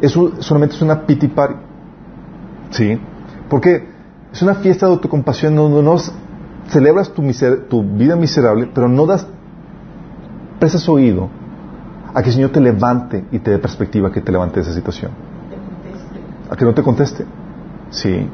eso 0.00 0.32
solamente 0.38 0.76
es 0.76 0.82
una 0.82 1.04
pity 1.06 1.28
party. 1.28 1.56
¿Sí? 2.70 3.00
Porque 3.48 3.88
es 4.32 4.40
una 4.42 4.54
fiesta 4.54 4.86
de 4.86 4.92
autocompasión 4.92 5.56
donde 5.56 5.82
no 5.82 5.96
celebras 6.68 7.10
tu, 7.12 7.22
miser- 7.22 7.66
tu 7.68 7.82
vida 7.82 8.14
miserable, 8.14 8.70
pero 8.72 8.88
no 8.88 9.06
das, 9.06 9.26
prestas 10.60 10.88
oído 10.88 11.28
a 12.14 12.22
que 12.22 12.28
el 12.28 12.34
Señor 12.34 12.50
te 12.50 12.60
levante 12.60 13.24
y 13.32 13.40
te 13.40 13.50
dé 13.50 13.58
perspectiva 13.58 14.12
que 14.12 14.20
te 14.20 14.30
levante 14.30 14.56
de 14.56 14.62
esa 14.62 14.72
situación. 14.72 15.10
A 16.48 16.56
que 16.56 16.64
no 16.64 16.74
te 16.74 16.82
conteste. 16.82 17.24
Sí. 17.90 18.28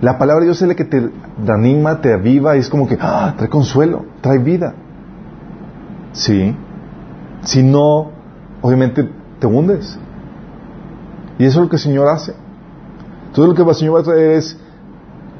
La 0.00 0.18
palabra 0.18 0.40
de 0.40 0.46
Dios 0.46 0.60
es 0.60 0.68
la 0.68 0.74
que 0.74 0.84
te 0.84 1.10
anima, 1.48 2.00
te 2.00 2.12
aviva 2.12 2.56
y 2.56 2.60
es 2.60 2.68
como 2.68 2.86
que 2.86 2.98
¡ah! 3.00 3.34
trae 3.36 3.48
consuelo, 3.48 4.04
trae 4.20 4.38
vida. 4.38 4.74
Sí. 6.12 6.54
Si 7.42 7.62
no, 7.62 8.10
obviamente 8.60 9.08
te 9.38 9.46
hundes. 9.46 9.98
Y 11.38 11.44
eso 11.44 11.60
es 11.60 11.64
lo 11.64 11.70
que 11.70 11.76
el 11.76 11.82
Señor 11.82 12.08
hace. 12.08 12.34
Todo 13.32 13.46
lo 13.46 13.54
que 13.54 13.62
el 13.62 13.74
Señor 13.74 13.96
va 13.96 14.00
a 14.00 14.04
traer 14.04 14.32
es, 14.32 14.58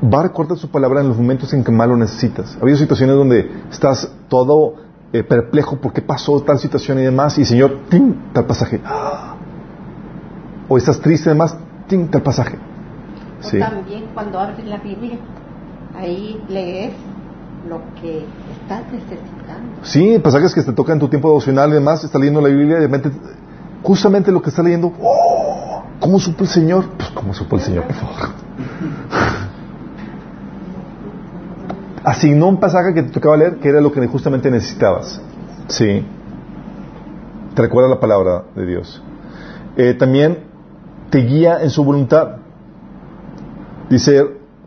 va 0.02 0.24
a 0.24 0.56
su 0.56 0.70
palabra 0.70 1.00
en 1.00 1.08
los 1.08 1.16
momentos 1.16 1.52
en 1.52 1.62
que 1.62 1.70
más 1.70 1.88
lo 1.88 1.96
necesitas. 1.96 2.56
Ha 2.56 2.62
habido 2.62 2.78
situaciones 2.78 3.16
donde 3.16 3.50
estás 3.70 4.10
todo 4.28 4.81
eh, 5.12 5.22
perplejo 5.22 5.76
por 5.76 5.92
qué 5.92 6.00
pasó 6.02 6.40
tal 6.42 6.58
situación 6.58 6.98
y 6.98 7.02
demás, 7.02 7.36
y 7.38 7.42
el 7.42 7.46
Señor, 7.46 7.80
¡ting! 7.90 8.14
tal 8.32 8.46
pasaje. 8.46 8.80
¡Ah! 8.84 9.34
O 10.68 10.78
estás 10.78 11.00
triste 11.00 11.28
y 11.28 11.32
demás, 11.32 11.56
¡ting! 11.88 12.08
tal 12.10 12.22
pasaje. 12.22 12.56
O 13.40 13.44
Sí. 13.44 13.58
también 13.58 14.06
cuando 14.14 14.38
abres 14.38 14.64
la 14.66 14.78
Biblia, 14.78 15.18
ahí 15.98 16.42
lees 16.48 16.92
lo 17.68 17.80
que 18.00 18.24
estás 18.60 18.82
necesitando. 18.92 19.72
Sí, 19.82 20.18
pasajes 20.18 20.54
que 20.54 20.62
te 20.62 20.72
tocan 20.72 20.94
en 20.94 21.00
tu 21.00 21.08
tiempo 21.08 21.28
devocional 21.28 21.70
y 21.70 21.74
demás, 21.74 22.02
estás 22.04 22.20
leyendo 22.20 22.40
la 22.40 22.48
Biblia 22.48 22.78
y 22.78 22.80
de 22.80 22.86
repente, 22.88 23.10
justamente 23.82 24.32
lo 24.32 24.40
que 24.40 24.50
estás 24.50 24.64
leyendo, 24.64 24.92
¡oh! 25.00 25.82
¿Cómo 26.00 26.18
supo 26.18 26.42
el 26.44 26.48
Señor? 26.50 26.84
Pues, 26.96 27.10
¿cómo 27.10 27.32
supo 27.34 27.56
el 27.56 27.62
Señor, 27.62 27.84
por 27.84 27.94
favor? 27.96 28.16
Asignó 32.04 32.48
un 32.48 32.58
pasaje 32.58 32.94
que 32.94 33.02
te 33.04 33.10
tocaba 33.12 33.36
leer 33.36 33.56
que 33.58 33.68
era 33.68 33.80
lo 33.80 33.92
que 33.92 34.06
justamente 34.06 34.50
necesitabas. 34.50 35.20
Sí. 35.68 36.04
Te 37.54 37.62
recuerda 37.62 37.88
la 37.90 38.00
palabra 38.00 38.44
de 38.56 38.66
Dios. 38.66 39.02
Eh, 39.76 39.94
también 39.94 40.38
te 41.10 41.18
guía 41.18 41.62
en 41.62 41.70
su 41.70 41.84
voluntad. 41.84 42.36
Dice 43.88 44.24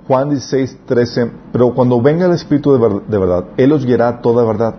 Juan 0.07 0.29
16, 0.29 0.79
13, 0.85 1.31
pero 1.51 1.73
cuando 1.73 1.99
venga 2.01 2.25
el 2.27 2.31
Espíritu 2.33 2.71
de, 2.73 2.77
ver- 2.79 3.01
de 3.07 3.17
verdad, 3.17 3.45
Él 3.57 3.71
os 3.71 3.85
guiará 3.85 4.21
toda 4.21 4.45
verdad, 4.45 4.75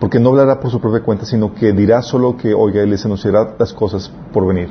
porque 0.00 0.18
no 0.18 0.30
hablará 0.30 0.58
por 0.60 0.70
su 0.70 0.80
propia 0.80 1.02
cuenta, 1.02 1.24
sino 1.24 1.54
que 1.54 1.72
dirá 1.72 2.02
solo 2.02 2.36
que 2.36 2.52
oiga 2.52 2.82
y 2.82 2.88
les 2.88 3.04
anunciará 3.04 3.54
las 3.58 3.72
cosas 3.72 4.12
por 4.32 4.46
venir. 4.46 4.70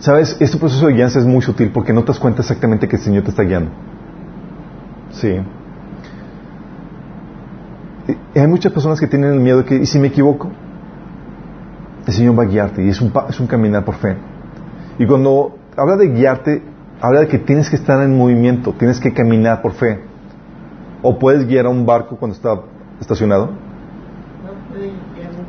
Sabes, 0.00 0.36
este 0.40 0.58
proceso 0.58 0.86
de 0.88 0.92
guianza 0.94 1.18
es 1.20 1.24
muy 1.26 1.42
sutil 1.42 1.70
porque 1.72 1.92
no 1.92 2.02
te 2.02 2.08
das 2.08 2.18
cuenta 2.18 2.42
exactamente 2.42 2.86
que 2.88 2.96
el 2.96 3.02
Señor 3.02 3.22
te 3.24 3.30
está 3.30 3.42
guiando. 3.44 3.70
Sí. 5.12 5.40
Hay 8.34 8.46
muchas 8.46 8.72
personas 8.72 9.00
que 9.00 9.06
tienen 9.06 9.32
el 9.32 9.40
miedo 9.40 9.58
de 9.58 9.64
que, 9.64 9.76
¿y 9.76 9.86
si 9.86 9.98
me 9.98 10.08
equivoco? 10.08 10.50
El 12.06 12.12
Señor 12.12 12.38
va 12.38 12.44
a 12.44 12.46
guiarte 12.46 12.84
y 12.84 12.88
es 12.88 13.00
un, 13.00 13.12
es 13.28 13.40
un 13.40 13.46
caminar 13.46 13.84
por 13.84 13.96
fe. 13.96 14.16
Y 14.98 15.06
cuando 15.06 15.56
habla 15.76 15.96
de 15.96 16.08
guiarte, 16.08 16.62
habla 17.00 17.20
de 17.20 17.28
que 17.28 17.38
tienes 17.38 17.68
que 17.68 17.76
estar 17.76 18.02
en 18.02 18.16
movimiento, 18.16 18.72
tienes 18.78 19.00
que 19.00 19.12
caminar 19.12 19.60
por 19.62 19.72
fe. 19.72 20.00
O 21.02 21.18
puedes 21.18 21.46
guiar 21.46 21.66
a 21.66 21.68
un 21.68 21.84
barco 21.84 22.16
cuando 22.16 22.36
está 22.36 22.60
estacionado. 23.00 23.50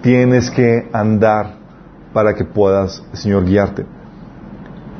Tienes 0.01 0.49
que 0.49 0.89
andar 0.93 1.55
para 2.13 2.33
que 2.33 2.43
puedas, 2.43 3.03
Señor, 3.13 3.45
guiarte. 3.45 3.85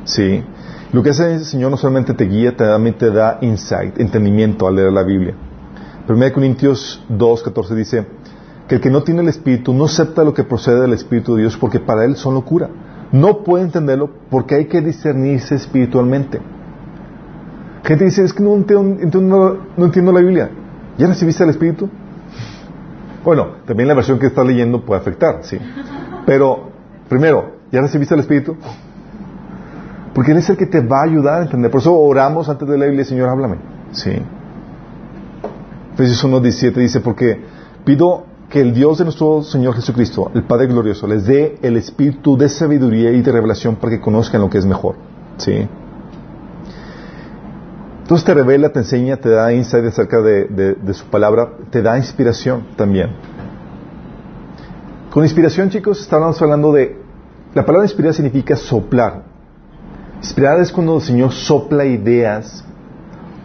Sí. 0.04 0.44
Lo 0.92 1.02
que 1.02 1.10
hace 1.10 1.34
el 1.34 1.44
Señor 1.44 1.70
no 1.70 1.76
solamente 1.76 2.14
te 2.14 2.24
guía, 2.24 2.56
también 2.56 2.96
te 2.96 3.10
da 3.10 3.38
insight, 3.42 3.98
entendimiento 4.00 4.66
al 4.66 4.76
leer 4.76 4.92
la 4.92 5.02
Biblia. 5.02 5.34
1 6.08 6.32
Corintios 6.32 7.04
2, 7.10 7.42
14 7.42 7.74
dice 7.74 8.06
que 8.66 8.76
el 8.76 8.80
que 8.80 8.90
no 8.90 9.02
tiene 9.02 9.20
el 9.20 9.28
Espíritu 9.28 9.74
no 9.74 9.84
acepta 9.84 10.24
lo 10.24 10.32
que 10.32 10.44
procede 10.44 10.80
del 10.80 10.94
Espíritu 10.94 11.34
de 11.34 11.42
Dios 11.42 11.58
porque 11.58 11.78
para 11.80 12.04
él 12.04 12.16
son 12.16 12.34
locura. 12.34 12.70
No 13.12 13.42
puede 13.44 13.64
entenderlo 13.64 14.10
porque 14.30 14.54
hay 14.54 14.64
que 14.66 14.80
discernirse 14.80 15.54
espiritualmente. 15.56 16.40
Gente 17.84 18.04
dice, 18.06 18.24
es 18.24 18.32
que 18.32 18.42
no 18.42 18.54
entiendo, 18.54 19.02
entiendo- 19.02 20.12
la 20.12 20.20
Biblia. 20.20 20.50
¿Ya 20.96 21.06
recibiste 21.06 21.44
el 21.44 21.50
Espíritu? 21.50 21.88
Bueno, 23.24 23.48
también 23.66 23.88
la 23.88 23.94
versión 23.94 24.18
que 24.18 24.26
estás 24.26 24.46
leyendo 24.46 24.84
puede 24.84 25.00
afectar, 25.00 25.40
sí. 25.42 25.58
Pero, 26.26 26.70
primero, 27.08 27.56
¿ya 27.70 27.80
recibiste 27.82 28.14
el 28.14 28.20
Espíritu? 28.20 28.56
Porque 30.18 30.32
Él 30.32 30.38
es 30.38 30.50
el 30.50 30.56
que 30.56 30.66
te 30.66 30.80
va 30.80 31.02
a 31.02 31.04
ayudar 31.04 31.38
a 31.38 31.42
entender. 31.44 31.70
Por 31.70 31.80
eso 31.80 31.96
oramos 31.96 32.48
antes 32.48 32.68
de 32.68 32.76
la 32.76 32.86
Biblia, 32.86 33.04
Señor, 33.04 33.28
háblame. 33.28 33.58
Sí. 33.92 34.10
Efesios 35.94 36.24
1.17 36.24 36.72
dice, 36.74 36.98
porque 36.98 37.40
pido 37.84 38.24
que 38.50 38.60
el 38.60 38.74
Dios 38.74 38.98
de 38.98 39.04
nuestro 39.04 39.44
Señor 39.44 39.76
Jesucristo, 39.76 40.28
el 40.34 40.42
Padre 40.42 40.66
glorioso, 40.66 41.06
les 41.06 41.24
dé 41.24 41.60
el 41.62 41.76
espíritu 41.76 42.36
de 42.36 42.48
sabiduría 42.48 43.12
y 43.12 43.22
de 43.22 43.30
revelación 43.30 43.76
para 43.76 43.92
que 43.92 44.00
conozcan 44.00 44.40
lo 44.40 44.50
que 44.50 44.58
es 44.58 44.66
mejor. 44.66 44.96
Sí. 45.36 45.68
Entonces 48.02 48.24
te 48.24 48.34
revela, 48.34 48.70
te 48.70 48.80
enseña, 48.80 49.18
te 49.18 49.28
da 49.28 49.52
insight 49.52 49.84
acerca 49.84 50.20
de, 50.20 50.94
su 50.94 51.04
palabra, 51.04 51.48
te 51.70 51.80
da 51.80 51.96
inspiración 51.96 52.66
también. 52.74 53.10
Con 55.12 55.22
inspiración, 55.22 55.70
chicos, 55.70 56.00
estábamos 56.00 56.42
hablando 56.42 56.72
de... 56.72 57.00
La 57.54 57.64
palabra 57.64 57.86
inspirar 57.86 58.12
significa 58.14 58.56
soplar. 58.56 59.27
Inspirar 60.18 60.60
es 60.60 60.72
cuando 60.72 60.96
el 60.96 61.02
Señor 61.02 61.32
sopla 61.32 61.84
ideas 61.84 62.64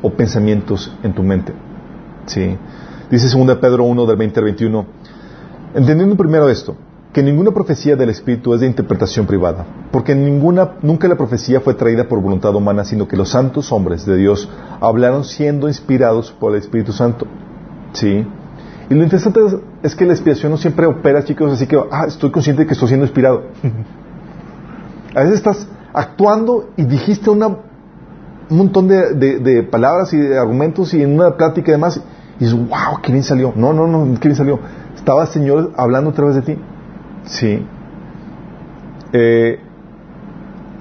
o 0.02 0.10
pensamientos 0.12 0.92
en 1.04 1.14
tu 1.14 1.24
mente. 1.24 1.54
Sí. 2.26 2.58
Dice 3.10 3.38
2 3.38 3.58
Pedro 3.58 3.84
1 3.84 4.06
del 4.06 4.18
20 4.18 4.40
al 4.40 4.44
21, 4.46 4.86
Entendiendo 5.76 6.16
primero 6.16 6.50
esto, 6.50 6.76
que 7.12 7.24
ninguna 7.24 7.50
profecía 7.50 7.96
del 7.96 8.12
Espíritu 8.12 8.54
es 8.54 8.62
de 8.62 8.68
interpretación 8.68 9.26
privada, 9.26 9.66
porque 9.92 10.14
ninguna, 10.14 10.74
nunca 10.84 11.08
la 11.08 11.16
profecía 11.16 11.62
fue 11.62 11.74
traída 11.74 12.08
por 12.08 12.22
voluntad 12.22 12.54
humana, 12.54 12.84
sino 12.84 13.08
que 13.08 13.18
los 13.18 13.30
santos 13.30 13.72
hombres 13.72 14.06
de 14.06 14.16
Dios 14.16 14.48
hablaron 14.80 15.24
siendo 15.24 15.68
inspirados 15.68 16.32
por 16.32 16.52
el 16.52 16.60
Espíritu 16.60 16.92
Santo. 16.92 17.26
¿Sí? 17.94 18.24
Y 18.90 18.94
lo 18.94 19.04
interesante 19.04 19.40
es, 19.44 19.56
es 19.82 19.96
que 19.96 20.06
la 20.06 20.14
inspiración 20.14 20.52
no 20.52 20.58
siempre 20.58 20.86
opera, 20.86 21.24
chicos, 21.24 21.52
así 21.52 21.66
que, 21.66 21.80
ah, 21.92 22.06
estoy 22.08 22.30
consciente 22.30 22.62
de 22.62 22.68
que 22.68 22.74
estoy 22.74 22.90
siendo 22.90 23.06
inspirado. 23.06 23.46
A 25.16 25.22
veces 25.22 25.38
estás 25.38 25.68
actuando 25.94 26.70
y 26.78 26.84
dijiste 26.86 27.30
una, 27.30 27.48
un 27.48 27.58
montón 28.58 28.88
de, 28.88 29.64
palabras 29.72 30.14
y 30.14 30.18
de 30.18 30.38
argumentos 30.38 30.94
y 30.94 31.02
en 31.04 31.14
una 31.16 31.38
plática 31.38 31.70
y 31.70 31.74
demás, 31.74 32.02
y 32.40 32.46
dices, 32.46 32.58
wow, 32.58 33.00
qué 33.02 33.12
bien 33.12 33.24
salió. 33.24 33.54
No, 33.56 33.74
no, 33.74 33.88
no, 33.88 34.20
qué 34.20 34.28
bien 34.30 34.36
salió. 34.36 34.60
Estaba 34.96 35.24
el 35.24 35.28
Señor 35.30 35.72
hablando 35.78 36.10
a 36.10 36.14
través 36.14 36.36
de 36.36 36.42
ti. 36.42 36.58
Sí. 37.26 37.66
Eh, 39.14 39.60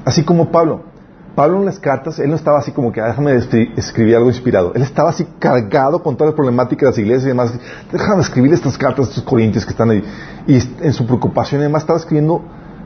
así 0.05 0.25
como 0.25 0.51
Pablo. 0.51 0.91
Pablo 1.35 1.59
en 1.61 1.65
las 1.65 1.79
cartas, 1.79 2.19
él 2.19 2.29
no 2.29 2.37
estaba 2.37 2.59
así 2.59 2.73
como 2.73 2.93
que 2.93 3.01
"Ah, 3.01 3.07
déjame 3.07 3.35
escri- 3.37 3.73
escribir 3.77 4.17
algo 4.17 4.29
inspirado. 4.29 4.73
Él 4.75 4.83
estaba 4.83 5.09
así 5.11 5.27
cargado 5.39 6.03
con 6.03 6.15
toda 6.17 6.29
la 6.31 6.37
problemática 6.37 6.85
de 6.85 6.91
las 6.93 6.99
iglesias 6.99 7.25
y 7.25 7.29
demás. 7.29 7.55
Déjame 7.91 8.21
escribir 8.21 8.53
estas 8.53 8.77
cartas 8.77 9.07
a 9.07 9.09
estos 9.09 9.25
corintios 9.25 9.65
que 9.65 9.71
están 9.71 9.89
ahí. 9.91 10.05
Y 10.47 10.59
en 10.83 10.93
su 10.93 11.07
preocupación 11.07 11.63
y 11.63 11.65
demás 11.65 11.83
estaba 11.85 11.99
escribiendo 11.99 12.43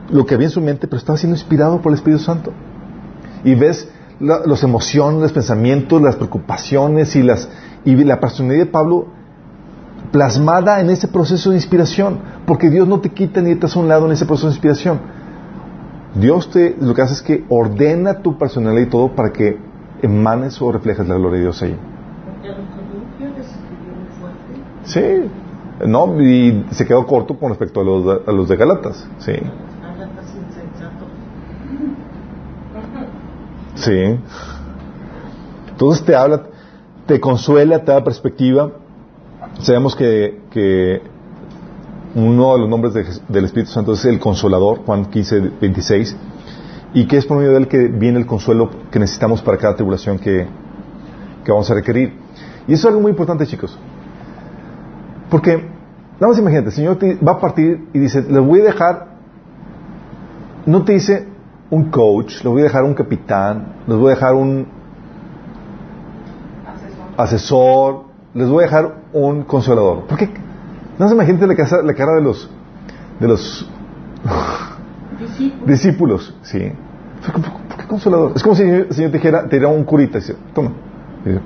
lo 0.09 0.25
que 0.25 0.35
había 0.35 0.47
en 0.47 0.51
su 0.51 0.61
mente, 0.61 0.87
pero 0.87 0.97
estaba 0.97 1.17
siendo 1.17 1.37
inspirado 1.37 1.81
por 1.81 1.91
el 1.91 1.97
Espíritu 1.97 2.23
Santo. 2.23 2.51
Y 3.43 3.55
ves 3.55 3.89
la- 4.19 4.41
las 4.45 4.63
emociones, 4.63 5.21
los 5.21 5.31
pensamientos, 5.31 6.01
las 6.01 6.15
preocupaciones 6.15 7.15
y, 7.15 7.23
las, 7.23 7.49
y 7.85 7.95
la 8.03 8.19
personalidad 8.19 8.65
de 8.65 8.71
Pablo 8.71 9.07
plasmada 10.11 10.79
en 10.79 10.89
ese 10.89 11.07
proceso 11.07 11.49
de 11.49 11.57
inspiración, 11.57 12.19
porque 12.45 12.69
Dios 12.69 12.87
no 12.87 12.99
te 13.01 13.09
quita 13.09 13.41
ni 13.41 13.55
te 13.55 13.65
hace 13.65 13.77
a 13.77 13.81
un 13.81 13.89
lado 13.89 14.05
en 14.05 14.13
ese 14.13 14.25
proceso 14.25 14.47
de 14.47 14.53
inspiración. 14.53 14.99
Dios 16.15 16.49
te, 16.49 16.75
lo 16.79 16.93
que 16.93 17.01
hace 17.01 17.13
es 17.13 17.21
que 17.21 17.43
ordena 17.49 18.21
tu 18.21 18.37
personalidad 18.37 18.87
y 18.87 18.89
todo 18.89 19.15
para 19.15 19.31
que 19.33 19.57
emanes 20.01 20.61
o 20.61 20.71
reflejes 20.71 21.07
la 21.07 21.15
gloria 21.15 21.37
de 21.37 21.41
Dios 21.43 21.61
ahí. 21.61 21.75
Los. 22.43 22.55
Sí, 24.89 25.01
no, 25.85 26.21
y 26.21 26.65
se 26.71 26.85
quedó 26.85 27.05
corto 27.05 27.37
con 27.37 27.49
respecto 27.49 27.81
a 27.81 27.83
los 27.83 28.21
a 28.25 28.31
los 28.31 28.47
de 28.47 28.55
Galatas, 28.55 29.05
sí, 29.19 29.31
Hablan 29.33 30.09
casi 30.15 30.37
insensato. 30.37 31.05
Sí. 33.77 34.19
Entonces 35.69 36.05
te 36.05 36.15
habla, 36.15 36.43
te 37.05 37.19
consuela, 37.19 37.83
te 37.83 37.91
da 37.91 38.03
perspectiva. 38.03 38.71
Sabemos 39.61 39.95
que, 39.95 40.41
que 40.51 41.01
uno 42.15 42.53
de 42.53 42.59
los 42.59 42.69
nombres 42.69 42.93
del 43.27 43.45
Espíritu 43.45 43.71
Santo 43.71 43.93
es 43.93 44.05
el 44.05 44.19
Consolador, 44.19 44.79
Juan 44.85 45.05
15, 45.05 45.51
26, 45.61 46.17
y 46.93 47.05
que 47.05 47.17
es 47.17 47.25
por 47.25 47.37
medio 47.37 47.51
de 47.51 47.57
él 47.57 47.67
que 47.67 47.87
viene 47.87 48.19
el 48.19 48.25
consuelo 48.25 48.69
que 48.91 48.99
necesitamos 48.99 49.41
para 49.41 49.57
cada 49.57 49.75
tribulación 49.75 50.17
que, 50.17 50.47
que 51.43 51.51
vamos 51.51 51.69
a 51.69 51.75
requerir. 51.75 52.13
Y 52.67 52.73
eso 52.73 52.87
es 52.87 52.91
algo 52.91 53.01
muy 53.01 53.11
importante, 53.11 53.45
chicos. 53.45 53.77
Porque, 55.29 55.57
nada 56.19 56.27
más 56.27 56.39
imagínate, 56.39 56.69
el 56.69 56.73
Señor 56.73 56.97
va 57.25 57.33
a 57.33 57.39
partir 57.39 57.87
y 57.93 57.99
dice, 57.99 58.23
les 58.23 58.41
voy 58.41 58.61
a 58.61 58.63
dejar, 58.63 59.07
no 60.65 60.83
te 60.83 60.93
dice 60.93 61.36
un 61.69 61.89
coach, 61.91 62.35
les 62.35 62.45
voy 62.45 62.61
a 62.61 62.65
dejar 62.65 62.83
un 62.83 62.93
capitán, 62.93 63.73
les 63.87 63.97
voy 63.97 64.07
a 64.11 64.15
dejar 64.15 64.33
un 64.35 64.67
asesor, 67.17 68.03
les 68.33 68.47
voy 68.49 68.63
a 68.63 68.67
dejar 68.67 68.95
un 69.13 69.43
consolador. 69.43 70.03
Porque, 70.07 70.27
no 70.97 71.05
más 71.05 71.13
imagínate 71.13 71.47
la, 71.47 71.55
casa- 71.55 71.81
la 71.81 71.93
cara 71.93 72.13
de 72.15 72.21
los, 72.21 72.49
de 73.19 73.27
los 73.27 73.69
Discípulos. 75.19 75.67
discípulos, 75.67 76.35
sí. 76.43 76.71
¿Por 77.25 77.35
qué, 77.41 77.49
por 77.69 77.77
qué 77.77 77.87
consolador? 77.87 78.31
Es 78.35 78.43
como 78.43 78.55
si 78.55 78.63
el 78.63 78.93
Señor 78.93 79.11
te 79.11 79.17
dijera, 79.17 79.43
te 79.43 79.57
diera 79.57 79.67
un 79.67 79.83
curita 79.83 80.17
y 80.19 80.21
dice, 80.21 80.35
toma. 80.53 80.71
Y 81.25 81.29
dice, 81.29 81.41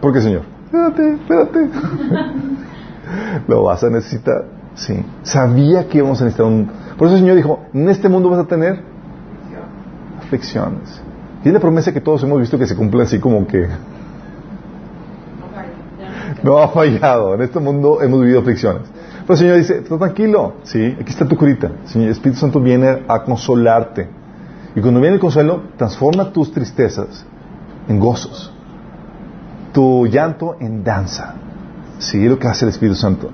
¿Por 0.00 0.12
qué, 0.12 0.20
Señor? 0.20 0.42
Espérate, 0.66 1.14
espérate. 1.14 1.68
Lo 3.48 3.64
vas 3.64 3.82
a 3.82 3.90
necesitar. 3.90 4.44
Sí. 4.74 4.94
Sabía 5.22 5.88
que 5.88 5.98
íbamos 5.98 6.20
a 6.20 6.24
necesitar 6.24 6.46
un... 6.46 6.68
Por 6.98 7.06
eso 7.08 7.16
el 7.16 7.22
Señor 7.22 7.36
dijo, 7.36 7.60
en 7.72 7.88
este 7.88 8.08
mundo 8.08 8.28
vas 8.30 8.40
a 8.40 8.44
tener 8.46 8.82
aflicciones. 10.26 11.00
Y 11.44 11.48
es 11.48 11.54
la 11.54 11.60
promesa 11.60 11.92
que 11.92 12.00
todos 12.00 12.22
hemos 12.22 12.40
visto 12.40 12.58
que 12.58 12.66
se 12.66 12.74
cumple 12.74 13.02
así 13.02 13.18
como 13.18 13.46
que 13.46 13.68
no 16.42 16.58
ha 16.58 16.68
fallado. 16.68 17.34
En 17.34 17.42
este 17.42 17.60
mundo 17.60 18.02
hemos 18.02 18.20
vivido 18.20 18.40
aflicciones. 18.40 18.82
Pero 19.22 19.32
el 19.32 19.38
Señor 19.38 19.56
dice, 19.56 19.78
está 19.78 19.98
tranquilo, 19.98 20.54
sí, 20.62 20.96
aquí 21.00 21.10
está 21.10 21.26
tu 21.26 21.36
curita. 21.36 21.70
El 21.94 22.08
Espíritu 22.08 22.40
Santo 22.40 22.60
viene 22.60 23.04
a 23.08 23.22
consolarte. 23.22 24.08
Y 24.74 24.80
cuando 24.80 25.00
viene 25.00 25.14
el 25.14 25.20
consuelo, 25.20 25.62
transforma 25.76 26.32
tus 26.32 26.52
tristezas 26.52 27.24
en 27.88 27.98
gozos. 27.98 28.52
Tu 29.72 30.06
llanto 30.06 30.56
en 30.60 30.84
danza. 30.84 31.34
Sí, 31.98 32.28
lo 32.28 32.38
que 32.38 32.46
hace 32.46 32.66
el 32.66 32.70
Espíritu 32.70 32.96
Santo. 32.96 33.30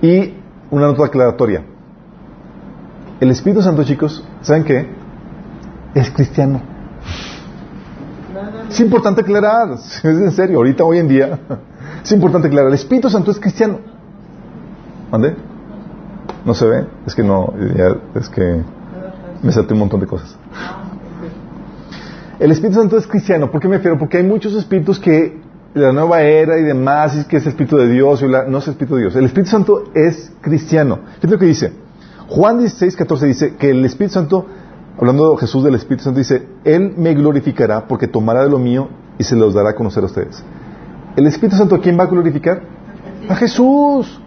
Y 0.00 0.34
una 0.70 0.86
nota 0.86 1.06
aclaratoria. 1.06 1.64
El 3.20 3.30
Espíritu 3.30 3.62
Santo, 3.62 3.82
chicos, 3.84 4.22
¿saben 4.42 4.64
qué? 4.64 4.86
Es 5.94 6.10
cristiano. 6.10 6.60
Es 8.68 8.80
importante 8.80 9.22
aclarar, 9.22 9.70
es 9.74 10.04
en 10.04 10.30
serio, 10.32 10.58
ahorita 10.58 10.84
hoy 10.84 10.98
en 10.98 11.08
día 11.08 11.38
es 12.04 12.12
importante 12.12 12.48
aclarar. 12.48 12.68
El 12.68 12.74
Espíritu 12.74 13.08
Santo 13.08 13.30
es 13.30 13.38
cristiano. 13.40 13.78
¿Mande? 15.10 15.34
¿No 16.44 16.52
se 16.54 16.66
ve? 16.66 16.86
Es 17.06 17.14
que 17.14 17.22
no, 17.22 17.52
ya- 17.76 17.96
es 18.18 18.28
que 18.28 18.62
me 19.42 19.52
salté 19.52 19.72
un 19.72 19.80
montón 19.80 20.00
de 20.00 20.06
cosas. 20.06 20.36
El 22.38 22.50
Espíritu 22.50 22.78
Santo 22.80 22.98
es 22.98 23.06
cristiano. 23.06 23.50
¿Por 23.50 23.60
qué 23.60 23.68
me 23.68 23.76
refiero? 23.76 23.98
Porque 23.98 24.18
hay 24.18 24.22
muchos 24.24 24.52
espíritus 24.54 24.98
que 24.98 25.40
la 25.72 25.92
nueva 25.92 26.20
era 26.22 26.58
y 26.58 26.62
demás, 26.62 27.16
y 27.16 27.24
que 27.24 27.38
es 27.38 27.44
el 27.44 27.50
Espíritu 27.50 27.76
de 27.78 27.88
Dios, 27.88 28.20
y 28.22 28.26
no 28.26 28.58
es 28.58 28.66
el 28.66 28.72
Espíritu 28.72 28.96
de 28.96 29.00
Dios. 29.02 29.16
El 29.16 29.24
Espíritu 29.24 29.50
Santo 29.50 29.84
es 29.94 30.32
cristiano. 30.42 30.98
Fíjate 31.16 31.28
lo 31.28 31.38
que 31.38 31.46
dice. 31.46 31.72
Juan 32.28 32.58
16, 32.58 32.96
14 32.96 33.26
dice 33.26 33.56
que 33.56 33.70
el 33.70 33.84
Espíritu 33.84 34.14
Santo, 34.14 34.46
hablando 34.98 35.32
de 35.32 35.36
Jesús 35.38 35.62
del 35.62 35.74
Espíritu 35.74 36.04
Santo, 36.04 36.18
dice, 36.18 36.48
Él 36.64 36.94
me 36.96 37.14
glorificará 37.14 37.86
porque 37.86 38.08
tomará 38.08 38.42
de 38.42 38.50
lo 38.50 38.58
mío 38.58 38.88
y 39.18 39.24
se 39.24 39.36
los 39.36 39.54
dará 39.54 39.70
a 39.70 39.74
conocer 39.74 40.02
a 40.02 40.06
ustedes. 40.06 40.42
El 41.16 41.26
Espíritu 41.26 41.56
Santo, 41.56 41.76
¿a 41.76 41.80
quién 41.80 41.98
va 41.98 42.04
a 42.04 42.06
glorificar? 42.08 42.62
A 43.28 43.36
Jesús. 43.36 44.20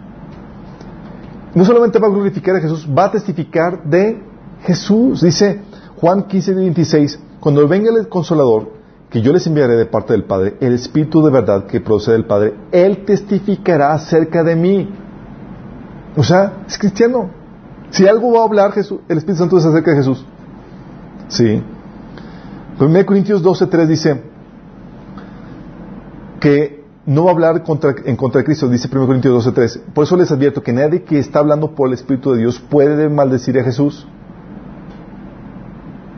No 1.54 1.64
solamente 1.64 1.98
va 1.98 2.08
a 2.08 2.10
glorificar 2.10 2.56
a 2.56 2.60
Jesús, 2.60 2.88
va 2.88 3.04
a 3.04 3.10
testificar 3.10 3.84
de 3.84 4.22
Jesús. 4.62 5.20
Dice 5.20 5.60
Juan 5.96 6.24
15, 6.24 6.54
26, 6.54 7.20
cuando 7.38 7.66
venga 7.68 7.90
el 7.90 8.08
consolador, 8.08 8.80
que 9.10 9.20
yo 9.20 9.32
les 9.32 9.46
enviaré 9.46 9.74
de 9.74 9.86
parte 9.86 10.12
del 10.12 10.24
Padre, 10.24 10.56
el 10.60 10.72
Espíritu 10.74 11.22
de 11.22 11.30
verdad 11.30 11.66
que 11.66 11.80
procede 11.80 12.14
del 12.14 12.26
Padre, 12.26 12.54
Él 12.70 13.04
testificará 13.04 13.92
acerca 13.92 14.44
de 14.44 14.56
mí. 14.56 14.88
O 16.16 16.22
sea, 16.22 16.64
es 16.66 16.78
cristiano. 16.78 17.39
Si 17.90 18.06
algo 18.06 18.32
va 18.32 18.40
a 18.40 18.44
hablar 18.44 18.72
Jesús, 18.72 19.00
el 19.08 19.18
Espíritu 19.18 19.40
Santo 19.42 19.58
es 19.58 19.64
acerca 19.66 19.90
de 19.90 19.96
Jesús. 19.96 20.24
Sí. 21.28 21.62
1 22.78 23.06
Corintios 23.06 23.42
12, 23.42 23.66
3 23.66 23.88
dice 23.88 24.22
que 26.40 26.84
no 27.06 27.24
va 27.24 27.30
a 27.30 27.34
hablar 27.34 27.62
contra- 27.62 27.94
en 28.04 28.16
contra 28.16 28.38
de 28.40 28.44
Cristo, 28.44 28.68
dice 28.68 28.88
1 28.90 29.06
Corintios 29.06 29.34
12, 29.34 29.52
3. 29.52 29.82
Por 29.94 30.04
eso 30.04 30.16
les 30.16 30.30
advierto 30.30 30.62
que 30.62 30.72
nadie 30.72 31.02
que 31.02 31.18
está 31.18 31.40
hablando 31.40 31.74
por 31.74 31.88
el 31.88 31.94
Espíritu 31.94 32.32
de 32.32 32.38
Dios 32.38 32.60
puede 32.60 33.08
maldecir 33.08 33.58
a 33.58 33.64
Jesús. 33.64 34.06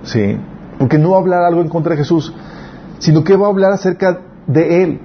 Sí. 0.05 0.37
Porque 0.79 0.99
no 0.99 1.11
va 1.11 1.17
a 1.17 1.21
hablar 1.21 1.43
algo 1.45 1.61
en 1.63 1.69
contra 1.69 1.93
de 1.93 1.99
Jesús, 1.99 2.33
sino 2.99 3.25
que 3.25 3.37
va 3.37 3.47
a 3.47 3.51
hablar 3.51 3.73
acerca 3.73 4.21
de 4.47 4.83
Él. 4.83 5.01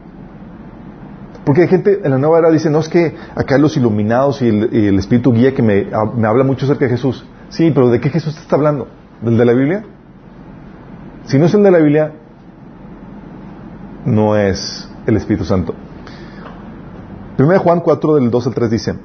Porque 1.48 1.61
hay 1.61 1.69
gente 1.69 2.02
en 2.03 2.11
la 2.11 2.18
nueva 2.18 2.40
era 2.40 2.52
dice, 2.52 2.69
no 2.69 2.80
es 2.80 2.90
que 2.90 3.15
acá 3.34 3.57
los 3.57 3.78
iluminados 3.78 4.41
y 4.41 4.49
el, 4.49 4.99
Espíritu 4.99 5.32
guía 5.32 5.53
que 5.53 5.61
me, 5.61 5.88
ah, 5.94 6.03
me 6.03 6.28
habla 6.28 6.44
mucho 6.44 6.65
acerca 6.65 6.84
de 6.84 6.91
Jesús. 6.91 7.26
Sí, 7.48 7.72
pero 7.74 7.90
¿de 7.90 8.02
qué 8.02 8.10
Jesús 8.10 8.36
te 8.36 8.41
está 8.41 8.57
hablando? 8.57 8.90
¿Del 9.22 9.38
de 9.38 9.45
la 9.45 9.53
Biblia? 9.53 9.86
Si 11.24 11.40
no 11.40 11.45
es 11.45 11.53
el 11.53 11.64
de 11.64 11.72
la 11.72 11.78
Biblia, 11.78 12.11
no 14.03 14.36
es 14.36 14.90
el 15.06 15.15
Espíritu 15.15 15.45
Santo. 15.45 15.74
1 17.40 17.60
Juan 17.60 17.80
4 17.80 18.15
del 18.15 18.30
2 18.30 18.48
al 18.48 18.53
3 18.53 18.69
dice, 18.69 18.95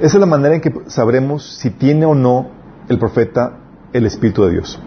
esa 0.00 0.16
es 0.16 0.18
la 0.18 0.24
manera 0.24 0.54
en 0.54 0.62
que 0.62 0.72
sabremos 0.86 1.58
si 1.58 1.68
tiene 1.68 2.06
o 2.06 2.14
no 2.14 2.52
el 2.88 2.98
profeta 2.98 3.58
el 3.92 4.06
Espíritu 4.06 4.46
de 4.46 4.52
Dios. 4.52 4.80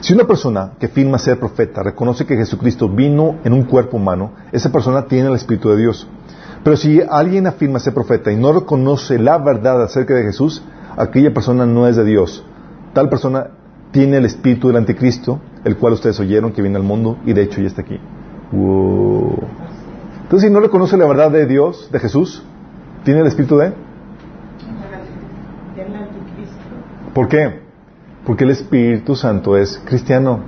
Si 0.00 0.12
una 0.12 0.24
persona 0.24 0.72
que 0.78 0.86
afirma 0.86 1.18
ser 1.18 1.38
profeta 1.38 1.82
reconoce 1.82 2.26
que 2.26 2.36
Jesucristo 2.36 2.88
vino 2.88 3.36
en 3.44 3.52
un 3.52 3.64
cuerpo 3.64 3.96
humano, 3.96 4.32
esa 4.52 4.70
persona 4.70 5.06
tiene 5.06 5.28
el 5.28 5.34
Espíritu 5.34 5.70
de 5.70 5.78
Dios. 5.78 6.06
Pero 6.62 6.76
si 6.76 7.00
alguien 7.00 7.46
afirma 7.46 7.78
ser 7.78 7.94
profeta 7.94 8.30
y 8.30 8.36
no 8.36 8.52
reconoce 8.52 9.18
la 9.18 9.38
verdad 9.38 9.82
acerca 9.82 10.14
de 10.14 10.24
Jesús, 10.24 10.62
aquella 10.96 11.32
persona 11.32 11.64
no 11.64 11.86
es 11.86 11.96
de 11.96 12.04
Dios. 12.04 12.44
Tal 12.92 13.08
persona 13.08 13.48
tiene 13.90 14.18
el 14.18 14.26
Espíritu 14.26 14.68
del 14.68 14.76
Anticristo, 14.76 15.40
el 15.64 15.76
cual 15.76 15.94
ustedes 15.94 16.18
oyeron 16.20 16.52
que 16.52 16.62
viene 16.62 16.76
al 16.76 16.82
mundo 16.82 17.18
y 17.24 17.32
de 17.32 17.42
hecho 17.42 17.60
ya 17.60 17.68
está 17.68 17.82
aquí. 17.82 17.98
Wow. 18.52 19.44
Entonces, 20.22 20.48
si 20.48 20.52
no 20.52 20.60
reconoce 20.60 20.96
la 20.96 21.06
verdad 21.06 21.30
de 21.30 21.46
Dios, 21.46 21.88
de 21.90 22.00
Jesús, 22.00 22.42
tiene 23.04 23.20
el 23.20 23.26
espíritu 23.26 23.58
de... 23.58 23.72
¿Por 27.14 27.28
qué? 27.28 27.65
Porque 28.26 28.42
el 28.42 28.50
Espíritu 28.50 29.14
Santo 29.14 29.56
es 29.56 29.80
cristiano. 29.84 30.40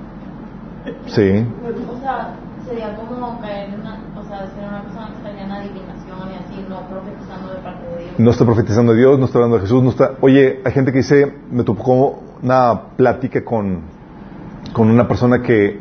Sí. 1.07 1.47
O 1.95 2.01
sea, 2.01 2.35
sería 2.67 2.97
como 2.97 3.41
caer 3.41 3.69
en 3.69 3.81
una, 3.81 4.01
o 4.19 4.25
sea, 4.25 4.47
ser 4.49 4.69
una 4.69 4.83
persona 4.83 5.09
en 5.41 5.51
adivinación 5.51 6.19
y 6.33 6.35
así, 6.35 6.67
no 6.69 6.89
profetizando 6.89 7.55
de 7.55 7.61
parte 7.61 7.87
de 7.87 8.05
Dios. 8.05 8.19
No 8.19 8.31
está 8.31 8.45
profetizando 8.45 8.93
de 8.93 8.99
Dios, 8.99 9.19
no 9.19 9.27
está 9.27 9.39
hablando 9.39 9.57
de 9.57 9.63
Jesús, 9.63 9.83
no 9.83 9.91
está... 9.91 10.15
Oye, 10.21 10.61
hay 10.65 10.73
gente 10.73 10.91
que 10.91 10.99
dice, 10.99 11.33
me 11.53 11.63
tocó 11.63 12.21
una 12.43 12.81
plática 12.97 13.45
con, 13.45 13.83
con 14.73 14.91
una 14.91 15.07
persona 15.07 15.41
que 15.41 15.79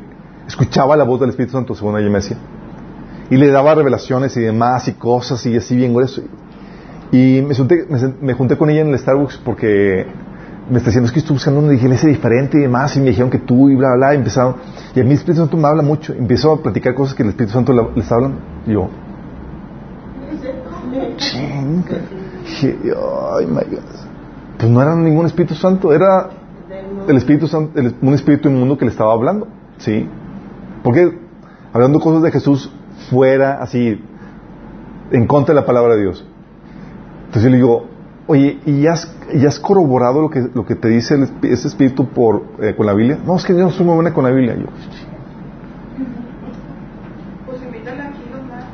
escuchaba 0.47 0.95
la 0.95 1.03
voz 1.03 1.19
del 1.19 1.31
Espíritu 1.31 1.53
Santo, 1.53 1.73
según 1.73 1.97
ella 1.97 2.09
me 2.09 2.19
decía, 2.19 2.37
y 3.31 3.37
le 3.37 3.47
daba 3.47 3.73
revelaciones 3.73 4.37
y 4.37 4.41
demás 4.41 4.87
y 4.87 4.93
cosas 4.93 5.43
y 5.47 5.57
así 5.57 5.75
bien 5.75 5.93
grueso. 5.93 6.21
Y 7.11 7.41
me 7.41 7.55
junté, 7.55 7.87
me 8.21 8.33
junté 8.33 8.55
con 8.55 8.69
ella 8.69 8.81
en 8.81 8.89
el 8.89 8.99
Starbucks 8.99 9.37
porque 9.37 10.05
me 10.69 10.77
está 10.79 10.89
diciendo 10.89 11.11
que 11.11 11.19
estoy 11.19 11.35
buscando 11.35 11.59
una 11.61 11.73
iglesia 11.73 12.09
diferente 12.09 12.57
y 12.57 12.61
demás 12.61 12.95
y 12.97 12.99
me 12.99 13.07
dijeron 13.07 13.29
que 13.29 13.39
tú 13.39 13.69
y 13.69 13.75
bla, 13.75 13.95
bla, 13.95 14.13
y 14.13 14.17
empezaron. 14.17 14.55
Y 14.95 14.99
a 14.99 15.03
mí 15.03 15.11
el 15.11 15.17
Espíritu 15.17 15.41
Santo 15.41 15.57
me 15.57 15.67
habla 15.67 15.81
mucho, 15.83 16.13
empiezo 16.13 16.51
a 16.51 16.61
platicar 16.61 16.93
cosas 16.93 17.15
que 17.15 17.23
el 17.23 17.29
Espíritu 17.29 17.53
Santo 17.53 17.73
la- 17.73 17.87
les 17.95 18.11
hablan. 18.11 18.33
Y 18.65 18.73
yo, 18.73 18.89
ching, 21.17 21.83
dije, 22.45 22.77
ay, 23.33 23.45
my 23.45 23.53
God. 23.55 23.79
Pues 24.57 24.69
no 24.71 24.81
era 24.81 24.95
ningún 24.95 25.25
Espíritu 25.25 25.53
Santo, 25.55 25.93
era 25.93 26.29
el 27.07 27.17
Espíritu 27.17 27.47
Santo, 27.47 27.79
un 28.01 28.13
espíritu 28.13 28.49
inmundo 28.49 28.77
que 28.77 28.85
le 28.85 28.91
estaba 28.91 29.13
hablando, 29.13 29.47
¿sí? 29.77 30.07
Porque 30.83 31.17
hablando 31.73 31.99
cosas 31.99 32.23
de 32.23 32.31
Jesús 32.31 32.71
fuera 33.09 33.61
así, 33.61 34.01
en 35.11 35.27
contra 35.27 35.53
de 35.53 35.61
la 35.61 35.65
palabra 35.65 35.95
de 35.95 36.01
Dios. 36.01 36.25
Entonces 37.27 37.43
yo 37.43 37.49
le 37.49 37.55
digo, 37.57 37.85
oye, 38.27 38.59
¿y 38.65 38.85
has, 38.87 39.11
ya 39.33 39.47
has 39.47 39.59
corroborado 39.59 40.21
lo 40.21 40.29
que, 40.29 40.47
lo 40.53 40.65
que 40.65 40.75
te 40.75 40.89
dice 40.89 41.15
el 41.15 41.29
ese 41.51 41.67
espíritu 41.67 42.07
por, 42.09 42.43
eh, 42.61 42.75
con 42.75 42.85
la 42.85 42.93
Biblia? 42.93 43.17
No, 43.25 43.35
es 43.35 43.45
que 43.45 43.53
yo 43.53 43.59
no 43.59 43.71
soy 43.71 43.85
muy 43.85 43.95
buena 43.95 44.13
con 44.13 44.23
la 44.25 44.31
Biblia. 44.31 44.55
Yo, 44.55 44.65
Pues 47.45 47.61
invítala 47.63 48.07
aquí, 48.09 48.19
nomás. 48.31 48.65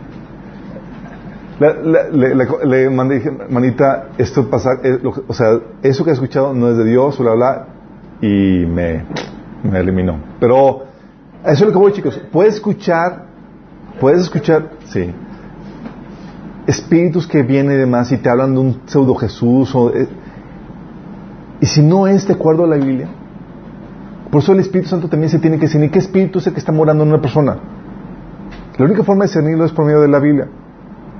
La- 1.59 1.73
la- 1.83 2.09
le, 2.09 2.35
le- 2.35 2.65
le 2.65 2.89
mandé, 2.89 3.15
dije, 3.15 3.31
manita, 3.49 4.09
esto 4.17 4.49
pasa, 4.49 4.71
eh, 4.83 4.99
lo 5.01 5.13
o 5.27 5.33
sea, 5.33 5.59
eso 5.83 6.03
que 6.03 6.09
he 6.09 6.13
escuchado 6.13 6.53
no 6.53 6.69
es 6.69 6.77
de 6.77 6.85
Dios, 6.85 7.17
bla, 7.19 7.33
bla, 7.33 7.67
y 8.21 8.65
me, 8.65 9.03
me 9.63 9.79
eliminó. 9.79 10.17
Pero, 10.39 10.85
eso 11.43 11.51
es 11.53 11.61
lo 11.61 11.71
que 11.71 11.77
voy, 11.77 11.91
chicos. 11.93 12.19
Puedes 12.31 12.55
escuchar, 12.55 13.25
puedes 13.99 14.21
escuchar, 14.21 14.71
sí, 14.85 15.13
espíritus 16.67 17.27
que 17.27 17.43
vienen 17.43 17.75
y 17.75 17.79
demás 17.79 18.11
y 18.11 18.17
te 18.17 18.29
hablan 18.29 18.53
de 18.53 18.59
un 18.59 18.81
pseudo 18.85 19.15
Jesús, 19.15 19.73
o, 19.75 19.93
eh, 19.93 20.07
y 21.59 21.65
si 21.65 21.81
no 21.81 22.07
es 22.07 22.27
de 22.27 22.33
acuerdo 22.33 22.63
a 22.63 22.67
la 22.67 22.75
Biblia, 22.75 23.07
por 24.31 24.41
eso 24.41 24.53
el 24.53 24.59
Espíritu 24.59 24.89
Santo 24.89 25.07
también 25.07 25.29
se 25.29 25.39
tiene 25.39 25.57
que 25.57 25.67
discernir 25.67 25.91
qué 25.91 25.99
espíritu 25.99 26.39
es 26.39 26.47
el 26.47 26.53
que 26.53 26.59
está 26.59 26.71
morando 26.71 27.03
en 27.03 27.09
una 27.09 27.21
persona. 27.21 27.55
La 28.77 28.85
única 28.85 29.03
forma 29.03 29.23
de 29.23 29.27
discernirlo 29.27 29.63
es 29.63 29.71
por 29.71 29.85
medio 29.85 30.01
de 30.01 30.07
la 30.07 30.19
Biblia. 30.19 30.47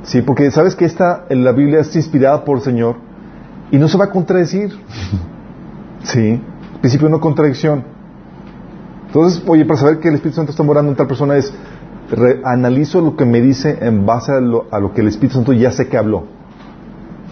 Sí, 0.01 0.21
porque 0.21 0.49
sabes 0.51 0.75
que 0.75 0.85
esta, 0.85 1.25
la 1.29 1.51
Biblia 1.51 1.81
es 1.81 1.95
inspirada 1.95 2.43
por 2.43 2.57
el 2.57 2.63
Señor 2.63 2.95
y 3.71 3.77
no 3.77 3.87
se 3.87 3.97
va 3.97 4.05
a 4.05 4.09
contradecir. 4.09 4.71
Sí, 6.03 6.41
principio 6.81 7.07
de 7.07 7.11
no 7.13 7.21
contradicción. 7.21 7.85
Entonces, 9.07 9.41
oye, 9.47 9.63
para 9.63 9.79
saber 9.79 9.99
que 9.99 10.09
el 10.09 10.15
Espíritu 10.15 10.35
Santo 10.35 10.51
está 10.51 10.63
morando 10.63 10.91
en 10.91 10.97
tal 10.97 11.07
persona 11.07 11.37
es, 11.37 11.53
re- 12.15 12.41
analizo 12.44 13.02
lo 13.02 13.15
que 13.15 13.26
me 13.26 13.41
dice 13.41 13.77
en 13.81 14.06
base 14.06 14.31
a 14.31 14.40
lo, 14.40 14.65
a 14.72 14.80
lo 14.80 14.94
que 14.94 15.02
el 15.02 15.07
Espíritu 15.07 15.35
Santo 15.35 15.53
ya 15.53 15.72
sé 15.72 15.88
que 15.88 15.98
habló. 15.98 16.23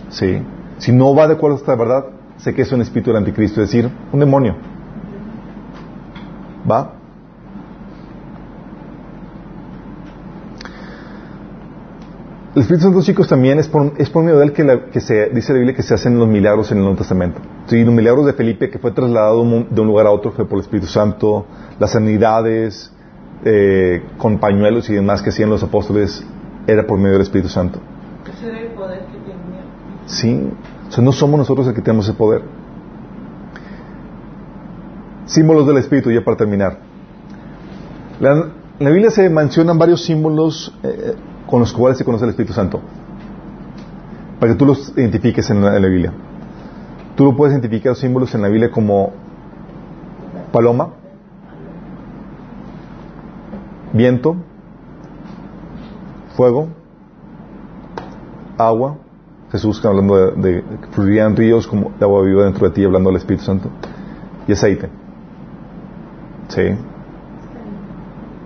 Sí, 0.10 0.42
si 0.78 0.92
no 0.92 1.16
va 1.16 1.28
de 1.28 1.36
acuerdo 1.36 1.58
a 1.58 1.60
esta 1.60 1.76
verdad, 1.76 2.06
sé 2.38 2.54
que 2.54 2.64
es 2.64 2.72
un 2.72 2.82
espíritu 2.82 3.12
del 3.12 3.18
anticristo, 3.18 3.62
es 3.62 3.70
decir, 3.72 3.90
un 4.12 4.20
demonio. 4.20 4.56
¿Va? 6.70 6.96
El 12.54 12.64
Espíritu 12.64 12.84
Santo, 12.84 13.02
chicos, 13.02 13.30
también 13.30 13.60
es 13.60 13.70
por, 13.70 13.94
es 13.98 14.10
por 14.10 14.24
medio 14.26 14.38
de 14.40 14.46
él 14.48 14.52
que, 14.52 15.00
se 15.00 15.30
dice 15.30 15.54
la 15.54 15.60
Biblia 15.60 15.74
que 15.74 15.84
se 15.84 15.94
hacen 15.94 16.20
los 16.20 16.28
milagros 16.28 16.70
en 16.72 16.80
el 16.80 16.84
Nuevo 16.84 16.98
Testamento. 16.98 17.40
Sí, 17.68 17.82
los 17.86 17.94
milagros 17.94 18.26
de 18.26 18.34
Felipe, 18.34 18.70
que 18.70 18.78
fue 18.78 18.92
trasladado 18.92 19.42
de 19.70 19.82
un 19.82 19.88
lugar 19.88 20.06
a 20.06 20.12
otro, 20.12 20.34
fue 20.34 20.46
por 20.46 20.58
el 20.58 20.64
Espíritu 20.64 20.88
Santo. 20.88 21.46
Las 21.80 21.92
sanidades 21.92 22.92
eh, 23.44 24.04
con 24.18 24.40
pañuelos 24.40 24.90
y 24.90 24.94
demás 24.94 25.22
que 25.22 25.30
hacían 25.30 25.50
los 25.50 25.64
apóstoles, 25.64 26.24
era 26.68 26.86
por 26.86 26.98
medio 27.00 27.14
del 27.14 27.24
Espíritu 27.24 27.50
Santo. 27.50 27.80
Ese 28.32 28.48
era 28.48 28.60
el 28.60 28.72
poder 28.74 29.00
que 29.06 29.18
tenía. 29.18 29.64
Sí, 30.06 30.50
o 30.88 30.92
sea, 30.92 31.04
no 31.04 31.12
somos 31.12 31.38
nosotros 31.38 31.68
el 31.68 31.74
que 31.74 31.82
tenemos 31.82 32.08
ese 32.08 32.18
poder. 32.18 32.44
Símbolos 35.26 35.66
del 35.66 35.78
Espíritu, 35.78 36.12
ya 36.12 36.24
para 36.24 36.38
terminar. 36.38 36.80
La, 38.20 38.32
en 38.34 38.86
la 38.86 38.90
Biblia 38.90 39.10
se 39.12 39.30
mencionan 39.30 39.78
varios 39.78 40.04
símbolos 40.04 40.74
eh, 40.84 41.16
con 41.48 41.60
los 41.60 41.74
cuales 41.74 41.98
se 41.98 42.06
conoce 42.06 42.26
el 42.26 42.32
Espíritu 42.32 42.54
Santo. 42.54 42.82
Para 44.40 44.54
que 44.54 44.58
tú 44.58 44.66
los 44.66 44.94
identifiques 44.98 45.50
en 45.50 45.64
la, 45.64 45.76
en 45.76 45.82
la 45.82 45.88
Biblia. 45.88 46.14
Tú 47.16 47.26
lo 47.26 47.36
puedes 47.36 47.54
identificar 47.54 47.92
los 47.92 48.00
símbolos 48.00 48.34
en 48.36 48.42
la 48.42 48.48
Biblia 48.50 48.72
como 48.72 49.14
paloma, 50.52 50.94
viento, 53.94 54.36
fuego, 56.36 56.70
agua, 58.58 58.98
Jesús 59.52 59.84
hablando 59.86 60.16
de, 60.16 60.42
de 60.42 60.64
fluirían 60.92 61.36
ríos 61.36 61.68
como 61.68 61.92
de 62.00 62.06
agua 62.06 62.24
viva 62.24 62.46
dentro 62.46 62.68
de 62.68 62.74
ti, 62.74 62.86
hablando 62.86 63.10
del 63.10 63.18
Espíritu 63.18 63.44
Santo, 63.44 63.70
y 64.48 64.54
aceite. 64.54 64.90
Sí. 66.48 66.62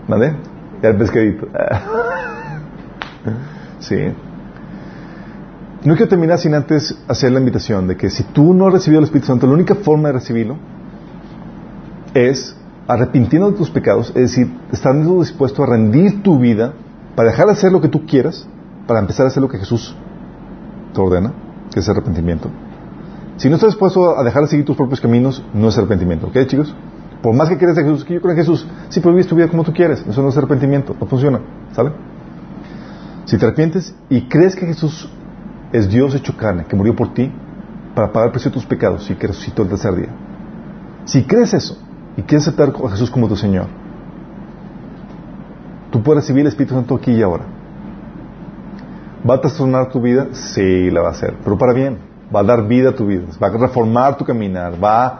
¿Mande? 0.08 0.36
Ya 0.82 0.90
el 0.90 0.98
pescadito. 0.98 1.48
sí. 3.80 3.96
No 5.84 5.96
quiero 5.96 6.10
terminar 6.10 6.40
sin 6.40 6.56
antes 6.56 6.98
hacer 7.08 7.32
la 7.32 7.40
invitación 7.40 7.88
de 7.88 7.96
que 7.96 8.10
si 8.10 8.24
tú 8.24 8.54
no 8.54 8.68
has 8.68 8.74
recibido 8.74 9.00
el 9.00 9.06
Espíritu 9.06 9.28
Santo, 9.28 9.46
la 9.46 9.54
única 9.54 9.76
forma 9.76 10.10
de 10.10 10.14
recibirlo 10.14 10.58
es 12.16 12.56
arrepintiendo 12.88 13.52
de 13.52 13.58
tus 13.58 13.70
pecados, 13.70 14.10
es 14.10 14.32
decir, 14.32 14.54
estando 14.72 15.20
dispuesto 15.20 15.64
a 15.64 15.66
rendir 15.66 16.22
tu 16.22 16.40
vida 16.40 16.74
para 17.16 17.32
dejar 17.32 17.48
de 17.48 17.54
hacer 17.54 17.72
lo 17.72 17.82
que 17.82 17.88
tú 17.88 18.06
quieras, 18.06 18.48
para 18.88 19.00
empezar 19.00 19.26
a 19.26 19.30
hacer 19.30 19.42
lo 19.42 19.50
que 19.50 19.58
Jesús 19.58 19.96
te 20.94 21.02
ordena, 21.02 21.34
que 21.74 21.80
es 21.80 21.90
arrepentimiento. 21.90 22.50
Si 23.38 23.50
no 23.50 23.56
estás 23.56 23.72
dispuesto 23.72 24.18
a 24.18 24.24
dejar 24.24 24.44
de 24.44 24.50
seguir 24.50 24.66
tus 24.66 24.78
propios 24.78 25.02
caminos, 25.02 25.44
no 25.54 25.70
es 25.70 25.78
arrepentimiento, 25.78 26.28
¿ok, 26.28 26.46
chicos? 26.46 26.76
Por 27.22 27.34
más 27.34 27.50
que 27.50 27.58
creas 27.58 27.76
de 27.76 27.84
Jesús, 27.84 28.06
que 28.06 28.14
yo 28.14 28.22
creo 28.22 28.32
en 28.32 28.38
Jesús, 28.38 28.68
sí, 28.90 29.00
pero 29.00 29.12
vives 29.12 29.28
tu 29.28 29.36
vida 29.36 29.48
como 29.48 29.64
tú 29.64 29.74
quieres, 29.74 30.06
eso 30.08 30.22
no 30.22 30.30
es 30.30 30.38
arrepentimiento, 30.38 30.96
no 31.00 31.08
funciona, 31.08 31.40
¿sale? 31.74 31.92
Si 33.26 33.38
te 33.38 33.46
arrepientes 33.46 33.96
y 34.10 34.28
crees 34.28 34.56
que 34.56 34.68
Jesús 34.68 35.10
es 35.74 35.90
Dios 35.90 36.14
hecho 36.14 36.38
carne, 36.38 36.66
que 36.66 36.76
murió 36.76 36.96
por 36.96 37.14
ti 37.14 37.32
para 37.96 38.12
pagar 38.12 38.28
el 38.28 38.32
precio 38.32 38.52
de 38.52 38.54
tus 38.54 38.66
pecados 38.66 39.10
y 39.10 39.16
que 39.16 39.28
resucitó 39.28 39.64
el 39.64 39.70
tercer 39.70 39.96
día. 39.96 40.10
Si 41.06 41.24
crees 41.24 41.54
eso 41.54 41.85
y 42.18 42.22
quieres 42.22 42.48
aceptar 42.48 42.74
a 42.86 42.90
Jesús 42.90 43.10
como 43.10 43.28
tu 43.28 43.36
Señor, 43.36 43.68
tú 45.92 46.02
puedes 46.02 46.24
recibir 46.24 46.42
el 46.42 46.48
Espíritu 46.48 46.76
Santo 46.76 46.96
aquí 46.96 47.12
y 47.12 47.22
ahora. 47.22 47.44
¿Va 49.28 49.36
a 49.36 49.42
trastornar 49.42 49.90
tu 49.90 50.00
vida? 50.00 50.28
Sí, 50.34 50.92
la 50.92 51.02
va 51.02 51.08
a 51.10 51.12
hacer, 51.12 51.36
pero 51.44 51.58
para 51.58 51.74
bien. 51.74 51.98
Va 52.34 52.40
a 52.40 52.44
dar 52.44 52.68
vida 52.68 52.90
a 52.90 52.96
tu 52.96 53.06
vida, 53.06 53.24
va 53.42 53.48
a 53.48 53.52
reformar 53.52 54.18
tu 54.18 54.26
caminar, 54.26 54.84
va 54.84 55.20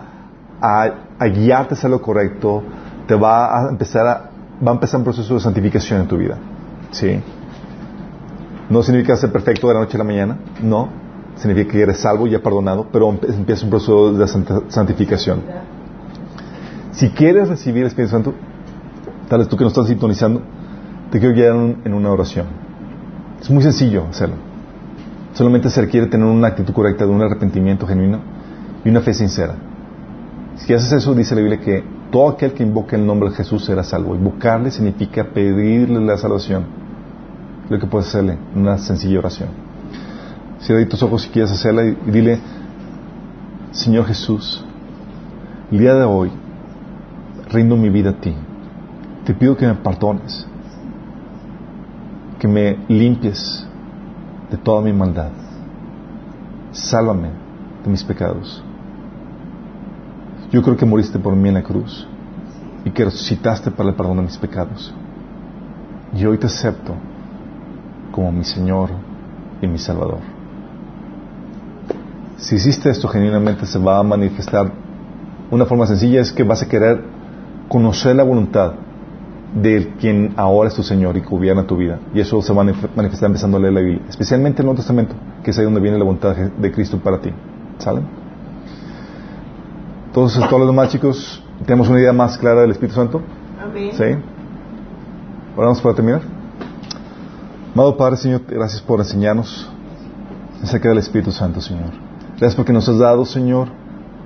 a, 0.60 1.28
guiarte 1.28 1.76
hacia 1.76 1.88
lo 1.88 2.02
correcto, 2.02 2.64
te 3.08 3.16
va 3.16 3.60
a 3.60 3.70
empezar 3.70 4.08
a, 4.08 4.30
va 4.66 4.72
a 4.72 4.74
empezar 4.74 5.00
un 5.00 5.04
proceso 5.04 5.36
de 5.36 5.40
santificación 5.40 6.02
en 6.02 6.08
tu 6.08 6.18
vida. 6.18 6.38
¿Sí? 6.92 7.22
No 8.70 8.82
significa 8.82 9.16
ser 9.16 9.32
perfecto 9.32 9.68
de 9.68 9.76
la 9.76 9.82
noche 9.82 9.98
a 9.98 10.00
la 10.00 10.04
mañana, 10.04 10.38
no. 10.62 10.90
Significa 11.36 11.74
que 11.74 11.82
eres 11.82 12.00
salvo 12.00 12.26
y 12.26 12.32
ya 12.32 12.40
perdonado, 12.40 12.88
pero 12.92 13.10
empieza 13.10 13.66
un 13.66 13.70
proceso 13.70 14.14
de 14.14 14.28
santificación. 14.70 15.44
Si 16.96 17.10
quieres 17.10 17.50
recibir 17.50 17.82
el 17.82 17.88
Espíritu 17.88 18.12
Santo, 18.12 18.34
tal 19.28 19.40
vez 19.40 19.50
tú 19.50 19.58
que 19.58 19.66
no 19.66 19.68
estás 19.68 19.88
sintonizando, 19.88 20.42
te 21.12 21.20
quiero 21.20 21.36
guiar 21.36 21.54
en, 21.84 21.94
una 21.94 22.10
oración. 22.10 22.48
Es 23.42 23.50
muy 23.50 23.64
sencillo 23.64 24.06
hacerlo. 24.10 24.36
Solamente 25.34 25.70
se 25.70 25.82
requiere 25.82 26.08
tener 26.08 26.26
una 26.26 26.48
actitud 26.48 26.74
correcta 26.74 27.06
de 27.06 27.12
un 27.12 27.22
arrepentimiento 27.22 27.86
genuino 27.86 28.20
y 28.86 28.90
una 28.90 29.02
fe 29.02 29.14
sincera. 29.14 29.56
Si 30.56 30.74
haces 30.74 30.94
eso, 30.94 31.14
dice 31.14 31.36
la 31.36 31.42
Biblia 31.42 31.60
que 31.60 31.84
todo 32.12 32.30
aquel 32.30 32.54
que 32.54 32.64
invoque 32.64 32.96
el 32.96 33.06
nombre 33.06 33.30
de 33.30 33.36
Jesús 33.36 33.66
será 33.66 33.84
salvo. 33.84 34.16
Invocarle 34.16 34.72
significa 34.72 35.26
pedirle 35.26 36.00
la 36.00 36.18
salvación. 36.18 36.64
Lo 37.70 37.78
que 37.78 37.88
puedes 37.88 38.08
hacerle, 38.08 38.38
una 38.56 38.78
sencilla 38.78 39.20
oración. 39.20 39.50
Cierra 40.60 40.88
tus 40.88 41.04
ojos 41.04 41.24
si 41.24 41.30
quieres 41.30 41.52
hacerla 41.52 41.84
y 41.84 41.98
dile, 42.10 42.40
Señor 43.72 44.06
Jesús, 44.06 44.64
el 45.70 45.80
día 45.80 45.94
de 45.94 46.06
hoy 46.06 46.32
rindo 47.56 47.76
mi 47.78 47.90
vida 47.90 48.10
a 48.10 48.14
ti. 48.14 48.36
Te 49.26 49.34
pido 49.34 49.56
que 49.56 49.66
me 49.66 49.76
perdones, 49.76 50.46
que 52.38 52.48
me 52.48 52.78
limpies 52.88 53.66
de 54.52 54.58
toda 54.58 54.82
mi 54.82 54.94
maldad. 54.94 55.32
sálvame 56.72 57.30
de 57.84 57.90
mis 57.90 58.04
pecados. 58.04 58.62
Yo 60.52 60.62
creo 60.62 60.76
que 60.76 60.86
moriste 60.86 61.18
por 61.18 61.36
mí 61.36 61.48
en 61.48 61.56
la 61.56 61.64
cruz 61.64 62.06
y 62.84 62.92
que 62.92 63.06
resucitaste 63.06 63.72
para 63.72 63.90
el 63.90 63.96
perdón 63.96 64.18
de 64.18 64.24
mis 64.24 64.38
pecados. 64.38 64.94
Y 66.14 66.26
hoy 66.26 66.38
te 66.38 66.48
acepto 66.48 66.94
como 68.12 68.32
mi 68.32 68.44
Señor 68.44 68.90
y 69.62 69.68
mi 69.68 69.78
Salvador. 69.78 70.20
Si 72.38 72.56
hiciste 72.56 72.90
esto 72.90 73.08
genuinamente 73.08 73.66
se 73.66 73.80
va 73.80 74.00
a 74.00 74.04
manifestar 74.04 74.72
una 75.52 75.66
forma 75.66 75.86
sencilla 75.88 76.22
es 76.22 76.32
que 76.32 76.44
vas 76.44 76.62
a 76.62 76.68
querer 76.68 77.15
conocer 77.68 78.16
la 78.16 78.24
voluntad 78.24 78.74
de 79.56 79.94
quien 80.00 80.34
ahora 80.36 80.70
es 80.70 80.76
tu 80.76 80.84
Señor 80.84 81.16
y 81.18 81.22
gobierna 81.22 81.66
tu 81.66 81.78
vida. 81.78 82.00
Y 82.14 82.20
eso 82.20 82.42
se 82.42 82.54
va 82.54 82.62
a 82.62 82.66
manifestar 82.96 83.28
empezando 83.28 83.58
a 83.58 83.60
leer 83.60 83.74
la 83.74 83.80
Biblia, 83.80 84.02
especialmente 84.10 84.62
el 84.62 84.66
Nuevo 84.66 84.78
Testamento, 84.78 85.16
que 85.44 85.52
es 85.52 85.58
ahí 85.58 85.64
donde 85.64 85.80
viene 85.80 85.98
la 85.98 86.04
voluntad 86.04 86.36
de 86.36 86.72
Cristo 86.72 87.00
para 87.00 87.20
ti. 87.20 87.32
¿Salen? 87.78 88.06
Entonces, 90.08 90.44
todos 90.48 90.60
los 90.60 90.70
demás 90.70 90.90
chicos, 90.90 91.44
¿tenemos 91.66 91.90
una 91.90 92.00
idea 92.00 92.14
más 92.14 92.38
clara 92.38 92.62
del 92.62 92.72
Espíritu 92.72 92.96
Santo? 92.96 93.22
Amén. 93.62 93.92
¿Sí? 93.94 94.04
Ahora 94.04 95.68
vamos 95.68 95.82
para 95.82 95.96
terminar. 95.96 96.22
Amado 97.74 97.98
Padre, 97.98 98.18
Señor, 98.18 98.42
gracias 98.48 98.82
por 98.82 99.00
enseñarnos 99.00 99.70
acerca 100.64 100.90
del 100.90 100.98
Espíritu 100.98 101.32
Santo, 101.32 101.60
Señor. 101.60 101.92
Gracias 102.32 102.56
porque 102.56 102.72
nos 102.72 102.88
has 102.88 102.98
dado, 102.98 103.26
Señor, 103.26 103.68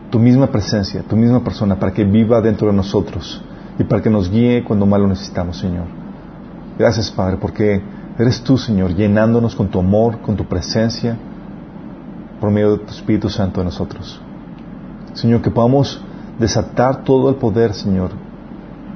tu 0.10 0.20
misma 0.20 0.48
presencia, 0.48 1.04
tu 1.04 1.16
misma 1.16 1.44
persona, 1.44 1.80
para 1.80 1.94
que 1.94 2.04
viva 2.04 2.42
dentro 2.42 2.68
de 2.68 2.74
nosotros 2.74 3.42
y 3.78 3.84
para 3.84 4.02
que 4.02 4.10
nos 4.10 4.30
guíe 4.30 4.64
cuando 4.64 4.86
más 4.86 5.00
lo 5.00 5.08
necesitamos, 5.08 5.58
Señor. 5.58 5.86
Gracias, 6.78 7.12
Padre, 7.12 7.38
porque 7.38 7.82
eres 8.18 8.42
tú, 8.42 8.58
Señor, 8.58 8.96
llenándonos 8.96 9.56
con 9.56 9.68
tu 9.68 9.80
amor, 9.80 10.22
con 10.22 10.36
tu 10.36 10.46
presencia, 10.46 11.18
por 12.40 12.52
medio 12.52 12.78
de 12.78 12.86
tu 12.86 12.92
Espíritu 12.92 13.30
Santo 13.30 13.62
en 13.62 13.66
nosotros. 13.66 14.22
Señor, 15.14 15.42
que 15.42 15.52
podamos 15.52 16.02
desatar 16.40 17.04
todo 17.04 17.30
el 17.30 17.36
poder, 17.36 17.74
Señor, 17.74 18.12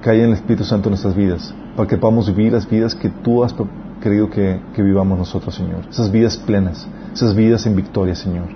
que 0.02 0.10
hay 0.10 0.19
en 0.19 0.27
el 0.27 0.34
Espíritu 0.34 0.64
Santo 0.64 0.90
en 0.90 0.91
nuestras 0.91 1.15
vidas, 1.15 1.53
para 1.76 1.88
que 1.88 1.98
podamos 1.98 2.27
vivir 2.27 2.53
las 2.53 2.69
vidas 2.69 2.95
que 2.95 3.10
tú 3.10 3.44
has 3.44 3.53
querido 4.02 4.30
que, 4.30 4.61
que 4.73 4.81
vivamos 4.81 5.18
nosotros, 5.18 5.53
Señor. 5.56 5.81
Esas 5.90 6.11
vidas 6.11 6.38
plenas, 6.38 6.88
esas 7.14 7.35
vidas 7.35 7.65
en 7.65 7.76
victoria, 7.76 8.15
Señor, 8.15 8.48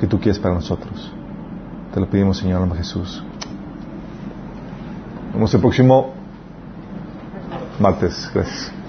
que 0.00 0.06
tú 0.06 0.18
quieres 0.18 0.38
para 0.38 0.54
nosotros. 0.54 1.12
Te 1.92 2.00
lo 2.00 2.08
pedimos, 2.08 2.38
Señor, 2.38 2.60
nombre 2.60 2.78
Jesús. 2.78 3.22
Nos 5.26 5.34
vemos 5.34 5.54
el 5.54 5.60
próximo 5.60 6.14
martes. 7.78 8.30
Gracias. 8.32 8.81